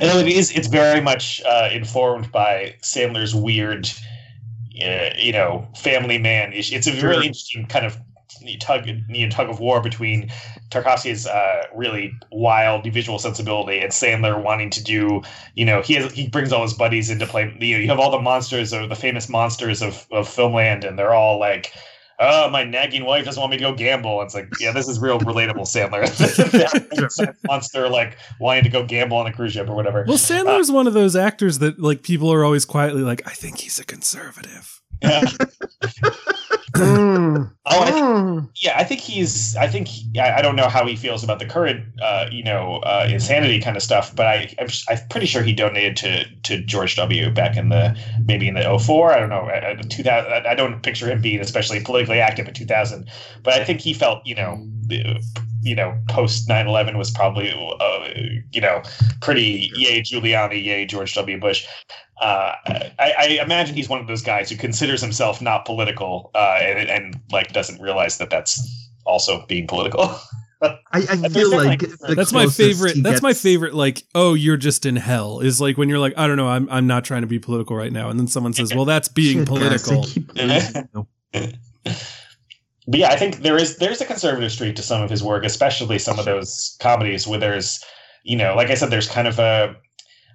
And 0.00 0.26
it 0.26 0.32
is. 0.32 0.50
It's 0.50 0.66
very 0.68 1.00
much 1.00 1.42
uh, 1.46 1.68
informed 1.72 2.32
by 2.32 2.74
Sandler's 2.82 3.34
weird, 3.34 3.90
you 4.74 5.32
know, 5.32 5.66
family 5.76 6.18
man. 6.18 6.52
It's, 6.52 6.70
a 6.72 6.82
Sure. 6.82 7.10
really 7.10 7.26
interesting 7.26 7.66
kind 7.66 7.86
of 7.86 7.96
tug, 8.60 8.86
you 8.86 9.26
know, 9.26 9.30
tug 9.30 9.48
of 9.48 9.60
war 9.60 9.80
between 9.80 10.30
Tartakovsky's 10.70 11.26
uh, 11.26 11.62
really 11.74 12.12
wild 12.32 12.84
visual 12.92 13.18
sensibility 13.18 13.78
and 13.78 13.92
Sandler 13.92 14.42
wanting 14.42 14.70
to 14.70 14.82
do. 14.82 15.22
You 15.54 15.64
know, 15.64 15.82
he 15.82 15.94
has, 15.94 16.12
he 16.12 16.28
brings 16.28 16.52
all 16.52 16.62
his 16.62 16.74
buddies 16.74 17.10
into 17.10 17.26
play. 17.26 17.44
You 17.60 17.76
know, 17.76 17.82
you 17.82 17.88
have 17.88 18.00
all 18.00 18.10
the 18.10 18.20
monsters 18.20 18.72
or 18.74 18.86
the 18.86 18.96
famous 18.96 19.28
monsters 19.28 19.80
of 19.82 20.06
of 20.10 20.28
filmland, 20.28 20.86
and 20.86 20.98
they're 20.98 21.14
all 21.14 21.38
like. 21.38 21.72
Oh, 22.20 22.48
my 22.50 22.64
nagging 22.64 23.04
wife 23.04 23.24
doesn't 23.24 23.40
want 23.40 23.50
me 23.50 23.56
to 23.56 23.62
go 23.62 23.74
gamble. 23.74 24.22
It's 24.22 24.34
like, 24.34 24.48
yeah, 24.60 24.72
this 24.72 24.88
is 24.88 25.00
real 25.00 25.18
relatable, 25.18 25.66
Sandler. 25.66 26.04
Monster 27.46 27.88
like 27.88 28.16
wanting 28.38 28.64
to 28.64 28.70
go 28.70 28.84
gamble 28.84 29.16
on 29.16 29.26
a 29.26 29.32
cruise 29.32 29.52
ship 29.52 29.68
or 29.68 29.74
whatever. 29.74 30.04
Well, 30.06 30.18
Sandler's 30.18 30.70
uh, 30.70 30.74
one 30.74 30.86
of 30.86 30.94
those 30.94 31.16
actors 31.16 31.58
that 31.58 31.78
like 31.78 32.02
people 32.02 32.32
are 32.32 32.44
always 32.44 32.64
quietly 32.64 33.02
like, 33.02 33.22
I 33.26 33.32
think 33.32 33.58
he's 33.58 33.78
a 33.78 33.84
conservative. 33.84 34.80
Yeah. 35.02 35.22
Mm, 36.76 37.50
Oh, 37.66 37.80
I 37.80 37.90
th- 37.90 37.94
mm. 38.02 38.48
yeah. 38.56 38.74
I 38.76 38.82
think 38.84 39.00
he's. 39.00 39.54
I 39.56 39.68
think 39.68 39.86
he- 39.86 40.18
I, 40.18 40.38
I 40.38 40.42
don't 40.42 40.56
know 40.56 40.68
how 40.68 40.84
he 40.86 40.96
feels 40.96 41.22
about 41.22 41.38
the 41.38 41.46
current, 41.46 41.84
uh, 42.02 42.26
you 42.32 42.42
know, 42.42 42.78
uh, 42.84 43.06
insanity 43.08 43.60
kind 43.60 43.76
of 43.76 43.82
stuff. 43.82 44.14
But 44.14 44.26
I, 44.26 44.54
I'm, 44.58 44.66
I'm 44.88 44.98
pretty 45.08 45.26
sure 45.26 45.42
he 45.42 45.52
donated 45.52 45.96
to 45.98 46.24
to 46.42 46.62
George 46.64 46.96
W. 46.96 47.30
back 47.30 47.56
in 47.56 47.68
the 47.68 47.96
maybe 48.26 48.48
in 48.48 48.54
the 48.54 48.78
04. 48.78 49.12
I 49.12 49.20
don't 49.20 49.28
know. 49.28 49.48
uh, 49.48 49.76
2000. 49.88 50.32
I- 50.32 50.50
I 50.50 50.54
don't 50.56 50.82
picture 50.82 51.08
him 51.08 51.20
being 51.22 51.40
especially 51.40 51.80
politically 51.80 52.18
active 52.20 52.48
in 52.48 52.54
2000. 52.54 53.08
But 53.44 53.54
I 53.54 53.64
think 53.64 53.80
he 53.80 53.94
felt, 53.94 54.26
you 54.26 54.34
know. 54.34 54.66
Uh, 55.64 55.68
You 55.68 55.74
know, 55.74 55.98
post 56.08 56.48
9 56.48 56.66
11 56.66 56.98
was 56.98 57.10
probably, 57.10 57.50
uh, 57.50 58.08
you 58.52 58.60
know, 58.60 58.82
pretty 59.20 59.70
yay 59.76 60.00
Giuliani, 60.00 60.62
yay 60.62 60.86
George 60.86 61.14
W. 61.14 61.40
Bush. 61.40 61.66
uh, 62.20 62.52
I, 62.66 63.14
I 63.18 63.38
imagine 63.42 63.74
he's 63.74 63.88
one 63.88 64.00
of 64.00 64.06
those 64.06 64.22
guys 64.22 64.50
who 64.50 64.56
considers 64.56 65.00
himself 65.00 65.42
not 65.42 65.64
political 65.64 66.30
uh, 66.34 66.58
and, 66.60 66.88
and 66.88 67.20
like 67.32 67.52
doesn't 67.52 67.80
realize 67.80 68.18
that 68.18 68.30
that's 68.30 68.90
also 69.04 69.44
being 69.46 69.66
political. 69.66 70.14
I, 70.62 70.78
I 70.92 71.28
feel 71.28 71.50
like, 71.50 71.82
like, 71.82 72.16
That's 72.16 72.32
my 72.32 72.46
favorite. 72.46 72.94
he 72.94 73.02
That's 73.02 73.22
my 73.22 73.34
favorite. 73.34 73.74
Like, 73.74 74.02
oh, 74.14 74.34
you're 74.34 74.56
just 74.56 74.86
in 74.86 74.96
hell. 74.96 75.40
Is 75.40 75.60
like 75.60 75.76
when 75.76 75.88
you're 75.88 75.98
like, 75.98 76.14
I 76.16 76.26
don't 76.26 76.36
know, 76.36 76.48
I'm 76.48 76.68
I'm 76.70 76.86
not 76.86 77.04
trying 77.04 77.22
to 77.22 77.26
be 77.26 77.38
political 77.38 77.76
right 77.76 77.92
now, 77.92 78.08
and 78.08 78.18
then 78.18 78.26
someone 78.26 78.54
says, 78.54 78.74
well, 78.74 78.84
that's 78.86 79.08
being 79.08 79.44
Shit, 79.44 79.48
guys, 79.48 79.82
political. 79.82 81.06
keep 82.92 83.00
losing 83.00 83.00
you. 83.00 83.00
but 83.00 83.00
yeah, 83.00 83.08
I 83.10 83.16
think 83.16 83.38
there 83.38 83.56
is 83.56 83.76
there's 83.78 84.00
a 84.00 84.04
conservative 84.06 84.52
streak 84.52 84.76
to 84.76 84.82
some 84.82 85.02
of 85.02 85.10
his 85.10 85.22
work, 85.22 85.44
especially 85.44 85.98
some 85.98 86.18
of 86.18 86.24
those 86.24 86.76
comedies 86.80 87.26
where 87.26 87.38
there's, 87.38 87.84
you 88.24 88.36
know, 88.36 88.54
like 88.56 88.70
I 88.70 88.74
said, 88.74 88.90
there's 88.90 89.08
kind 89.08 89.28
of 89.28 89.38
a. 89.38 89.76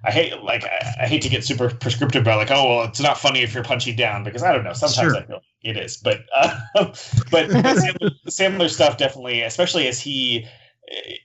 I 0.04 0.12
hate 0.12 0.42
like 0.42 0.64
I, 0.64 1.06
hate 1.06 1.22
to 1.22 1.28
get 1.28 1.44
super 1.44 1.68
prescriptive 1.68 2.22
about 2.22 2.38
like 2.38 2.50
oh 2.50 2.68
well 2.68 2.84
it's 2.84 3.00
not 3.00 3.18
funny 3.18 3.42
if 3.42 3.52
you're 3.52 3.64
punching 3.64 3.96
down 3.96 4.24
because 4.24 4.42
I 4.42 4.52
don't 4.52 4.64
know 4.64 4.72
sometimes 4.72 5.12
Sure. 5.12 5.16
I 5.16 5.26
feel 5.26 5.42
it 5.62 5.76
is 5.76 5.98
but 5.98 6.20
uh, 6.34 6.58
but 6.74 6.94
Sandler, 7.50 8.10
Sandler 8.28 8.70
stuff 8.70 8.96
definitely 8.96 9.42
especially 9.42 9.88
as 9.88 10.00
he 10.00 10.46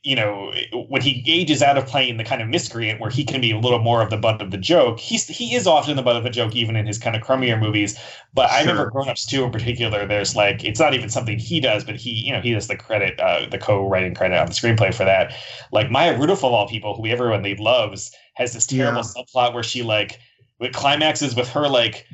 you 0.04 0.16
know 0.16 0.52
when 0.90 1.02
he 1.02 1.24
ages 1.26 1.64
out 1.64 1.78
of 1.78 1.88
playing 1.88 2.18
the 2.18 2.24
kind 2.24 2.40
of 2.42 2.48
miscreant 2.48 3.02
where 3.02 3.10
he 3.10 3.24
can 3.24 3.42
be 3.42 3.52
a 3.52 3.58
little 3.58 3.80
more 3.80 4.02
of 4.02 4.12
the 4.12 4.18
butt 4.18 4.40
of 4.40 4.52
the 4.52 4.58
joke 4.60 5.00
he's 5.00 5.28
he 5.28 5.56
is 5.56 5.66
often 5.66 5.96
the 5.96 6.04
butt 6.04 6.16
of 6.16 6.24
the 6.24 6.30
joke 6.30 6.56
even 6.56 6.76
in 6.76 6.86
his 6.86 7.00
kind 7.00 7.16
of 7.16 7.24
crummier 7.24 7.60
movies. 7.60 7.98
But 8.34 8.52
I 8.52 8.60
remember 8.62 8.92
Grown 8.92 9.10
Ups 9.10 9.26
2 9.26 9.44
in 9.44 9.52
particular 9.52 10.06
there's 10.06 10.36
like 10.36 10.64
it's 10.64 10.80
not 10.80 10.94
even 10.94 11.10
something 11.10 11.40
he 11.40 11.60
does 11.60 11.84
but 11.84 11.96
he 11.96 12.12
you 12.12 12.32
know 12.32 12.42
he 12.42 12.52
does 12.54 12.68
the 12.68 12.78
credit 12.78 13.20
uh, 13.20 13.48
the 13.50 13.58
co-writing 13.58 14.14
credit 14.14 14.38
on 14.38 14.48
the 14.48 14.54
screenplay 14.54 14.94
for 14.94 15.06
that. 15.06 15.34
Like 15.72 15.90
Maya 15.90 16.18
Rudolph 16.18 16.44
of 16.44 16.54
all 16.54 16.68
people 16.68 16.96
who 16.96 17.08
everyone 17.08 17.44
loves 17.58 18.12
has 18.36 18.54
this 18.54 18.68
terrible 18.68 19.02
Yeah. 19.02 19.24
subplot 19.24 19.54
where 19.54 19.64
she 19.64 19.82
like 19.82 20.20
it 20.60 20.74
climaxes 20.74 21.36
with 21.36 21.50
her 21.50 21.68
like 21.68 22.06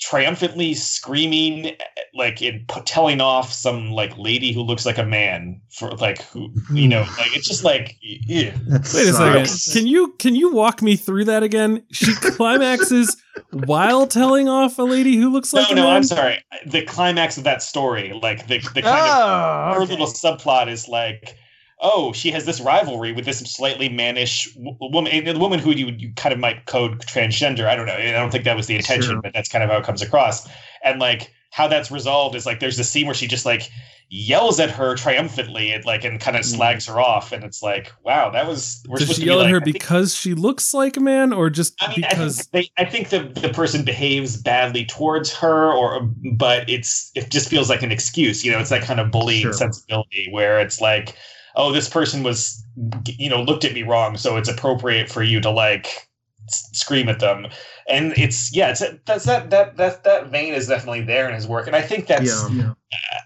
triumphantly 0.00 0.74
screaming 0.74 1.76
like 2.14 2.40
in 2.40 2.64
p- 2.68 2.80
telling 2.82 3.20
off 3.20 3.52
some 3.52 3.90
like 3.90 4.16
lady 4.16 4.52
who 4.52 4.62
looks 4.62 4.86
like 4.86 4.96
a 4.98 5.04
man 5.04 5.60
for 5.70 5.90
like 5.96 6.22
who 6.22 6.48
you 6.72 6.86
know 6.86 7.00
like 7.18 7.36
it's 7.36 7.48
just 7.48 7.64
like 7.64 7.96
ew. 8.00 8.52
That 8.68 8.90
Wait 8.94 9.08
a 9.08 9.12
second. 9.46 9.72
Can 9.72 9.86
you 9.88 10.14
can 10.18 10.36
you 10.36 10.52
walk 10.52 10.82
me 10.82 10.94
through 10.96 11.24
that 11.26 11.42
again? 11.42 11.82
She 11.90 12.14
climaxes 12.20 13.16
while 13.52 14.06
telling 14.06 14.48
off 14.48 14.78
a 14.78 14.82
lady 14.82 15.16
who 15.16 15.30
looks 15.30 15.52
no 15.52 15.60
like 15.62 15.70
a 15.70 15.74
no 15.74 15.84
man? 15.84 15.96
i'm 15.96 16.02
sorry 16.02 16.44
the 16.66 16.82
climax 16.82 17.38
of 17.38 17.44
that 17.44 17.62
story 17.62 18.12
like 18.20 18.46
the, 18.48 18.58
the 18.74 18.82
kind 18.82 18.86
of 18.86 19.16
Oh, 19.18 19.74
her 19.74 19.82
okay. 19.82 19.92
little 19.92 20.06
subplot 20.08 20.68
is 20.68 20.88
like 20.88 21.36
oh 21.80 22.12
she 22.12 22.30
has 22.30 22.44
this 22.44 22.60
rivalry 22.60 23.12
with 23.12 23.24
this 23.24 23.38
slightly 23.40 23.88
mannish 23.88 24.52
w- 24.54 24.76
woman, 24.80 25.12
eh, 25.12 25.32
the 25.32 25.38
woman 25.38 25.58
who 25.58 25.70
you, 25.70 25.86
you 25.98 26.12
kind 26.16 26.32
of 26.32 26.38
might 26.38 26.66
code 26.66 26.98
transgender 27.00 27.66
i 27.66 27.76
don't 27.76 27.86
know 27.86 27.94
i 27.94 28.10
don't 28.10 28.30
think 28.30 28.44
that 28.44 28.56
was 28.56 28.66
the 28.66 28.76
intention 28.76 29.12
Sure. 29.12 29.22
but 29.22 29.32
that's 29.32 29.48
kind 29.48 29.62
of 29.62 29.70
how 29.70 29.78
it 29.78 29.84
comes 29.84 30.02
across 30.02 30.48
and 30.82 31.00
like 31.00 31.32
how 31.50 31.66
that's 31.68 31.90
resolved 31.90 32.34
is 32.34 32.46
like 32.46 32.60
there's 32.60 32.76
this 32.76 32.90
scene 32.90 33.06
where 33.06 33.14
she 33.14 33.26
just 33.26 33.46
like 33.46 33.70
yells 34.10 34.58
at 34.58 34.70
her 34.70 34.94
triumphantly 34.94 35.70
and 35.70 35.84
like 35.84 36.02
and 36.02 36.18
kind 36.18 36.36
of 36.36 36.42
mm. 36.42 36.46
slags 36.56 36.86
her 36.86 36.98
off 36.98 37.30
and 37.30 37.44
it's 37.44 37.62
like 37.62 37.92
wow 38.04 38.30
that 38.30 38.46
was 38.46 38.82
we're 38.88 38.96
Does 38.96 39.16
she 39.16 39.26
yell 39.26 39.40
at 39.40 39.44
like, 39.44 39.52
her 39.52 39.60
think- 39.60 39.74
because 39.74 40.14
she 40.14 40.32
looks 40.34 40.72
like 40.72 40.96
a 40.96 41.00
man, 41.00 41.32
or 41.32 41.50
just 41.50 41.74
I 41.82 41.88
mean, 41.88 42.00
because? 42.08 42.40
I 42.40 42.42
think, 42.42 42.70
they, 42.76 42.82
I 42.82 42.86
think 42.88 43.08
the, 43.10 43.40
the 43.40 43.50
person 43.52 43.84
behaves 43.84 44.40
badly 44.40 44.86
towards 44.86 45.32
her, 45.34 45.70
or 45.72 45.96
um, 45.96 46.16
but 46.34 46.68
it's 46.70 47.10
it 47.14 47.28
just 47.28 47.50
feels 47.50 47.68
like 47.68 47.82
an 47.82 47.92
excuse. 47.92 48.44
You 48.44 48.52
know, 48.52 48.58
it's 48.58 48.70
that 48.70 48.82
kind 48.82 48.98
of 48.98 49.10
bullying 49.10 49.42
Sure. 49.42 49.52
sensibility 49.52 50.28
where 50.30 50.58
it's 50.58 50.80
like, 50.80 51.14
oh, 51.58 51.72
this 51.72 51.88
person 51.88 52.22
was, 52.22 52.64
you 53.06 53.28
know, 53.28 53.42
looked 53.42 53.64
at 53.64 53.74
me 53.74 53.82
wrong, 53.82 54.16
so 54.16 54.36
it's 54.36 54.48
appropriate 54.48 55.10
for 55.10 55.22
you 55.22 55.40
to 55.40 55.50
like, 55.50 56.08
s- 56.48 56.70
scream 56.72 57.08
at 57.08 57.20
them. 57.20 57.48
And 57.88 58.12
it's 58.16 58.54
yeah, 58.54 58.70
it's 58.70 58.82
that's 59.04 59.24
that 59.24 59.50
that 59.50 59.76
that 59.76 60.04
that 60.04 60.28
vein 60.30 60.54
is 60.54 60.68
definitely 60.68 61.02
there 61.02 61.28
in 61.28 61.34
his 61.34 61.46
work, 61.46 61.66
and 61.66 61.76
I 61.76 61.82
think 61.82 62.06
that's 62.06 62.50
yeah. 62.52 62.72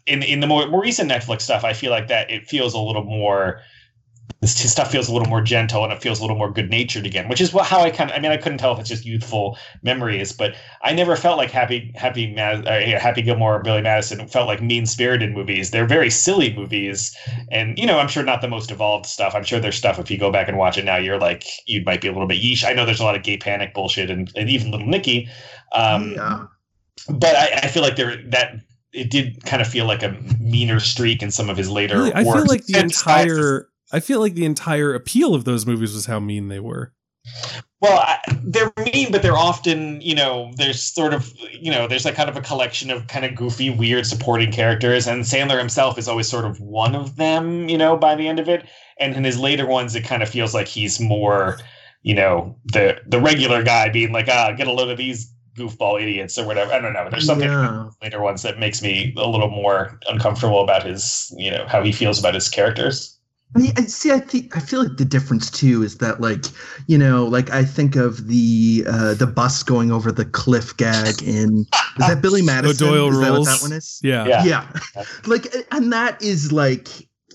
in 0.06 0.22
in 0.22 0.40
the 0.40 0.46
more 0.46 0.66
more 0.68 0.82
recent 0.82 1.10
Netflix 1.10 1.42
stuff. 1.42 1.64
I 1.64 1.72
feel 1.72 1.90
like 1.90 2.08
that 2.08 2.30
it 2.30 2.48
feels 2.48 2.74
a 2.74 2.80
little 2.80 3.04
more. 3.04 3.60
This 4.42 4.68
stuff 4.72 4.90
feels 4.90 5.08
a 5.08 5.12
little 5.12 5.28
more 5.28 5.40
gentle 5.40 5.84
and 5.84 5.92
it 5.92 6.02
feels 6.02 6.18
a 6.18 6.22
little 6.22 6.36
more 6.36 6.50
good 6.50 6.68
natured 6.68 7.06
again, 7.06 7.28
which 7.28 7.40
is 7.40 7.52
what 7.52 7.64
how 7.64 7.80
I 7.80 7.90
kind 7.90 8.10
of. 8.10 8.16
I 8.16 8.18
mean, 8.18 8.32
I 8.32 8.36
couldn't 8.36 8.58
tell 8.58 8.72
if 8.72 8.80
it's 8.80 8.88
just 8.88 9.06
youthful 9.06 9.56
memories, 9.84 10.32
but 10.32 10.56
I 10.82 10.92
never 10.92 11.14
felt 11.14 11.38
like 11.38 11.52
Happy 11.52 11.92
Happy 11.94 12.26
Mad, 12.34 12.66
uh, 12.66 12.98
Happy 12.98 13.22
Gilmore 13.22 13.54
or 13.54 13.62
Billy 13.62 13.82
Madison 13.82 14.26
felt 14.26 14.48
like 14.48 14.60
mean 14.60 14.84
spirited 14.84 15.30
movies. 15.32 15.70
They're 15.70 15.86
very 15.86 16.10
silly 16.10 16.52
movies, 16.56 17.16
and 17.52 17.78
you 17.78 17.86
know, 17.86 18.00
I'm 18.00 18.08
sure 18.08 18.24
not 18.24 18.40
the 18.40 18.48
most 18.48 18.72
evolved 18.72 19.06
stuff. 19.06 19.32
I'm 19.36 19.44
sure 19.44 19.60
there's 19.60 19.76
stuff 19.76 20.00
if 20.00 20.10
you 20.10 20.18
go 20.18 20.32
back 20.32 20.48
and 20.48 20.58
watch 20.58 20.76
it 20.76 20.84
now, 20.84 20.96
you're 20.96 21.20
like 21.20 21.44
you 21.66 21.80
might 21.84 22.00
be 22.00 22.08
a 22.08 22.12
little 22.12 22.26
bit 22.26 22.42
yeesh. 22.42 22.64
I 22.64 22.72
know 22.72 22.84
there's 22.84 22.98
a 23.00 23.04
lot 23.04 23.14
of 23.14 23.22
gay 23.22 23.36
panic 23.36 23.74
bullshit 23.74 24.10
and, 24.10 24.28
and 24.34 24.50
even 24.50 24.72
Little 24.72 24.88
Nicky, 24.88 25.28
um, 25.72 26.14
yeah. 26.14 26.46
but 27.08 27.36
I, 27.36 27.60
I 27.62 27.68
feel 27.68 27.84
like 27.84 27.94
there 27.94 28.20
that 28.30 28.56
it 28.92 29.08
did 29.08 29.44
kind 29.44 29.62
of 29.62 29.68
feel 29.68 29.86
like 29.86 30.02
a 30.02 30.10
meaner 30.40 30.80
streak 30.80 31.22
in 31.22 31.30
some 31.30 31.48
of 31.48 31.56
his 31.56 31.70
later. 31.70 31.98
Really, 31.98 32.12
I 32.12 32.24
feel 32.24 32.32
works. 32.34 32.48
like 32.48 32.66
the 32.66 32.80
And 32.80 32.90
entire 32.90 33.68
I 33.92 34.00
feel 34.00 34.20
like 34.20 34.34
the 34.34 34.44
entire 34.46 34.94
appeal 34.94 35.34
of 35.34 35.44
those 35.44 35.66
movies 35.66 35.94
was 35.94 36.06
how 36.06 36.18
mean 36.20 36.48
they 36.48 36.60
were. 36.60 36.92
Well, 37.80 37.98
I, 37.98 38.18
they're 38.44 38.72
mean, 38.92 39.12
but 39.12 39.22
they're 39.22 39.36
often, 39.36 40.00
you 40.00 40.14
know, 40.14 40.52
there's 40.56 40.82
sort 40.82 41.14
of, 41.14 41.32
you 41.52 41.70
know, 41.70 41.86
there's 41.86 42.04
like 42.04 42.14
kind 42.14 42.28
of 42.28 42.36
a 42.36 42.40
collection 42.40 42.90
of 42.90 43.06
kind 43.08 43.24
of 43.24 43.34
goofy, 43.34 43.70
weird 43.70 44.06
supporting 44.06 44.50
characters, 44.52 45.06
and 45.06 45.22
Sandler 45.24 45.58
himself 45.58 45.98
is 45.98 46.08
always 46.08 46.28
sort 46.28 46.44
of 46.44 46.60
one 46.60 46.94
of 46.94 47.16
them, 47.16 47.68
you 47.68 47.76
know, 47.78 47.96
by 47.96 48.14
the 48.14 48.26
end 48.28 48.38
of 48.40 48.48
it. 48.48 48.68
And 48.98 49.14
in 49.16 49.24
his 49.24 49.38
later 49.38 49.66
ones, 49.66 49.94
it 49.94 50.02
kind 50.04 50.22
of 50.22 50.28
feels 50.28 50.54
like 50.54 50.68
he's 50.68 51.00
more, 51.00 51.58
you 52.02 52.14
know, 52.14 52.56
the 52.72 52.98
the 53.06 53.20
regular 53.20 53.62
guy 53.62 53.88
being 53.88 54.12
like, 54.12 54.28
ah, 54.28 54.52
get 54.52 54.66
a 54.68 54.72
load 54.72 54.90
of 54.90 54.98
these 54.98 55.32
goofball 55.56 56.00
idiots 56.00 56.38
or 56.38 56.46
whatever. 56.46 56.72
I 56.72 56.80
don't 56.80 56.92
know. 56.92 57.08
There's 57.10 57.26
something 57.26 57.48
Yeah. 57.48 57.88
later 58.00 58.20
ones 58.22 58.42
that 58.42 58.58
makes 58.58 58.80
me 58.82 59.12
a 59.16 59.28
little 59.28 59.50
more 59.50 59.98
uncomfortable 60.08 60.62
about 60.62 60.84
his, 60.84 61.32
you 61.36 61.50
know, 61.50 61.66
how 61.68 61.82
he 61.82 61.92
feels 61.92 62.18
about 62.18 62.34
his 62.34 62.48
characters. 62.48 63.18
I 63.54 63.58
mean, 63.58 63.72
I 63.76 63.82
see. 63.82 64.10
I 64.12 64.18
think 64.18 64.56
I 64.56 64.60
feel 64.60 64.82
like 64.82 64.96
the 64.96 65.04
difference 65.04 65.50
too 65.50 65.82
is 65.82 65.98
that, 65.98 66.20
like, 66.20 66.46
you 66.86 66.96
know, 66.96 67.26
like 67.26 67.50
I 67.50 67.64
think 67.64 67.96
of 67.96 68.26
the 68.28 68.84
uh 68.88 69.14
the 69.14 69.26
bus 69.26 69.62
going 69.62 69.92
over 69.92 70.10
the 70.10 70.24
cliff 70.24 70.76
gag 70.76 71.22
in 71.22 71.66
is 71.98 72.06
that 72.08 72.20
Billy 72.22 72.40
Madison? 72.52 72.88
Doyle 72.88 73.08
is 73.10 73.20
that 73.20 73.30
what 73.30 73.34
Rules. 73.36 73.46
that 73.48 73.62
one 73.62 73.72
is? 73.72 74.00
Yeah. 74.02 74.26
Yeah. 74.26 74.44
yeah 74.44 75.04
like 75.26 75.54
and 75.70 75.92
that 75.92 76.20
is 76.22 76.50
like 76.52 76.88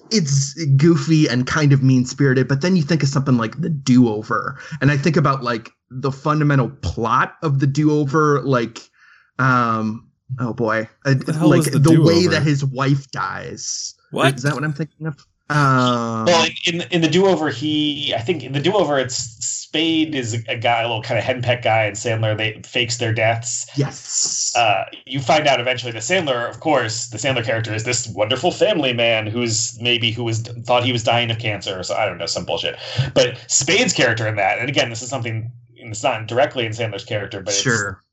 it's 0.09 0.53
goofy 0.77 1.27
and 1.27 1.45
kind 1.47 1.73
of 1.73 1.83
mean 1.83 2.05
spirited 2.05 2.47
but 2.47 2.61
then 2.61 2.75
you 2.77 2.81
think 2.81 3.03
of 3.03 3.09
something 3.09 3.35
like 3.37 3.59
the 3.59 3.69
do-over 3.69 4.57
and 4.79 4.89
i 4.89 4.95
think 4.95 5.17
about 5.17 5.43
like 5.43 5.69
the 5.89 6.13
fundamental 6.13 6.69
plot 6.81 7.35
of 7.43 7.59
the 7.59 7.67
do-over 7.67 8.41
like 8.43 8.79
um 9.37 10.07
oh 10.39 10.53
boy 10.53 10.87
the 11.03 11.13
like 11.45 11.69
the, 11.71 11.79
The 11.79 12.01
way 12.01 12.25
that 12.27 12.41
his 12.43 12.63
wife 12.63 13.11
dies 13.11 13.95
What? 14.11 14.35
is 14.35 14.43
that 14.43 14.53
what 14.53 14.63
i'm 14.63 14.71
thinking 14.71 15.07
of 15.07 15.17
um 15.49 16.25
Well, 16.25 16.47
in, 16.65 16.81
in 16.81 16.87
in 16.91 17.01
the 17.01 17.07
do 17.07 17.25
over, 17.27 17.49
he 17.49 18.13
I 18.15 18.19
think 18.19 18.43
in 18.43 18.53
the 18.53 18.59
do 18.59 18.73
over, 18.73 18.99
it's 18.99 19.35
Spade 19.45 20.15
is 20.15 20.33
a 20.47 20.55
guy, 20.55 20.81
a 20.81 20.87
little 20.87 21.01
kind 21.01 21.19
of 21.19 21.25
henpeck 21.25 21.61
guy, 21.61 21.83
and 21.83 21.95
Sandler 21.95 22.37
they 22.37 22.61
fakes 22.65 22.97
their 22.97 23.13
deaths. 23.13 23.65
yes 23.75 24.53
Uh, 24.55 24.85
you 25.05 25.19
find 25.19 25.45
out 25.45 25.59
eventually 25.59 25.91
the 25.91 25.99
Sandler, 25.99 26.49
of 26.49 26.59
course, 26.61 27.09
the 27.09 27.17
Sandler 27.17 27.43
character 27.43 27.73
is 27.73 27.83
this 27.83 28.07
wonderful 28.07 28.51
family 28.51 28.93
man 28.93 29.27
who's 29.27 29.77
maybe 29.81 30.11
who 30.11 30.23
was 30.23 30.41
thought 30.65 30.83
he 30.83 30.91
was 30.93 31.03
dying 31.03 31.29
of 31.31 31.37
cancer, 31.39 31.79
or 31.79 31.83
so 31.83 31.95
I 31.95 32.05
don't 32.05 32.17
know 32.17 32.25
some 32.25 32.45
bullshit. 32.45 32.77
But 33.13 33.37
Spade's 33.47 33.93
character 33.93 34.27
in 34.27 34.35
that, 34.37 34.59
and 34.59 34.69
again, 34.69 34.89
this 34.89 35.01
is 35.01 35.09
something 35.09 35.51
it's 35.75 36.03
not 36.03 36.27
directly 36.27 36.65
in 36.65 36.71
Sandler's 36.71 37.05
character, 37.05 37.41
but 37.41 37.53
it's 37.53 37.63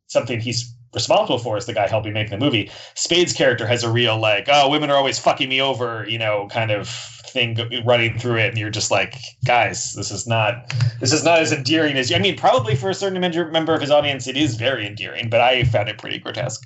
something 0.07 0.41
he's 0.41 0.75
responsible 0.95 1.39
for 1.39 1.57
is 1.57 1.67
the 1.67 1.75
guy 1.75 1.89
helping 1.89 2.13
make 2.13 2.31
the 2.31 2.39
movie. 2.39 2.71
Spade's 2.95 3.33
character 3.33 3.67
has 3.67 3.83
a 3.85 3.91
real 3.91 4.19
like, 4.19 4.49
oh, 4.51 4.69
women 4.71 4.91
are 4.91 4.97
always 4.97 5.19
fucking 5.19 5.49
me 5.49 5.61
over, 5.61 6.07
you 6.09 6.19
know, 6.19 6.49
kind 6.51 6.71
of 6.71 6.89
thing 6.89 7.59
running 7.85 8.17
through 8.19 8.37
it, 8.37 8.49
and 8.51 8.59
you're 8.59 8.71
just 8.71 8.91
like, 8.93 9.17
guys, 9.45 9.93
this 9.95 10.11
is 10.13 10.27
not 10.27 10.73
this 11.01 11.13
is 11.13 11.25
not 11.25 11.41
as 11.41 11.53
endearing 11.53 11.97
as 11.97 12.09
you. 12.11 12.17
I 12.17 12.21
mean, 12.21 12.37
probably 12.37 12.77
for 12.77 12.91
a 12.91 12.95
certain 12.95 13.21
member 13.21 13.51
member 13.51 13.75
of 13.75 13.81
his 13.81 13.91
audience, 13.91 14.27
it 14.29 14.37
is 14.37 14.55
very 14.57 14.87
endearing, 14.87 15.29
but 15.29 15.41
I 15.41 15.65
found 15.65 15.89
it 15.89 15.99
pretty 15.99 16.19
grotesque. 16.19 16.63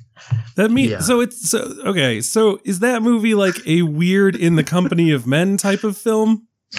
That 0.56 0.70
means 0.70 0.90
Yeah. 0.90 1.00
so 1.00 1.20
it's 1.20 1.48
so 1.48 1.72
okay. 1.86 2.20
So 2.20 2.58
is 2.64 2.80
that 2.80 3.02
movie 3.02 3.34
like 3.34 3.56
a 3.66 3.82
weird 3.82 4.36
in 4.36 4.56
the 4.56 4.64
company 4.64 5.10
of 5.10 5.26
men 5.26 5.56
type 5.56 5.84
of 5.84 5.96
film? 5.96 6.46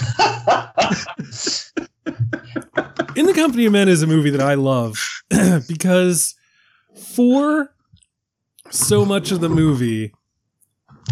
In 3.15 3.25
the 3.25 3.33
Company 3.33 3.65
of 3.65 3.73
Men 3.73 3.89
is 3.89 4.01
a 4.03 4.07
movie 4.07 4.29
that 4.29 4.41
I 4.41 4.53
love 4.53 4.97
because 5.67 6.35
for 7.19 7.73
so 8.71 9.03
much 9.05 9.31
of 9.31 9.41
the 9.41 9.49
movie, 9.49 10.13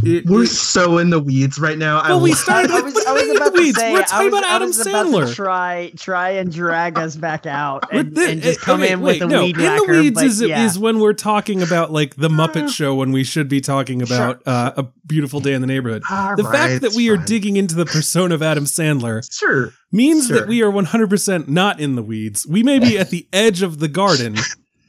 it, 0.03 0.25
we're 0.27 0.43
it- 0.43 0.47
so 0.47 0.99
in 0.99 1.09
the 1.09 1.19
weeds 1.19 1.57
right 1.59 1.77
now 1.77 1.99
I 1.99 2.15
we 2.15 2.29
love- 2.29 2.37
started 2.39 2.69
I 2.71 2.75
with- 2.81 2.93
was, 2.93 3.05
I 3.05 3.13
was 3.13 3.35
about 3.35 3.51
the 3.51 3.57
to 3.57 3.63
weeds? 3.63 3.79
say, 3.79 3.91
We're 3.91 3.99
I 3.99 4.03
talking 4.03 4.31
was, 4.31 4.39
about 4.39 4.43
I 4.51 4.55
Adam 4.55 4.67
was 4.67 4.79
about 4.87 5.03
to 5.03 5.09
Sandler. 5.09 5.35
try, 5.35 5.91
try 5.97 6.29
and 6.31 6.51
drag 6.53 6.97
us 6.99 7.15
back 7.15 7.45
out 7.47 7.85
and, 7.91 8.13
But 8.13 8.21
thi- 8.23 8.31
and 8.33 8.41
just 8.43 8.59
eh, 8.59 8.63
come 8.63 8.81
okay, 8.83 8.93
in 8.93 9.01
wait, 9.01 9.21
with 9.21 9.29
a 9.31 9.33
no, 9.33 9.43
weed 9.43 9.57
in 9.57 9.63
whacker. 9.63 9.93
the 9.95 10.01
weeds 10.01 10.13
but 10.15 10.25
is, 10.25 10.41
yeah. 10.41 10.65
is 10.65 10.77
when 10.77 10.99
we're 10.99 11.13
talking 11.13 11.63
about 11.63 11.91
like 11.91 12.15
the 12.15 12.29
Muppet 12.29 12.69
Show 12.69 12.93
when 12.93 13.11
we 13.11 13.23
should 13.23 13.49
be 13.49 13.59
talking 13.59 14.03
about 14.03 14.43
uh, 14.45 14.73
a 14.77 14.85
beautiful 15.07 15.39
day 15.39 15.53
in 15.53 15.61
the 15.61 15.67
neighborhood. 15.67 16.03
All 16.11 16.35
The 16.35 16.43
right, 16.43 16.53
fact 16.53 16.81
that 16.83 16.93
we 16.93 17.09
are 17.09 17.17
fine. 17.17 17.25
digging 17.25 17.57
into 17.57 17.73
the 17.75 17.85
persona 17.87 18.35
of 18.35 18.43
Adam 18.43 18.65
Sandler 18.65 19.27
sure 19.33 19.73
means 19.91 20.27
Sure. 20.27 20.39
that 20.41 20.47
we 20.47 20.61
are 20.61 20.71
100% 20.71 21.47
not 21.47 21.79
in 21.79 21.95
the 21.95 22.03
weeds. 22.03 22.45
We 22.47 22.61
may 22.61 22.77
be 22.77 22.97
at 22.99 23.09
the 23.09 23.27
edge 23.33 23.63
of 23.63 23.79
the 23.79 23.87
garden. 23.87 24.35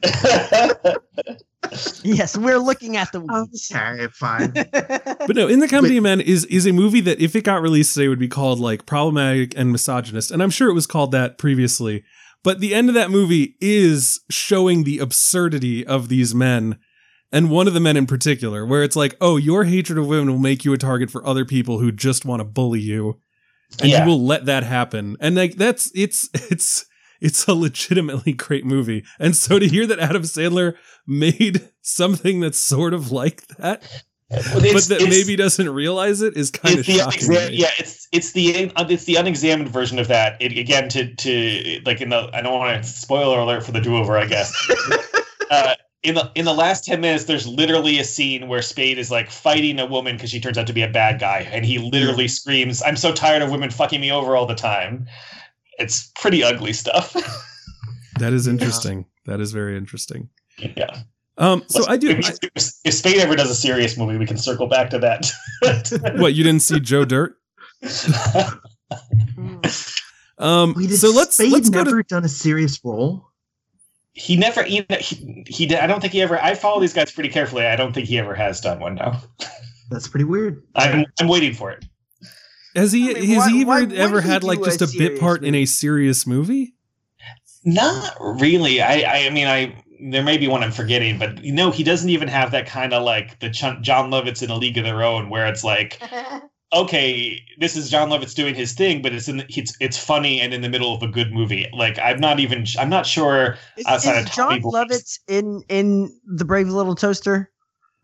yes, 2.02 2.36
we're 2.36 2.58
looking 2.58 2.96
at 2.96 3.12
the 3.12 3.20
weeds. 3.20 3.70
okay 3.74 4.06
fine 4.12 4.52
But 5.26 5.36
no, 5.36 5.48
In 5.48 5.60
the 5.60 5.68
Company 5.68 5.96
of 5.96 6.02
Men 6.04 6.20
is 6.20 6.44
is 6.46 6.66
a 6.66 6.72
movie 6.72 7.00
that 7.02 7.20
if 7.20 7.34
it 7.36 7.44
got 7.44 7.62
released 7.62 7.94
today 7.94 8.08
would 8.08 8.18
be 8.18 8.28
called 8.28 8.58
like 8.60 8.86
problematic 8.86 9.54
and 9.56 9.72
misogynist. 9.72 10.30
And 10.30 10.42
I'm 10.42 10.50
sure 10.50 10.68
it 10.70 10.74
was 10.74 10.86
called 10.86 11.12
that 11.12 11.38
previously. 11.38 12.04
But 12.44 12.60
the 12.60 12.74
end 12.74 12.88
of 12.88 12.94
that 12.94 13.10
movie 13.10 13.56
is 13.60 14.20
showing 14.30 14.84
the 14.84 14.98
absurdity 15.00 15.86
of 15.86 16.08
these 16.08 16.34
men. 16.34 16.78
And 17.30 17.50
one 17.50 17.66
of 17.68 17.74
the 17.74 17.80
men 17.80 17.98
in 17.98 18.06
particular, 18.06 18.64
where 18.64 18.82
it's 18.82 18.96
like, 18.96 19.14
oh, 19.20 19.36
your 19.36 19.64
hatred 19.64 19.98
of 19.98 20.06
women 20.06 20.30
will 20.30 20.38
make 20.38 20.64
you 20.64 20.72
a 20.72 20.78
target 20.78 21.10
for 21.10 21.26
other 21.26 21.44
people 21.44 21.78
who 21.80 21.92
just 21.92 22.24
want 22.24 22.40
to 22.40 22.44
bully 22.44 22.80
you. 22.80 23.20
And 23.82 23.90
Yeah. 23.90 24.04
you 24.04 24.10
will 24.10 24.24
let 24.24 24.46
that 24.46 24.62
happen. 24.62 25.16
And 25.20 25.36
like 25.36 25.56
that's 25.56 25.90
it's 25.94 26.30
it's 26.34 26.86
it's 27.20 27.46
a 27.46 27.54
legitimately 27.54 28.32
great 28.32 28.64
movie. 28.64 29.04
And 29.18 29.36
so 29.36 29.58
to 29.58 29.68
hear 29.68 29.86
that 29.86 29.98
Adam 29.98 30.22
Sandler 30.22 30.76
made 31.06 31.70
something 31.82 32.40
that's 32.40 32.58
sort 32.58 32.94
of 32.94 33.10
like 33.10 33.46
that 33.58 33.82
But 34.30 34.62
but 34.62 34.84
that 34.88 35.06
maybe 35.08 35.36
doesn't 35.36 35.70
realize 35.70 36.20
it 36.20 36.36
is 36.36 36.50
kind 36.50 36.78
of 36.78 36.84
shocking. 36.84 37.30
yeah, 37.50 37.70
it's 37.78 38.06
it's 38.12 38.32
the 38.32 38.70
it's 38.76 39.04
the 39.04 39.16
unexamined 39.16 39.70
version 39.70 39.98
of 39.98 40.08
that. 40.08 40.36
It, 40.38 40.58
again, 40.58 40.90
to 40.90 41.14
to 41.14 41.80
like 41.86 42.02
in 42.02 42.10
the 42.10 42.28
I 42.34 42.42
don't 42.42 42.58
want 42.58 42.84
to 42.84 42.88
spoiler 42.88 43.38
alert 43.38 43.64
for 43.64 43.72
the 43.72 43.80
do 43.80 43.96
over, 43.96 44.18
I 44.18 44.26
guess. 44.26 44.52
uh, 45.50 45.76
in 46.02 46.14
the 46.14 46.30
in 46.34 46.44
the 46.44 46.52
last 46.52 46.84
ten 46.84 47.00
minutes, 47.00 47.24
there's 47.24 47.46
literally 47.46 47.98
a 48.00 48.04
scene 48.04 48.48
where 48.48 48.60
Spade 48.60 48.98
is 48.98 49.10
like 49.10 49.30
fighting 49.30 49.80
a 49.80 49.86
woman 49.86 50.16
because 50.16 50.28
she 50.28 50.40
turns 50.40 50.58
out 50.58 50.66
to 50.66 50.74
be 50.74 50.82
a 50.82 50.90
bad 50.90 51.18
guy, 51.18 51.48
and 51.50 51.64
he 51.64 51.78
literally 51.78 52.28
screams, 52.28 52.82
"I'm 52.82 52.96
so 52.96 53.14
tired 53.14 53.40
of 53.40 53.50
women 53.50 53.70
fucking 53.70 54.00
me 54.00 54.12
over 54.12 54.36
all 54.36 54.44
the 54.44 54.54
time." 54.54 55.06
It's 55.78 56.10
pretty 56.16 56.42
ugly 56.42 56.72
stuff. 56.72 57.14
That 58.18 58.32
is 58.32 58.48
interesting. 58.48 59.06
That 59.26 59.38
is 59.40 59.52
very 59.52 59.76
interesting. 59.76 60.28
yeah. 60.59 61.02
Um, 61.36 61.62
so 61.68 61.86
I 61.86 61.96
do. 61.96 62.10
If, 62.10 62.36
if, 62.42 62.72
if 62.84 62.94
Spade 62.94 63.18
ever 63.18 63.36
does 63.36 63.48
a 63.48 63.55
serious 63.55 63.96
movie, 63.96 64.16
we 64.16 64.26
can 64.26 64.36
circle 64.36 64.66
back 64.66 64.90
to 64.90 64.98
that. 64.98 65.30
What 66.18 66.34
you 66.34 66.42
didn't 66.42 66.62
see 66.62 66.80
Joe 66.80 67.05
Dirt? 67.05 67.36
Um, 70.40 70.74
Wait, 70.76 70.90
so 70.90 71.10
let's 71.10 71.34
Spade 71.34 71.50
let's 71.50 71.68
go 71.68 71.82
never 71.82 72.02
to 72.02 72.09
done 72.09 72.24
a 72.24 72.28
serious 72.28 72.80
role 72.84 73.28
he 74.18 74.36
never 74.36 74.62
he, 74.64 74.84
he 75.00 75.44
he 75.46 75.66
did, 75.66 75.78
I 75.78 75.86
don't 75.86 76.00
think 76.00 76.12
he 76.12 76.22
ever 76.22 76.40
I 76.42 76.55
follow 76.55 76.80
these 76.80 76.92
guys 76.92 77.10
pretty 77.10 77.28
carefully. 77.28 77.66
I 77.66 77.76
don't 77.76 77.92
think 77.92 78.09
he 78.09 78.18
ever 78.18 78.34
has 78.34 78.60
done 78.60 78.80
one 78.80 78.96
now. 78.96 79.20
that's 79.90 80.09
pretty 80.09 80.24
weird 80.24 80.62
I'm 80.74 81.06
I'm 81.20 81.28
waiting 81.28 81.55
for 81.55 81.70
it. 81.70 81.84
Has 82.74 82.92
he 82.92 83.10
I 83.10 83.14
mean, 83.20 83.28
has 83.30 83.38
why- 83.38 83.50
he 83.50 83.64
why 83.64 83.76
ever, 83.80 83.86
would 83.88 83.98
ever 83.98 84.20
he 84.20 84.28
had 84.28 84.44
like 84.44 84.62
just 84.62 84.80
a 84.80 84.84
a 84.84 84.86
bit 84.86 84.92
serious 84.98 85.20
part 85.20 85.44
in 85.44 85.54
a 85.54 85.64
serious 85.66 86.26
movie? 86.26 86.74
Not 87.64 88.16
really. 88.20 88.80
I 88.80 89.00
I, 89.00 89.26
I 89.26 89.30
mean 89.30 89.46
I 89.46 89.82
there 90.10 90.22
may 90.22 90.38
be 90.38 90.46
one 90.46 90.62
I'm 90.62 90.70
forgetting, 90.72 91.18
but 91.18 91.42
you 91.42 91.52
know 91.52 91.70
he 91.70 91.82
doesn't 91.82 92.08
even 92.08 92.28
have 92.28 92.50
that 92.52 92.66
kind 92.66 92.92
of 92.92 93.02
like 93.02 93.38
the 93.40 93.50
Ch- 93.50 93.80
Jon 93.80 94.10
Lovitz 94.10 94.42
in 94.42 94.50
a 94.50 94.56
league 94.56 94.78
of 94.78 94.84
their 94.84 95.02
own 95.02 95.28
where 95.28 95.46
it's 95.46 95.64
like 95.64 96.00
okay, 96.72 97.40
this 97.58 97.76
is 97.76 97.90
Jon 97.90 98.10
Lovitz 98.10 98.34
doing 98.34 98.54
his 98.54 98.74
thing, 98.74 99.02
but 99.02 99.12
it's 99.12 99.28
in 99.28 99.38
the, 99.38 99.46
it's 99.48 99.76
it's 99.80 99.98
funny 99.98 100.40
and 100.40 100.54
in 100.54 100.60
the 100.62 100.68
middle 100.68 100.94
of 100.94 101.02
a 101.02 101.08
good 101.08 101.32
movie. 101.32 101.66
Like 101.72 101.98
I'm 101.98 102.20
not 102.20 102.38
even 102.40 102.64
I'm 102.78 102.90
not 102.90 103.06
sure 103.06 103.56
Is, 103.76 103.86
outside 103.86 104.20
is 104.20 104.26
of 104.26 104.32
John 104.32 104.60
Boy. 104.60 104.70
Lovitz 104.70 105.18
in 105.26 105.62
in 105.68 106.10
the 106.26 106.44
Brave 106.44 106.68
Little 106.68 106.94
Toaster, 106.94 107.50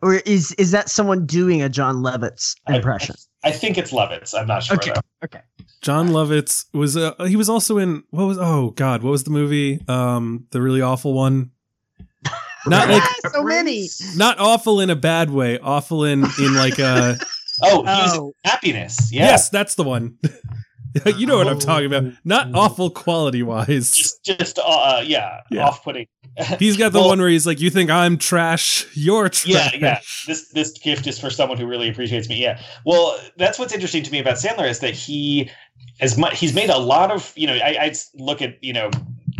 or 0.03 0.15
is 0.15 0.53
is 0.53 0.73
that 0.73 0.89
someone 0.89 1.27
doing 1.27 1.63
a 1.63 1.69
Jon 1.69 1.97
Lovitz 1.97 2.55
I- 2.67 2.77
impression? 2.77 3.15
I 3.17 3.19
think 3.53 3.79
it's 3.79 3.93
Lovitz. 3.93 4.39
I'm 4.39 4.47
not 4.47 4.63
sure. 4.63 4.77
Okay. 4.77 4.93
though. 4.95 5.01
Okay. 5.25 5.41
Jon 5.83 6.09
Lovitz 6.09 6.65
was 6.73 6.97
uh, 6.97 7.15
he 7.27 7.37
was 7.37 7.49
also 7.51 7.79
in 7.79 8.05
what 8.11 8.25
was 8.25 8.39
oh 8.39 8.71
god 8.71 9.03
what 9.03 9.11
was 9.11 9.25
the 9.25 9.31
movie 9.31 9.81
um 9.87 10.47
the 10.51 10.63
really 10.63 10.81
awful 10.81 11.13
one 11.13 11.51
not 12.67 12.89
like 12.89 13.03
so 13.31 13.43
many. 13.43 13.87
not 14.17 14.39
awful 14.41 14.81
in 14.81 14.89
a 14.89 14.97
bad 14.97 15.29
way 15.31 15.59
awful 15.59 16.05
in 16.05 16.25
in 16.39 16.55
like 16.55 16.79
a 16.79 17.19
Oh, 17.63 17.83
he 17.83 17.87
was 17.87 18.19
Oh. 18.19 18.27
in 18.29 18.51
happiness. 18.51 19.13
Yeah. 19.13 19.25
yes 19.27 19.49
that's 19.51 19.75
the 19.75 19.85
one 19.85 20.19
you 21.17 21.27
know 21.27 21.37
what 21.39 21.49
I'm 21.49 21.59
talking 21.59 21.87
about 21.87 22.05
not 22.25 22.49
Oh. 22.55 22.61
awful 22.61 22.91
quality 22.91 23.43
wise 23.43 23.93
Just, 23.93 24.25
just 24.25 24.59
uh, 24.59 25.03
yeah, 25.05 25.41
Yeah. 25.51 25.67
off-putting. 25.67 26.07
he's 26.59 26.77
got 26.77 26.93
the 26.93 26.99
Well, 27.01 27.09
one 27.11 27.21
where 27.21 27.29
he's 27.29 27.47
like 27.47 27.61
you 27.61 27.71
think 27.71 27.91
I'm 27.91 28.19
trash 28.19 28.87
you're 28.95 29.25
Yeah, 29.45 29.69
trash 29.71 29.75
yeah. 29.81 30.01
This 30.27 30.49
this 30.51 30.73
gift 30.79 31.07
is 31.07 31.19
for 31.19 31.31
someone 31.31 31.59
who 31.59 31.67
really 31.67 31.89
appreciates 31.89 32.29
me. 32.29 32.41
Yeah. 32.43 32.61
Well, 32.85 33.19
that's 33.37 33.59
what's 33.59 33.73
interesting 33.73 34.03
to 34.03 34.11
me 34.13 34.19
about 34.19 34.37
Sandler 34.37 34.69
is 34.69 34.81
that 34.81 34.95
he, 34.95 35.51
as 36.01 36.19
much 36.19 36.39
he's 36.39 36.55
made 36.55 36.71
a 36.71 36.79
lot 36.79 37.11
of 37.13 37.33
you 37.37 37.47
know 37.47 37.55
I, 37.55 37.77
I 37.81 37.95
look 38.15 38.43
at 38.43 38.63
you 38.63 38.73
know 38.73 38.91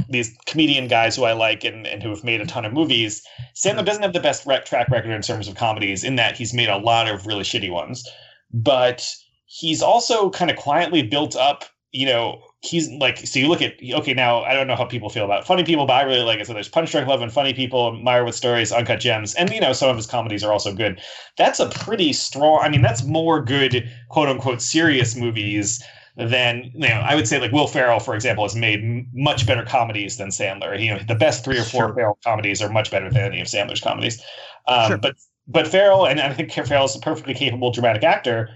these 0.09 0.37
comedian 0.47 0.87
guys 0.87 1.17
who 1.17 1.25
I 1.25 1.33
like 1.33 1.65
and, 1.65 1.87
and 1.87 2.03
who 2.03 2.11
have 2.11 2.23
made 2.23 2.41
a 2.41 2.47
ton 2.47 2.65
of 2.65 2.73
movies. 2.73 3.23
Sandler 3.57 3.85
doesn't 3.85 4.03
have 4.03 4.13
the 4.13 4.21
best 4.21 4.47
rec- 4.47 4.65
track 4.67 4.89
record 4.91 5.11
in 5.11 5.23
terms 5.23 5.49
of 5.49 5.55
comedies 5.57 6.05
in 6.05 6.17
that 6.17 6.37
he's 6.37 6.53
made 6.55 6.69
a 6.69 6.77
lot 6.77 7.09
of 7.09 7.27
really 7.27 7.43
shitty 7.43 7.71
ones, 7.73 8.07
but 8.53 9.09
he's 9.55 9.83
also 9.83 10.31
kind 10.31 10.51
of 10.51 10.57
quietly 10.57 11.03
built 11.03 11.37
up. 11.37 11.65
You 11.93 12.07
know, 12.07 12.43
he's 12.61 12.91
like 12.91 13.19
so 13.19 13.39
you 13.39 13.47
look 13.47 13.63
at 13.63 13.75
okay 13.81 14.15
now 14.15 14.43
I 14.43 14.53
don't 14.53 14.67
know 14.67 14.75
how 14.75 14.85
people 14.85 15.09
feel 15.11 15.25
about 15.25 15.47
funny 15.47 15.63
people, 15.63 15.87
but 15.87 15.93
I 15.93 16.03
really 16.03 16.23
like 16.25 16.41
it. 16.41 16.47
So 16.47 16.53
there's 16.53 16.69
Punch 16.69 16.91
Drunk 16.91 17.07
Love 17.07 17.23
and 17.23 17.33
Funny 17.33 17.55
People, 17.55 17.93
Meyerowitz 17.93 18.35
Stories, 18.35 18.73
Uncut 18.73 18.99
Gems, 18.99 19.33
and 19.35 19.49
you 19.51 19.61
know 19.61 19.73
some 19.73 19.91
of 19.91 19.97
his 19.97 20.07
comedies 20.07 20.43
are 20.43 20.53
also 20.53 20.75
good. 20.75 21.01
That's 21.39 21.61
a 21.61 21.69
pretty 21.69 22.13
strong. 22.13 22.59
I 22.63 22.69
mean, 22.69 22.83
that's 22.83 23.05
more 23.05 23.41
good 23.45 23.89
quote 24.09 24.29
unquote 24.29 24.61
serious 24.61 25.15
movies 25.15 25.81
than 26.17 26.73
you 26.75 26.89
know. 26.89 27.01
I 27.09 27.15
would 27.15 27.29
say 27.29 27.39
like 27.39 27.53
Will 27.53 27.69
Ferrell, 27.69 28.01
for 28.01 28.17
example, 28.17 28.45
has 28.45 28.57
made 28.57 28.81
m- 28.81 29.07
much 29.15 29.47
better 29.47 29.63
comedies 29.65 30.17
than 30.17 30.31
Sandler. 30.31 30.77
You 30.81 30.95
know, 30.95 31.01
the 31.07 31.15
best 31.15 31.45
three 31.45 31.59
or 31.61 31.65
four 31.65 31.87
Sure. 31.87 31.95
Ferrell 31.95 32.19
comedies 32.25 32.61
are 32.61 32.71
much 32.71 32.91
better 32.91 33.09
than 33.09 33.23
any 33.23 33.41
of 33.41 33.47
Sandler's 33.47 33.81
comedies. 33.81 34.21
Um, 34.67 34.89
Sure. 34.89 34.99
But 34.99 35.15
but 35.47 35.69
Ferrell, 35.69 36.07
and 36.07 36.19
I 36.21 36.33
think 36.33 36.51
Ferrell 36.51 36.87
is 36.87 36.97
a 36.97 37.01
perfectly 37.01 37.35
capable 37.35 37.71
dramatic 37.71 38.03
actor, 38.03 38.49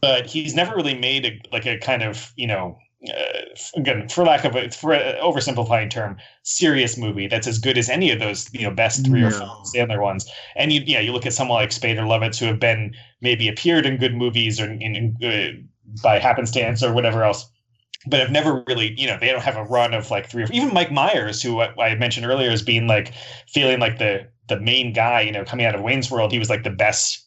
but 0.00 0.26
he's 0.26 0.54
never 0.54 0.74
really 0.74 0.94
made 0.98 1.26
a, 1.26 1.40
like 1.52 1.66
a 1.66 1.78
kind 1.78 2.02
of 2.02 2.32
you 2.36 2.46
know 2.46 2.78
uh, 3.08 3.40
again 3.76 4.08
for 4.08 4.24
lack 4.24 4.44
of 4.44 4.56
a 4.56 4.70
for 4.70 4.92
an 4.92 5.16
oversimplifying 5.22 5.90
term 5.90 6.16
serious 6.42 6.96
movie 6.96 7.28
that's 7.28 7.46
as 7.46 7.58
good 7.58 7.78
as 7.78 7.88
any 7.88 8.10
of 8.10 8.18
those 8.18 8.52
you 8.52 8.62
know 8.62 8.70
best 8.70 9.04
three 9.06 9.22
or 9.22 9.30
No. 9.30 9.38
four 9.38 9.62
Sandler 9.74 10.00
ones 10.00 10.30
and 10.56 10.72
you 10.72 10.82
yeah 10.86 11.00
you 11.00 11.12
look 11.12 11.26
at 11.26 11.32
someone 11.32 11.60
like 11.60 11.72
Spade 11.72 11.98
or 11.98 12.02
Lovitz 12.02 12.38
who 12.38 12.46
have 12.46 12.58
been 12.60 12.94
maybe 13.20 13.48
appeared 13.48 13.86
in 13.86 13.96
good 13.98 14.14
movies 14.14 14.60
or 14.60 14.70
in, 14.70 14.96
in 14.96 15.16
uh, 15.22 15.52
by 16.02 16.18
happenstance 16.18 16.82
or 16.82 16.92
whatever 16.92 17.22
else 17.24 17.48
but 18.08 18.20
have 18.20 18.30
never 18.30 18.62
really, 18.68 18.94
you 18.98 19.06
know, 19.06 19.18
they 19.18 19.32
don't 19.32 19.42
have 19.42 19.56
a 19.56 19.64
run 19.64 19.92
of 19.92 20.10
like 20.12 20.28
three 20.30 20.44
or 20.44 20.48
even 20.52 20.72
Mike 20.72 20.92
Myers, 20.92 21.42
who 21.42 21.60
I, 21.60 21.74
I 21.80 21.94
mentioned 21.96 22.24
earlier 22.26 22.50
as 22.50 22.62
being 22.62 22.86
like 22.86 23.12
feeling 23.48 23.80
like 23.80 23.98
the 23.98 24.28
the 24.48 24.60
main 24.60 24.92
guy, 24.92 25.22
you 25.22 25.32
know, 25.32 25.44
coming 25.44 25.66
out 25.66 25.74
of 25.74 25.82
Wayne's 25.82 26.08
World, 26.10 26.30
he 26.30 26.38
was 26.38 26.48
like 26.48 26.62
the 26.62 26.70
best 26.70 27.25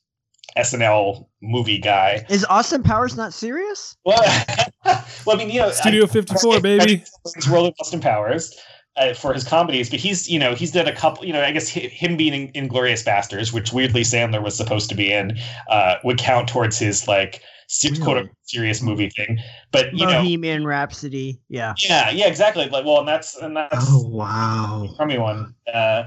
SNL 0.58 1.26
movie 1.42 1.78
guy. 1.80 2.26
Is 2.30 2.46
Austin 2.46 2.84
Powers 2.84 3.16
not 3.16 3.34
serious? 3.34 3.96
Well, 4.06 4.22
well, 4.86 5.02
I 5.28 5.36
mean, 5.36 5.50
you 5.50 5.62
know, 5.62 5.72
Studio 5.72 6.06
54 6.08 6.60
baby 6.62 7.04
Wayne's 7.26 7.50
World 7.50 7.68
of 7.68 7.74
Austin 7.80 8.00
Powers. 8.00 8.56
Uh, 8.98 9.14
for 9.14 9.34
his 9.34 9.46
comedies, 9.46 9.90
but 9.90 9.98
he's 9.98 10.28
you 10.28 10.38
know 10.38 10.54
he's 10.54 10.72
done 10.72 10.86
a 10.88 10.94
couple 10.94 11.24
you 11.24 11.32
know 11.32 11.42
I 11.42 11.52
guess 11.52 11.70
him 11.70 12.18
being 12.18 12.50
in 12.54 12.68
Inglourious 12.68 13.06
Basterds, 13.06 13.54
which 13.54 13.72
weirdly 13.72 14.02
Sandler 14.02 14.44
was 14.44 14.58
supposed 14.58 14.90
to 14.90 14.96
be 14.96 15.14
in, 15.14 15.38
uh, 15.70 15.96
would 16.04 16.18
count 16.18 16.50
towards 16.50 16.78
his 16.80 17.08
like 17.08 17.42
se- 17.68 17.96
quote 18.02 18.18
unquote 18.18 18.36
serious 18.44 18.82
movie 18.82 19.10
thing. 19.10 19.40
But 19.72 19.94
you 19.94 20.06
know, 20.06 20.14
Bohemian 20.22 20.66
Rhapsody. 20.66 21.40
Yeah. 21.48 21.76
yeah, 21.78 22.10
yeah, 22.10 22.28
exactly. 22.28 22.68
Like, 22.68 22.84
well, 22.84 23.00
and 23.00 23.08
that's 23.08 23.38
and 23.38 23.56
that's 23.56 23.86
Oh 23.88 24.06
wow. 24.06 24.90
crummy 24.98 25.18
one. 25.18 25.56
Uh, 25.74 26.04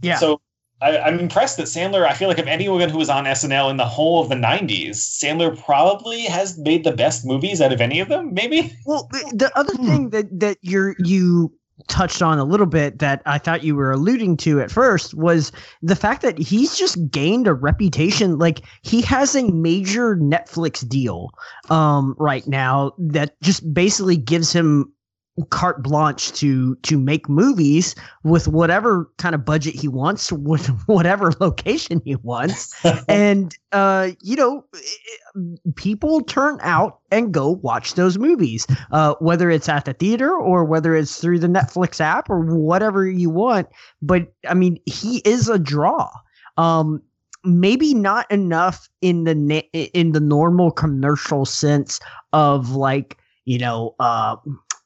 Yeah. 0.00 0.16
So 0.16 0.40
I, 0.82 0.98
I'm 0.98 1.18
impressed 1.18 1.56
that 1.58 1.64
Sandler. 1.64 2.06
I 2.06 2.14
feel 2.14 2.28
like 2.28 2.38
of 2.38 2.46
anyone 2.46 2.88
who 2.88 2.98
was 2.98 3.10
on 3.10 3.24
SNL 3.24 3.70
in 3.70 3.76
the 3.76 3.86
whole 3.86 4.22
of 4.22 4.28
the 4.28 4.34
'90s, 4.34 4.96
Sandler 4.96 5.56
probably 5.64 6.22
has 6.22 6.58
made 6.58 6.84
the 6.84 6.92
best 6.92 7.24
movies 7.26 7.60
out 7.60 7.72
of 7.72 7.80
any 7.80 8.00
of 8.00 8.08
them. 8.08 8.32
Maybe. 8.32 8.72
Well, 8.84 9.08
the, 9.12 9.32
the 9.36 9.58
other 9.58 9.74
Hmm. 9.74 9.86
thing 9.86 10.10
that 10.10 10.40
that 10.40 10.58
you're 10.62 10.94
you 10.98 11.52
touched 11.88 12.20
on 12.20 12.38
a 12.38 12.44
little 12.44 12.66
bit 12.66 12.98
that 12.98 13.22
I 13.24 13.38
thought 13.38 13.64
you 13.64 13.74
were 13.74 13.90
alluding 13.90 14.36
to 14.38 14.60
at 14.60 14.70
first 14.70 15.14
was 15.14 15.50
the 15.80 15.96
fact 15.96 16.20
that 16.22 16.38
he's 16.38 16.76
just 16.76 16.98
gained 17.10 17.46
a 17.46 17.54
reputation 17.54 18.38
like 18.38 18.60
he 18.82 19.00
has 19.02 19.34
a 19.34 19.50
major 19.50 20.14
Netflix 20.16 20.86
deal 20.86 21.30
um 21.70 22.14
right 22.18 22.46
now 22.46 22.92
that 22.98 23.40
just 23.40 23.72
basically 23.72 24.18
gives 24.18 24.52
him 24.52 24.92
carte 25.50 25.82
blanche 25.82 26.32
to 26.32 26.74
to 26.76 26.98
make 26.98 27.28
movies 27.28 27.94
with 28.24 28.48
whatever 28.48 29.10
kind 29.18 29.34
of 29.34 29.44
budget 29.44 29.74
he 29.74 29.88
wants 29.88 30.32
with 30.32 30.66
whatever 30.86 31.32
location 31.40 32.02
he 32.04 32.16
wants. 32.16 32.74
And 33.08 33.56
uh 33.72 34.10
you 34.22 34.36
know 34.36 34.64
people 35.76 36.22
turn 36.22 36.58
out 36.62 37.00
and 37.10 37.32
go 37.32 37.50
watch 37.62 37.94
those 37.94 38.18
movies 38.18 38.66
uh 38.90 39.14
whether 39.20 39.50
it's 39.50 39.68
at 39.68 39.84
the 39.84 39.92
theater 39.92 40.34
or 40.34 40.64
whether 40.64 40.94
it's 40.94 41.20
through 41.20 41.38
the 41.38 41.48
Netflix 41.48 42.00
app 42.00 42.28
or 42.28 42.40
whatever 42.40 43.08
you 43.08 43.30
want. 43.30 43.68
But 44.02 44.32
i 44.48 44.54
mean 44.54 44.78
he 44.86 45.18
is 45.24 45.48
a 45.48 45.58
draw. 45.58 46.10
Um 46.56 47.02
maybe 47.44 47.94
not 47.94 48.30
enough 48.30 48.88
in 49.00 49.24
the 49.24 49.34
na- 49.34 49.60
in 49.72 50.12
the 50.12 50.20
normal 50.20 50.70
commercial 50.70 51.44
sense 51.46 52.00
of 52.32 52.72
like 52.72 53.16
you 53.44 53.58
know 53.58 53.94
uh 53.98 54.36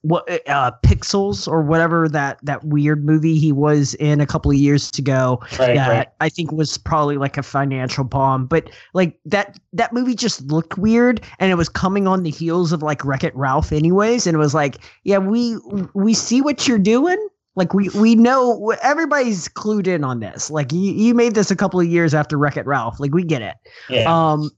what 0.04 0.28
uh 0.50 0.70
pixels 0.82 1.48
or 1.48 1.62
whatever 1.62 2.10
that 2.10 2.38
that 2.42 2.62
weird 2.62 3.06
movie 3.06 3.38
he 3.38 3.52
was 3.52 3.94
in 3.94 4.20
a 4.20 4.26
couple 4.26 4.50
of 4.50 4.56
years 4.58 4.90
ago 4.98 5.38
right, 5.58 5.74
that 5.74 5.88
right. 5.88 6.08
I 6.20 6.28
think 6.28 6.52
was 6.52 6.76
probably 6.76 7.16
like 7.16 7.38
a 7.38 7.42
financial 7.42 8.04
bomb. 8.04 8.44
But 8.46 8.68
like 8.92 9.18
that 9.24 9.58
that 9.72 9.94
movie 9.94 10.14
just 10.14 10.42
looked 10.42 10.76
weird 10.76 11.22
and 11.38 11.50
it 11.50 11.54
was 11.54 11.70
coming 11.70 12.06
on 12.06 12.22
the 12.22 12.30
heels 12.30 12.70
of 12.70 12.82
like 12.82 13.02
Wreck 13.02 13.24
It 13.24 13.34
Ralph 13.34 13.72
anyways. 13.72 14.26
And 14.26 14.34
it 14.34 14.38
was 14.38 14.52
like, 14.52 14.76
yeah, 15.04 15.18
we 15.18 15.56
we 15.94 16.12
see 16.12 16.42
what 16.42 16.68
you're 16.68 16.78
doing. 16.78 17.16
Like 17.56 17.72
we 17.72 17.88
we 17.90 18.14
know 18.14 18.74
everybody's 18.82 19.48
clued 19.48 19.86
in 19.86 20.04
on 20.04 20.20
this. 20.20 20.50
Like 20.50 20.70
you, 20.70 20.92
you 20.92 21.14
made 21.14 21.34
this 21.34 21.50
a 21.50 21.56
couple 21.56 21.80
of 21.80 21.86
years 21.86 22.12
after 22.12 22.36
Wreck 22.36 22.58
It 22.58 22.66
Ralph. 22.66 23.00
Like 23.00 23.14
we 23.14 23.24
get 23.24 23.40
it. 23.40 23.54
Yeah. 23.88 24.04
Um, 24.04 24.50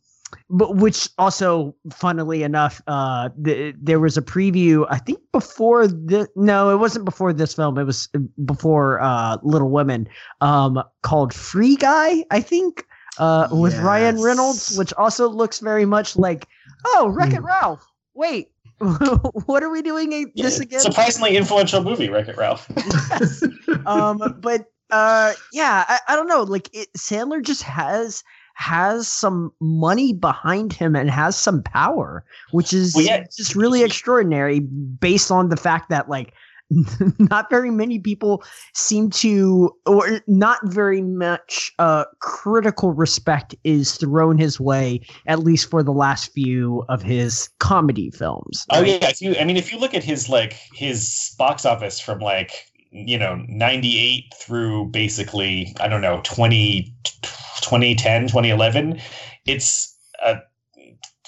but 0.51 0.77
which 0.77 1.09
also, 1.19 1.75
funnily 1.93 2.43
enough, 2.43 2.81
uh, 2.87 3.29
th- 3.45 3.75
there 3.81 4.01
was 4.01 4.17
a 4.17 4.23
preview. 4.23 4.87
I 4.91 4.99
think 4.99 5.19
before 5.33 5.87
the 5.87 6.29
no, 6.37 6.71
it 6.71 6.77
wasn't 6.77 7.05
before 7.05 7.33
this 7.33 7.55
film. 7.55 7.79
It 7.79 7.85
was 7.85 8.09
before 8.45 9.01
uh, 9.01 9.39
Little 9.43 9.71
Women, 9.71 10.09
um, 10.41 10.83
called 11.03 11.33
Free 11.35 11.77
Guy. 11.77 12.25
I 12.31 12.41
think 12.41 12.87
uh, 13.19 13.49
with 13.51 13.77
Ryan 13.79 14.21
Reynolds, 14.23 14.77
which 14.79 14.93
also 14.95 15.29
looks 15.29 15.61
very 15.61 15.85
much 15.87 16.17
like 16.17 16.47
oh 16.87 17.09
Wreck 17.09 17.33
It 17.33 17.39
Hmm. 17.41 17.47
Ralph. 17.47 17.87
Wait, 18.15 18.49
what 19.47 19.63
are 19.63 19.71
we 19.71 19.83
doing 19.83 20.13
a- 20.13 20.27
Yeah, 20.35 20.45
this 20.45 20.61
again? 20.61 20.81
Surprisingly 20.81 21.37
influential 21.37 21.83
movie, 21.83 22.09
Wreck 22.09 22.29
It 22.29 22.37
Ralph. 22.37 22.69
um 23.87 24.21
but 24.41 24.67
uh 24.91 25.33
yeah 25.53 25.85
I, 25.89 25.99
I 26.09 26.17
don't 26.17 26.29
know 26.29 26.43
like 26.43 26.71
it, 26.73 26.89
sandler 26.97 27.43
just 27.43 27.63
has 27.63 28.23
has 28.57 29.07
some 29.07 29.53
money 29.61 30.13
behind 30.13 30.73
him 30.73 30.97
and 30.97 31.11
has 31.11 31.37
some 31.37 31.63
power 31.63 32.25
which 32.53 32.73
is 32.73 32.95
Well, 32.95 33.05
yeah. 33.05 33.25
just 33.37 33.55
really 33.55 33.83
extraordinary 33.83 34.61
based 34.61 35.31
on 35.31 35.51
the 35.51 35.57
fact 35.57 35.91
that 35.91 36.09
like 36.09 36.33
not 37.19 37.49
very 37.49 37.71
many 37.71 38.01
people 38.01 38.43
seem 38.75 39.09
to 39.11 39.71
or 39.87 40.21
not 40.27 40.59
very 40.65 41.01
much 41.03 41.71
uh 41.79 42.05
critical 42.21 42.93
respect 42.93 43.55
is 43.63 43.95
thrown 43.97 44.37
his 44.37 44.59
way 44.59 45.01
at 45.29 45.39
least 45.41 45.71
for 45.71 45.83
the 45.85 45.93
last 45.93 46.33
few 46.33 46.83
of 46.89 47.03
his 47.03 47.49
comedy 47.61 48.11
films 48.11 48.67
Oh 48.73 48.81
right? 48.81 49.01
yeah, 49.01 49.09
if 49.11 49.21
you 49.23 49.37
I 49.37 49.45
mean 49.45 49.57
if 49.57 49.73
you 49.73 49.79
look 49.79 49.95
at 49.95 50.03
his 50.03 50.29
like 50.29 50.55
his 50.75 51.35
box 51.39 51.65
office 51.65 52.01
from 52.01 52.19
like 52.19 52.67
you 52.91 53.19
know 53.19 53.37
98 53.49 54.25
through 54.35 54.87
basically 54.87 55.73
I 55.79 55.87
don't 55.87 56.01
know 56.01 56.21
20 56.25 56.93
2010 57.63 58.23
2011 58.29 59.01
it's 59.47 59.97
a 60.23 60.37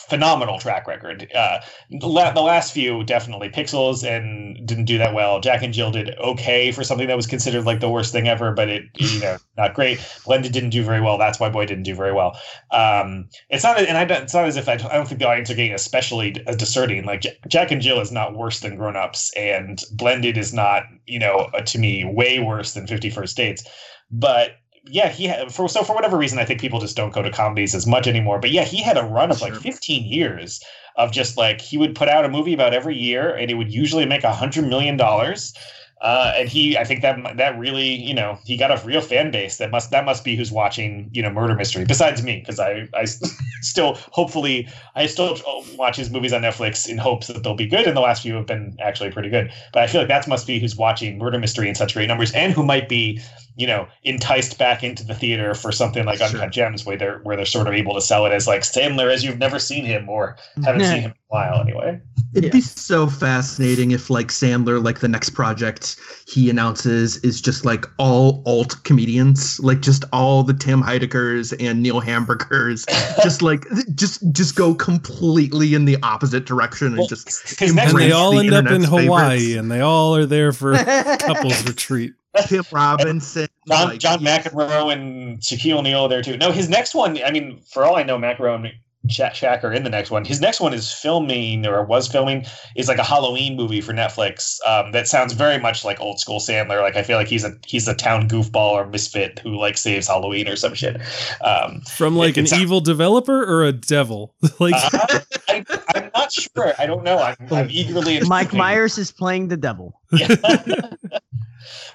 phenomenal 0.09 0.59
track 0.59 0.87
record. 0.87 1.31
Uh 1.35 1.59
the, 1.91 2.07
la- 2.07 2.33
the 2.33 2.41
last 2.41 2.73
few 2.73 3.05
definitely 3.05 3.51
Pixels 3.51 4.03
and 4.03 4.67
didn't 4.67 4.87
do 4.87 4.97
that 4.99 5.13
well. 5.13 5.41
Jack 5.41 5.63
and 5.63 5.75
Jill 5.75 5.91
did 5.91 6.17
okay 6.19 6.73
for 6.73 6.83
something 6.83 7.09
that 7.09 7.17
was 7.17 7.27
considered 7.27 7.65
like 7.65 7.81
the 7.81 7.91
worst 7.91 8.13
thing 8.13 8.27
ever, 8.27 8.53
but 8.53 8.69
it 8.71 8.85
you 8.97 9.21
know 9.21 9.37
not 9.59 9.75
great. 9.75 9.99
Blended 10.25 10.53
didn't 10.53 10.71
do 10.71 10.83
very 10.83 11.01
well. 11.01 11.19
That's 11.19 11.39
why 11.39 11.51
Boy 11.51 11.67
didn't 11.67 11.83
do 11.83 11.95
very 11.95 12.13
well. 12.13 12.39
Um, 12.71 13.29
it's 13.51 13.65
not, 13.65 13.79
and 13.81 13.99
I 13.99 14.05
don't, 14.05 14.23
it's 14.23 14.35
not 14.35 14.47
as 14.47 14.57
if 14.57 14.69
I, 14.69 14.75
I 14.75 14.77
don't 14.77 15.07
think 15.07 15.21
the 15.21 15.29
audience 15.29 15.51
are 15.51 15.55
getting 15.55 15.75
especially 15.75 16.43
as 16.47 16.57
discerning. 16.57 17.05
Like 17.05 17.23
J- 17.23 17.39
Jack 17.49 17.71
and 17.71 17.83
Jill 17.83 18.01
is 18.01 18.13
not 18.13 18.35
worse 18.35 18.61
than 18.61 18.77
Grown 18.77 18.97
Ups, 18.97 19.31
and 19.37 19.83
Blended 19.93 20.39
is 20.39 20.55
not, 20.55 20.85
you 21.07 21.19
know, 21.19 21.51
uh, 21.53 21.61
to 21.63 21.79
me 21.79 22.05
way 22.05 22.39
worse 22.39 22.73
than 22.73 22.87
Fifty 22.87 23.11
First 23.11 23.37
Dates. 23.37 23.65
But 24.11 24.53
yeah, 24.91 25.09
he 25.09 25.25
had 25.27 25.53
for 25.53 25.69
so 25.69 25.83
for 25.83 25.95
whatever 25.95 26.17
reason, 26.17 26.39
I 26.39 26.45
think 26.45 26.61
people 26.61 26.81
just 26.81 26.97
don't 26.97 27.13
go 27.13 27.23
to 27.23 27.31
comedies 27.31 27.75
as 27.75 27.87
much 27.87 28.07
anymore. 28.07 28.39
But 28.39 28.51
yeah, 28.51 28.65
he 28.65 28.83
had 28.83 28.97
a 28.97 29.05
run 29.05 29.31
of 29.31 29.41
like 29.41 29.55
Sure. 29.55 29.63
15 29.63 30.05
years 30.05 30.61
of 30.97 31.13
just 31.13 31.37
like 31.37 31.61
he 31.61 31.79
would 31.79 31.95
put 31.95 32.09
out 32.09 32.25
a 32.25 32.29
movie 32.29 32.55
about 32.55 32.75
every 32.75 32.97
year, 32.97 33.35
and 33.35 33.51
it 33.51 33.55
would 33.55 33.73
usually 33.73 34.07
make 34.07 34.25
a 34.25 34.33
hundred 34.33 34.67
million 34.67 34.97
dollars. 34.97 35.55
Uh, 36.01 36.33
and 36.37 36.49
he, 36.49 36.79
I 36.79 36.85
think 36.85 37.03
that 37.03 37.19
that 37.39 37.59
really, 37.59 37.89
you 37.89 38.15
know, 38.15 38.39
he 38.45 38.57
got 38.57 38.71
a 38.71 38.81
real 38.87 39.01
fan 39.01 39.33
base. 39.33 39.57
That 39.57 39.73
must 39.73 39.91
that 39.91 40.05
must 40.05 40.23
be 40.23 40.37
who's 40.37 40.53
watching, 40.53 41.11
you 41.13 41.23
know, 41.23 41.31
Murder 41.31 41.55
Mystery. 41.57 41.85
Besides 41.85 42.23
me, 42.23 42.39
because 42.39 42.61
I 42.61 42.89
I 42.95 43.05
still 43.63 43.95
hopefully 44.13 44.69
I 44.95 45.07
still 45.07 45.37
watch 45.77 45.97
his 45.97 46.09
movies 46.09 46.33
on 46.33 46.43
Netflix 46.43 46.89
in 46.89 46.99
hopes 46.99 47.27
that 47.27 47.43
they'll 47.43 47.57
be 47.57 47.67
good. 47.67 47.87
And 47.89 47.97
the 47.97 48.01
last 48.01 48.23
few 48.23 48.35
have 48.35 48.47
been 48.47 48.77
actually 48.81 49.11
pretty 49.11 49.29
good. 49.29 49.51
But 49.73 49.83
I 49.83 49.89
feel 49.89 50.01
like 50.01 50.09
that 50.09 50.29
must 50.29 50.47
be 50.47 50.61
who's 50.61 50.77
watching 50.77 51.19
Murder 51.19 51.39
Mystery 51.41 51.69
in 51.69 51.75
such 51.75 51.95
great 51.95 52.07
numbers, 52.07 52.31
and 52.33 52.53
who 52.53 52.63
might 52.63 52.89
be, 52.89 53.21
you 53.59 53.67
know, 53.67 53.89
enticed 54.05 54.57
back 54.57 54.85
into 54.85 55.05
the 55.05 55.15
theater 55.15 55.53
for 55.53 55.73
something 55.73 56.05
like 56.07 56.19
Sure. 56.19 56.29
Uncut 56.29 56.53
Gems, 56.53 56.87
where 56.87 56.97
they're 56.97 57.19
where 57.25 57.35
they're 57.37 57.45
sort 57.45 57.67
of 57.67 57.75
able 57.75 57.93
to 57.95 58.01
sell 58.01 58.25
it 58.25 58.31
as 58.33 58.47
like 58.47 58.63
Sandler 58.63 59.13
as 59.13 59.25
you've 59.25 59.39
never 59.39 59.59
seen 59.59 59.85
him 59.85 60.09
or 60.09 60.37
haven't 60.65 60.83
seen 60.85 61.01
him 61.01 61.11
in 61.11 61.11
a 61.11 61.15
while 61.27 61.61
anyway. 61.61 62.01
It'd 62.35 62.53
be 62.53 62.61
so 62.61 63.09
fascinating 63.09 63.91
if 63.91 64.11
like 64.11 64.29
Sandler, 64.29 64.83
like 64.83 65.01
the 65.01 65.09
next 65.09 65.31
project 65.31 65.97
he 66.29 66.49
announces 66.51 67.17
is 67.25 67.41
just 67.41 67.65
like 67.65 67.85
all 67.99 68.43
alt 68.47 68.77
comedians, 68.85 69.59
like 69.61 69.81
just 69.81 70.05
all 70.13 70.45
the 70.45 70.55
Tim 70.55 70.81
Heideckers 70.81 71.53
and 71.59 71.83
Neil 71.83 71.99
Hamburgers, 72.01 72.87
just 73.25 73.43
like 73.43 73.65
just 73.97 74.23
just 74.31 74.55
go 74.55 74.73
completely 74.75 75.75
in 75.75 75.85
the 75.85 75.97
opposite 76.05 76.45
direction 76.47 76.89
and 76.89 76.99
Well, 76.99 77.09
just 77.09 77.59
his 77.59 77.75
next 77.75 77.91
and 77.93 78.01
they 78.01 78.13
all 78.13 78.31
the 78.33 78.39
end 78.47 78.55
up 78.55 78.67
in 78.71 78.85
Hawaii, 78.85 79.39
favorites. 79.39 79.55
and 79.57 79.71
they 79.71 79.81
all 79.81 80.15
are 80.15 80.27
there 80.27 80.53
for 80.53 80.75
couples 81.19 81.67
retreat. 81.67 82.13
Tim 82.47 82.65
Robinson, 82.71 83.49
John 83.67 83.89
like, 83.89 83.99
John 83.99 84.21
McEnroe 84.21 84.93
and 84.93 85.39
Shaquille 85.41 85.79
O'Neal 85.79 86.09
there 86.09 86.23
too. 86.23 86.37
No, 86.37 86.53
his 86.53 86.69
next 86.69 86.95
one. 86.95 87.23
I 87.25 87.31
mean, 87.31 87.61
for 87.71 87.85
all 87.85 87.97
I 87.97 88.03
know, 88.03 88.19
McEnroe 88.19 88.55
and 88.55 88.73
Sha- 89.11 89.31
Shaq 89.31 89.65
are 89.65 89.73
in 89.73 89.85
the 89.85 89.91
next 89.91 90.11
one. 90.11 90.25
His 90.25 90.41
next 90.41 90.61
one 90.61 90.75
is 90.75 90.93
filming 90.93 91.67
or 91.67 91.83
was 91.85 92.07
filming 92.09 92.45
is 92.77 92.89
like 92.89 92.99
a 92.99 93.03
Halloween 93.05 93.57
movie 93.57 93.81
for 93.81 93.93
Netflix. 93.93 94.59
Um, 94.67 94.93
that 94.93 95.09
sounds 95.09 95.33
very 95.33 95.59
much 95.59 95.85
like 95.85 95.99
old 96.01 96.21
school 96.21 96.39
Sandler. 96.41 96.83
Like 96.83 96.97
I 96.97 97.03
feel 97.03 97.17
like 97.17 97.29
he's 97.29 97.45
a 97.45 97.53
he's 97.67 97.89
a 97.89 97.95
town 97.95 98.29
goofball 98.29 98.73
or 98.73 98.87
misfit 98.87 99.39
who 99.39 99.57
like 99.57 99.79
saves 99.79 100.07
Halloween 100.09 100.47
or 100.49 100.57
some 100.57 100.75
shit. 100.75 101.01
Um, 101.41 101.81
From 101.83 102.17
like 102.17 102.37
It- 102.37 102.39
an 102.41 102.45
it 102.45 102.49
sounds- 102.51 102.63
evil 102.63 102.81
developer 102.81 103.43
or 103.45 103.65
a 103.65 103.73
devil? 103.73 104.35
like 104.59 104.75
uh, 104.75 105.21
I, 105.49 105.65
I'm 105.95 106.11
not 106.15 106.31
sure. 106.33 106.73
I 106.79 106.85
don't 106.87 107.03
know. 107.05 107.19
I'm, 107.19 107.37
I'm 107.51 107.69
eagerly. 107.71 108.21
Mike 108.27 108.53
Myers 108.53 108.99
is 108.99 109.11
playing 109.11 109.49
the 109.49 109.57
devil. 109.57 109.99
Yeah. 110.13 110.37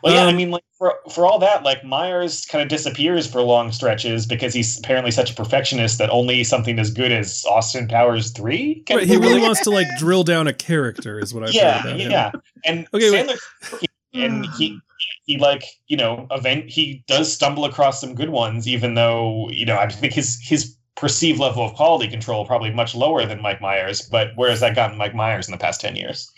well, 0.03 0.13
yeah, 0.13 0.25
I 0.25 0.31
Um, 0.31 0.37
mean, 0.37 0.51
like 0.51 0.63
for 0.77 0.95
for 1.11 1.25
all 1.25 1.39
that, 1.39 1.63
like 1.63 1.83
Myers 1.83 2.45
kind 2.45 2.61
of 2.61 2.67
disappears 2.69 3.27
for 3.31 3.41
long 3.41 3.71
stretches 3.71 4.25
because 4.25 4.53
he's 4.53 4.77
apparently 4.79 5.11
such 5.11 5.31
a 5.31 5.35
perfectionist 5.35 5.97
that 5.99 6.09
only 6.09 6.43
something 6.43 6.79
as 6.79 6.91
good 6.91 7.11
as 7.11 7.45
Austin 7.49 7.87
Powers 7.87 8.31
three 8.31 8.83
can. 8.85 8.97
Right, 8.97 9.07
he 9.07 9.17
really 9.17 9.41
wants 9.41 9.61
to 9.61 9.71
like 9.71 9.95
drill 9.95 10.23
down 10.23 10.47
a 10.47 10.53
character, 10.53 11.19
is 11.19 11.33
what 11.33 11.43
I've 11.43 11.57
heard 11.57 11.57
yeah, 11.57 11.81
him. 11.83 11.99
yeah, 12.09 12.31
and 12.65 12.87
Okay. 12.93 13.11
Sandler, 13.11 13.37
and 14.13 14.45
he 14.53 14.83
he 15.25 15.37
like 15.37 15.63
you 15.87 15.97
know 15.97 16.27
event 16.31 16.69
he 16.69 17.03
does 17.07 17.31
stumble 17.33 17.65
across 17.65 18.01
some 18.01 18.15
good 18.15 18.29
ones, 18.29 18.67
even 18.67 18.95
though 18.95 19.49
you 19.51 19.65
know 19.65 19.77
I 19.77 19.87
think 19.89 20.13
his 20.13 20.39
his 20.43 20.77
perceived 20.95 21.39
level 21.39 21.65
of 21.65 21.73
quality 21.75 22.07
control 22.09 22.45
probably 22.45 22.71
much 22.71 22.95
lower 22.95 23.25
than 23.25 23.41
Mike 23.41 23.61
Myers. 23.61 24.01
But 24.01 24.29
where 24.35 24.49
has 24.51 24.61
that 24.61 24.75
gotten 24.75 24.97
Mike 24.97 25.15
Myers 25.15 25.47
in 25.47 25.51
the 25.53 25.57
past 25.59 25.81
ten 25.81 25.95
years? 25.95 26.32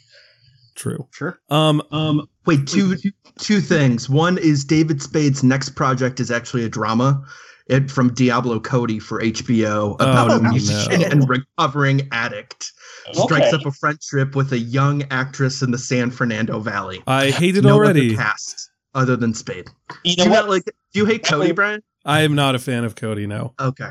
True. 0.76 1.07
Sure. 1.11 1.39
Um, 1.49 1.81
Um, 1.91 2.27
wait, 2.45 2.68
two 2.68 2.95
two 3.39 3.61
things. 3.61 4.10
One 4.10 4.38
is 4.38 4.64
David 4.65 5.02
Spade's 5.02 5.43
next 5.43 5.69
project 5.69 6.19
is 6.19 6.31
actually 6.31 6.64
a 6.65 6.69
drama. 6.69 7.23
It 7.68 7.89
from 7.89 8.14
Diablo 8.14 8.60
Cody 8.60 8.99
for 8.99 9.22
HBO 9.22 9.95
about 9.95 10.30
Oh, 10.31 10.35
a 10.38 10.41
musician 10.41 11.02
no. 11.02 11.07
and 11.07 11.27
recovering 11.30 12.07
addict 12.11 12.72
strikes 13.14 13.53
up 13.53 13.65
a 13.65 13.72
friendship 13.72 14.35
with 14.35 14.52
a 14.52 14.60
young 14.60 15.03
actress 15.11 15.61
in 15.64 15.72
the 15.72 15.77
San 15.77 16.11
Fernando 16.11 16.60
Valley. 16.60 17.02
I 17.07 17.31
hate 17.31 17.57
it 17.57 17.64
no 17.64 17.73
already. 17.76 18.10
other 18.14 18.22
cast 18.23 18.69
other 18.93 19.15
than 19.15 19.34
Spade. 19.34 19.68
You 20.03 20.15
Do 20.15 20.23
you 20.26 20.30
what? 20.30 20.41
not 20.41 20.49
like? 20.49 20.64
Do 20.65 20.99
you 20.99 21.06
hate 21.06 21.23
Cody, 21.23 21.47
Definitely- 21.47 21.52
Brian? 21.53 21.81
I 22.06 22.22
am 22.22 22.35
not 22.35 22.53
a 22.53 22.60
fan 22.60 22.84
of 22.84 22.95
Cody 22.95 23.26
now, 23.26 23.53
Okay. 23.60 23.89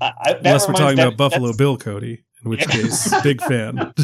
I- 0.00 0.12
I- 0.24 0.32
that 0.34 0.38
unless 0.46 0.68
we're 0.68 0.74
talking 0.74 0.96
that- 0.96 1.08
about 1.14 1.16
Buffalo 1.16 1.52
Bill 1.54 1.76
Cody, 1.78 2.24
in 2.44 2.50
which 2.50 2.66
case, 2.68 3.12
big 3.22 3.40
fan. 3.42 3.92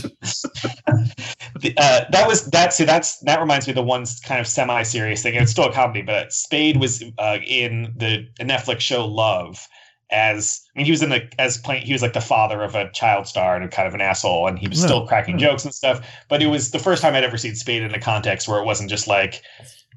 The- 1.61 1.73
uh, 1.79 2.05
that 2.13 2.29
was 2.29 2.47
that. 2.51 2.75
See, 2.75 2.85
that's 2.85 3.19
that 3.21 3.41
reminds 3.41 3.67
me 3.67 3.71
of 3.71 3.77
the 3.77 3.83
one 3.83 4.05
kind 4.25 4.41
of 4.41 4.47
semi-serious 4.47 5.23
thing. 5.23 5.35
It's 5.35 5.51
still 5.51 5.65
a 5.65 5.73
comedy, 5.73 6.03
but 6.03 6.31
Spade 6.33 6.77
was 6.79 7.03
uh, 7.19 7.39
in 7.47 7.95
the 7.97 8.27
Netflix 8.41 8.81
show 8.81 9.07
Love 9.07 9.67
as 10.11 10.61
I 10.75 10.79
mean 10.79 10.85
he 10.85 10.91
was 10.93 11.03
in 11.03 11.09
the 11.11 11.23
as 11.39 11.57
playing 11.59 11.87
he 11.87 11.93
was 11.95 12.03
like 12.03 12.13
the 12.13 12.21
father 12.21 12.63
of 12.63 12.75
a 12.75 12.91
child 12.93 13.27
star 13.27 13.57
and 13.57 13.71
kind 13.71 13.89
of 13.89 13.95
an 13.95 14.03
asshole, 14.03 14.47
and 14.47 14.59
he 14.59 14.69
was 14.69 14.81
Yeah. 14.81 14.87
still 14.87 15.07
cracking 15.07 15.39
jokes 15.39 15.65
and 15.65 15.75
stuff. 15.75 16.07
But 16.29 16.43
it 16.43 16.49
was 16.49 16.73
the 16.73 16.79
first 16.79 17.01
time 17.01 17.15
I'd 17.15 17.25
ever 17.25 17.39
seen 17.39 17.55
Spade 17.55 17.83
in 17.83 17.95
a 17.95 18.01
context 18.01 18.47
where 18.49 18.61
it 18.61 18.67
wasn't 18.67 18.91
just 18.91 19.09
like, 19.09 19.41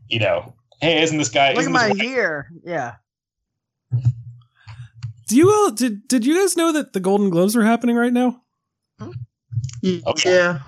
you 0.07 0.19
know, 0.19 0.53
hey, 0.81 1.01
isn't 1.03 1.17
this 1.17 1.29
guy? 1.29 1.49
Look 1.49 1.57
at 1.57 1.61
isn't 1.61 1.73
my 1.73 1.89
this 1.89 1.97
white- 1.97 2.07
hair. 2.07 2.49
Yeah. 2.63 2.93
Do 5.29 5.35
you 5.37 5.51
all 5.51 5.71
did 5.71 6.07
did 6.07 6.25
you 6.25 6.39
guys 6.39 6.57
know 6.57 6.71
that 6.73 6.93
the 6.93 6.99
Golden 6.99 7.29
Globes 7.29 7.55
are 7.55 7.63
happening 7.63 7.95
right 7.95 8.11
now? 8.13 8.41
Okay. 9.01 10.29
Yeah. 10.33 10.59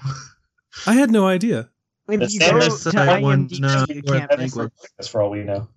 I 0.88 0.94
had 0.94 1.12
no 1.12 1.28
idea. 1.28 1.70
If 2.08 2.20
The 2.20 2.28
you 2.28 2.40
Sandler 2.40 2.84
go 2.94 3.16
to 3.18 3.22
one, 3.22 3.48
IMDb, 3.50 3.60
no, 3.60 3.86
you 3.90 4.02
can't 4.04 4.32
I 4.32 4.44
it. 4.44 4.72
That's 4.98 5.08
for 5.08 5.22
all 5.22 5.30
we 5.30 5.44
know. 5.44 5.68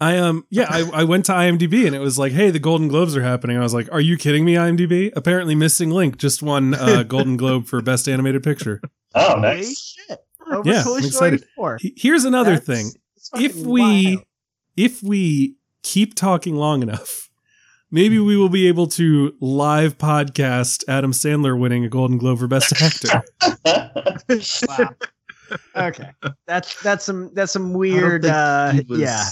I 0.00 0.18
um 0.18 0.44
yeah, 0.50 0.66
I, 0.68 0.88
I 0.92 1.04
went 1.04 1.26
to 1.26 1.32
IMDb 1.32 1.86
and 1.86 1.94
it 1.94 2.00
was 2.00 2.18
like, 2.18 2.32
hey, 2.32 2.50
the 2.50 2.58
Golden 2.58 2.88
Globes 2.88 3.16
are 3.16 3.22
happening. 3.22 3.56
I 3.56 3.60
was 3.60 3.72
like, 3.74 3.88
are 3.92 4.00
you 4.00 4.16
kidding 4.16 4.44
me, 4.44 4.54
IMDb? 4.54 5.12
Apparently, 5.14 5.54
Missing 5.54 5.90
Link 5.90 6.16
just 6.18 6.42
won 6.42 6.74
uh, 6.74 7.02
Golden 7.08 7.36
Globe 7.36 7.66
for 7.66 7.80
Best 7.82 8.08
Animated 8.08 8.42
Picture. 8.42 8.80
Oh, 9.14 9.40
Holy 9.40 9.62
shit. 9.64 10.18
Over 10.50 10.68
Yeah, 10.68 10.82
Toy 10.82 10.96
I'm 10.98 11.04
excited. 11.04 11.44
4. 11.56 11.78
Here's 11.96 12.24
another 12.24 12.58
That's- 12.58 12.92
thing. 12.92 13.00
If 13.42 13.54
we 13.56 14.16
wild. 14.16 14.24
if 14.76 15.02
we 15.02 15.56
keep 15.84 16.14
talking 16.16 16.56
long 16.56 16.82
enough, 16.82 17.30
maybe 17.92 18.18
we 18.18 18.36
will 18.36 18.48
be 18.48 18.66
able 18.66 18.88
to 18.88 19.32
live 19.40 19.96
podcast 19.98 20.82
Adam 20.88 21.12
Sandler 21.12 21.56
winning 21.56 21.84
a 21.84 21.88
Golden 21.88 22.18
Globe 22.18 22.40
for 22.40 22.48
Best 22.48 22.72
Actor. 22.82 23.22
Wow. 24.68 24.88
Okay. 25.76 26.10
That's 26.46 26.82
that's 26.82 27.04
some 27.04 27.30
that's 27.34 27.52
some 27.52 27.74
weird 27.74 28.24
uh 28.24 28.72
was- 28.88 28.98
yeah, 29.00 29.24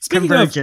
Speaking 0.00 0.30
of 0.32 0.56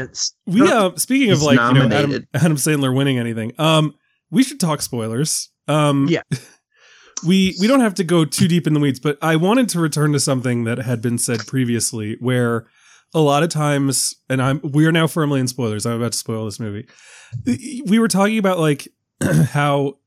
we 0.45 0.61
uh 0.71 0.95
speaking 0.95 1.31
of 1.31 1.41
like 1.41 1.59
you 1.59 1.87
know, 1.87 1.95
Adam. 1.95 2.27
Adam 2.33 2.55
Sandler 2.55 2.95
winning 2.95 3.19
anything, 3.19 3.51
um, 3.59 3.95
we 4.31 4.43
should 4.43 4.59
talk 4.59 4.81
spoilers. 4.81 5.49
Um, 5.67 6.07
Yeah. 6.09 6.21
we 7.27 7.55
we 7.59 7.67
don't 7.67 7.81
have 7.81 7.95
to 7.95 8.03
go 8.03 8.23
too 8.25 8.47
deep 8.47 8.65
in 8.67 8.73
the 8.73 8.79
weeds, 8.79 8.99
but 8.99 9.17
I 9.21 9.35
wanted 9.35 9.67
to 9.69 9.79
return 9.79 10.13
to 10.13 10.19
something 10.19 10.63
that 10.63 10.77
had 10.77 11.01
been 11.01 11.17
said 11.17 11.45
previously, 11.47 12.15
where 12.19 12.65
a 13.13 13.19
lot 13.19 13.43
of 13.43 13.49
times, 13.49 14.15
and 14.29 14.41
I'm 14.41 14.59
we 14.63 14.85
are 14.85 14.91
now 14.91 15.07
firmly 15.07 15.39
in 15.39 15.47
spoilers. 15.47 15.85
I'm 15.85 15.97
about 15.97 16.11
to 16.13 16.17
spoil 16.17 16.45
this 16.45 16.59
movie. 16.59 16.87
We 17.85 17.99
were 17.99 18.07
talking 18.07 18.37
about 18.37 18.59
like 18.59 18.87
how 19.21 19.97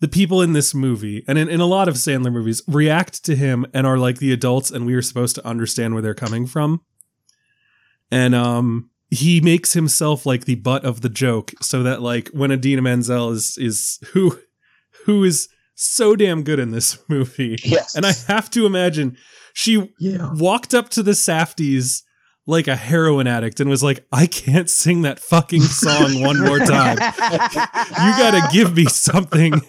the 0.00 0.08
people 0.08 0.42
in 0.42 0.52
this 0.52 0.74
movie 0.74 1.24
and 1.28 1.38
in, 1.38 1.48
in 1.48 1.60
a 1.60 1.66
lot 1.66 1.88
of 1.88 1.94
Sandler 1.94 2.32
movies 2.32 2.60
react 2.66 3.24
to 3.24 3.36
him 3.36 3.64
and 3.72 3.86
are 3.86 3.98
like 3.98 4.18
the 4.18 4.32
adults, 4.32 4.70
and 4.70 4.84
we 4.86 4.94
are 4.94 5.02
supposed 5.02 5.34
to 5.36 5.46
understand 5.46 5.94
where 5.94 6.02
they're 6.02 6.14
coming 6.14 6.46
from. 6.46 6.80
And 8.10 8.34
um 8.34 8.90
he 9.10 9.40
makes 9.42 9.74
himself 9.74 10.24
like 10.24 10.46
the 10.46 10.54
butt 10.54 10.84
of 10.86 11.02
the 11.02 11.08
joke 11.10 11.52
so 11.60 11.82
that 11.82 12.00
like 12.00 12.28
when 12.28 12.50
Idina 12.50 12.82
Menzel 12.82 13.30
is 13.30 13.56
is 13.58 13.98
who 14.12 14.38
who 15.04 15.22
is 15.24 15.48
so 15.74 16.14
damn 16.16 16.42
good 16.42 16.58
in 16.58 16.70
this 16.70 16.98
movie. 17.08 17.58
yes. 17.64 17.94
And 17.94 18.06
I 18.06 18.12
have 18.28 18.50
to 18.50 18.66
imagine 18.66 19.16
she 19.54 19.90
Yeah. 19.98 20.30
walked 20.34 20.74
up 20.74 20.88
to 20.90 21.02
the 21.02 21.10
Safdies 21.12 22.02
like 22.52 22.68
a 22.68 22.76
heroin 22.76 23.26
addict 23.26 23.58
and 23.58 23.68
was 23.68 23.82
like, 23.82 24.06
I 24.12 24.26
can't 24.26 24.70
sing 24.70 25.02
that 25.02 25.18
fucking 25.18 25.62
song 25.62 26.20
one 26.22 26.38
more 26.40 26.58
time. 26.60 26.96
You 27.00 28.12
gotta 28.18 28.48
give 28.52 28.76
me 28.76 28.84
something. 28.84 29.60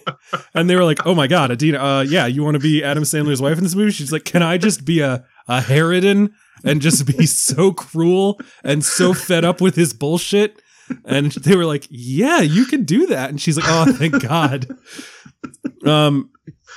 And 0.54 0.70
they 0.70 0.76
were 0.76 0.84
like, 0.84 1.04
Oh 1.06 1.14
my 1.14 1.26
god, 1.26 1.50
Idina, 1.50 1.78
uh 1.78 2.00
yeah, 2.02 2.26
you 2.26 2.44
wanna 2.44 2.60
be 2.60 2.84
Adam 2.84 3.02
Sandler's 3.02 3.42
wife 3.42 3.58
in 3.58 3.64
this 3.64 3.74
movie? 3.74 3.90
She's 3.90 4.12
like, 4.12 4.24
Can 4.24 4.42
I 4.42 4.58
just 4.58 4.84
be 4.84 5.00
a 5.00 5.24
a 5.48 5.60
Harridan 5.60 6.30
and 6.64 6.80
just 6.80 7.04
be 7.18 7.26
so 7.26 7.72
cruel 7.72 8.40
and 8.62 8.84
so 8.84 9.12
fed 9.14 9.44
up 9.44 9.60
with 9.60 9.74
his 9.74 9.92
bullshit? 9.92 10.60
And 11.06 11.32
they 11.32 11.56
were 11.56 11.64
like, 11.66 11.86
Yeah, 11.90 12.40
you 12.40 12.66
can 12.66 12.84
do 12.84 13.06
that. 13.06 13.30
And 13.30 13.40
she's 13.40 13.56
like, 13.56 13.66
Oh, 13.68 13.92
thank 13.92 14.22
God. 14.22 14.66
Um 15.86 16.30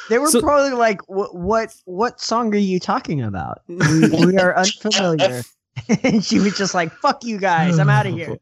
They 0.10 0.18
were 0.20 0.28
So- 0.30 0.42
probably 0.42 0.72
like, 0.78 1.02
"What? 1.08 1.36
What? 1.36 1.74
What 1.86 2.22
song 2.22 2.54
are 2.56 2.58
you 2.58 2.80
talking 2.80 3.22
about? 3.22 3.62
We, 3.68 4.10
we 4.10 4.38
are 4.38 4.56
unfamiliar." 4.64 5.42
and 6.04 6.24
she 6.24 6.40
was 6.40 6.58
just 6.58 6.74
like, 6.74 6.92
"Fuck 6.94 7.24
you 7.24 7.38
guys, 7.38 7.80
I'm 7.80 7.90
out 7.90 8.06
of 8.06 8.14
here." 8.14 8.38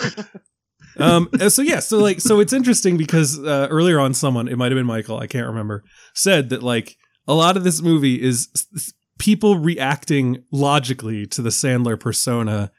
um 0.98 1.28
so 1.48 1.62
yeah 1.62 1.80
so 1.80 1.98
like 1.98 2.20
so 2.20 2.38
it's 2.40 2.52
interesting 2.52 2.96
because 2.96 3.38
uh, 3.38 3.66
earlier 3.70 3.98
on 3.98 4.12
someone 4.12 4.46
it 4.48 4.56
might 4.58 4.70
have 4.72 4.76
been 4.76 4.86
michael 4.86 5.18
i 5.18 5.26
can't 5.26 5.46
remember 5.46 5.82
said 6.14 6.50
that 6.50 6.62
like 6.62 6.96
a 7.26 7.32
lot 7.34 7.56
of 7.56 7.64
this 7.64 7.80
movie 7.80 8.20
is 8.20 8.48
s- 8.54 8.66
s- 8.74 8.92
people 9.18 9.56
reacting 9.58 10.42
logically 10.50 11.26
to 11.26 11.40
the 11.40 11.48
sandler 11.50 11.98
persona 11.98 12.70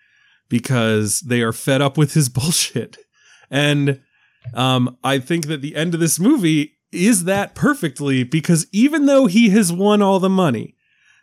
because 0.50 1.22
they 1.22 1.42
are 1.42 1.54
fed 1.54 1.82
up 1.82 1.98
with 1.98 2.14
his 2.14 2.30
bullshit 2.38 2.98
and 3.50 4.00
Um, 4.54 4.98
I 5.04 5.20
think 5.20 5.48
that 5.48 5.62
the 5.62 5.76
end 5.76 5.94
of 5.94 6.00
this 6.02 6.20
movie 6.20 6.74
is 6.92 7.24
that 7.24 7.56
perfectly 7.56 8.24
because 8.26 8.68
even 8.74 9.06
though 9.06 9.26
he 9.26 9.50
has 9.52 9.72
won 9.72 10.02
all 10.02 10.20
the 10.20 10.30
money, 10.30 10.76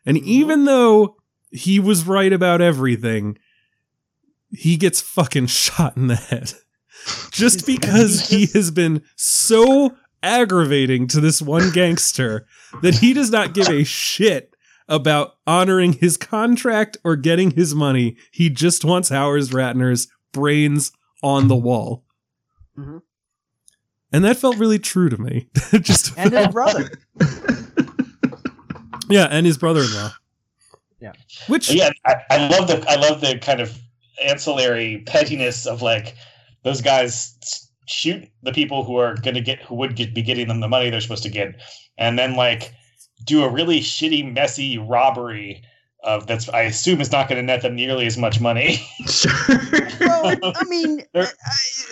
and 0.07 0.16
even 0.16 0.65
though 0.65 1.16
he 1.51 1.81
was 1.81 2.06
right 2.06 2.32
about 2.32 2.60
everything, 2.60 3.39
he 4.51 4.77
gets 4.77 5.01
fucking 5.01 5.47
shot 5.47 5.97
in 5.97 6.06
the 6.09 6.16
head. 6.16 6.52
Just 7.31 7.66
because 7.66 8.28
he 8.28 8.47
has 8.47 8.70
been 8.70 9.02
so 9.16 9.97
aggravating 10.22 11.06
to 11.09 11.20
this 11.20 11.40
one 11.40 11.70
gangster 11.70 12.47
that 12.82 12.97
he 12.97 13.14
does 13.14 13.31
not 13.31 13.55
give 13.55 13.68
a 13.68 13.85
shit 13.85 14.55
about 14.89 15.36
honoring 15.47 15.94
his 15.94 16.16
contract 16.16 16.98
or 17.05 17.16
getting 17.16 17.52
his 17.52 17.74
money. 17.74 18.16
He 18.32 18.51
just 18.51 18.85
wants 18.85 19.09
Howard 19.09 19.43
Ratner's 19.44 20.09
brains 20.32 20.93
on 21.22 21.48
the 21.48 21.56
wall. 21.56 22.05
Mhm. 22.77 23.01
And 24.12 24.24
that 24.24 24.36
felt 24.36 24.56
really 24.59 24.78
true 24.81 25.09
to 25.09 25.16
me. 25.16 25.48
just 25.81 26.12
And 26.18 26.32
his 26.35 26.48
brother. 26.48 26.90
yeah, 29.09 29.27
and 29.31 29.47
his 29.47 29.56
brother-in-law. 29.59 30.12
Yeah. 31.01 31.12
Which 31.48 31.70
yeah, 31.70 31.90
I, 32.05 32.16
I 32.31 32.48
love 32.48 32.68
the 32.68 32.85
I 32.89 32.97
love 32.97 33.20
the 33.20 33.39
kind 33.39 33.60
of 33.60 33.78
ancillary 34.24 35.02
pettiness 35.06 35.66
of 35.66 35.82
like 35.82 36.14
those 36.62 36.82
guys 36.82 37.36
shoot 37.86 38.28
the 38.43 38.52
people 38.52 38.85
who 38.85 38.97
are 38.97 39.14
going 39.16 39.35
to 39.35 39.40
get 39.40 39.62
who 39.62 39.74
would 39.77 39.97
get, 39.97 40.14
be 40.14 40.22
getting 40.22 40.48
them 40.48 40.60
the 40.60 40.68
money 40.68 40.90
they're 40.90 41.01
supposed 41.01 41.22
to 41.22 41.31
get, 41.31 41.60
and 41.98 42.18
then 42.18 42.36
like 42.36 42.72
do 43.24 43.43
a 43.44 43.48
really 43.48 43.81
shitty, 43.81 44.31
messy 44.32 44.78
robbery 44.78 45.62
of 46.02 46.27
that's 46.27 46.48
I 46.48 46.62
assume 46.62 47.01
is 47.01 47.12
not 47.12 47.28
going 47.28 47.36
to 47.36 47.43
net 47.43 47.62
them 47.62 47.74
nearly 47.74 48.06
as 48.06 48.16
much 48.16 48.40
money. 48.40 48.77
Sure. 49.06 49.32
well, 50.01 50.36
I 50.43 50.64
mean, 50.68 51.01
I- 51.14 51.27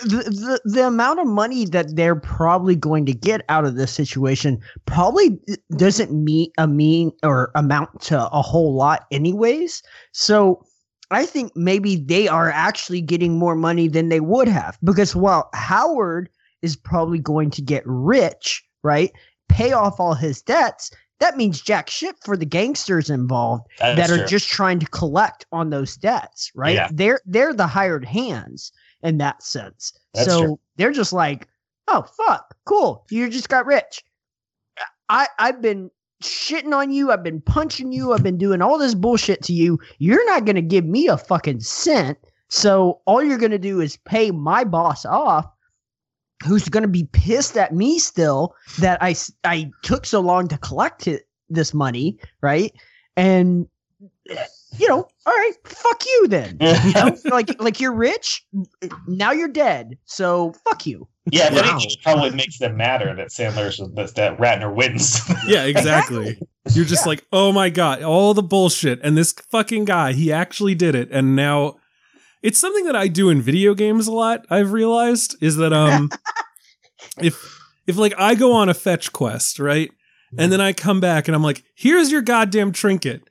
the, 0.03 0.59
the 0.63 0.71
the 0.71 0.87
amount 0.87 1.19
of 1.19 1.27
money 1.27 1.65
that 1.65 1.95
they're 1.95 2.15
probably 2.15 2.75
going 2.75 3.05
to 3.05 3.13
get 3.13 3.41
out 3.49 3.65
of 3.65 3.75
this 3.75 3.91
situation 3.91 4.59
probably 4.85 5.39
doesn't 5.75 6.11
meet 6.11 6.51
a 6.57 6.67
mean 6.67 7.11
or 7.23 7.51
amount 7.55 8.01
to 8.01 8.29
a 8.31 8.41
whole 8.41 8.73
lot, 8.75 9.05
anyways. 9.11 9.81
So. 10.11 10.65
I 11.11 11.25
think 11.25 11.51
maybe 11.55 11.95
they 11.95 12.27
are 12.27 12.51
actually 12.51 13.01
getting 13.01 13.39
more 13.39 13.55
money 13.55 13.87
than 13.87 14.09
they 14.09 14.19
would 14.19 14.47
have 14.47 14.77
because 14.83 15.15
while 15.15 15.49
Howard 15.55 16.29
is 16.61 16.75
probably 16.75 17.17
going 17.17 17.49
to 17.49 17.63
get 17.63 17.81
rich, 17.87 18.63
right? 18.83 19.11
Pay 19.47 19.71
off 19.71 19.99
all 19.99 20.13
his 20.13 20.43
debts. 20.43 20.91
That 21.19 21.35
means 21.35 21.61
jack 21.61 21.89
shit 21.89 22.15
for 22.23 22.37
the 22.37 22.45
gangsters 22.45 23.09
involved 23.09 23.67
That's 23.79 23.97
that 23.97 24.09
are 24.09 24.19
true. 24.19 24.27
just 24.27 24.47
trying 24.47 24.79
to 24.79 24.85
collect 24.87 25.45
on 25.51 25.69
those 25.69 25.97
debts, 25.97 26.51
right? 26.55 26.75
Yeah. 26.75 26.89
They're 26.91 27.19
they're 27.25 27.53
the 27.53 27.67
hired 27.67 28.05
hands 28.05 28.71
in 29.03 29.17
that 29.17 29.43
sense. 29.43 29.93
That's 30.13 30.27
so 30.27 30.41
true. 30.41 30.59
they're 30.77 30.91
just 30.91 31.13
like, 31.13 31.47
oh 31.87 32.03
fuck, 32.25 32.55
cool, 32.65 33.05
you 33.09 33.29
just 33.29 33.49
got 33.49 33.65
rich. 33.65 34.03
I 35.09 35.27
I've 35.39 35.61
been 35.61 35.91
shitting 36.23 36.73
on 36.73 36.91
you, 36.91 37.11
I've 37.11 37.23
been 37.23 37.41
punching 37.41 37.91
you, 37.91 38.13
I've 38.13 38.23
been 38.23 38.37
doing 38.37 38.61
all 38.61 38.77
this 38.77 38.95
bullshit 38.95 39.43
to 39.43 39.53
you. 39.53 39.79
You're 39.97 40.25
not 40.25 40.45
gonna 40.45 40.61
give 40.61 40.85
me 40.85 41.07
a 41.07 41.17
fucking 41.17 41.59
cent. 41.59 42.17
So 42.47 43.01
all 43.05 43.21
you're 43.21 43.37
gonna 43.37 43.59
do 43.59 43.81
is 43.81 43.97
pay 43.97 44.31
my 44.31 44.63
boss 44.63 45.05
off. 45.05 45.45
Who's 46.45 46.69
gonna 46.69 46.87
be 46.87 47.03
pissed 47.11 47.57
at 47.57 47.73
me 47.73 47.99
still 47.99 48.55
that 48.79 49.01
I 49.03 49.15
I 49.43 49.71
took 49.81 50.05
so 50.05 50.19
long 50.21 50.47
to 50.47 50.57
collect 50.57 51.07
it, 51.07 51.27
this 51.49 51.73
money, 51.73 52.17
right? 52.41 52.71
And 53.17 53.67
you 54.77 54.87
know, 54.87 55.07
all 55.25 55.33
right, 55.33 55.53
fuck 55.65 56.05
you 56.05 56.27
then. 56.29 56.57
You 56.85 56.93
know, 56.93 57.17
like 57.25 57.61
like 57.61 57.79
you're 57.79 57.93
rich, 57.93 58.45
now 59.07 59.31
you're 59.31 59.47
dead. 59.49 59.97
So 60.05 60.53
fuck 60.67 60.85
you. 60.85 61.07
yeah, 61.31 61.47
if 61.47 61.53
Wow. 61.53 61.59
anything, 61.71 61.89
it 61.91 61.97
probably 62.03 62.31
makes 62.31 62.57
them 62.59 62.77
matter 62.77 63.13
that 63.15 63.29
Sandler's 63.29 63.77
that, 63.95 64.15
that 64.15 64.37
Ratner 64.37 64.73
wins. 64.73 65.19
Yeah, 65.47 65.65
exactly. 65.65 66.39
You're 66.71 66.85
just 66.85 67.05
like, 67.07 67.25
oh 67.33 67.51
my 67.51 67.69
god, 67.69 68.03
all 68.03 68.33
the 68.33 68.43
bullshit, 68.43 68.99
and 69.03 69.17
this 69.17 69.33
fucking 69.33 69.85
guy, 69.85 70.13
he 70.13 70.31
actually 70.31 70.75
did 70.75 70.95
it, 70.95 71.09
and 71.11 71.35
now 71.35 71.77
it's 72.41 72.59
something 72.59 72.85
that 72.85 72.95
I 72.95 73.07
do 73.07 73.29
in 73.29 73.41
video 73.41 73.73
games 73.73 74.07
a 74.07 74.11
lot. 74.11 74.45
I've 74.49 74.71
realized 74.71 75.35
is 75.41 75.57
that 75.57 75.73
um, 75.73 76.09
if 77.21 77.59
if 77.87 77.97
like 77.97 78.13
I 78.17 78.35
go 78.35 78.53
on 78.53 78.69
a 78.69 78.73
fetch 78.73 79.11
quest, 79.11 79.59
right, 79.59 79.91
and 80.37 80.51
then 80.51 80.61
I 80.61 80.73
come 80.73 80.99
back 80.99 81.27
and 81.27 81.35
I'm 81.35 81.43
like, 81.43 81.63
here's 81.75 82.11
your 82.11 82.21
goddamn 82.21 82.71
trinket, 82.71 83.23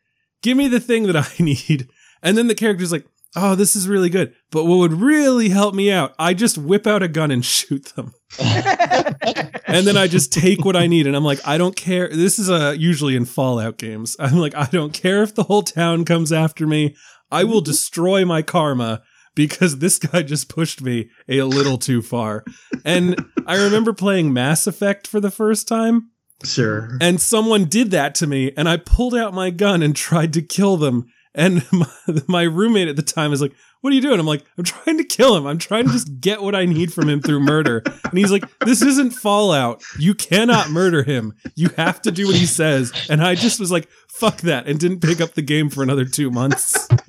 give 0.42 0.56
me 0.56 0.68
the 0.68 0.80
thing 0.80 1.04
that 1.04 1.16
I 1.16 1.28
need, 1.42 1.88
and 2.22 2.36
then 2.36 2.48
the 2.48 2.54
character's 2.54 2.92
like. 2.92 3.06
Oh, 3.36 3.54
this 3.54 3.76
is 3.76 3.86
really 3.86 4.08
good. 4.08 4.34
But 4.50 4.64
what 4.64 4.78
would 4.78 4.94
really 4.94 5.50
help 5.50 5.74
me 5.74 5.92
out, 5.92 6.14
I 6.18 6.32
just 6.32 6.56
whip 6.56 6.86
out 6.86 7.02
a 7.02 7.08
gun 7.08 7.30
and 7.30 7.44
shoot 7.44 7.92
them 7.94 8.14
and 8.38 9.86
then 9.86 9.96
I 9.96 10.06
just 10.06 10.32
take 10.32 10.64
what 10.64 10.76
I 10.76 10.86
need, 10.86 11.06
and 11.06 11.16
I'm 11.16 11.24
like, 11.24 11.46
I 11.46 11.58
don't 11.58 11.76
care. 11.76 12.08
This 12.08 12.38
is 12.38 12.50
uh, 12.50 12.74
usually 12.76 13.16
in 13.16 13.24
Fallout 13.24 13.78
games. 13.78 14.16
I'm 14.18 14.38
like, 14.38 14.54
I 14.54 14.66
don't 14.66 14.92
care 14.92 15.22
if 15.22 15.34
the 15.34 15.44
whole 15.44 15.62
town 15.62 16.04
comes 16.04 16.32
after 16.32 16.66
me. 16.66 16.94
I 17.30 17.44
will 17.44 17.60
destroy 17.60 18.24
my 18.24 18.42
karma 18.42 19.02
because 19.34 19.78
this 19.78 19.98
guy 19.98 20.22
just 20.22 20.48
pushed 20.48 20.82
me 20.82 21.10
a 21.28 21.42
little 21.42 21.78
too 21.78 22.02
far. 22.02 22.44
And 22.84 23.24
I 23.46 23.56
remember 23.62 23.92
playing 23.92 24.32
Mass 24.32 24.66
Effect 24.66 25.06
for 25.06 25.20
the 25.20 25.30
first 25.30 25.68
time, 25.68 26.10
Sure. 26.44 26.96
and 27.00 27.20
someone 27.20 27.64
did 27.66 27.90
that 27.92 28.14
to 28.16 28.26
me, 28.26 28.52
and 28.56 28.68
I 28.68 28.76
pulled 28.78 29.14
out 29.14 29.34
my 29.34 29.50
gun 29.50 29.82
and 29.82 29.94
tried 29.94 30.32
to 30.34 30.42
kill 30.42 30.76
them. 30.76 31.06
And 31.34 31.64
my, 31.72 31.86
my 32.26 32.42
roommate 32.42 32.88
at 32.88 32.96
the 32.96 33.02
time 33.02 33.32
is 33.32 33.40
like, 33.40 33.52
What 33.80 33.92
are 33.92 33.94
you 33.94 34.00
doing? 34.02 34.18
I'm 34.18 34.26
like, 34.26 34.44
I'm 34.56 34.64
trying 34.64 34.96
to 34.98 35.04
kill 35.04 35.36
him. 35.36 35.46
I'm 35.46 35.58
trying 35.58 35.86
to 35.86 35.92
just 35.92 36.20
get 36.20 36.42
what 36.42 36.56
I 36.56 36.64
need 36.64 36.92
from 36.92 37.08
him 37.08 37.20
through 37.20 37.40
murder. 37.40 37.82
And 38.04 38.18
he's 38.18 38.32
like, 38.32 38.44
This 38.64 38.82
isn't 38.82 39.10
Fallout. 39.12 39.82
You 40.00 40.14
cannot 40.14 40.70
murder 40.70 41.04
him. 41.04 41.34
You 41.54 41.68
have 41.76 42.02
to 42.02 42.10
do 42.10 42.26
what 42.26 42.34
he 42.34 42.46
says. 42.46 42.92
And 43.08 43.22
I 43.22 43.36
just 43.36 43.60
was 43.60 43.70
like, 43.70 43.88
Fuck 44.18 44.38
that. 44.42 44.66
And 44.66 44.78
didn't 44.80 45.00
pick 45.00 45.20
up 45.20 45.34
the 45.34 45.42
game 45.42 45.70
for 45.70 45.82
another 45.82 46.04
two 46.04 46.30
months. 46.30 46.88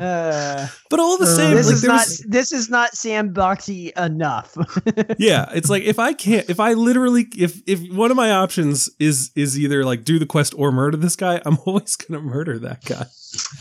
Uh, 0.00 0.66
But 0.90 0.98
all 1.00 1.16
the 1.16 1.24
Uh, 1.24 1.36
same, 1.36 1.54
this 1.56 1.66
like, 1.66 1.74
is 1.74 1.84
not 1.84 1.94
was- 1.94 2.24
this 2.28 2.52
is 2.52 2.68
not 2.68 2.92
sandboxy 2.92 3.92
enough. 3.96 4.56
yeah 5.18 5.48
it's 5.54 5.70
like 5.70 5.84
if 5.84 5.98
i 5.98 6.12
can't 6.12 6.48
if 6.50 6.58
i 6.58 6.72
literally 6.72 7.26
if 7.36 7.60
if 7.66 7.80
one 7.92 8.10
of 8.10 8.16
my 8.16 8.30
options 8.32 8.90
is 8.98 9.30
is 9.36 9.58
either 9.58 9.84
like 9.84 10.02
do 10.04 10.18
the 10.18 10.26
quest 10.26 10.54
or 10.56 10.72
murder 10.72 10.96
this 10.96 11.14
guy 11.16 11.40
i'm 11.46 11.56
always 11.66 11.94
gonna 11.96 12.20
murder 12.20 12.58
that 12.58 12.84
guy 12.84 13.06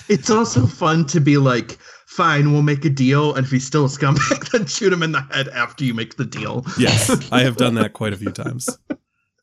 It's 0.09 0.29
also 0.29 0.65
fun 0.65 1.05
to 1.07 1.21
be 1.21 1.37
like, 1.37 1.77
fine, 2.07 2.51
we'll 2.51 2.61
make 2.61 2.83
a 2.83 2.89
deal, 2.89 3.33
and 3.35 3.45
if 3.45 3.51
he's 3.51 3.65
still 3.65 3.85
a 3.85 3.87
scumbag, 3.87 4.49
then 4.51 4.65
shoot 4.65 4.91
him 4.91 5.01
in 5.03 5.11
the 5.13 5.21
head 5.31 5.47
after 5.49 5.85
you 5.85 5.93
make 5.93 6.17
the 6.17 6.25
deal. 6.25 6.65
yes 6.77 7.09
i 7.31 7.41
have 7.41 7.55
done 7.57 7.75
that 7.75 7.93
quite 7.93 8.13
a 8.13 8.17
few 8.17 8.31
times 8.31 8.67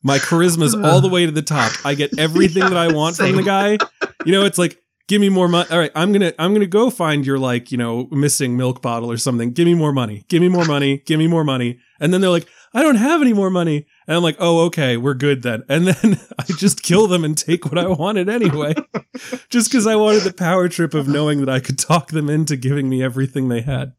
my 0.03 0.17
charisma's 0.17 0.73
all 0.85 1.01
the 1.01 1.09
way 1.09 1.25
to 1.25 1.31
the 1.31 1.41
top. 1.41 1.71
I 1.85 1.93
get 1.95 2.17
everything 2.19 2.63
that 2.63 2.77
i 2.77 2.91
want 2.93 3.17
from 3.17 3.35
the 3.35 3.43
guy. 3.43 3.77
You 4.25 4.31
know 4.31 4.45
it's 4.45 4.57
like 4.57 4.81
give 5.07 5.19
me 5.21 5.29
more 5.29 5.47
money 5.47 5.67
all 5.71 5.79
right 5.79 5.91
i'm 5.95 6.11
gonna 6.13 6.31
i'm 6.37 6.53
gonna 6.53 6.67
go 6.67 6.91
find 6.91 7.25
your 7.25 7.39
like 7.39 7.71
you 7.71 7.77
know 7.79 8.07
missing 8.11 8.55
milk 8.55 8.81
bottle 8.81 9.11
or 9.11 9.17
something. 9.17 9.51
Give 9.51 9.65
me 9.65 9.73
more 9.73 9.91
money. 9.91 10.23
Give 10.29 10.41
me 10.41 10.49
more 10.49 10.65
money. 10.65 10.99
Give 11.05 11.17
me 11.19 11.27
more 11.27 11.43
money. 11.43 11.79
And 11.99 12.13
then 12.13 12.21
they're 12.21 12.29
like 12.29 12.47
i 12.73 12.83
don't 12.83 12.95
have 12.97 13.21
any 13.21 13.33
more 13.33 13.49
money. 13.49 13.87
And 14.07 14.15
i'm 14.17 14.23
like 14.23 14.37
oh 14.39 14.65
okay 14.65 14.97
we're 14.97 15.15
good 15.15 15.41
then. 15.41 15.63
And 15.67 15.87
then 15.87 16.19
i 16.39 16.43
just 16.57 16.83
kill 16.83 17.07
them 17.07 17.23
and 17.23 17.37
take 17.37 17.65
what 17.65 17.77
i 17.77 17.87
wanted 17.87 18.29
anyway. 18.29 18.75
Just 19.49 19.69
because 19.69 19.85
i 19.87 19.95
wanted 19.95 20.21
the 20.21 20.31
power 20.33 20.69
trip 20.69 20.93
of 20.93 21.07
knowing 21.07 21.39
that 21.39 21.49
i 21.49 21.59
could 21.59 21.77
talk 21.79 22.09
them 22.09 22.29
into 22.29 22.55
giving 22.55 22.87
me 22.87 23.01
everything 23.03 23.49
they 23.49 23.61
had. 23.61 23.93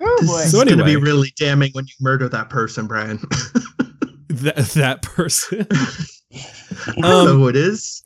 Oh 0.00 0.16
This 0.20 0.30
boy. 0.30 0.38
is 0.40 0.50
So 0.52 0.64
going 0.64 0.78
to 0.78 0.84
be 0.84 0.96
really 0.96 1.32
damning 1.36 1.70
when 1.72 1.86
you 1.86 1.94
murder 2.00 2.28
that 2.28 2.50
person, 2.50 2.86
Brian. 2.86 3.18
That, 4.40 4.56
that 4.74 5.02
person 5.02 5.66
I 5.72 6.92
don't 7.00 7.04
Um, 7.04 7.26
know 7.26 7.36
who 7.38 7.48
it 7.48 7.56
is. 7.56 8.02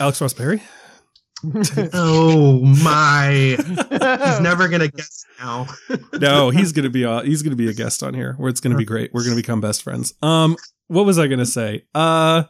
alex 0.00 0.20
ross 0.20 0.32
perry 0.34 0.62
Oh 1.92 2.60
my! 2.64 3.56
He's 3.58 4.40
never 4.40 4.66
gonna 4.68 4.88
guess 4.88 5.24
now. 5.38 5.66
no, 6.18 6.48
he's 6.48 6.72
gonna 6.72 6.88
be 6.88 7.04
uh, 7.04 7.20
he's 7.22 7.42
gonna 7.42 7.54
be 7.54 7.68
a 7.68 7.74
guest 7.74 8.02
on 8.02 8.14
here 8.14 8.32
where 8.38 8.48
it's 8.48 8.60
gonna 8.60 8.76
be 8.78 8.86
great. 8.86 9.12
We're 9.12 9.24
gonna 9.24 9.36
become 9.36 9.60
best 9.60 9.82
friends. 9.82 10.14
Um, 10.22 10.56
what 10.86 11.04
was 11.04 11.18
I 11.18 11.26
gonna 11.26 11.44
say? 11.44 11.84
Uh, 11.94 12.44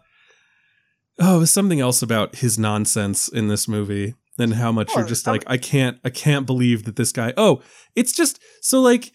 oh, 1.18 1.36
it 1.36 1.38
was 1.40 1.50
something 1.50 1.80
else 1.80 2.02
about 2.02 2.36
his 2.36 2.56
nonsense 2.56 3.26
in 3.26 3.48
this 3.48 3.66
movie 3.66 4.14
and 4.38 4.54
how 4.54 4.70
much 4.70 4.94
you're 4.94 5.04
just 5.06 5.26
I'm- 5.26 5.34
like, 5.34 5.44
I 5.48 5.56
can't, 5.56 5.98
I 6.04 6.10
can't 6.10 6.46
believe 6.46 6.84
that 6.84 6.94
this 6.94 7.10
guy. 7.10 7.32
Oh, 7.36 7.62
it's 7.96 8.12
just 8.12 8.38
so 8.60 8.80
like, 8.80 9.10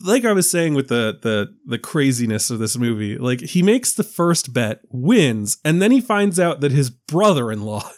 like 0.00 0.24
I 0.24 0.32
was 0.32 0.50
saying 0.50 0.74
with 0.74 0.88
the 0.88 1.18
the 1.22 1.54
the 1.66 1.78
craziness 1.78 2.50
of 2.50 2.58
this 2.58 2.76
movie. 2.76 3.16
Like 3.18 3.40
he 3.40 3.62
makes 3.62 3.92
the 3.92 4.04
first 4.04 4.52
bet, 4.52 4.80
wins, 4.90 5.58
and 5.64 5.80
then 5.80 5.90
he 5.90 6.00
finds 6.00 6.38
out 6.40 6.60
that 6.60 6.72
his 6.72 6.90
brother-in-law, 6.90 7.88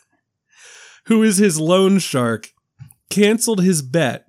who 1.06 1.22
is 1.22 1.38
his 1.38 1.58
loan 1.58 1.98
shark, 1.98 2.48
canceled 3.08 3.62
his 3.62 3.82
bet 3.82 4.26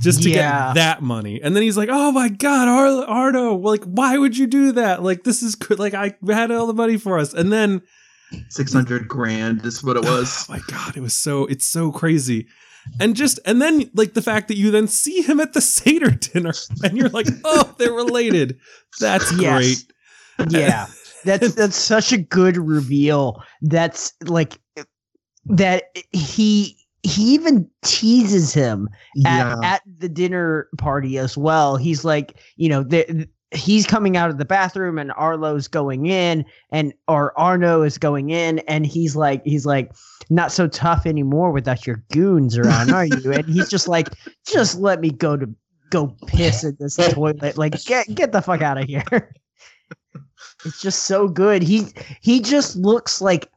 just 0.00 0.22
to 0.22 0.30
Yeah. 0.30 0.68
get 0.68 0.74
that 0.74 1.02
money. 1.02 1.40
And 1.42 1.54
then 1.54 1.62
he's 1.62 1.76
like, 1.76 1.88
"Oh 1.92 2.10
my 2.12 2.28
god, 2.28 2.68
Ar- 2.68 3.04
Ardo, 3.08 3.56
like 3.56 3.84
why 3.84 4.18
would 4.18 4.36
you 4.36 4.46
do 4.46 4.72
that? 4.72 5.02
Like 5.02 5.24
this 5.24 5.42
is 5.42 5.54
good. 5.54 5.78
Like 5.78 5.94
I 5.94 6.14
had 6.26 6.50
all 6.50 6.66
the 6.66 6.74
money 6.74 6.96
for 6.96 7.18
us." 7.18 7.32
And 7.34 7.52
then 7.52 7.82
Six 8.48 8.72
hundred 8.72 9.08
grand 9.08 9.64
is 9.66 9.84
what 9.84 9.96
it 9.98 10.04
oh 10.06 10.18
was. 10.18 10.46
Oh 10.48 10.54
my 10.54 10.60
god, 10.68 10.96
it 10.96 11.00
was 11.00 11.14
so 11.14 11.46
it's 11.46 11.66
so 11.66 11.92
crazy. 11.92 12.46
And 13.00 13.14
just 13.16 13.38
and 13.46 13.60
then 13.62 13.90
like 13.94 14.14
the 14.14 14.22
fact 14.22 14.48
that 14.48 14.56
you 14.56 14.70
then 14.70 14.86
see 14.88 15.22
him 15.22 15.40
at 15.40 15.52
the 15.52 15.60
Seder 15.72 16.10
dinner 16.10 16.52
and 16.82 16.96
you're 16.96 17.08
like, 17.10 17.26
oh, 17.44 17.74
they're 17.78 17.92
related. 17.92 18.58
That's 19.00 19.32
Yes. 19.38 19.84
great. 20.38 20.52
yeah 20.52 20.86
that's 21.24 21.54
that's 21.56 21.76
such 21.76 22.12
a 22.12 22.18
good 22.18 22.56
reveal 22.56 23.42
that's 23.62 24.12
like 24.24 24.58
that 25.46 25.84
he 26.12 26.76
he 27.04 27.34
even 27.34 27.68
teases 27.82 28.52
him 28.54 28.88
Yeah. 29.14 29.52
at, 29.58 29.64
at 29.64 29.82
the 29.98 30.08
dinner 30.08 30.68
party 30.78 31.18
as 31.18 31.36
well 31.36 31.76
he's 31.76 32.04
like 32.04 32.40
you 32.56 32.68
know 32.68 32.82
the, 32.82 33.28
he's 33.52 33.86
coming 33.86 34.16
out 34.16 34.30
of 34.30 34.38
the 34.38 34.44
bathroom 34.44 34.98
and 34.98 35.12
arlo's 35.12 35.68
going 35.68 36.06
in 36.06 36.44
and 36.70 36.92
or 37.08 37.38
arno 37.38 37.82
is 37.82 37.98
going 37.98 38.30
in 38.30 38.60
and 38.60 38.86
he's 38.86 39.14
like 39.14 39.42
he's 39.44 39.66
like 39.66 39.92
not 40.30 40.50
so 40.50 40.66
tough 40.66 41.06
anymore 41.06 41.52
without 41.52 41.86
your 41.86 42.02
goons 42.12 42.56
around 42.56 42.90
are 42.90 43.04
you? 43.04 43.32
And 43.32 43.46
he's 43.46 43.68
just 43.68 43.88
like 43.88 44.08
just 44.46 44.78
let 44.78 45.00
me 45.00 45.10
go 45.10 45.36
to 45.36 45.48
go 45.90 46.16
piss 46.26 46.64
in 46.64 46.76
this 46.80 46.96
toilet. 46.96 47.58
Like 47.58 47.84
get 47.84 48.12
get 48.14 48.32
the 48.32 48.42
fuck 48.42 48.62
out 48.62 48.78
of 48.78 48.84
here. 48.84 49.34
It's 50.64 50.80
just 50.80 51.06
so 51.06 51.26
good. 51.26 51.60
He 51.60 51.88
he 52.20 52.40
just 52.40 52.76
looks 52.76 53.20
like 53.20 53.50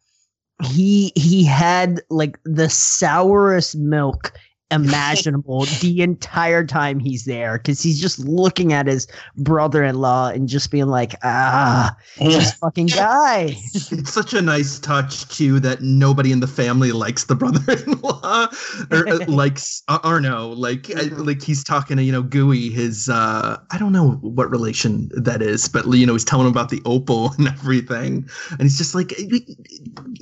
he 0.63 1.11
he 1.15 1.43
had 1.43 2.01
like 2.09 2.39
the 2.45 2.67
sourest 2.67 3.75
milk 3.75 4.33
imaginable 4.71 5.65
the 5.79 6.01
entire 6.01 6.65
time 6.65 6.99
he's 6.99 7.25
there 7.25 7.57
because 7.57 7.81
he's 7.81 7.99
just 8.01 8.19
looking 8.19 8.73
at 8.73 8.87
his 8.87 9.07
brother-in-law 9.37 10.29
and 10.29 10.47
just 10.47 10.71
being 10.71 10.87
like 10.87 11.13
ah 11.23 11.95
this 12.17 12.53
fucking 12.53 12.87
guy 12.87 13.55
it's 13.73 14.11
such 14.11 14.33
a 14.33 14.41
nice 14.41 14.79
touch 14.79 15.27
too 15.27 15.59
that 15.59 15.81
nobody 15.81 16.31
in 16.31 16.39
the 16.39 16.47
family 16.47 16.91
likes 16.91 17.25
the 17.25 17.35
brother-in-law 17.35 18.47
or 18.91 19.07
uh, 19.07 19.19
likes 19.27 19.83
uh, 19.87 19.99
Arno. 20.03 20.49
Like, 20.49 20.89
uh, 20.89 21.03
Mhm. 21.05 21.25
like 21.25 21.41
he's 21.43 21.63
talking 21.63 21.97
to 21.97 22.03
you 22.03 22.11
know 22.11 22.23
Gooey, 22.23 22.69
his 22.69 23.09
uh, 23.09 23.57
I 23.71 23.77
don't 23.77 23.91
know 23.91 24.11
what 24.21 24.49
relation 24.49 25.09
that 25.13 25.41
is, 25.41 25.67
but 25.67 25.85
you 25.93 26.05
know 26.05 26.13
he's 26.13 26.25
telling 26.25 26.45
him 26.47 26.51
about 26.51 26.69
the 26.69 26.81
opal 26.85 27.33
and 27.37 27.47
everything, 27.47 28.27
and 28.51 28.61
he's 28.61 28.77
just 28.77 28.95
like, 28.95 29.13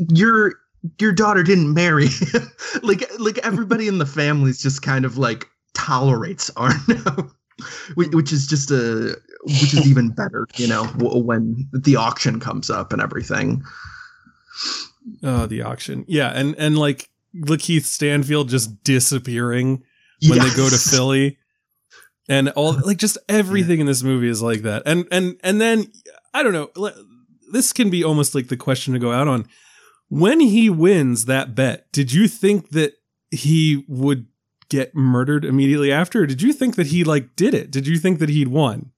your 0.09 0.53
your 0.99 1.11
daughter 1.11 1.43
didn't 1.43 1.73
marry, 1.73 2.07
like 2.83 3.03
like 3.19 3.37
everybody 3.39 3.87
in 3.87 3.97
the 3.97 4.05
family 4.05 4.49
is 4.49 4.61
just 4.61 4.81
kind 4.81 5.05
of 5.05 5.17
like 5.17 5.47
tolerates 5.73 6.49
Arno. 6.55 7.31
Which, 7.95 8.33
is 8.33 8.47
just 8.47 8.71
a 8.71 9.15
which 9.43 9.75
is 9.75 9.87
even 9.87 10.09
better 10.09 10.47
you 10.55 10.67
know 10.67 10.85
when 10.97 11.69
the 11.71 11.95
auction 11.95 12.39
comes 12.39 12.71
up 12.71 12.91
and 12.91 12.99
everything 12.99 13.63
Oh, 15.21 15.45
the 15.45 15.61
auction. 15.61 16.05
Yeah, 16.07 16.29
and 16.29 16.55
and 16.57 16.77
like 16.77 17.09
Lakeith 17.35 17.83
Stanfield 17.83 18.49
just 18.49 18.83
disappearing 18.83 19.83
when 20.27 20.39
they 20.39 20.55
go 20.55 20.69
to 20.69 20.77
Philly. 20.77 21.37
And 22.29 22.49
all 22.49 22.73
like 22.85 22.97
just 22.97 23.17
everything 23.27 23.79
in 23.79 23.85
this 23.85 24.03
movie 24.03 24.29
is 24.29 24.41
like 24.41 24.61
that. 24.61 24.83
And 24.85 25.07
and 25.11 25.37
and 25.43 25.59
then 25.59 25.91
I 26.33 26.43
don't 26.43 26.53
know, 26.53 26.91
this 27.51 27.73
can 27.73 27.89
be 27.89 28.03
almost 28.03 28.33
like 28.33 28.47
the 28.47 28.57
question 28.57 28.93
to 28.93 28.99
go 28.99 29.11
out 29.11 29.27
on. 29.27 29.47
When 30.09 30.39
he 30.39 30.69
wins 30.69 31.25
that 31.25 31.55
bet, 31.55 31.91
did 31.91 32.13
you 32.13 32.27
think 32.27 32.69
that 32.69 32.93
he 33.31 33.83
would 33.87 34.27
get 34.69 34.95
murdered 34.95 35.43
immediately 35.45 35.91
after? 35.91 36.21
Or 36.23 36.25
did 36.25 36.41
you 36.41 36.53
think 36.53 36.75
that 36.75 36.87
he 36.87 37.03
like 37.03 37.35
did 37.35 37.53
it? 37.53 37.71
Did 37.71 37.87
you 37.87 37.97
think 37.97 38.19
that 38.19 38.29
he'd 38.29 38.47
won? 38.49 38.91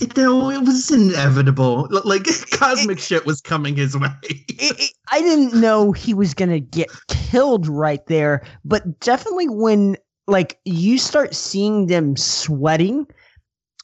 It, 0.00 0.16
no, 0.16 0.50
it 0.50 0.60
was 0.62 0.90
inevitable. 0.90 1.88
Like 2.04 2.26
cosmic 2.52 2.98
shit 2.98 3.26
was 3.26 3.40
coming 3.40 3.76
his 3.76 3.96
way. 3.96 4.08
it, 4.22 4.44
it- 4.48 4.90
I 5.10 5.20
didn't 5.20 5.60
know 5.60 5.92
he 5.92 6.14
was 6.14 6.32
gonna 6.32 6.60
get 6.60 6.88
killed 7.08 7.66
right 7.68 8.04
there, 8.06 8.42
but 8.64 9.00
definitely 9.00 9.48
when 9.48 9.96
like 10.26 10.58
you 10.64 10.96
start 10.98 11.34
seeing 11.34 11.86
them 11.88 12.16
sweating, 12.16 13.06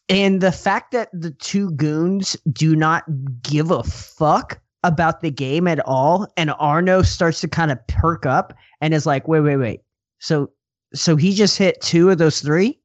and 0.08 0.40
the 0.40 0.52
fact 0.52 0.92
that 0.92 1.10
the 1.12 1.32
two 1.32 1.70
goons 1.72 2.36
do 2.52 2.74
not 2.74 3.04
give 3.42 3.70
a 3.70 3.82
fuck 3.82 4.58
about 4.84 5.20
the 5.20 5.30
game 5.30 5.66
at 5.66 5.80
all, 5.86 6.26
and 6.36 6.52
Arno 6.58 7.02
starts 7.02 7.40
to 7.40 7.48
kind 7.48 7.70
of 7.70 7.84
perk 7.86 8.26
up 8.26 8.54
and 8.80 8.94
is 8.94 9.06
like, 9.06 9.28
"Wait, 9.28 9.40
wait, 9.40 9.56
wait." 9.56 9.80
So, 10.20 10.50
so 10.94 11.16
he 11.16 11.34
just 11.34 11.58
hit 11.58 11.80
two 11.80 12.10
of 12.10 12.18
those 12.18 12.40
three? 12.40 12.78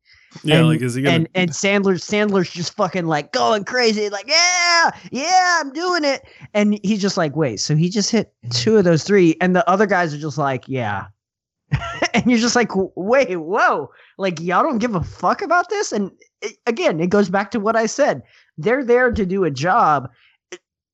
Yeah, 0.43 0.59
and, 0.59 0.67
like 0.67 0.81
is 0.81 0.95
he 0.95 1.03
gonna 1.03 1.15
and 1.15 1.29
and 1.35 1.51
Sandler 1.51 1.95
Sandler's 1.95 2.49
just 2.49 2.75
fucking 2.75 3.05
like 3.05 3.31
going 3.31 3.63
crazy, 3.65 4.09
like 4.09 4.27
yeah, 4.27 4.91
yeah, 5.11 5.59
I'm 5.61 5.71
doing 5.71 6.03
it, 6.03 6.23
and 6.53 6.79
he's 6.83 7.01
just 7.01 7.17
like, 7.17 7.35
wait, 7.35 7.59
so 7.59 7.75
he 7.75 7.89
just 7.89 8.09
hit 8.09 8.33
two 8.49 8.77
of 8.77 8.83
those 8.83 9.03
three, 9.03 9.35
and 9.41 9.55
the 9.55 9.67
other 9.69 9.85
guys 9.85 10.13
are 10.13 10.19
just 10.19 10.39
like, 10.39 10.63
yeah, 10.67 11.05
and 12.13 12.25
you're 12.25 12.39
just 12.39 12.55
like, 12.55 12.71
wait, 12.95 13.35
whoa, 13.35 13.91
like 14.17 14.39
y'all 14.39 14.63
don't 14.63 14.79
give 14.79 14.95
a 14.95 15.03
fuck 15.03 15.41
about 15.43 15.69
this, 15.69 15.91
and 15.91 16.11
it, 16.41 16.57
again, 16.65 16.99
it 16.99 17.11
goes 17.11 17.29
back 17.29 17.51
to 17.51 17.59
what 17.59 17.75
I 17.75 17.85
said, 17.85 18.23
they're 18.57 18.83
there 18.83 19.11
to 19.11 19.25
do 19.25 19.43
a 19.43 19.51
job. 19.51 20.09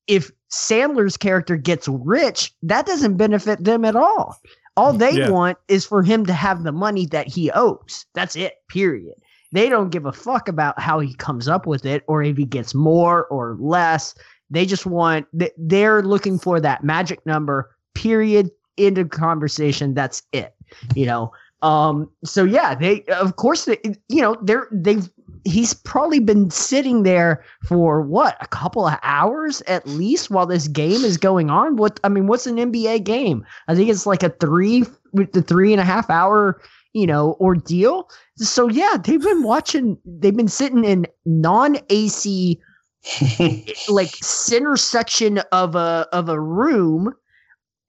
If 0.07 0.31
Sandler's 0.51 1.17
character 1.17 1.55
gets 1.55 1.87
rich, 1.87 2.53
that 2.63 2.85
doesn't 2.85 3.17
benefit 3.17 3.63
them 3.63 3.85
at 3.85 3.95
all. 3.95 4.37
All 4.77 4.93
they 4.93 5.11
Yeah. 5.11 5.29
want 5.29 5.57
is 5.67 5.85
for 5.85 6.03
him 6.03 6.25
to 6.25 6.33
have 6.33 6.63
the 6.63 6.71
money 6.71 7.05
that 7.07 7.27
he 7.27 7.51
owes. 7.51 8.05
That's 8.13 8.35
it. 8.35 8.53
Period 8.69 9.15
they 9.51 9.69
don't 9.69 9.89
give 9.89 10.05
a 10.05 10.11
fuck 10.13 10.47
about 10.47 10.79
how 10.79 10.99
he 10.99 11.13
comes 11.15 11.47
up 11.47 11.65
with 11.65 11.85
it 11.85 12.03
or 12.07 12.21
if 12.23 12.37
he 12.37 12.45
gets 12.45 12.75
more 12.75 13.25
or 13.25 13.57
less. 13.59 14.13
They 14.49 14.65
just 14.65 14.85
want 14.85 15.27
they're 15.57 16.01
looking 16.03 16.39
for 16.39 16.59
that 16.59 16.83
magic 16.83 17.25
number. 17.25 17.75
Period. 17.93 18.51
End 18.77 18.97
of 18.97 19.09
conversation. 19.09 19.93
That's 19.93 20.23
it. 20.31 20.53
You 20.95 21.05
know. 21.05 21.31
Um. 21.61 22.09
So 22.23 22.43
yeah, 22.43 22.75
they 22.75 23.03
of 23.05 23.35
course 23.35 23.65
they, 23.65 23.77
you 24.07 24.21
know 24.21 24.37
they're 24.41 24.67
they've 24.71 25.09
he's 25.45 25.73
probably 25.73 26.19
been 26.19 26.49
sitting 26.49 27.03
there 27.03 27.43
for 27.67 28.01
what 28.01 28.37
a 28.41 28.47
couple 28.47 28.85
of 28.87 28.97
hours 29.03 29.61
at 29.67 29.87
least 29.87 30.29
while 30.29 30.45
this 30.45 30.67
game 30.67 31.03
is 31.03 31.17
going 31.17 31.49
on. 31.49 31.75
What 31.75 31.99
I 32.03 32.09
mean, 32.09 32.27
what's 32.27 32.47
an 32.47 32.57
NBA 32.57 33.03
game? 33.03 33.45
I 33.67 33.75
think 33.75 33.89
it's 33.89 34.05
like 34.05 34.23
a 34.23 34.29
three 34.29 34.83
with 35.13 35.33
the 35.33 35.41
three 35.41 35.73
and 35.73 35.81
a 35.81 35.85
half 35.85 36.09
hour 36.09 36.61
you 36.93 37.05
know 37.05 37.37
ordeal 37.39 38.09
so 38.35 38.67
yeah 38.67 38.97
they've 39.03 39.21
been 39.21 39.43
watching 39.43 39.97
they've 40.05 40.35
been 40.35 40.47
sitting 40.47 40.83
in 40.83 41.05
non-ac 41.25 42.59
like 43.89 44.15
center 44.15 44.75
section 44.75 45.39
of 45.51 45.75
a 45.75 46.07
of 46.11 46.29
a 46.29 46.39
room 46.39 47.13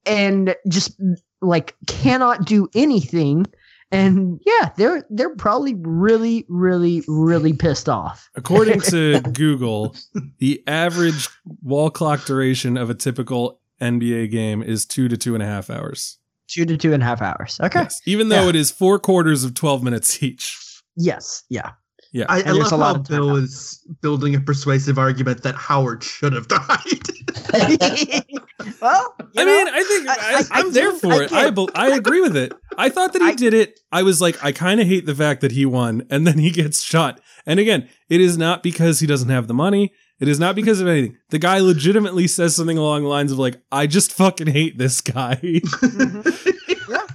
and 0.05 0.55
just 0.69 0.99
like 1.41 1.75
cannot 1.87 2.45
do 2.45 2.69
anything 2.75 3.45
and 3.91 4.39
yeah 4.45 4.71
they're 4.77 5.05
they're 5.09 5.35
probably 5.35 5.73
really 5.75 6.45
really 6.49 7.03
really 7.07 7.53
pissed 7.53 7.89
off 7.89 8.29
According 8.35 8.81
to 8.81 9.19
Google, 9.33 9.95
the 10.39 10.63
average 10.67 11.27
wall 11.61 11.89
clock 11.89 12.25
duration 12.25 12.77
of 12.77 12.89
a 12.89 12.93
typical 12.93 13.59
NBA 13.81 14.31
game 14.31 14.61
is 14.63 14.85
two 14.85 15.07
to 15.07 15.17
two 15.17 15.33
and 15.33 15.43
a 15.43 15.45
half 15.47 15.69
hours. 15.69 16.17
two 16.47 16.65
to 16.65 16.77
two 16.77 16.93
and 16.93 17.01
a 17.03 17.05
half 17.05 17.21
hours 17.21 17.59
okay 17.61 17.81
Yes. 17.81 18.01
Even 18.05 18.29
though 18.29 18.43
Yeah. 18.43 18.49
it 18.49 18.55
is 18.55 18.71
four 18.71 18.99
quarters 18.99 19.43
of 19.43 19.53
12 19.53 19.83
minutes 19.83 20.21
each. 20.23 20.57
yes 20.95 21.43
yeah 21.49 21.71
Yeah. 22.11 22.25
I, 22.29 22.37
I 22.37 22.39
And 22.39 22.47
there's 22.57 22.71
love 22.71 22.73
a 22.73 22.77
lot 22.77 22.95
how 22.95 23.01
of 23.01 23.07
Bill 23.07 23.35
is 23.37 23.79
building 24.01 24.35
a 24.35 24.41
persuasive 24.41 24.97
argument 24.99 25.43
that 25.43 25.55
Howard 25.55 26.03
should 26.03 26.33
have 26.33 26.47
died. 26.59 27.07
well 28.81 29.15
you 29.19 29.41
I 29.41 29.43
know, 29.43 29.45
mean, 29.45 29.67
I 29.69 29.83
think 29.83 30.07
I- 30.09 30.13
I, 30.13 30.35
I- 30.39 30.43
I 30.51 30.59
am 30.61 30.71
there 30.73 30.91
for 30.93 31.13
I 31.13 31.23
it. 31.23 31.31
I, 31.31 31.45
get- 31.45 31.55
bel- 31.55 31.69
I 31.75 31.87
agree 31.95 32.21
with 32.21 32.35
it. 32.35 32.53
I 32.77 32.89
thought 32.89 33.13
that 33.13 33.21
he 33.21 33.29
I- 33.29 33.35
did 33.35 33.53
it. 33.53 33.79
I 33.91 34.03
was 34.03 34.21
like, 34.21 34.43
I 34.43 34.51
kind 34.51 34.79
of 34.81 34.87
hate 34.87 35.05
the 35.05 35.15
fact 35.15 35.41
that 35.41 35.51
he 35.51 35.65
won 35.65 36.05
and 36.09 36.25
then 36.25 36.37
he 36.39 36.51
gets 36.51 36.81
shot. 36.81 37.19
And 37.45 37.59
again, 37.59 37.89
it 38.09 38.21
is 38.21 38.37
not 38.37 38.63
because 38.63 38.99
he 38.99 39.07
doesn't 39.07 39.29
have 39.29 39.47
the 39.47 39.53
money. 39.53 39.93
It 40.19 40.27
is 40.27 40.39
not 40.39 40.55
because 40.55 40.79
of 40.81 40.87
anything. 40.87 41.17
The 41.29 41.39
guy 41.39 41.59
legitimately 41.59 42.27
says 42.27 42.55
something 42.55 42.77
along 42.77 43.01
the 43.03 43.09
lines 43.09 43.31
of 43.31 43.39
like, 43.39 43.57
I 43.71 43.87
just 43.87 44.11
fucking 44.13 44.47
hate 44.47 44.77
this 44.77 45.01
guy. 45.01 45.35
Mm-hmm. 45.35 46.29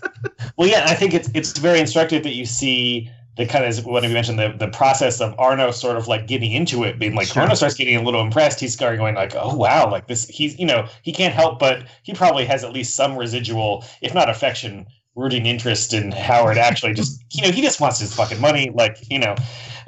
Well, 0.58 0.66
yeah, 0.66 0.84
I 0.88 0.94
think 0.94 1.12
it's 1.12 1.28
it's 1.34 1.58
very 1.58 1.78
instructive 1.80 2.22
that 2.22 2.34
you 2.34 2.46
see 2.46 3.10
the 3.36 3.46
kind 3.46 3.64
of 3.64 3.84
what 3.84 4.02
have 4.02 4.10
you 4.10 4.14
mentioned 4.14 4.38
the 4.38 4.54
the 4.56 4.68
process 4.68 5.20
of 5.20 5.34
Arno 5.38 5.70
sort 5.70 5.96
of 5.96 6.08
like 6.08 6.26
getting 6.26 6.52
into 6.52 6.84
it, 6.84 6.98
being 6.98 7.14
like 7.14 7.28
Sure. 7.28 7.42
Arno 7.42 7.54
starts 7.54 7.74
getting 7.74 7.96
a 7.96 8.02
little 8.02 8.20
impressed. 8.20 8.60
He's 8.60 8.72
starting 8.72 8.98
going 8.98 9.14
like, 9.14 9.34
oh 9.36 9.54
wow, 9.54 9.90
like 9.90 10.06
this. 10.08 10.26
He's 10.26 10.58
you 10.58 10.66
know 10.66 10.88
he 11.02 11.12
can't 11.12 11.34
help 11.34 11.58
but 11.58 11.86
he 12.02 12.14
probably 12.14 12.44
has 12.46 12.64
at 12.64 12.72
least 12.72 12.94
some 12.94 13.16
residual, 13.16 13.84
if 14.00 14.14
not 14.14 14.30
affection, 14.30 14.86
rooting 15.14 15.46
interest 15.46 15.92
in 15.92 16.12
Howard. 16.12 16.58
Actually, 16.58 16.94
just 16.94 17.22
you 17.32 17.42
know 17.42 17.50
he 17.50 17.62
just 17.62 17.80
wants 17.80 17.98
his 17.98 18.14
fucking 18.14 18.40
money, 18.40 18.70
like 18.74 18.98
you 19.10 19.18
know, 19.18 19.34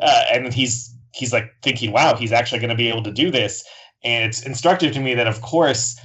uh, 0.00 0.24
and 0.30 0.52
he's 0.52 0.94
he's 1.12 1.32
like 1.32 1.54
thinking, 1.62 1.90
wow, 1.90 2.14
he's 2.14 2.32
actually 2.32 2.58
going 2.58 2.70
to 2.70 2.76
be 2.76 2.88
able 2.88 3.02
to 3.02 3.12
do 3.12 3.30
this. 3.30 3.64
And 4.04 4.24
it's 4.26 4.42
instructive 4.42 4.92
to 4.92 5.00
me 5.00 5.14
that 5.14 5.26
of 5.26 5.40
course 5.40 5.98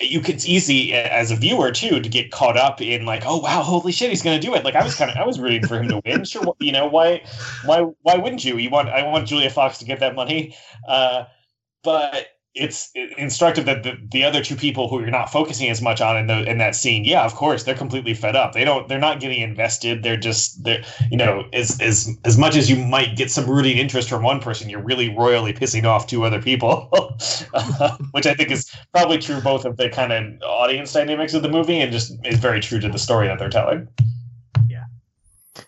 you 0.00 0.20
could 0.20 0.36
it's 0.36 0.46
easy 0.46 0.94
as 0.94 1.30
a 1.30 1.36
viewer 1.36 1.70
too 1.70 2.00
to 2.00 2.08
get 2.08 2.30
caught 2.30 2.56
up 2.56 2.80
in 2.80 3.04
like 3.04 3.22
oh 3.26 3.38
wow 3.38 3.62
holy 3.62 3.92
shit 3.92 4.10
he's 4.10 4.22
gonna 4.22 4.40
do 4.40 4.54
it. 4.54 4.64
Like 4.64 4.74
i 4.74 4.82
was 4.82 4.94
kind 4.94 5.10
of 5.10 5.16
i 5.16 5.24
was 5.24 5.38
rooting 5.38 5.66
for 5.66 5.80
him 5.80 5.88
to 5.88 6.00
win. 6.04 6.24
Sure 6.24 6.54
you 6.58 6.72
know 6.72 6.86
why 6.86 7.22
why 7.64 7.82
why 8.02 8.16
wouldn't 8.16 8.44
you? 8.44 8.56
You 8.56 8.70
want 8.70 8.88
i 8.88 9.02
want 9.06 9.28
julia 9.28 9.50
fox 9.50 9.78
to 9.78 9.84
get 9.84 10.00
that 10.00 10.14
money. 10.14 10.56
Uh 10.88 11.24
but 11.82 12.28
it's 12.54 12.90
instructive 13.16 13.64
that 13.66 13.84
the, 13.84 13.96
the 14.10 14.24
other 14.24 14.42
two 14.42 14.56
people 14.56 14.88
who 14.88 15.00
you're 15.00 15.10
not 15.10 15.30
focusing 15.30 15.70
as 15.70 15.80
much 15.80 16.00
on 16.00 16.16
in 16.16 16.26
the 16.26 16.42
in 16.50 16.58
that 16.58 16.74
scene, 16.74 17.04
yeah, 17.04 17.24
of 17.24 17.34
course, 17.34 17.62
they're 17.62 17.76
completely 17.76 18.12
fed 18.12 18.34
up. 18.34 18.52
They 18.52 18.64
don't 18.64 18.88
they're 18.88 18.98
not 18.98 19.20
getting 19.20 19.40
invested. 19.40 20.02
They're 20.02 20.16
just 20.16 20.64
they're 20.64 20.82
you 21.10 21.16
know, 21.16 21.44
as 21.52 21.80
as 21.80 22.10
as 22.24 22.36
much 22.36 22.56
as 22.56 22.68
you 22.68 22.76
might 22.76 23.16
get 23.16 23.30
some 23.30 23.48
rooting 23.48 23.78
interest 23.78 24.08
from 24.08 24.24
one 24.24 24.40
person, 24.40 24.68
you're 24.68 24.82
really 24.82 25.14
royally 25.14 25.52
pissing 25.52 25.84
off 25.84 26.06
two 26.06 26.24
other 26.24 26.40
people. 26.42 26.90
Uh, 27.52 27.96
which 28.12 28.26
I 28.26 28.34
think 28.34 28.50
is 28.50 28.70
probably 28.92 29.18
true 29.18 29.40
both 29.40 29.64
of 29.64 29.76
the 29.76 29.90
kind 29.90 30.12
of 30.12 30.24
audience 30.42 30.92
dynamics 30.92 31.34
of 31.34 31.42
the 31.42 31.48
movie 31.48 31.80
and 31.80 31.92
just 31.92 32.12
is 32.24 32.38
very 32.38 32.60
true 32.60 32.80
to 32.80 32.88
the 32.88 32.98
story 32.98 33.26
that 33.26 33.38
they're 33.38 33.50
telling. 33.50 33.88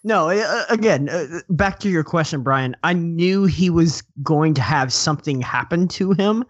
No, 0.05 0.29
uh, 0.31 0.65
again, 0.69 1.09
uh, 1.09 1.41
back 1.51 1.81
to 1.81 1.91
your 1.91 2.05
question, 2.05 2.43
Brian. 2.43 2.77
I 2.83 2.93
knew 2.93 3.45
he 3.45 3.69
was 3.71 4.03
going 4.23 4.55
to 4.55 4.63
have 4.63 4.93
something 4.93 5.41
happen 5.41 5.89
to 5.89 6.13
him. 6.13 6.45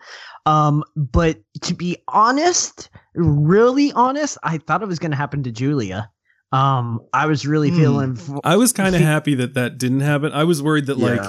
Um, 0.44 0.84
but 0.96 1.38
to 1.62 1.74
be 1.74 1.96
honest, 2.08 2.90
really 3.14 3.92
honest, 3.92 4.36
I 4.42 4.58
thought 4.58 4.82
it 4.82 4.88
was 4.88 4.98
going 4.98 5.12
to 5.12 5.16
happen 5.16 5.42
to 5.44 5.52
Julia. 5.52 6.10
Um, 6.52 7.00
I 7.14 7.26
was 7.26 7.46
really 7.46 7.70
Hmm. 7.70 7.76
feeling. 7.76 8.16
f- 8.18 8.40
I 8.44 8.56
was 8.56 8.72
kind 8.72 8.94
of 8.94 9.00
happy 9.00 9.34
that 9.36 9.54
that 9.54 9.78
didn't 9.78 10.00
happen. 10.00 10.32
I 10.32 10.44
was 10.44 10.62
worried 10.62 10.86
that 10.86 10.98
like 10.98 11.22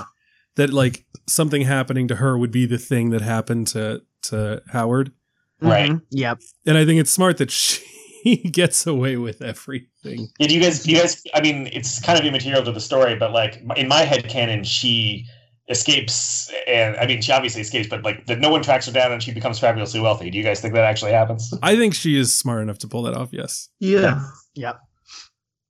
that 0.56 0.74
like 0.74 1.06
something 1.28 1.62
happening 1.62 2.08
to 2.10 2.16
her 2.16 2.38
would 2.38 2.52
be 2.52 2.66
the 2.66 2.78
thing 2.78 3.12
that 3.12 3.22
happened 3.22 3.68
to 3.68 4.02
to 4.24 4.62
Howard. 4.72 5.12
Right. 5.62 5.92
Mhm, 5.92 6.02
Yep. 6.12 6.40
And 6.66 6.78
I 6.78 6.86
think 6.86 7.00
it's 7.00 7.12
smart 7.12 7.38
that 7.38 7.52
she 7.52 7.82
gets 8.52 8.88
away 8.88 9.18
with 9.18 9.42
everything. 9.42 10.30
Did 10.40 10.52
you 10.52 10.62
guys? 10.62 10.88
You 10.88 10.98
guys? 10.98 11.22
I 11.34 11.42
mean, 11.42 11.68
it's 11.72 12.00
kind 12.02 12.20
of 12.20 12.26
immaterial 12.26 12.64
to 12.64 12.72
the 12.72 12.80
story, 12.80 13.16
but 13.16 13.32
like 13.32 13.62
in 13.76 13.88
my 13.88 14.02
head 14.02 14.28
canon, 14.30 14.64
she 14.64 15.26
escapes, 15.70 16.52
and 16.68 16.96
I 16.98 17.06
mean, 17.06 17.22
she 17.22 17.32
obviously 17.32 17.62
escapes, 17.62 17.88
but 17.88 18.04
like 18.04 18.26
that 18.28 18.40
no 18.40 18.50
one 18.50 18.62
tracks 18.62 18.86
her 18.86 18.92
down, 18.92 19.12
and 19.12 19.22
she 19.22 19.32
becomes 19.32 19.60
fabulously 19.60 20.00
wealthy. 20.00 20.30
Do 20.30 20.38
you 20.38 20.44
guys 20.44 20.62
think 20.62 20.74
that 20.74 20.84
actually 20.84 21.12
happens? 21.12 21.54
I 21.62 21.76
think 21.76 21.94
she 21.94 22.18
is 22.18 22.38
smart 22.38 22.62
enough 22.62 22.80
to 22.80 22.88
pull 22.88 23.04
that 23.04 23.16
off. 23.16 23.30
Yes. 23.32 23.70
Yeah. 23.80 24.24
Yep. 24.56 24.80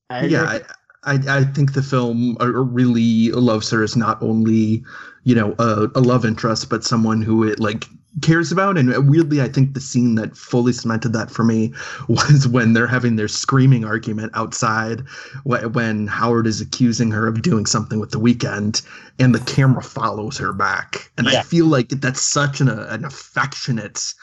I 0.10 0.26
yeah. 0.26 0.44
I, 0.44 0.62
I, 1.06 1.20
I 1.28 1.44
think 1.44 1.74
the 1.74 1.84
film 1.84 2.38
uh, 2.40 2.48
really 2.48 3.30
loves 3.32 3.70
her 3.72 3.84
as 3.84 3.98
not 3.98 4.22
only, 4.22 4.84
you 5.24 5.36
know, 5.36 5.54
a, 5.60 5.90
a 5.96 6.00
love 6.00 6.26
interest, 6.26 6.70
but 6.70 6.84
someone 6.84 7.22
who 7.22 7.44
it 7.44 7.60
like 7.60 7.86
cares 8.22 8.52
about. 8.52 8.77
And 8.77 9.10
weirdly, 9.10 9.41
I 9.41 9.48
think 9.48 9.73
the 9.73 9.80
scene 9.80 10.15
that 10.15 10.38
fully 10.38 10.73
cemented 10.73 11.14
that 11.14 11.31
for 11.31 11.44
me 11.44 11.73
was 12.07 12.48
when 12.48 12.73
they're 12.73 12.88
having 12.88 13.15
their 13.15 13.27
screaming 13.27 13.85
argument 13.85 14.31
outside, 14.35 15.03
when 15.44 16.07
Howard 16.07 16.48
is 16.48 16.61
accusing 16.61 17.11
her 17.11 17.27
of 17.27 17.41
doing 17.41 17.65
something 17.65 17.99
with 17.99 18.11
the 18.11 18.19
Weeknd, 18.19 18.81
and 19.19 19.34
the 19.34 19.40
camera 19.40 19.81
follows 19.84 20.38
her 20.38 20.53
back. 20.53 21.11
And 21.18 21.27
Yeah. 21.27 21.40
I 21.40 21.44
feel 21.44 21.65
like 21.65 21.90
that's 21.90 22.22
such 22.22 22.61
an, 22.61 22.69
an 22.69 23.06
affectionate. 23.06 24.14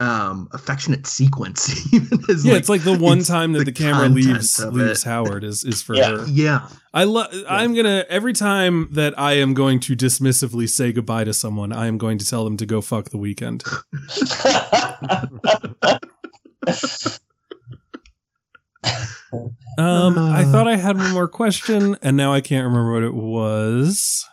Um, 0.00 0.48
affectionate 0.52 1.06
sequence. 1.06 1.86
even 1.94 2.18
as, 2.30 2.44
Yeah, 2.44 2.54
it's 2.54 2.70
like 2.70 2.82
the 2.84 2.96
one 2.98 3.22
time 3.22 3.52
that 3.52 3.58
the 3.60 3.64
the, 3.66 3.72
camera 3.72 4.08
leaves 4.08 4.58
leaves. 4.64 5.02
Howard 5.02 5.44
is 5.44 5.62
is 5.62 5.82
for 5.82 5.94
Yeah. 5.94 6.16
her. 6.16 6.24
yeah, 6.26 6.68
I 6.94 7.04
love. 7.04 7.28
I'm 7.46 7.74
gonna 7.74 8.06
every 8.08 8.32
time 8.32 8.88
that 8.92 9.12
I 9.18 9.34
am 9.34 9.52
going 9.52 9.78
to 9.80 9.94
dismissively 9.94 10.68
say 10.70 10.90
goodbye 10.92 11.24
to 11.24 11.34
someone, 11.34 11.70
I 11.72 11.86
am 11.86 11.98
going 11.98 12.16
to 12.16 12.26
tell 12.26 12.44
them 12.44 12.56
to 12.56 12.64
go 12.66 12.80
fuck 12.80 13.10
the 13.10 13.18
Weeknd. 13.18 13.62
Um, 19.78 20.18
I 20.18 20.42
Uh. 20.44 20.52
thought 20.52 20.68
I 20.68 20.76
had 20.76 20.96
one 20.96 21.12
more 21.12 21.28
question, 21.28 21.96
and 22.02 22.16
now 22.16 22.32
I 22.32 22.40
can't 22.40 22.64
remember 22.66 22.92
what 22.92 23.02
it 23.02 23.14
was. 23.14 24.26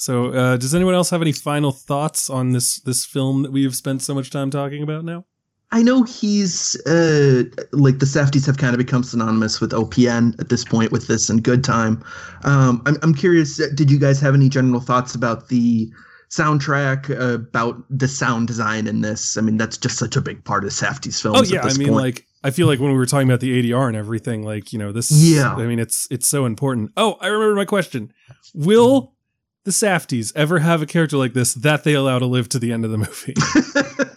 So, 0.00 0.32
uh, 0.32 0.56
does 0.56 0.74
anyone 0.74 0.94
else 0.94 1.10
have 1.10 1.20
any 1.20 1.32
final 1.32 1.72
thoughts 1.72 2.30
on 2.30 2.52
this 2.52 2.80
this 2.80 3.04
film 3.04 3.42
that 3.42 3.52
we 3.52 3.64
have 3.64 3.76
spent 3.76 4.00
so 4.00 4.14
much 4.14 4.30
time 4.30 4.50
talking 4.50 4.82
about 4.82 5.04
now? 5.04 5.26
I 5.72 5.82
know 5.82 6.04
he's 6.04 6.74
uh 6.86 7.42
like 7.72 7.98
the 7.98 8.06
Safdies 8.06 8.46
have 8.46 8.56
kind 8.56 8.72
of 8.72 8.78
become 8.78 9.02
synonymous 9.02 9.60
with 9.60 9.72
OPN 9.72 10.40
at 10.40 10.48
this 10.48 10.64
point 10.64 10.90
with 10.90 11.06
this 11.06 11.28
and 11.28 11.42
Good 11.42 11.62
Time. 11.62 12.02
Um, 12.44 12.82
I'm 12.86 12.96
I'm 13.02 13.14
curious. 13.14 13.60
uh, 13.60 13.66
Did 13.74 13.90
you 13.90 13.98
guys 13.98 14.20
have 14.20 14.34
any 14.34 14.48
general 14.48 14.80
thoughts 14.80 15.14
about 15.14 15.48
the 15.48 15.92
soundtrack, 16.30 17.10
uh, 17.10 17.34
about 17.34 17.84
the 17.90 18.08
sound 18.08 18.46
design 18.46 18.86
in 18.86 19.02
this? 19.02 19.36
I 19.36 19.42
mean, 19.42 19.58
that's 19.58 19.76
just 19.76 19.98
such 19.98 20.16
a 20.16 20.22
big 20.22 20.42
part 20.44 20.64
of 20.64 20.70
Safdie's 20.70 21.20
films. 21.20 21.52
Oh 21.52 21.54
yeah, 21.54 21.60
I 21.60 21.76
mean, 21.76 21.88
point. 21.88 22.02
like 22.02 22.26
I 22.42 22.50
feel 22.52 22.66
like 22.66 22.80
when 22.80 22.90
we 22.90 22.96
were 22.96 23.04
talking 23.04 23.28
about 23.28 23.40
the 23.40 23.62
ADR 23.62 23.86
and 23.86 23.98
everything, 23.98 24.44
like 24.44 24.72
you 24.72 24.78
know, 24.78 24.92
this. 24.92 25.10
Yeah. 25.12 25.54
I 25.54 25.66
mean, 25.66 25.78
it's 25.78 26.08
it's 26.10 26.26
so 26.26 26.46
important. 26.46 26.90
Oh, 26.96 27.18
I 27.20 27.26
remember 27.26 27.54
my 27.54 27.66
question. 27.66 28.14
Will 28.54 29.12
the 29.64 29.70
Safdies 29.70 30.32
ever 30.34 30.58
have 30.60 30.82
a 30.82 30.86
character 30.86 31.16
like 31.16 31.32
this 31.34 31.54
that 31.54 31.84
they 31.84 31.94
allow 31.94 32.18
to 32.18 32.26
live 32.26 32.48
to 32.50 32.58
the 32.58 32.72
end 32.72 32.84
of 32.84 32.90
the 32.90 32.98
movie? 32.98 33.34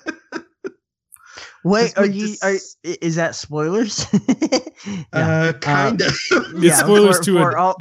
Wait, 1.65 1.97
are 1.97 2.05
you? 2.05 2.35
Are 2.43 2.55
is 2.83 3.15
that 3.15 3.35
spoilers? 3.35 4.05
yeah. 4.37 5.03
uh, 5.13 5.53
kind 5.53 6.01
of. 6.01 6.13
It's 6.55 6.77
spoilers 6.79 7.17
for, 7.19 7.23
to 7.23 7.33
for 7.37 7.51
it. 7.51 7.57
all. 7.57 7.77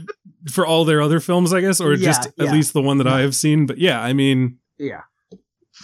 For 0.50 0.66
all 0.66 0.84
their 0.84 1.00
other 1.02 1.18
films, 1.20 1.52
I 1.52 1.60
guess, 1.60 1.80
or 1.80 1.92
Yeah, 1.94 2.04
just 2.06 2.26
at 2.26 2.32
yeah. 2.36 2.52
least 2.52 2.72
the 2.74 2.82
one 2.82 2.98
that 2.98 3.06
I 3.08 3.20
have 3.20 3.34
seen. 3.34 3.66
But 3.66 3.78
yeah, 3.78 4.00
I 4.00 4.12
mean, 4.12 4.58
Yeah, 4.78 5.02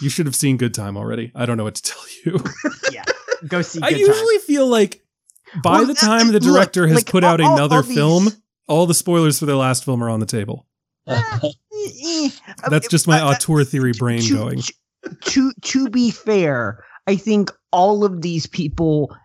you 0.01 0.09
should 0.09 0.25
have 0.25 0.35
seen 0.35 0.57
Good 0.57 0.73
Time 0.73 0.95
already. 0.97 1.31
I 1.35 1.45
don't 1.45 1.57
know 1.57 1.63
what 1.65 1.75
to 1.75 1.81
tell 1.83 2.03
you. 2.25 2.43
Yeah, 2.91 3.03
go 3.47 3.61
see. 3.61 3.79
I 3.81 3.91
Good 3.91 3.99
usually 3.99 4.37
feel 4.39 4.67
like 4.67 5.01
by 5.63 5.79
Well, 5.79 5.85
the 5.87 5.91
uh, 5.93 5.95
time 5.95 6.29
uh, 6.29 6.31
the 6.31 6.39
look, 6.39 6.53
director 6.55 6.87
has 6.87 6.95
like, 6.97 7.05
put 7.05 7.23
out 7.23 7.39
another 7.41 7.77
all 7.77 7.81
these- 7.83 7.95
film, 7.95 8.27
all 8.67 8.85
the 8.85 8.93
spoilers 8.93 9.39
for 9.39 9.45
their 9.45 9.55
last 9.57 9.83
film 9.85 10.01
are 10.03 10.09
on 10.09 10.19
the 10.21 10.25
table. 10.25 10.65
Time. 11.87 11.93
Eh, 12.03 12.29
eh, 12.47 12.69
That's 12.69 12.87
just 12.87 13.07
my 13.07 13.19
uh, 13.19 13.33
auteur 13.33 13.63
theory 13.63 13.93
brain 13.97 14.21
to, 14.21 14.33
going. 14.33 14.61
To 15.21 15.53
to 15.61 15.89
be 15.89 16.11
fair, 16.11 16.83
I 17.07 17.15
think 17.15 17.51
all 17.71 18.03
of 18.03 18.21
these 18.21 18.45
people 18.47 19.15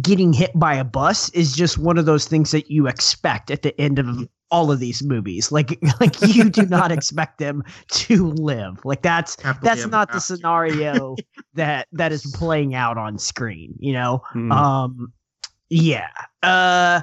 getting 0.00 0.32
hit 0.32 0.50
by 0.54 0.74
a 0.74 0.84
bus 0.84 1.28
is 1.30 1.54
just 1.54 1.78
one 1.78 1.98
of 1.98 2.06
those 2.06 2.26
things 2.26 2.50
that 2.52 2.70
you 2.70 2.86
expect 2.86 3.50
at 3.50 3.62
the 3.62 3.78
end 3.80 3.98
of 3.98 4.28
all 4.50 4.72
of 4.72 4.80
these 4.80 5.02
movies. 5.02 5.52
Like 5.52 5.78
like 6.00 6.16
you 6.22 6.48
do 6.48 6.66
not 6.66 6.90
expect 6.90 7.38
them 7.38 7.62
to 7.88 8.30
live. 8.30 8.84
Like 8.84 9.02
that's 9.02 9.40
Happily 9.40 9.68
that's 9.68 9.82
ever 9.82 9.90
not 9.90 10.12
the 10.12 10.20
scenario 10.20 11.16
that 11.54 11.86
that 11.92 12.12
is 12.12 12.34
playing 12.34 12.74
out 12.74 12.96
on 12.98 13.18
screen. 13.18 13.74
You 13.78 13.92
know. 13.92 14.22
Hmm. 14.32 14.52
Um, 14.52 15.12
yeah. 15.70 16.08
Uh, 16.42 17.02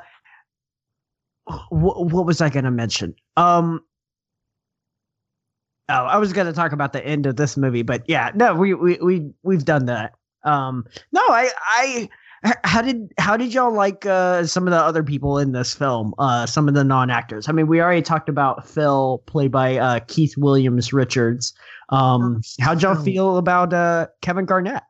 wh- 1.45 2.01
what 2.01 2.25
was 2.25 2.41
I 2.41 2.49
going 2.49 2.65
to 2.65 2.71
mention? 2.71 3.13
Um, 3.37 3.81
oh, 5.89 5.93
I 6.05 6.17
was 6.17 6.33
going 6.33 6.47
to 6.47 6.53
talk 6.53 6.71
about 6.71 6.93
the 6.93 7.05
end 7.05 7.25
of 7.25 7.35
this 7.35 7.57
movie, 7.57 7.83
but 7.83 8.03
yeah, 8.07 8.31
no, 8.35 8.53
we 8.55 8.73
we 8.73 8.97
we 9.01 9.31
we've 9.43 9.65
done 9.65 9.85
that. 9.85 10.13
Um, 10.43 10.85
no, 11.11 11.21
I 11.29 12.09
How 12.63 12.81
did 12.83 13.11
how 13.17 13.37
did 13.37 13.53
y'all 13.53 13.73
like 13.73 14.05
uh, 14.05 14.45
some 14.45 14.67
of 14.67 14.71
the 14.71 14.77
other 14.77 15.03
people 15.03 15.39
in 15.39 15.51
this 15.51 15.73
film? 15.73 16.13
Uh, 16.19 16.45
some 16.45 16.67
of 16.67 16.75
the 16.75 16.83
non 16.83 17.09
actors. 17.09 17.49
I 17.49 17.51
mean, 17.53 17.65
we 17.65 17.81
already 17.81 18.03
talked 18.03 18.29
about 18.29 18.67
Phil, 18.67 19.23
played 19.25 19.51
by 19.51 19.77
uh, 19.77 19.99
Keith 20.07 20.35
Williams 20.37 20.93
Richards. 20.93 21.53
Um, 21.89 22.41
how'd 22.59 22.83
y'all 22.83 23.01
feel 23.01 23.37
about 23.37 23.73
uh, 23.73 24.07
Kevin 24.21 24.45
Garnett? 24.45 24.83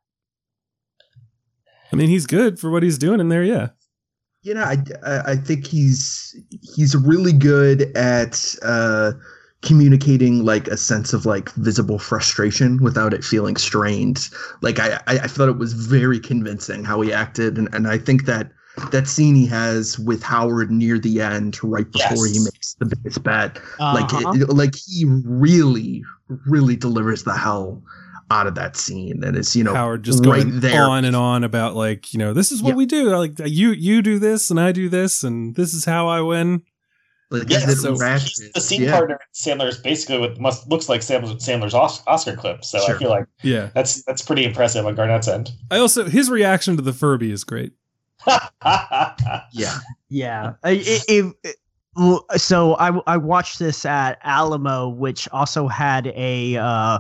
I 1.94 1.96
mean, 1.96 2.10
he's 2.10 2.26
good 2.26 2.60
for 2.60 2.70
what 2.70 2.84
he's 2.84 2.98
doing 2.98 3.22
in 3.22 3.30
there. 3.30 3.44
Yeah. 3.44 3.70
you 4.42 4.54
know, 4.54 4.64
I, 4.64 4.78
I 5.06 5.32
I 5.32 5.36
think 5.36 5.66
he's 5.66 6.36
he's 6.76 6.96
really 6.96 7.34
good 7.34 7.96
at 7.98 8.54
uh, 8.64 9.14
communicating 9.66 10.46
like 10.46 10.68
a 10.70 10.78
sense 10.78 11.12
of 11.14 11.26
like 11.26 11.50
visible 11.56 12.00
frustration 12.00 12.82
without 12.82 13.14
it 13.14 13.24
feeling 13.24 13.58
strained. 13.58 14.30
Like 14.62 14.80
I 14.80 14.96
I, 15.08 15.20
I 15.24 15.28
thought 15.28 15.50
it 15.50 15.58
was 15.58 15.74
very 15.74 16.20
convincing 16.20 16.84
how 16.86 17.02
he 17.02 17.12
acted, 17.12 17.58
and, 17.58 17.68
and 17.74 17.88
I 17.88 17.98
think 17.98 18.26
that 18.26 18.52
that 18.92 19.08
scene 19.08 19.36
he 19.36 19.46
has 19.48 19.98
with 20.00 20.22
Howard 20.22 20.70
near 20.72 21.00
the 21.00 21.22
end, 21.22 21.58
right 21.64 21.90
before 21.92 22.26
he 22.28 22.40
makes 22.40 22.76
the 22.80 22.86
biggest 22.86 23.24
bet, 23.24 23.58
like 23.80 24.14
Uh-huh. 24.14 24.34
it, 24.36 24.50
like 24.50 24.76
he 24.76 25.06
really 25.26 26.04
really 26.48 26.76
delivers 26.76 27.24
the 27.24 27.36
hell 27.36 27.82
out 28.32 28.48
of 28.48 28.56
that 28.56 28.76
scene, 28.76 29.24
and 29.24 29.38
it's 29.38 29.56
you 29.56 29.64
know 29.64 29.74
Howard 29.76 30.04
just 30.04 30.26
right 30.26 30.44
going 30.44 30.60
there. 30.60 30.84
on 30.84 31.06
and 31.06 31.16
on 31.16 31.44
about 31.44 31.76
like, 31.76 32.12
you 32.14 32.20
know, 32.20 32.34
this 32.34 32.52
is 32.52 32.62
what 32.62 32.70
Yeah. 32.70 32.76
we 32.76 32.86
do. 32.86 33.16
Like 33.16 33.40
you 33.46 33.72
you 33.72 34.02
do 34.02 34.20
this 34.20 34.50
and 34.50 34.60
I 34.60 34.72
do 34.72 34.90
this 34.90 35.24
and 35.24 35.56
this 35.56 35.74
is 35.74 35.86
how 35.86 36.08
I 36.08 36.22
win. 36.22 36.64
Like 37.32 37.50
Yeah, 37.50 37.60
so 37.60 37.92
he's 37.92 38.52
the 38.54 38.62
scene 38.62 38.84
Yeah. 38.84 38.92
partner 38.92 39.16
in 39.16 39.58
Sandler's 39.60 39.78
basically 39.80 40.20
what 40.20 40.40
must 40.40 40.68
looks 40.70 40.88
like 40.90 41.02
Sam, 41.02 41.24
Sandler's 41.24 41.74
Oscar 41.74 42.36
clip. 42.36 42.64
So 42.64 42.80
Sure. 42.86 42.96
I 42.96 43.00
feel 43.00 43.10
like 43.10 43.26
Yeah. 43.44 43.70
that's 43.74 44.04
that's 44.04 44.22
pretty 44.22 44.46
impressive 44.46 44.86
on 44.86 44.96
Garnett's 44.96 45.28
end. 45.28 45.52
I 45.72 45.78
also 45.78 46.06
his 46.06 46.30
reaction 46.30 46.76
to 46.78 46.82
the 46.82 46.94
Furby 46.94 47.32
is 47.32 47.44
great. 47.44 47.74
Yeah. 49.52 49.78
Yeah. 50.10 50.54
I- 50.64 50.70
i- 50.72 51.02
If, 51.08 51.34
well, 51.98 52.26
so 52.36 52.76
I 52.76 52.92
I 53.08 53.16
watched 53.16 53.58
this 53.60 53.86
at 53.86 54.20
Alamo, 54.24 54.90
which 54.90 55.30
also 55.30 55.68
had 55.70 56.08
a 56.08 56.58
uh, 56.58 57.00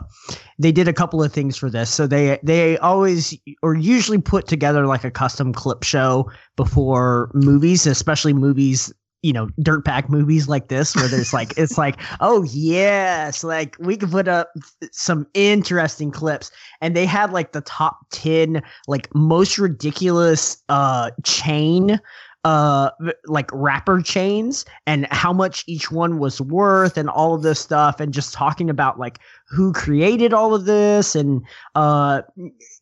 they 0.58 0.72
did 0.72 0.88
a 0.88 0.94
couple 0.94 1.22
of 1.22 1.34
things 1.34 1.58
for 1.58 1.70
this. 1.70 1.90
So 1.90 2.08
they 2.08 2.40
they 2.44 2.78
always 2.78 3.38
or 3.62 3.76
usually 3.76 4.22
put 4.22 4.48
together 4.48 4.88
like 4.88 5.04
a 5.04 5.12
custom 5.12 5.52
clip 5.52 5.84
show 5.84 6.32
before 6.56 7.30
movies, 7.34 7.86
especially 7.86 8.32
movies 8.34 8.94
you 9.26 9.34
know 9.34 9.48
dirtbag 9.60 10.08
movies 10.08 10.48
like 10.48 10.68
this 10.68 10.96
where 10.96 11.08
there's 11.08 11.34
like 11.34 11.52
it's 11.58 11.78
like 11.78 12.00
oh 12.20 12.44
yes 12.44 13.44
like 13.44 13.76
we 13.80 13.98
could 13.98 14.12
put 14.12 14.28
up 14.28 14.52
some 14.92 15.26
interesting 15.34 16.12
clips. 16.12 16.52
And 16.82 16.96
they 16.96 17.06
had 17.06 17.32
like 17.32 17.52
the 17.52 17.62
top 17.62 18.06
10 18.12 18.62
like 18.88 19.14
most 19.16 19.58
ridiculous 19.58 20.58
uh 20.70 21.12
chain 21.24 22.00
uh 22.44 22.92
like 23.26 23.50
rapper 23.52 24.02
chains 24.02 24.66
and 24.86 25.08
how 25.10 25.34
much 25.34 25.64
each 25.66 25.92
one 25.92 26.20
was 26.20 26.40
worth 26.40 26.96
and 26.96 27.10
all 27.10 27.34
of 27.34 27.42
this 27.42 27.60
stuff 27.60 28.00
and 28.00 28.14
just 28.14 28.34
talking 28.34 28.70
about 28.70 29.00
like 29.00 29.20
who 29.48 29.74
created 29.74 30.32
all 30.32 30.54
of 30.54 30.66
this 30.66 31.16
and 31.16 31.42
uh 31.74 32.22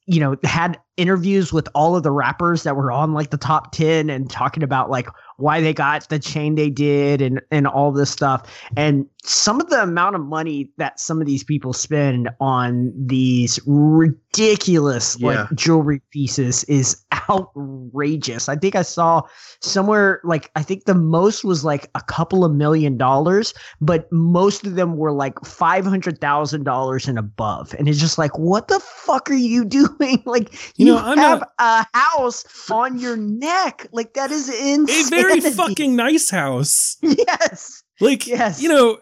you 0.05 0.19
know 0.19 0.35
had 0.43 0.77
interviews 0.97 1.51
with 1.51 1.67
all 1.73 1.95
of 1.95 2.03
the 2.03 2.11
rappers 2.11 2.63
that 2.63 2.75
were 2.75 2.91
on 2.91 3.13
like 3.13 3.31
the 3.31 3.37
top 3.37 3.71
10 3.71 4.09
and 4.09 4.29
talking 4.29 4.61
about 4.63 4.89
like 4.89 5.07
why 5.37 5.59
they 5.59 5.73
got 5.73 6.07
the 6.09 6.19
chain 6.19 6.53
they 6.55 6.69
did 6.69 7.21
and 7.21 7.41
and 7.49 7.65
all 7.67 7.91
this 7.91 8.11
stuff. 8.11 8.47
And 8.77 9.07
some 9.23 9.59
of 9.59 9.69
the 9.69 9.81
amount 9.81 10.15
of 10.15 10.21
money 10.21 10.69
that 10.77 10.99
some 10.99 11.19
of 11.19 11.25
these 11.25 11.43
people 11.43 11.73
spend 11.73 12.29
on 12.39 12.93
these 12.95 13.59
ridiculous 13.65 15.17
Yeah. 15.19 15.27
like 15.27 15.53
jewelry 15.55 16.01
pieces 16.11 16.63
is 16.65 17.03
outrageous. 17.29 18.47
I 18.49 18.55
think 18.55 18.75
i 18.75 18.81
saw 18.81 19.21
somewhere 19.61 20.19
like 20.23 20.51
i 20.55 20.61
think 20.61 20.85
the 20.85 20.93
most 20.93 21.43
was 21.43 21.63
like 21.63 21.89
a 21.95 22.01
couple 22.01 22.43
of 22.43 22.53
million 22.53 22.97
dollars 22.97 23.53
but 23.79 24.11
most 24.11 24.65
of 24.67 24.75
them 24.75 24.97
were 24.97 25.11
like 25.13 25.35
$500000 25.35 27.07
and 27.07 27.17
above. 27.19 27.73
And 27.79 27.87
it's 27.87 27.99
just 27.99 28.17
like 28.17 28.37
what 28.37 28.67
the 28.67 28.79
fuck 28.79 29.29
are 29.31 29.35
you 29.35 29.65
doing? 29.79 30.21
Like 30.25 30.53
You 30.83 30.93
you, 30.93 30.93
know, 30.99 31.05
I'm 31.05 31.17
have 31.17 31.39
not- 31.39 31.51
a 31.93 31.97
house 31.97 32.45
on 32.69 32.99
your 32.99 33.17
neck 33.17 33.87
like 33.91 34.13
that 34.13 34.31
is 34.31 34.49
A 34.49 35.09
very 35.09 35.39
fucking 35.41 35.95
nice 35.95 36.29
house. 36.29 36.97
yes 37.01 37.83
Like 37.99 38.25
Yes. 38.27 38.61
you 38.61 38.69
know, 38.69 38.99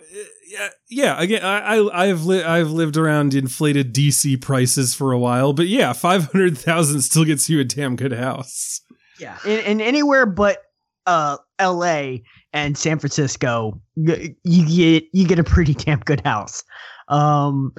yeah, 0.47 0.69
yeah. 0.89 1.21
Again, 1.21 1.43
I, 1.43 1.77
I 1.77 2.03
I've 2.09 2.25
li- 2.25 2.43
I've 2.43 2.71
lived 2.71 2.97
around 2.97 3.33
inflated 3.33 3.93
DC 3.95 4.41
prices 4.41 4.93
for 4.93 5.11
a 5.13 5.17
while, 5.19 5.53
but 5.53 5.67
yeah, 5.67 5.93
five 5.93 6.31
hundred 6.31 6.57
thousand 6.57 7.01
still 7.01 7.23
gets 7.25 7.49
you 7.49 7.59
a 7.59 7.63
damn 7.63 7.95
good 7.95 8.11
house. 8.13 8.81
Yeah, 9.19 9.37
in, 9.45 9.59
in 9.61 9.81
anywhere 9.81 10.25
but 10.25 10.57
uh 11.05 11.37
L.A. 11.57 12.21
and 12.53 12.77
San 12.77 12.99
Francisco, 12.99 13.79
you 13.95 14.35
get 14.43 15.03
you 15.13 15.25
get 15.27 15.39
a 15.39 15.43
pretty 15.43 15.73
damn 15.73 15.99
good 15.99 16.21
house. 16.25 16.63
Um, 17.07 17.73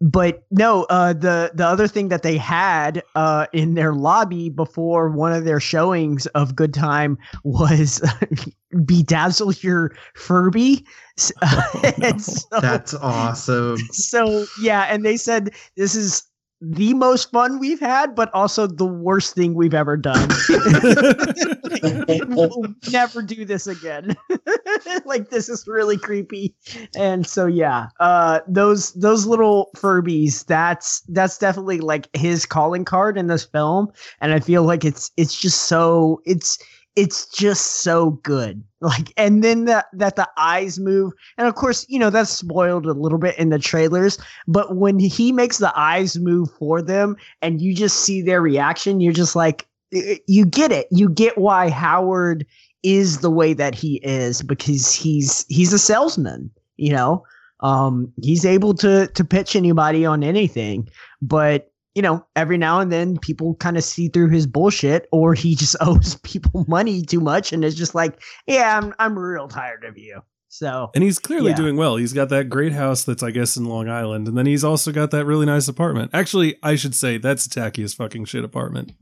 but 0.00 0.44
no, 0.50 0.84
uh, 0.84 1.12
the 1.12 1.50
the 1.54 1.66
other 1.66 1.86
thing 1.86 2.08
that 2.08 2.22
they 2.22 2.36
had 2.38 3.02
uh 3.14 3.46
in 3.52 3.74
their 3.74 3.94
lobby 3.94 4.48
before 4.48 5.10
one 5.10 5.32
of 5.32 5.44
their 5.44 5.60
showings 5.60 6.26
of 6.28 6.56
Good 6.56 6.72
Time 6.72 7.18
was 7.44 8.00
bedazzle 8.74 9.62
your 9.62 9.94
Furby. 10.14 10.86
S- 11.18 11.32
and 12.02 12.22
so- 12.22 12.60
That's 12.60 12.94
awesome. 12.94 13.76
so 13.92 14.46
yeah, 14.62 14.82
and 14.88 15.04
they 15.04 15.16
said 15.16 15.50
this 15.76 15.94
is 15.94 16.22
the 16.60 16.92
most 16.94 17.30
fun 17.30 17.58
we've 17.58 17.80
had, 17.80 18.14
but 18.14 18.32
also 18.34 18.66
the 18.66 18.86
worst 18.86 19.34
thing 19.34 19.54
we've 19.54 19.74
ever 19.74 19.96
done. 19.96 20.28
we'll 22.28 22.66
never 22.92 23.22
do 23.22 23.44
this 23.44 23.66
again. 23.66 24.14
like 25.06 25.30
this 25.30 25.48
is 25.48 25.66
really 25.66 25.96
creepy. 25.96 26.54
And 26.94 27.26
so 27.26 27.46
yeah, 27.46 27.88
uh 27.98 28.40
those 28.46 28.92
those 28.92 29.26
little 29.26 29.70
Furbies, 29.76 30.44
that's 30.46 31.00
that's 31.08 31.38
definitely 31.38 31.80
like 31.80 32.08
his 32.14 32.44
calling 32.44 32.84
card 32.84 33.16
in 33.16 33.28
this 33.28 33.44
film. 33.44 33.88
And 34.20 34.32
I 34.32 34.40
feel 34.40 34.62
like 34.64 34.84
it's 34.84 35.10
it's 35.16 35.40
just 35.40 35.62
so 35.62 36.20
it's 36.26 36.58
it's 36.96 37.26
just 37.26 37.82
so 37.82 38.10
good. 38.22 38.62
Like 38.82 39.12
and 39.18 39.44
then 39.44 39.66
that 39.66 39.88
that 39.92 40.16
the 40.16 40.26
eyes 40.38 40.78
move. 40.78 41.12
And 41.36 41.46
of 41.46 41.54
course, 41.54 41.84
you 41.90 41.98
know, 41.98 42.08
that's 42.08 42.30
spoiled 42.30 42.86
a 42.86 42.94
little 42.94 43.18
bit 43.18 43.38
in 43.38 43.50
the 43.50 43.58
trailers, 43.58 44.18
but 44.48 44.74
when 44.74 44.98
he 44.98 45.32
makes 45.32 45.58
the 45.58 45.70
eyes 45.78 46.18
move 46.18 46.48
for 46.58 46.80
them 46.80 47.14
and 47.42 47.60
you 47.60 47.74
just 47.74 48.00
see 48.00 48.22
their 48.22 48.40
reaction, 48.40 49.00
you're 49.00 49.12
just 49.12 49.36
like 49.36 49.68
you 49.90 50.46
get 50.46 50.72
it. 50.72 50.86
You 50.90 51.10
get 51.10 51.36
why 51.36 51.68
Howard 51.68 52.46
is 52.82 53.18
the 53.18 53.30
way 53.30 53.52
that 53.52 53.74
he 53.74 53.96
is 53.96 54.40
because 54.40 54.94
he's 54.94 55.44
he's 55.50 55.74
a 55.74 55.78
salesman, 55.78 56.50
you 56.78 56.92
know. 56.94 57.22
Um 57.60 58.10
he's 58.22 58.46
able 58.46 58.72
to 58.76 59.08
to 59.08 59.24
pitch 59.26 59.54
anybody 59.54 60.06
on 60.06 60.22
anything, 60.22 60.88
but 61.20 61.69
you 62.00 62.02
know, 62.02 62.24
every 62.34 62.56
now 62.56 62.80
and 62.80 62.90
then 62.90 63.18
people 63.18 63.56
kind 63.56 63.76
of 63.76 63.84
see 63.84 64.08
through 64.08 64.30
his 64.30 64.46
bullshit 64.46 65.06
or 65.12 65.34
he 65.34 65.54
just 65.54 65.76
owes 65.82 66.16
people 66.22 66.64
money 66.66 67.02
too 67.02 67.20
much 67.20 67.52
and 67.52 67.62
it's 67.62 67.76
just 67.76 67.94
like, 67.94 68.18
yeah, 68.46 68.78
I'm 68.78 68.94
I'm 68.98 69.18
real 69.18 69.48
tired 69.48 69.84
of 69.84 69.98
you. 69.98 70.22
So, 70.48 70.90
And 70.94 71.04
he's 71.04 71.18
clearly 71.18 71.50
Yeah. 71.50 71.56
doing 71.56 71.76
well. 71.76 71.96
He's 71.96 72.14
got 72.14 72.30
that 72.30 72.48
great 72.48 72.72
house 72.72 73.04
that's, 73.04 73.22
I 73.22 73.32
guess, 73.32 73.58
in 73.58 73.66
Long 73.66 73.90
Island, 73.90 74.28
and 74.28 74.36
then 74.38 74.46
he's 74.46 74.64
also 74.64 74.92
got 74.92 75.10
that 75.10 75.26
really 75.26 75.44
nice 75.44 75.68
apartment. 75.68 76.10
Actually, 76.14 76.56
I 76.62 76.74
should 76.74 76.94
say 76.94 77.18
that's 77.18 77.44
a 77.44 77.50
tacky 77.50 77.82
as 77.82 77.92
fucking 77.92 78.24
shit 78.24 78.44
apartment, 78.44 78.92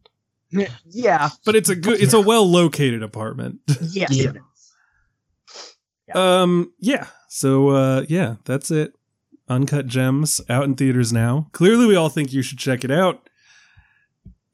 yeah, 0.91 1.29
but 1.47 1.55
it's 1.55 1.69
a 1.69 1.77
good, 1.77 2.01
it's 2.03 2.15
a 2.15 2.21
well 2.21 2.51
located 2.51 3.05
apartment. 3.05 3.61
yes. 3.81 4.11
Yeah. 4.11 4.33
Um, 6.15 6.73
yeah. 6.81 7.07
So, 7.29 7.69
uh, 7.69 8.05
yeah, 8.09 8.37
that's 8.45 8.71
it. 8.73 8.93
Uncut 9.49 9.87
Gems 9.87 10.41
out 10.49 10.65
in 10.65 10.75
theaters 10.75 11.13
now. 11.13 11.49
Clearly, 11.53 11.87
we 11.87 11.97
all 11.97 12.09
think 12.09 12.33
you 12.33 12.43
should 12.43 12.59
check 12.59 12.85
it 12.85 12.91
out. 12.91 13.29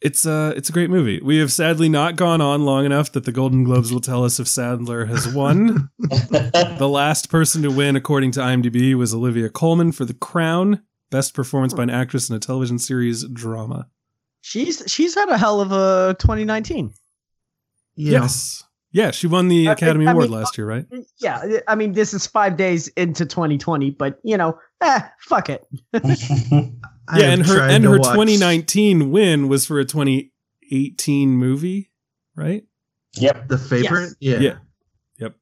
It's 0.00 0.26
uh 0.26 0.52
it's 0.54 0.68
a 0.68 0.72
great 0.72 0.90
movie. 0.90 1.18
We 1.22 1.38
have 1.38 1.50
sadly 1.50 1.88
not 1.88 2.16
gone 2.16 2.42
on 2.42 2.66
long 2.66 2.84
enough 2.84 3.12
that 3.12 3.24
the 3.24 3.32
Golden 3.32 3.64
Globes 3.64 3.90
will 3.90 4.02
tell 4.02 4.22
us 4.22 4.38
if 4.38 4.46
Sandler 4.46 5.08
has 5.08 5.26
won. 5.26 5.88
the 5.98 6.88
last 6.88 7.30
person 7.30 7.62
to 7.62 7.70
win, 7.70 7.96
according 7.96 8.32
to 8.32 8.40
IMDb, 8.40 8.94
was 8.94 9.14
Olivia 9.14 9.48
Colman 9.48 9.92
for 9.92 10.04
The 10.04 10.12
Crown, 10.12 10.82
best 11.10 11.32
performance 11.32 11.72
by 11.72 11.84
an 11.84 11.90
actress 11.90 12.28
in 12.28 12.36
a 12.36 12.38
television 12.38 12.78
series 12.78 13.24
drama. 13.28 13.88
She's 14.42 14.82
she's 14.86 15.14
had 15.14 15.30
a 15.30 15.38
hell 15.38 15.62
of 15.62 15.72
a 15.72 16.16
2019. 16.18 16.92
Yeah. 17.96 18.20
Yes, 18.20 18.62
yeah, 18.94 19.10
she 19.10 19.26
won 19.26 19.48
the 19.48 19.66
uh, 19.66 19.70
I- 19.70 19.72
Academy 19.74 20.06
I 20.06 20.12
Award 20.12 20.30
mean, 20.30 20.38
last 20.40 20.56
year, 20.56 20.66
right? 20.66 20.86
Uh, 20.90 21.00
yeah, 21.20 21.36
uh, 21.38 21.60
I 21.68 21.74
mean 21.74 21.92
this 21.92 22.14
is 22.14 22.26
5 22.26 22.56
days 22.56 22.88
into 22.96 23.26
2020, 23.26 23.90
but 23.90 24.18
you 24.24 24.38
know, 24.38 24.58
eh, 24.80 25.00
fuck 25.20 25.50
it. 25.50 25.66
Yeah, 27.14 27.32
and 27.32 27.44
her 27.46 27.60
and 27.60 27.84
her 27.84 27.98
watch- 27.98 28.14
2019 28.14 29.10
win 29.10 29.48
was 29.48 29.66
for 29.66 29.78
a 29.78 29.84
2018 29.84 31.28
movie, 31.30 31.90
right? 32.34 32.64
yep. 33.16 33.46
The 33.48 33.58
favorite? 33.58 34.14
Yeah. 34.20 34.38
Yeah. 34.38 34.56
Yep. 35.18 35.34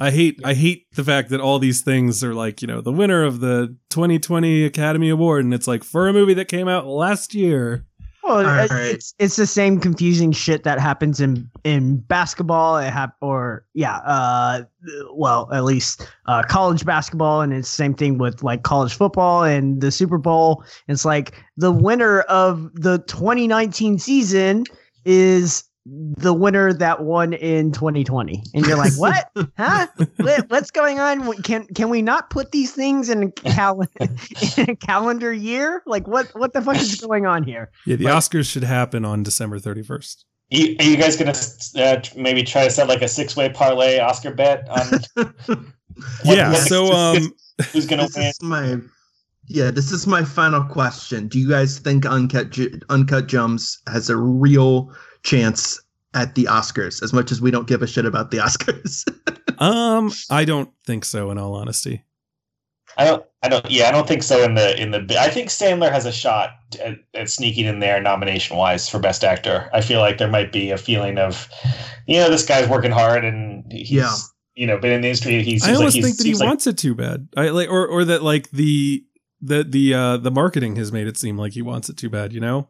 I 0.00 0.10
hate 0.10 0.40
I 0.44 0.54
hate 0.54 0.86
the 0.96 1.04
fact 1.04 1.30
that 1.30 1.40
all 1.40 1.58
these 1.60 1.82
things 1.82 2.22
are 2.24 2.34
like, 2.34 2.60
you 2.62 2.66
know, 2.68 2.80
the 2.80 2.90
winner 2.92 3.22
of 3.24 3.38
the 3.40 3.76
2020 3.90 4.64
Academy 4.64 5.08
Award 5.08 5.44
and 5.44 5.54
it's 5.54 5.68
like 5.68 5.84
for 5.84 6.08
a 6.08 6.12
movie 6.12 6.34
that 6.34 6.48
came 6.48 6.66
out 6.68 6.86
last 6.86 7.32
year. 7.32 7.86
Well, 8.28 8.46
All 8.46 8.64
it- 8.64 8.70
right. 8.70 8.80
it's 8.94 9.14
it's 9.18 9.36
the 9.36 9.46
same 9.46 9.80
confusing 9.80 10.32
shit 10.32 10.62
that 10.64 10.78
happens 10.78 11.18
in 11.20 11.50
in 11.64 11.96
basketball. 11.96 12.76
It 12.76 12.90
hap- 12.90 13.16
or 13.22 13.64
yeah, 13.74 13.96
uh, 13.98 14.64
well, 15.14 15.48
at 15.52 15.64
least 15.64 16.06
uh, 16.26 16.42
college 16.42 16.84
basketball, 16.84 17.40
and 17.40 17.52
it's 17.54 17.68
the 17.70 17.74
same 17.74 17.94
thing 17.94 18.18
with 18.18 18.42
like 18.42 18.64
college 18.64 18.94
football 18.94 19.44
and 19.44 19.80
the 19.80 19.90
Super 19.90 20.18
Bowl. 20.18 20.62
It's 20.88 21.04
like 21.06 21.34
the 21.56 21.72
winner 21.72 22.20
of 22.22 22.70
the 22.74 22.98
2019 23.06 23.98
season 23.98 24.64
is 25.06 25.64
the 25.90 26.34
winner 26.34 26.72
that 26.72 27.02
won 27.02 27.32
in 27.32 27.72
2020, 27.72 28.42
and 28.54 28.66
you're 28.66 28.76
like, 28.76 28.92
what? 28.98 29.30
huh? 29.56 29.86
What, 30.16 30.50
what's 30.50 30.70
going 30.70 30.98
on? 31.00 31.32
Can 31.42 31.66
can 31.68 31.88
we 31.88 32.02
not 32.02 32.30
put 32.30 32.52
these 32.52 32.72
things 32.72 33.08
in 33.08 33.22
a, 33.24 33.30
cal- 33.30 33.80
in 34.00 34.70
a 34.70 34.76
calendar 34.76 35.32
year? 35.32 35.82
Like, 35.86 36.06
what 36.06 36.26
what 36.34 36.52
the 36.52 36.60
fuck 36.62 36.76
is 36.76 37.00
going 37.00 37.26
on 37.26 37.42
here? 37.44 37.70
Yeah, 37.86 37.96
the 37.96 38.04
Like- 38.04 38.14
Oscars 38.14 38.50
should 38.50 38.64
happen 38.64 39.04
on 39.04 39.22
December 39.22 39.58
31st. 39.58 40.24
You, 40.50 40.76
are 40.80 40.84
you 40.84 40.96
guys 40.96 41.16
gonna 41.16 41.34
uh, 41.76 42.00
maybe 42.16 42.42
try 42.42 42.64
to 42.64 42.70
set 42.70 42.88
like 42.88 43.02
a 43.02 43.08
six-way 43.08 43.50
parlay 43.50 43.98
Oscar 43.98 44.32
bet 44.32 44.66
on 44.70 45.02
yeah, 46.24 46.50
what- 46.52 46.56
so 46.68 46.92
um 46.92 47.32
who's 47.72 47.86
gonna 47.86 48.04
this 48.04 48.16
win? 48.16 48.26
is 48.26 48.42
my 48.42 48.76
yeah 49.46 49.70
this 49.70 49.92
is 49.92 50.06
my 50.06 50.24
final 50.24 50.62
question 50.64 51.28
do 51.28 51.38
you 51.38 51.48
guys 51.48 51.78
think 51.78 52.06
uncut 52.06 52.56
uncut 52.88 53.26
gems 53.26 53.78
has 53.88 54.08
a 54.08 54.16
real 54.16 54.90
chance 55.22 55.80
at 56.14 56.34
the 56.34 56.44
oscars 56.44 57.02
as 57.02 57.12
much 57.12 57.30
as 57.30 57.40
we 57.40 57.50
don't 57.50 57.66
give 57.68 57.82
a 57.82 57.86
shit 57.86 58.06
about 58.06 58.30
the 58.30 58.36
oscars 58.46 59.04
um 59.60 60.10
I 60.30 60.44
don't 60.44 60.70
think 60.86 61.04
so 61.04 61.30
in 61.30 61.38
all 61.38 61.54
honesty. 61.54 62.04
I 62.96 63.04
don't. 63.04 63.24
I 63.44 63.48
don't. 63.48 63.70
Yeah, 63.70 63.88
I 63.88 63.92
don't 63.92 64.08
think 64.08 64.24
so. 64.24 64.42
In 64.42 64.54
the 64.54 64.80
in 64.80 64.90
the, 64.90 65.16
I 65.20 65.28
think 65.28 65.50
Sandler 65.50 65.92
has 65.92 66.04
a 66.04 66.10
shot 66.10 66.50
at, 66.82 66.96
at 67.14 67.30
sneaking 67.30 67.66
in 67.66 67.78
there 67.78 68.00
nomination 68.00 68.56
wise 68.56 68.88
for 68.88 68.98
best 68.98 69.22
actor. 69.22 69.70
I 69.72 69.82
feel 69.82 70.00
like 70.00 70.18
there 70.18 70.30
might 70.30 70.50
be 70.52 70.70
a 70.72 70.78
feeling 70.78 71.16
of, 71.18 71.48
you 72.08 72.16
know, 72.16 72.28
this 72.28 72.44
guy's 72.44 72.68
working 72.68 72.90
hard 72.90 73.24
and 73.24 73.70
he's, 73.70 73.90
Yeah. 73.92 74.10
you 74.56 74.66
know, 74.66 74.78
been 74.78 74.90
in 74.90 75.02
the 75.02 75.08
industry. 75.08 75.44
He 75.44 75.60
seems 75.60 75.64
I 75.68 75.74
almost 75.74 75.94
like 75.96 76.04
think 76.06 76.16
that 76.16 76.26
he 76.26 76.34
like- 76.34 76.48
wants 76.48 76.66
it 76.66 76.76
too 76.78 76.94
bad. 76.96 77.28
I 77.36 77.50
like 77.50 77.68
or 77.68 77.86
or 77.86 78.04
that 78.06 78.24
like 78.24 78.50
the 78.50 79.04
the 79.40 79.62
the 79.62 79.94
uh 79.94 80.16
the 80.16 80.32
marketing 80.32 80.74
has 80.76 80.90
made 80.90 81.06
it 81.06 81.16
seem 81.16 81.36
like 81.38 81.52
he 81.52 81.62
wants 81.62 81.88
it 81.88 81.96
too 81.96 82.10
bad, 82.10 82.32
you 82.32 82.40
know? 82.40 82.66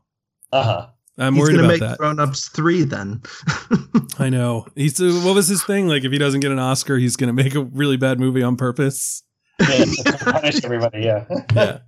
Uh-huh. 0.53 0.89
I'm 1.19 1.35
He's 1.35 1.43
worried 1.43 1.57
gonna 1.57 1.65
about 1.69 1.73
make 1.73 1.81
that. 1.81 1.99
Grown 1.99 2.21
Ups 2.21 2.49
three 2.49 2.85
then. 2.85 3.23
I 4.19 4.29
know. 4.29 4.67
He's 4.77 5.01
uh, 5.01 5.21
what 5.25 5.35
was 5.35 5.49
his 5.49 5.65
thing? 5.65 5.89
Like 5.89 6.05
if 6.05 6.13
he 6.13 6.19
doesn't 6.19 6.41
get 6.41 6.53
an 6.53 6.59
Oscar, 6.59 6.97
he's 6.99 7.17
gonna 7.17 7.33
make 7.33 7.55
a 7.55 7.63
really 7.65 7.97
bad 7.97 8.21
movie 8.21 8.43
on 8.43 8.57
purpose. 8.57 9.23
Yeah, 9.61 9.85
punish 10.21 10.65
everybody. 10.65 11.01
Yeah. 11.03 11.25
Yeah. 11.55 11.79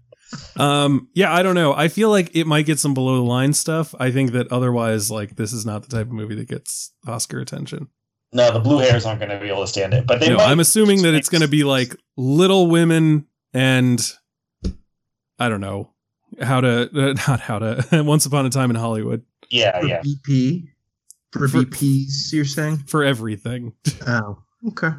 um. 0.57 1.09
Yeah. 1.15 1.33
I 1.33 1.43
don't 1.43 1.55
know. 1.57 1.73
I 1.75 1.89
feel 1.89 2.09
like 2.11 2.35
it 2.37 2.47
might 2.47 2.65
get 2.67 2.79
some 2.79 2.95
below 2.95 3.17
the 3.17 3.23
line 3.23 3.53
stuff. 3.53 3.95
I 3.99 4.11
think 4.13 4.33
that 4.33 4.51
otherwise, 4.53 5.11
like 5.11 5.37
this 5.37 5.53
is 5.53 5.67
not 5.67 5.83
the 5.83 5.89
type 5.89 6.07
of 6.07 6.13
movie 6.13 6.37
that 6.37 6.49
gets 6.49 6.93
Oscar 7.07 7.41
attention. 7.41 7.89
No, 8.33 8.53
the 8.53 8.61
blue 8.61 8.79
hairs 8.79 9.05
aren't 9.07 9.19
going 9.19 9.31
to 9.31 9.41
be 9.41 9.49
able 9.49 9.63
to 9.63 9.67
stand 9.67 9.93
it. 9.93 10.07
But 10.07 10.21
they 10.21 10.29
No, 10.29 10.37
might 10.37 10.47
I'm 10.49 10.61
assuming 10.61 11.03
that 11.03 11.15
it's 11.15 11.29
going 11.29 11.41
to 11.43 11.49
be 11.49 11.65
like 11.65 11.97
Little 12.17 12.69
Women 12.69 13.27
and 13.53 14.01
I 15.37 15.49
don't 15.49 15.61
know 15.61 15.91
how 16.41 16.61
to 16.61 16.91
uh, 16.95 17.15
not 17.29 17.41
how 17.41 17.59
to 17.59 17.85
Once 18.05 18.27
Upon 18.27 18.47
a 18.47 18.51
Time 18.51 18.71
in 18.71 18.77
Hollywood 18.77 19.25
Yeah, 19.51 19.81
For 19.81 19.87
yeah. 19.87 20.03
BP. 20.03 20.69
For, 21.33 21.47
For- 21.49 21.59
BPs, 21.59 22.33
you're 22.33 22.45
saying? 22.45 22.79
for 22.87 23.05
everything. 23.05 23.73
Oh, 24.07 24.43
okay. 24.69 24.91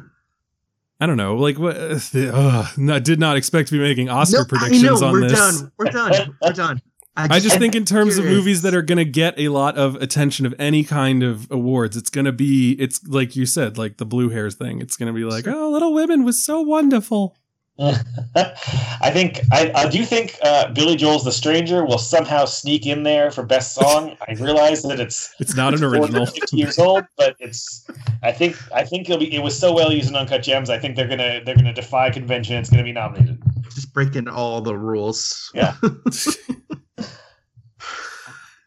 I 1.00 1.06
don't 1.06 1.16
know. 1.16 1.34
Like 1.36 1.58
what? 1.58 1.76
Uh, 1.76 1.98
uh, 2.16 2.66
I 2.90 2.98
did 3.00 3.18
not 3.18 3.36
expect 3.36 3.68
to 3.68 3.72
be 3.74 3.80
making 3.80 4.08
Oscar 4.08 4.38
No, 4.38 4.44
predictions 4.44 4.84
I 4.84 4.86
know, 4.86 5.06
on 5.06 5.12
we're 5.12 5.28
this. 5.28 5.32
done. 5.60 5.72
We're 5.76 5.84
done. 5.86 6.36
We're 6.40 6.52
done. 6.52 6.80
I 7.14 7.40
just 7.40 7.58
think 7.58 7.74
in 7.74 7.84
terms 7.84 8.16
of 8.16 8.24
movies 8.24 8.62
that 8.62 8.72
are 8.74 8.80
going 8.80 8.96
to 8.98 9.04
get 9.04 9.38
a 9.38 9.48
lot 9.48 9.76
of 9.76 9.96
attention 9.96 10.46
of 10.46 10.54
any 10.58 10.82
kind 10.82 11.22
of 11.22 11.46
awards, 11.50 11.94
it's 11.96 12.08
going 12.08 12.24
to 12.24 12.32
be 12.32 12.72
it's 12.78 13.04
like 13.06 13.36
you 13.36 13.44
said, 13.44 13.76
like 13.76 13.98
the 13.98 14.06
blue 14.06 14.30
hairs 14.30 14.54
thing. 14.54 14.80
It's 14.80 14.96
going 14.96 15.12
to 15.12 15.18
be 15.18 15.24
like, 15.24 15.46
oh, 15.46 15.68
Little 15.70 15.92
Women 15.92 16.24
was 16.24 16.42
so 16.42 16.62
wonderful. 16.62 17.36
I 17.78 19.10
think 19.10 19.40
I, 19.50 19.72
I 19.74 19.88
do 19.88 20.04
think 20.04 20.36
uh, 20.42 20.70
Billy 20.72 20.94
Joel's 20.94 21.24
"The 21.24 21.32
Stranger" 21.32 21.84
will 21.84 21.98
somehow 21.98 22.44
sneak 22.44 22.86
in 22.86 23.02
there 23.02 23.30
for 23.30 23.42
best 23.42 23.74
song. 23.74 24.16
I 24.28 24.34
realize 24.34 24.82
that 24.82 25.00
it's 25.00 25.34
It's 25.40 25.56
not 25.56 25.74
an 25.74 25.82
original. 25.82 26.26
50 26.26 26.56
years 26.56 26.78
old, 26.78 27.04
but 27.16 27.34
it's. 27.40 27.86
I 28.22 28.30
think 28.30 28.56
I 28.72 28.84
think 28.84 29.08
it'll 29.08 29.18
be. 29.18 29.34
It 29.34 29.42
was 29.42 29.58
so 29.58 29.72
well 29.72 29.90
used 29.90 30.10
in 30.10 30.16
Uncut 30.16 30.42
Gems. 30.42 30.68
I 30.70 30.78
think 30.78 30.96
they're 30.96 31.08
gonna 31.08 31.40
they're 31.44 31.56
gonna 31.56 31.72
defy 31.72 32.10
convention. 32.10 32.56
It's 32.56 32.68
gonna 32.70 32.84
be 32.84 32.92
nominated. 32.92 33.42
just 33.74 33.92
breaking 33.94 34.28
all 34.28 34.60
the 34.60 34.76
rules. 34.76 35.50
Yeah. 35.54 35.74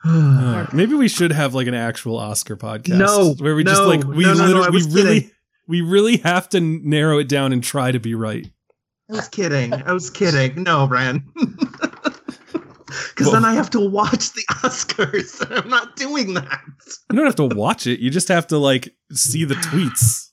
Uh, 0.07 0.67
maybe 0.71 0.93
we 0.93 1.07
should 1.07 1.31
have 1.31 1.55
like 1.55 1.65
an 1.65 1.73
actual 1.73 2.17
Oscar 2.17 2.55
podcast. 2.55 2.97
No, 2.99 3.33
where 3.39 3.55
we 3.55 3.63
just 3.63 3.81
like 3.81 4.03
we 4.03 4.23
no, 4.23 4.33
no, 4.33 4.39
no, 4.39 4.45
literally 4.45 4.67
I 4.67 4.69
we 4.69 4.75
was 4.75 4.93
really 4.93 5.19
kidding. 5.21 5.31
we 5.67 5.81
really 5.81 6.17
have 6.17 6.47
to 6.49 6.61
narrow 6.61 7.17
it 7.17 7.27
down 7.27 7.51
and 7.51 7.63
try 7.63 7.91
to 7.91 7.99
be 7.99 8.13
right. 8.13 8.45
I 9.09 9.13
was 9.13 9.27
kidding. 9.29 9.73
I 9.73 9.91
was 9.93 10.09
kidding. 10.09 10.63
No, 10.63 10.87
Ryan. 10.87 11.31
Because 13.09 13.27
Well- 13.27 13.33
then 13.33 13.45
I 13.45 13.53
have 13.55 13.69
to 13.71 13.79
watch 13.89 14.31
the 14.33 14.43
Oscars. 14.63 15.41
and 15.41 15.53
I'm 15.53 15.69
not 15.69 15.95
doing 15.97 16.33
that. 16.35 16.61
You 17.11 17.17
don't 17.17 17.25
have 17.25 17.35
to 17.35 17.47
watch 17.55 17.87
it. 17.87 17.99
You 17.99 18.09
just 18.09 18.27
have 18.29 18.47
to 18.47 18.57
like 18.57 18.93
see 19.11 19.43
the 19.43 19.55
tweets. 19.55 20.29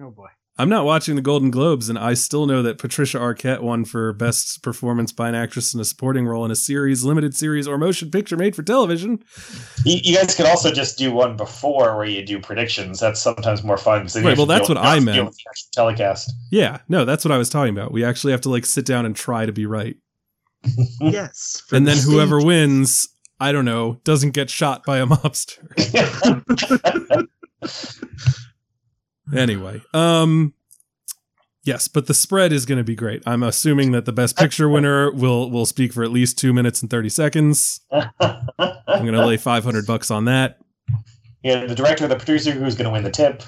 Oh 0.00 0.10
boy. 0.10 0.28
I'm 0.62 0.68
not 0.68 0.84
watching 0.84 1.16
the 1.16 1.22
Golden 1.22 1.50
Globes, 1.50 1.88
and 1.88 1.98
I 1.98 2.14
still 2.14 2.46
know 2.46 2.62
that 2.62 2.78
Patricia 2.78 3.18
Arquette 3.18 3.62
won 3.62 3.84
for 3.84 4.12
Best 4.12 4.62
Performance 4.62 5.10
by 5.10 5.28
an 5.28 5.34
Actress 5.34 5.74
in 5.74 5.80
a 5.80 5.84
Supporting 5.84 6.24
Role 6.24 6.44
in 6.44 6.52
a 6.52 6.54
Series, 6.54 7.02
Limited 7.02 7.34
Series, 7.34 7.66
or 7.66 7.76
Motion 7.78 8.12
Picture 8.12 8.36
Made 8.36 8.54
for 8.54 8.62
Television. 8.62 9.18
You, 9.84 9.98
you 10.04 10.14
guys 10.16 10.36
could 10.36 10.46
also 10.46 10.70
just 10.70 10.96
do 10.96 11.10
one 11.10 11.36
before 11.36 11.96
where 11.96 12.04
you 12.04 12.24
do 12.24 12.38
predictions. 12.38 13.00
That's 13.00 13.20
sometimes 13.20 13.64
more 13.64 13.76
fun. 13.76 14.02
'cause 14.02 14.12
then 14.12 14.24
Right, 14.24 14.36
well, 14.36 14.46
that's 14.46 14.68
what 14.68 14.78
I 14.78 15.00
meant. 15.00 15.16
the 15.16 15.22
actual 15.50 15.68
Telecast. 15.74 16.32
Yeah, 16.52 16.78
no, 16.88 17.04
that's 17.04 17.24
what 17.24 17.32
I 17.32 17.38
was 17.38 17.50
talking 17.50 17.76
about. 17.76 17.90
We 17.90 18.04
actually 18.04 18.30
have 18.30 18.42
to 18.42 18.48
like 18.48 18.64
sit 18.64 18.86
down 18.86 19.04
and 19.04 19.16
try 19.16 19.44
to 19.46 19.52
be 19.52 19.66
right. 19.66 19.96
Yes. 21.00 21.60
for 21.66 21.74
and 21.74 21.84
the 21.88 21.90
then 21.90 22.02
whoever 22.04 22.38
stage. 22.38 22.46
wins, 22.46 23.08
I 23.40 23.50
don't 23.50 23.64
know, 23.64 23.98
doesn't 24.04 24.30
get 24.30 24.48
shot 24.48 24.84
by 24.86 24.98
a 24.98 25.06
mobster. 25.08 25.58
Anyway, 29.34 29.80
um 29.94 30.54
yes, 31.64 31.88
but 31.88 32.06
the 32.06 32.14
spread 32.14 32.52
is 32.52 32.66
going 32.66 32.78
to 32.78 32.84
be 32.84 32.94
great. 32.96 33.22
I'm 33.26 33.42
assuming 33.42 33.92
that 33.92 34.04
the 34.04 34.12
best 34.12 34.36
picture 34.36 34.68
winner 34.74 35.10
will 35.12 35.50
will 35.50 35.66
speak 35.66 35.92
for 35.92 36.02
at 36.02 36.10
least 36.10 36.38
2 36.38 36.52
minutes 36.52 36.82
and 36.82 36.90
30 36.90 37.08
seconds. 37.08 37.80
I'm 37.90 38.10
going 38.88 39.12
to 39.12 39.26
lay 39.26 39.36
500 39.36 39.86
bucks 39.86 40.10
on 40.10 40.24
that. 40.26 40.58
yeah, 41.42 41.64
the 41.66 41.74
director, 41.74 42.06
the 42.08 42.16
producer, 42.16 42.52
who's 42.52 42.74
going 42.74 42.86
to 42.86 42.90
win 42.90 43.04
the 43.04 43.10
tip. 43.10 43.42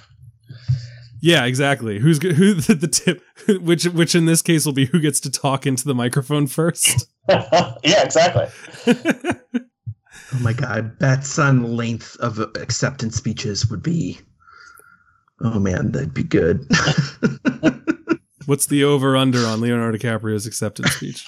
Yeah, 1.20 1.47
exactly. 1.47 1.98
Who's 1.98 2.23
who 2.23 2.55
the, 2.55 2.74
the 2.74 2.89
tip 2.89 3.23
which 3.62 3.85
which 3.86 4.15
in 4.15 4.27
this 4.27 4.43
case 4.43 4.66
will 4.66 4.74
be 4.74 4.86
who 4.86 5.01
gets 5.01 5.20
to 5.20 5.31
talk 5.31 5.66
into 5.66 5.85
the 5.86 5.94
microphone 5.94 6.47
first. 6.47 7.09
yeah, 7.28 7.74
exactly. 7.82 8.47
Oh 8.86 10.39
my 10.40 10.52
god, 10.52 10.98
bets 10.98 11.39
on 11.39 11.77
length 11.77 12.16
of 12.20 12.39
acceptance 12.56 13.16
speeches 13.16 13.70
would 13.70 13.82
be. 13.82 14.19
Oh 15.44 15.58
man, 15.58 15.92
that'd 15.92 16.14
be 16.14 16.22
good. 16.24 16.66
What's 18.46 18.66
the 18.66 18.84
over 18.84 19.16
under 19.16 19.38
on 19.46 19.60
Leonardo 19.60 19.96
DiCaprio's 19.96 20.46
acceptance 20.46 20.90
speech? 20.92 21.24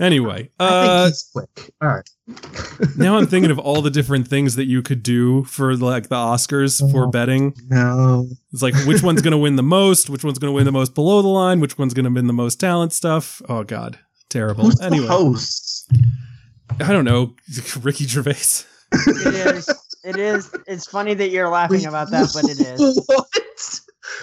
Anyway, 0.00 0.48
I 0.58 0.64
uh 0.66 1.02
think 1.04 1.12
he's 1.12 1.30
quick. 1.30 1.70
All 1.82 1.88
right. 1.88 2.08
now 2.96 3.18
I'm 3.18 3.26
thinking 3.26 3.50
of 3.50 3.58
all 3.58 3.82
the 3.82 3.90
different 3.90 4.26
things 4.28 4.56
that 4.56 4.64
you 4.64 4.80
could 4.80 5.02
do 5.02 5.44
for 5.44 5.76
like 5.76 6.08
the 6.08 6.14
Oscars 6.16 6.80
for 6.90 7.04
Oh. 7.06 7.10
betting. 7.10 7.54
No. 7.68 8.26
It's 8.50 8.62
like 8.62 8.74
which 8.86 9.02
one's 9.02 9.20
going 9.20 9.32
to 9.32 9.38
win 9.38 9.56
the 9.56 9.62
most, 9.62 10.08
which 10.08 10.24
one's 10.24 10.38
going 10.38 10.48
to 10.50 10.54
win 10.54 10.64
the 10.64 10.72
most 10.72 10.94
below 10.94 11.20
the 11.20 11.28
line, 11.28 11.60
which 11.60 11.76
one's 11.76 11.92
going 11.92 12.06
to 12.06 12.10
win 12.10 12.26
the 12.28 12.32
most 12.32 12.58
talent 12.58 12.94
stuff. 12.94 13.42
Oh 13.46 13.62
god, 13.62 13.98
terrible. 14.30 14.64
Who's 14.64 14.80
anyway, 14.80 15.06
the 15.06 15.12
host? 15.12 15.90
I 16.80 16.92
don't 16.92 17.04
know, 17.04 17.34
Ricky 17.82 18.06
Gervais. 18.06 18.64
It 18.92 19.56
is. 19.56 19.68
It 20.04 20.16
is. 20.16 20.54
It's 20.66 20.86
funny 20.86 21.14
that 21.14 21.30
you're 21.30 21.48
laughing 21.58 21.78
Wait, 21.78 21.86
about 21.86 22.10
that, 22.10 22.30
but 22.34 22.44
it 22.44 22.60
is. 22.60 23.04
What? 23.06 23.80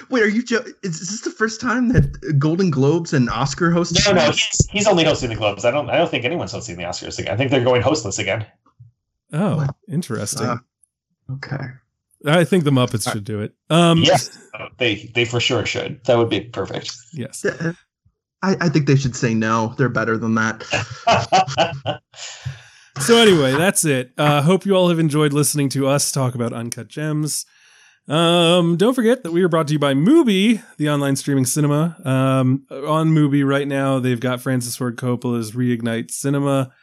Wait, 0.10 0.24
are 0.24 0.28
you? 0.28 0.44
Jo- 0.44 0.64
is, 0.84 1.00
is 1.02 1.10
this 1.10 1.22
the 1.22 1.30
first 1.32 1.62
time 1.62 1.90
that 1.90 2.38
Golden 2.40 2.70
Globes 2.70 3.14
and 3.14 3.30
Oscar 3.30 3.72
hosts? 3.72 4.06
No, 4.08 4.14
no, 4.14 4.32
he's, 4.32 4.68
he's 4.70 4.88
only 4.88 5.04
hosting 5.04 5.30
the 5.30 5.36
Globes. 5.36 5.66
I 5.66 5.72
don't. 5.72 5.90
I 5.90 5.98
don't 5.98 6.10
think 6.10 6.26
anyone's 6.26 6.52
hosting 6.52 6.78
the 6.78 6.84
Oscars 6.84 7.20
again. 7.20 7.34
I 7.34 7.38
think 7.38 7.52
they're 7.52 7.64
going 7.64 7.82
hostless 7.82 8.20
again. 8.20 8.46
Oh, 9.34 9.58
What? 9.58 9.76
interesting. 9.88 10.48
Uh, 10.48 10.58
okay. 11.34 11.66
I 12.26 12.44
think 12.44 12.64
the 12.64 12.72
Muppets 12.72 13.12
should 13.12 13.24
do 13.24 13.42
it. 13.42 13.54
Um, 13.70 14.00
yes, 14.00 14.38
they 14.78 15.12
they 15.14 15.26
for 15.26 15.40
sure 15.40 15.66
should. 15.66 16.04
That 16.06 16.18
would 16.18 16.30
be 16.30 16.42
perfect. 16.42 16.96
yes. 17.14 17.46
I, 18.44 18.56
I 18.62 18.70
think 18.70 18.88
they 18.88 18.96
should 18.96 19.16
say 19.16 19.34
no. 19.34 19.74
They're 19.78 19.90
better 19.90 20.18
than 20.18 20.36
that. 20.36 20.64
So 23.00 23.18
anyway, 23.22 23.54
that's 23.54 23.86
it. 23.86 24.12
Uh, 24.18 24.42
hope 24.42 24.66
you 24.66 24.74
all 24.76 24.90
have 24.90 25.00
enjoyed 25.00 25.32
listening 25.32 25.70
to 25.70 25.88
us 25.88 26.12
talk 26.12 26.36
about 26.36 26.52
Uncut 26.52 26.90
Gems. 26.90 27.46
Um, 28.08 28.76
don't 28.76 28.94
forget 28.94 29.24
that 29.24 29.32
we 29.32 29.44
are 29.44 29.50
brought 29.50 29.68
to 29.68 29.74
you 29.74 29.80
by 29.80 29.94
Mubi, 29.94 30.62
the 30.78 30.90
online 30.90 31.16
streaming 31.16 31.46
cinema. 31.46 31.96
Um, 32.04 32.66
on 32.70 33.12
Mubi 33.14 33.48
right 33.48 33.68
now, 33.68 34.00
they've 34.00 34.20
got 34.20 34.42
Francis 34.42 34.76
Ford 34.76 34.98
Coppola's 34.98 35.52
Reignite 35.54 36.12
Cinema, 36.12 36.74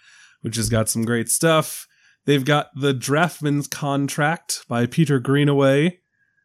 which 0.40 0.56
has 0.56 0.70
got 0.70 0.88
some 0.88 1.04
great 1.04 1.28
stuff. 1.28 1.86
They've 2.24 2.44
got 2.44 2.68
The 2.74 2.94
Draughtsman's 2.94 3.68
Contract 3.68 4.64
by 4.66 4.86
Peter 4.86 5.18
Greenaway, 5.18 5.98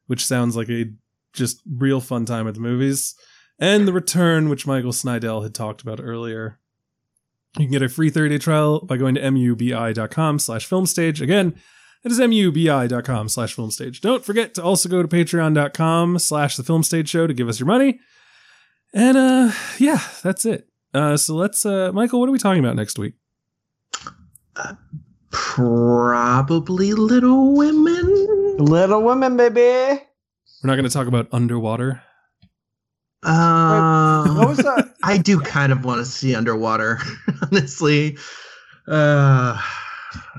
which 0.08 0.26
sounds 0.26 0.58
like 0.58 0.70
a 0.70 0.86
just 1.34 1.62
real 1.66 2.02
fun 2.02 2.26
time 2.26 2.48
at 2.48 2.54
the 2.54 2.60
movies. 2.60 3.16
And 3.60 3.88
The 3.88 3.94
Return, 3.94 4.50
which 4.50 4.68
Michael 4.68 4.92
Snydel 4.92 5.44
had 5.44 5.56
talked 5.56 5.82
about 5.82 6.02
earlier. 6.02 6.59
You 7.58 7.66
can 7.66 7.72
get 7.72 7.82
a 7.82 7.90
free 7.90 8.12
30-day 8.12 8.38
trial 8.38 8.82
by 8.82 8.98
going 8.98 9.16
to 9.16 9.22
mubi.com 9.22 10.40
slash 10.40 10.70
filmstage. 10.70 11.20
Again, 11.20 11.56
that 12.04 12.12
is 12.12 12.20
mubi.com 12.20 13.28
slash 13.28 13.56
filmstage. 13.56 14.02
Don't 14.02 14.24
forget 14.24 14.54
to 14.56 14.64
also 14.64 14.88
go 14.88 15.02
to 15.02 15.08
patreon.com 15.08 16.20
slash 16.20 16.56
the 16.58 16.64
filmstage 16.64 17.08
show 17.08 17.28
to 17.28 17.34
give 17.34 17.50
us 17.50 17.60
your 17.60 17.68
money. 17.68 18.00
And 18.94 19.18
uh 19.18 19.52
yeah, 19.78 20.00
that's 20.24 20.46
it. 20.46 20.68
Uh 20.94 21.18
so 21.18 21.36
let's 21.36 21.66
uh 21.66 21.92
Michael, 21.92 22.20
what 22.20 22.30
are 22.30 22.32
we 22.32 22.40
talking 22.40 22.64
about 22.64 22.76
next 22.76 22.98
week? 22.98 23.16
Probably 25.32 26.94
Little 26.94 27.56
Women. 27.56 28.58
Little 28.58 29.04
Women, 29.04 29.38
baby. 29.38 30.02
We're 30.64 30.68
not 30.68 30.76
gonna 30.76 30.90
talk 30.90 31.08
about 31.08 31.28
underwater. 31.32 32.02
Uh, 33.24 34.34
What 34.36 34.48
was 34.48 34.58
that? 34.60 34.94
I 35.04 35.18
do 35.18 35.40
kind 35.42 35.72
of 35.72 35.84
want 35.84 36.00
to 36.00 36.06
see 36.06 36.36
underwater, 36.36 37.00
honestly. 37.52 38.18
Uh, 38.88 39.62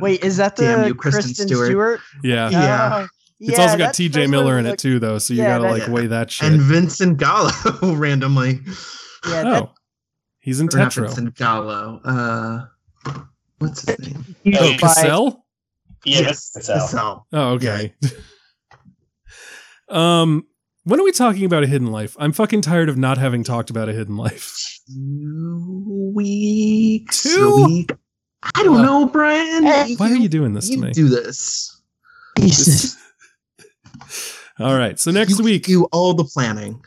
Wait, 0.00 0.24
is 0.24 0.36
that 0.38 0.56
the 0.56 0.62
Damn 0.64 0.88
you, 0.88 0.94
Kristen 0.94 1.22
Kristen, 1.22 1.46
Stewart. 1.48 1.66
Stewart? 1.68 2.00
Yeah. 2.24 2.50
Yeah. 2.50 2.90
Oh, 3.02 3.08
It's 3.38 3.56
yeah, 3.58 3.62
also 3.64 3.78
got 3.78 3.94
TJ 3.94 4.28
Miller 4.30 4.54
what 4.56 4.60
in 4.60 4.66
it 4.66 4.78
too 4.78 4.98
though, 4.98 5.18
so 5.18 5.34
you 5.34 5.40
yeah, 5.42 5.58
gotta 5.58 5.72
that- 5.74 5.88
like 5.88 5.88
weigh 5.88 6.06
that 6.08 6.30
shit. 6.30 6.50
and 6.52 6.60
Vincent 6.60 7.18
Gallo 7.18 7.50
randomly. 7.82 8.60
Yeah, 9.28 9.42
that, 9.42 9.46
oh. 9.62 9.72
He's 10.40 10.58
in 10.60 10.68
Or 10.72 10.78
not 10.78 10.90
Tetro. 10.92 11.02
Vincent 11.06 11.36
Gallo. 11.36 12.00
Uh, 12.04 12.66
what's 13.58 13.82
his 13.86 13.98
name? 13.98 14.36
he's 14.42 14.56
Oh, 14.58 14.72
Oh, 14.72 14.76
Cassel? 14.78 15.46
Yes, 16.04 16.50
that's, 16.50 16.66
that's 16.66 16.92
Cassel. 16.92 17.26
Oh, 17.32 17.48
okay. 17.50 17.94
um 19.90 20.46
when 20.84 21.00
are 21.00 21.04
we 21.04 21.12
talking 21.12 21.44
about 21.44 21.62
a 21.62 21.66
hidden 21.66 21.90
life? 21.90 22.16
I'm 22.18 22.32
fucking 22.32 22.62
tired 22.62 22.88
of 22.88 22.96
not 22.96 23.18
having 23.18 23.44
talked 23.44 23.70
about 23.70 23.88
a 23.88 23.92
hidden 23.92 24.16
life. 24.16 24.78
Two 24.88 26.12
weeks. 26.14 27.22
Two? 27.22 27.54
A 27.62 27.66
week. 27.66 27.92
I 28.54 28.62
don't 28.62 28.78
Uh, 28.78 28.82
know, 28.82 29.06
Brian. 29.06 29.64
Why 29.98 30.10
are 30.10 30.16
you 30.16 30.28
doing 30.28 30.54
this 30.54 30.70
to 30.70 30.76
me? 30.78 30.92
do 30.92 31.08
this? 31.08 31.80
Jesus. 32.38 32.96
All 34.58 34.76
right. 34.76 34.98
So 34.98 35.10
next 35.10 35.38
You 35.38 35.44
week, 35.44 35.68
you 35.68 35.84
all 35.92 36.12
the 36.14 36.24
planning. 36.24 36.82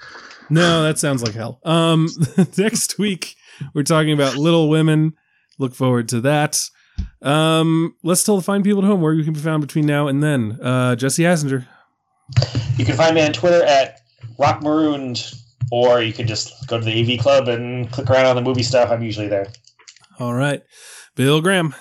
no, 0.50 0.84
that 0.84 1.00
sounds 1.00 1.24
like 1.24 1.34
hell. 1.34 1.60
Um, 1.64 2.08
next 2.58 2.98
week 3.00 3.36
we're 3.74 3.84
talking 3.84 4.12
about 4.14 4.36
Little 4.36 4.70
Women. 4.70 5.14
Look 5.60 5.74
forward 5.76 6.10
to 6.10 6.22
that. 6.22 6.60
Um, 7.22 7.96
let's 8.04 8.24
tell 8.24 8.36
the 8.38 8.44
fine 8.44 8.62
people 8.64 8.84
at 8.84 8.88
home 8.88 9.02
where 9.02 9.14
you 9.14 9.24
can 9.24 9.34
be 9.34 9.40
found 9.40 9.62
between 9.62 9.86
now 9.88 10.08
and 10.08 10.22
then. 10.22 10.60
Uh, 10.62 10.96
Jesse 10.96 11.24
Hassenger. 11.24 11.66
You 12.78 12.86
can 12.86 12.96
find 12.96 13.16
me 13.16 13.26
on 13.26 13.34
Twitter 13.34 13.64
at 13.64 14.02
Rock 14.38 14.62
Marooned, 14.62 15.34
or 15.72 16.02
you 16.02 16.14
can 16.14 16.28
just 16.28 16.68
go 16.68 16.80
to 16.80 16.86
the 16.86 17.14
AV 17.14 17.20
Club 17.20 17.48
and 17.48 17.92
click 17.92 18.10
around 18.10 18.26
on 18.26 18.36
the 18.36 18.42
movie 18.42 18.64
stuff. 18.64 18.90
I'm 18.90 19.04
usually 19.04 19.28
there. 19.28 19.48
All 20.20 20.34
right, 20.34 20.62
Bill 21.16 21.42
Graham. 21.42 21.76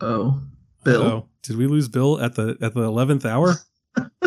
Oh, 0.00 0.40
Bill. 0.84 1.02
Oh, 1.02 1.28
did 1.42 1.56
we 1.56 1.66
lose 1.66 1.88
Bill 1.88 2.20
at 2.20 2.34
the 2.34 2.56
at 2.60 2.74
the 2.74 2.82
eleventh 2.82 3.26
hour? 3.26 3.56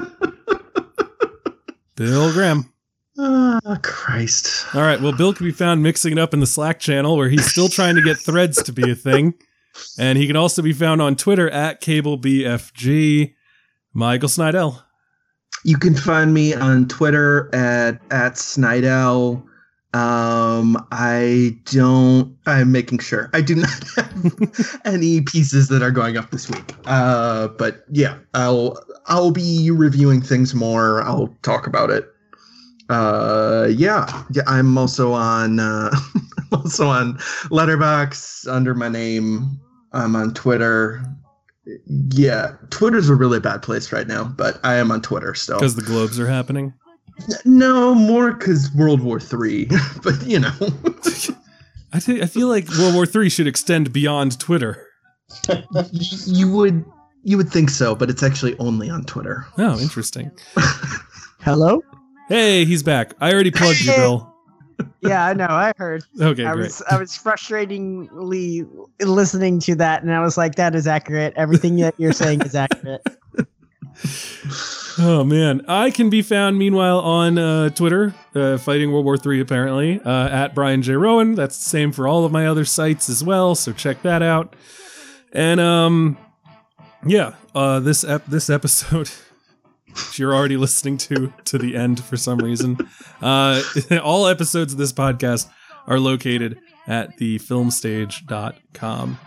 Bill 1.96 2.32
Graham. 2.32 2.72
Oh, 3.18 3.60
Christ. 3.82 4.76
All 4.76 4.82
right. 4.82 5.02
Well, 5.02 5.12
Bill 5.12 5.34
can 5.34 5.46
be 5.46 5.52
found 5.52 5.82
mixing 5.82 6.12
it 6.14 6.20
up 6.20 6.34
in 6.34 6.40
the 6.40 6.46
Slack 6.46 6.80
channel 6.80 7.18
where 7.18 7.30
he's 7.30 7.50
still 7.50 7.68
trying 7.68 7.96
to 7.96 8.02
get 8.02 8.18
threads 8.18 8.62
to 8.64 8.72
be 8.72 8.92
a 8.92 8.96
thing. 8.96 9.34
And 10.00 10.18
he 10.18 10.28
can 10.28 10.36
also 10.36 10.62
be 10.62 10.74
found 10.74 11.02
on 11.02 11.16
Twitter 11.16 11.50
at 11.50 11.82
CableBFG. 11.82 13.34
Michael 13.94 14.30
Snydel. 14.30 14.84
You 15.64 15.78
can 15.78 15.96
find 15.96 16.32
me 16.32 16.54
on 16.54 16.88
Twitter 16.88 17.50
at 17.54 18.00
at 18.12 18.34
Snydel. 18.34 19.44
Um, 19.94 20.78
I 20.92 21.58
don't. 21.66 22.38
I'm 22.46 22.72
making 22.72 23.00
sure 23.00 23.32
I 23.34 23.42
do 23.42 23.56
not 23.56 23.84
have 23.96 24.80
any 24.86 25.22
pieces 25.22 25.70
that 25.70 25.82
are 25.82 25.90
going 25.90 26.16
up 26.16 26.30
this 26.30 26.48
week. 26.48 26.76
Uh, 26.86 27.48
but 27.48 27.86
yeah, 27.90 28.20
I'll 28.36 28.78
I'll 29.08 29.32
be 29.32 29.72
reviewing 29.72 30.22
things 30.22 30.54
more. 30.54 31.02
I'll 31.02 31.36
talk 31.42 31.66
about 31.66 31.90
it. 31.90 32.08
Uh, 32.90 33.68
yeah, 33.72 34.24
yeah. 34.32 34.44
I'm 34.46 34.78
also 34.78 35.14
on. 35.14 35.60
Uh, 35.60 35.90
also 36.52 36.88
on 36.88 37.16
Letterboxd 37.50 38.48
under 38.48 38.76
my 38.76 38.90
name. 38.90 39.60
I'm 39.94 40.16
on 40.16 40.34
Twitter. 40.34 41.04
Yeah, 42.14 42.54
Twitter's 42.70 43.10
a 43.10 43.16
really 43.16 43.40
bad 43.40 43.62
place 43.62 43.92
right 43.92 44.08
now, 44.08 44.24
but 44.24 44.60
I 44.64 44.76
am 44.76 44.92
on 44.92 45.02
Twitter 45.02 45.34
still. 45.36 45.58
Because 45.58 45.76
the 45.76 45.82
globes 45.82 46.20
are 46.20 46.28
happening. 46.28 46.74
No, 47.46 47.94
more 47.96 48.32
because 48.34 48.72
World 48.74 49.02
War 49.02 49.20
Three. 49.20 49.66
but 50.04 50.22
you 50.26 50.40
know, 50.40 50.52
I, 51.94 52.00
thi- 52.00 52.22
I 52.22 52.26
feel 52.26 52.48
like 52.48 52.70
World 52.78 52.96
War 52.96 53.06
Three 53.06 53.30
should 53.30 53.48
extend 53.48 53.92
beyond 53.92 54.40
Twitter. 54.40 54.86
you 55.92 56.52
would 56.52 56.86
you 57.24 57.36
would 57.38 57.50
think 57.50 57.70
so, 57.70 57.96
but 57.96 58.10
it's 58.10 58.24
actually 58.24 58.58
only 58.60 58.90
on 58.90 59.04
Twitter. 59.04 59.46
Oh, 59.58 59.80
interesting. 59.80 60.32
Hello? 61.42 61.82
Hey, 62.30 62.66
he's 62.66 62.84
back. 62.84 63.14
I 63.20 63.34
already 63.34 63.52
plugged 63.52 63.82
you, 63.82 63.94
Bill. 63.96 64.34
Yeah, 65.02 65.26
I 65.26 65.34
know. 65.34 65.48
I 65.48 65.74
heard. 65.78 66.04
Okay, 66.20 66.46
I 66.46 66.54
great. 66.54 66.66
was 66.66 66.82
I 66.90 66.98
was 67.00 67.12
frustratingly 67.12 68.68
listening 69.00 69.60
to 69.62 69.76
that, 69.76 70.04
and 70.04 70.14
I 70.14 70.20
was 70.22 70.38
like, 70.38 70.56
"That 70.56 70.76
is 70.76 70.88
accurate. 70.88 71.34
Everything 71.36 71.78
that 71.78 71.96
you're 71.98 72.14
saying 72.14 72.42
is 72.42 72.56
accurate." 72.56 73.02
Oh 75.00 75.24
man, 75.24 75.64
I 75.68 75.92
can 75.92 76.10
be 76.10 76.22
found 76.22 76.58
meanwhile 76.58 77.00
on 77.00 77.38
uh, 77.38 77.70
Twitter, 77.70 78.16
uh, 78.34 78.58
fighting 78.58 78.92
World 78.92 79.06
War 79.06 79.18
III 79.24 79.40
apparently 79.42 80.02
uh, 80.02 80.28
at 80.30 80.56
Brian 80.56 80.82
J 80.82 80.94
Roan. 80.94 81.36
That's 81.36 81.58
the 81.58 81.70
same 81.70 81.92
for 81.92 82.08
all 82.08 82.26
of 82.26 82.32
my 82.32 82.48
other 82.48 82.66
sites 82.66 83.10
as 83.10 83.24
well, 83.24 83.54
so 83.56 83.74
check 83.74 84.02
that 84.02 84.24
out. 84.24 84.56
And 85.32 85.60
um, 85.60 86.18
yeah, 87.06 87.36
uh, 87.54 87.80
this 87.80 88.04
ep- 88.04 88.26
this 88.26 88.50
episode, 88.50 89.10
if 89.98 90.20
you're 90.20 90.36
already 90.36 90.58
listening 90.58 90.98
to 91.00 91.34
to 91.46 91.58
the 91.58 91.76
end 91.76 92.04
for 92.04 92.18
some 92.18 92.40
reason, 92.40 92.78
uh, 93.22 93.62
all 94.04 94.28
episodes 94.28 94.74
of 94.74 94.80
this 94.80 94.94
podcast 94.94 95.50
are 95.88 96.00
located 96.00 96.60
at 96.88 97.18
thefilmstage.com. 97.18 99.20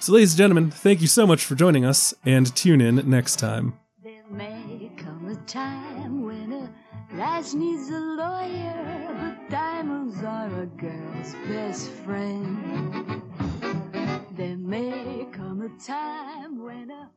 So, 0.00 0.12
ladies 0.12 0.32
and 0.32 0.38
gentlemen, 0.38 0.70
thank 0.70 1.00
you 1.00 1.06
so 1.06 1.26
much 1.26 1.44
for 1.44 1.54
joining 1.54 1.84
us, 1.84 2.12
and 2.24 2.54
tune 2.56 2.80
in 2.80 2.96
next 3.08 3.36
time. 3.36 3.74
There 4.02 4.24
may 4.30 4.90
come 4.96 5.28
a 5.28 5.36
time 5.46 6.22
when 6.22 6.52
a 6.52 6.74
lass 7.14 7.54
needs 7.54 7.88
a 7.88 8.00
lawyer, 8.00 9.16
but 9.20 9.50
diamonds 9.50 10.22
are 10.24 10.62
a 10.62 10.66
girl's 10.66 11.34
best 11.46 11.90
friend. 12.04 13.22
There 14.32 14.56
may 14.56 15.26
come 15.30 15.62
a 15.62 15.68
time 15.84 16.64
when 16.64 16.90
a 16.90 17.10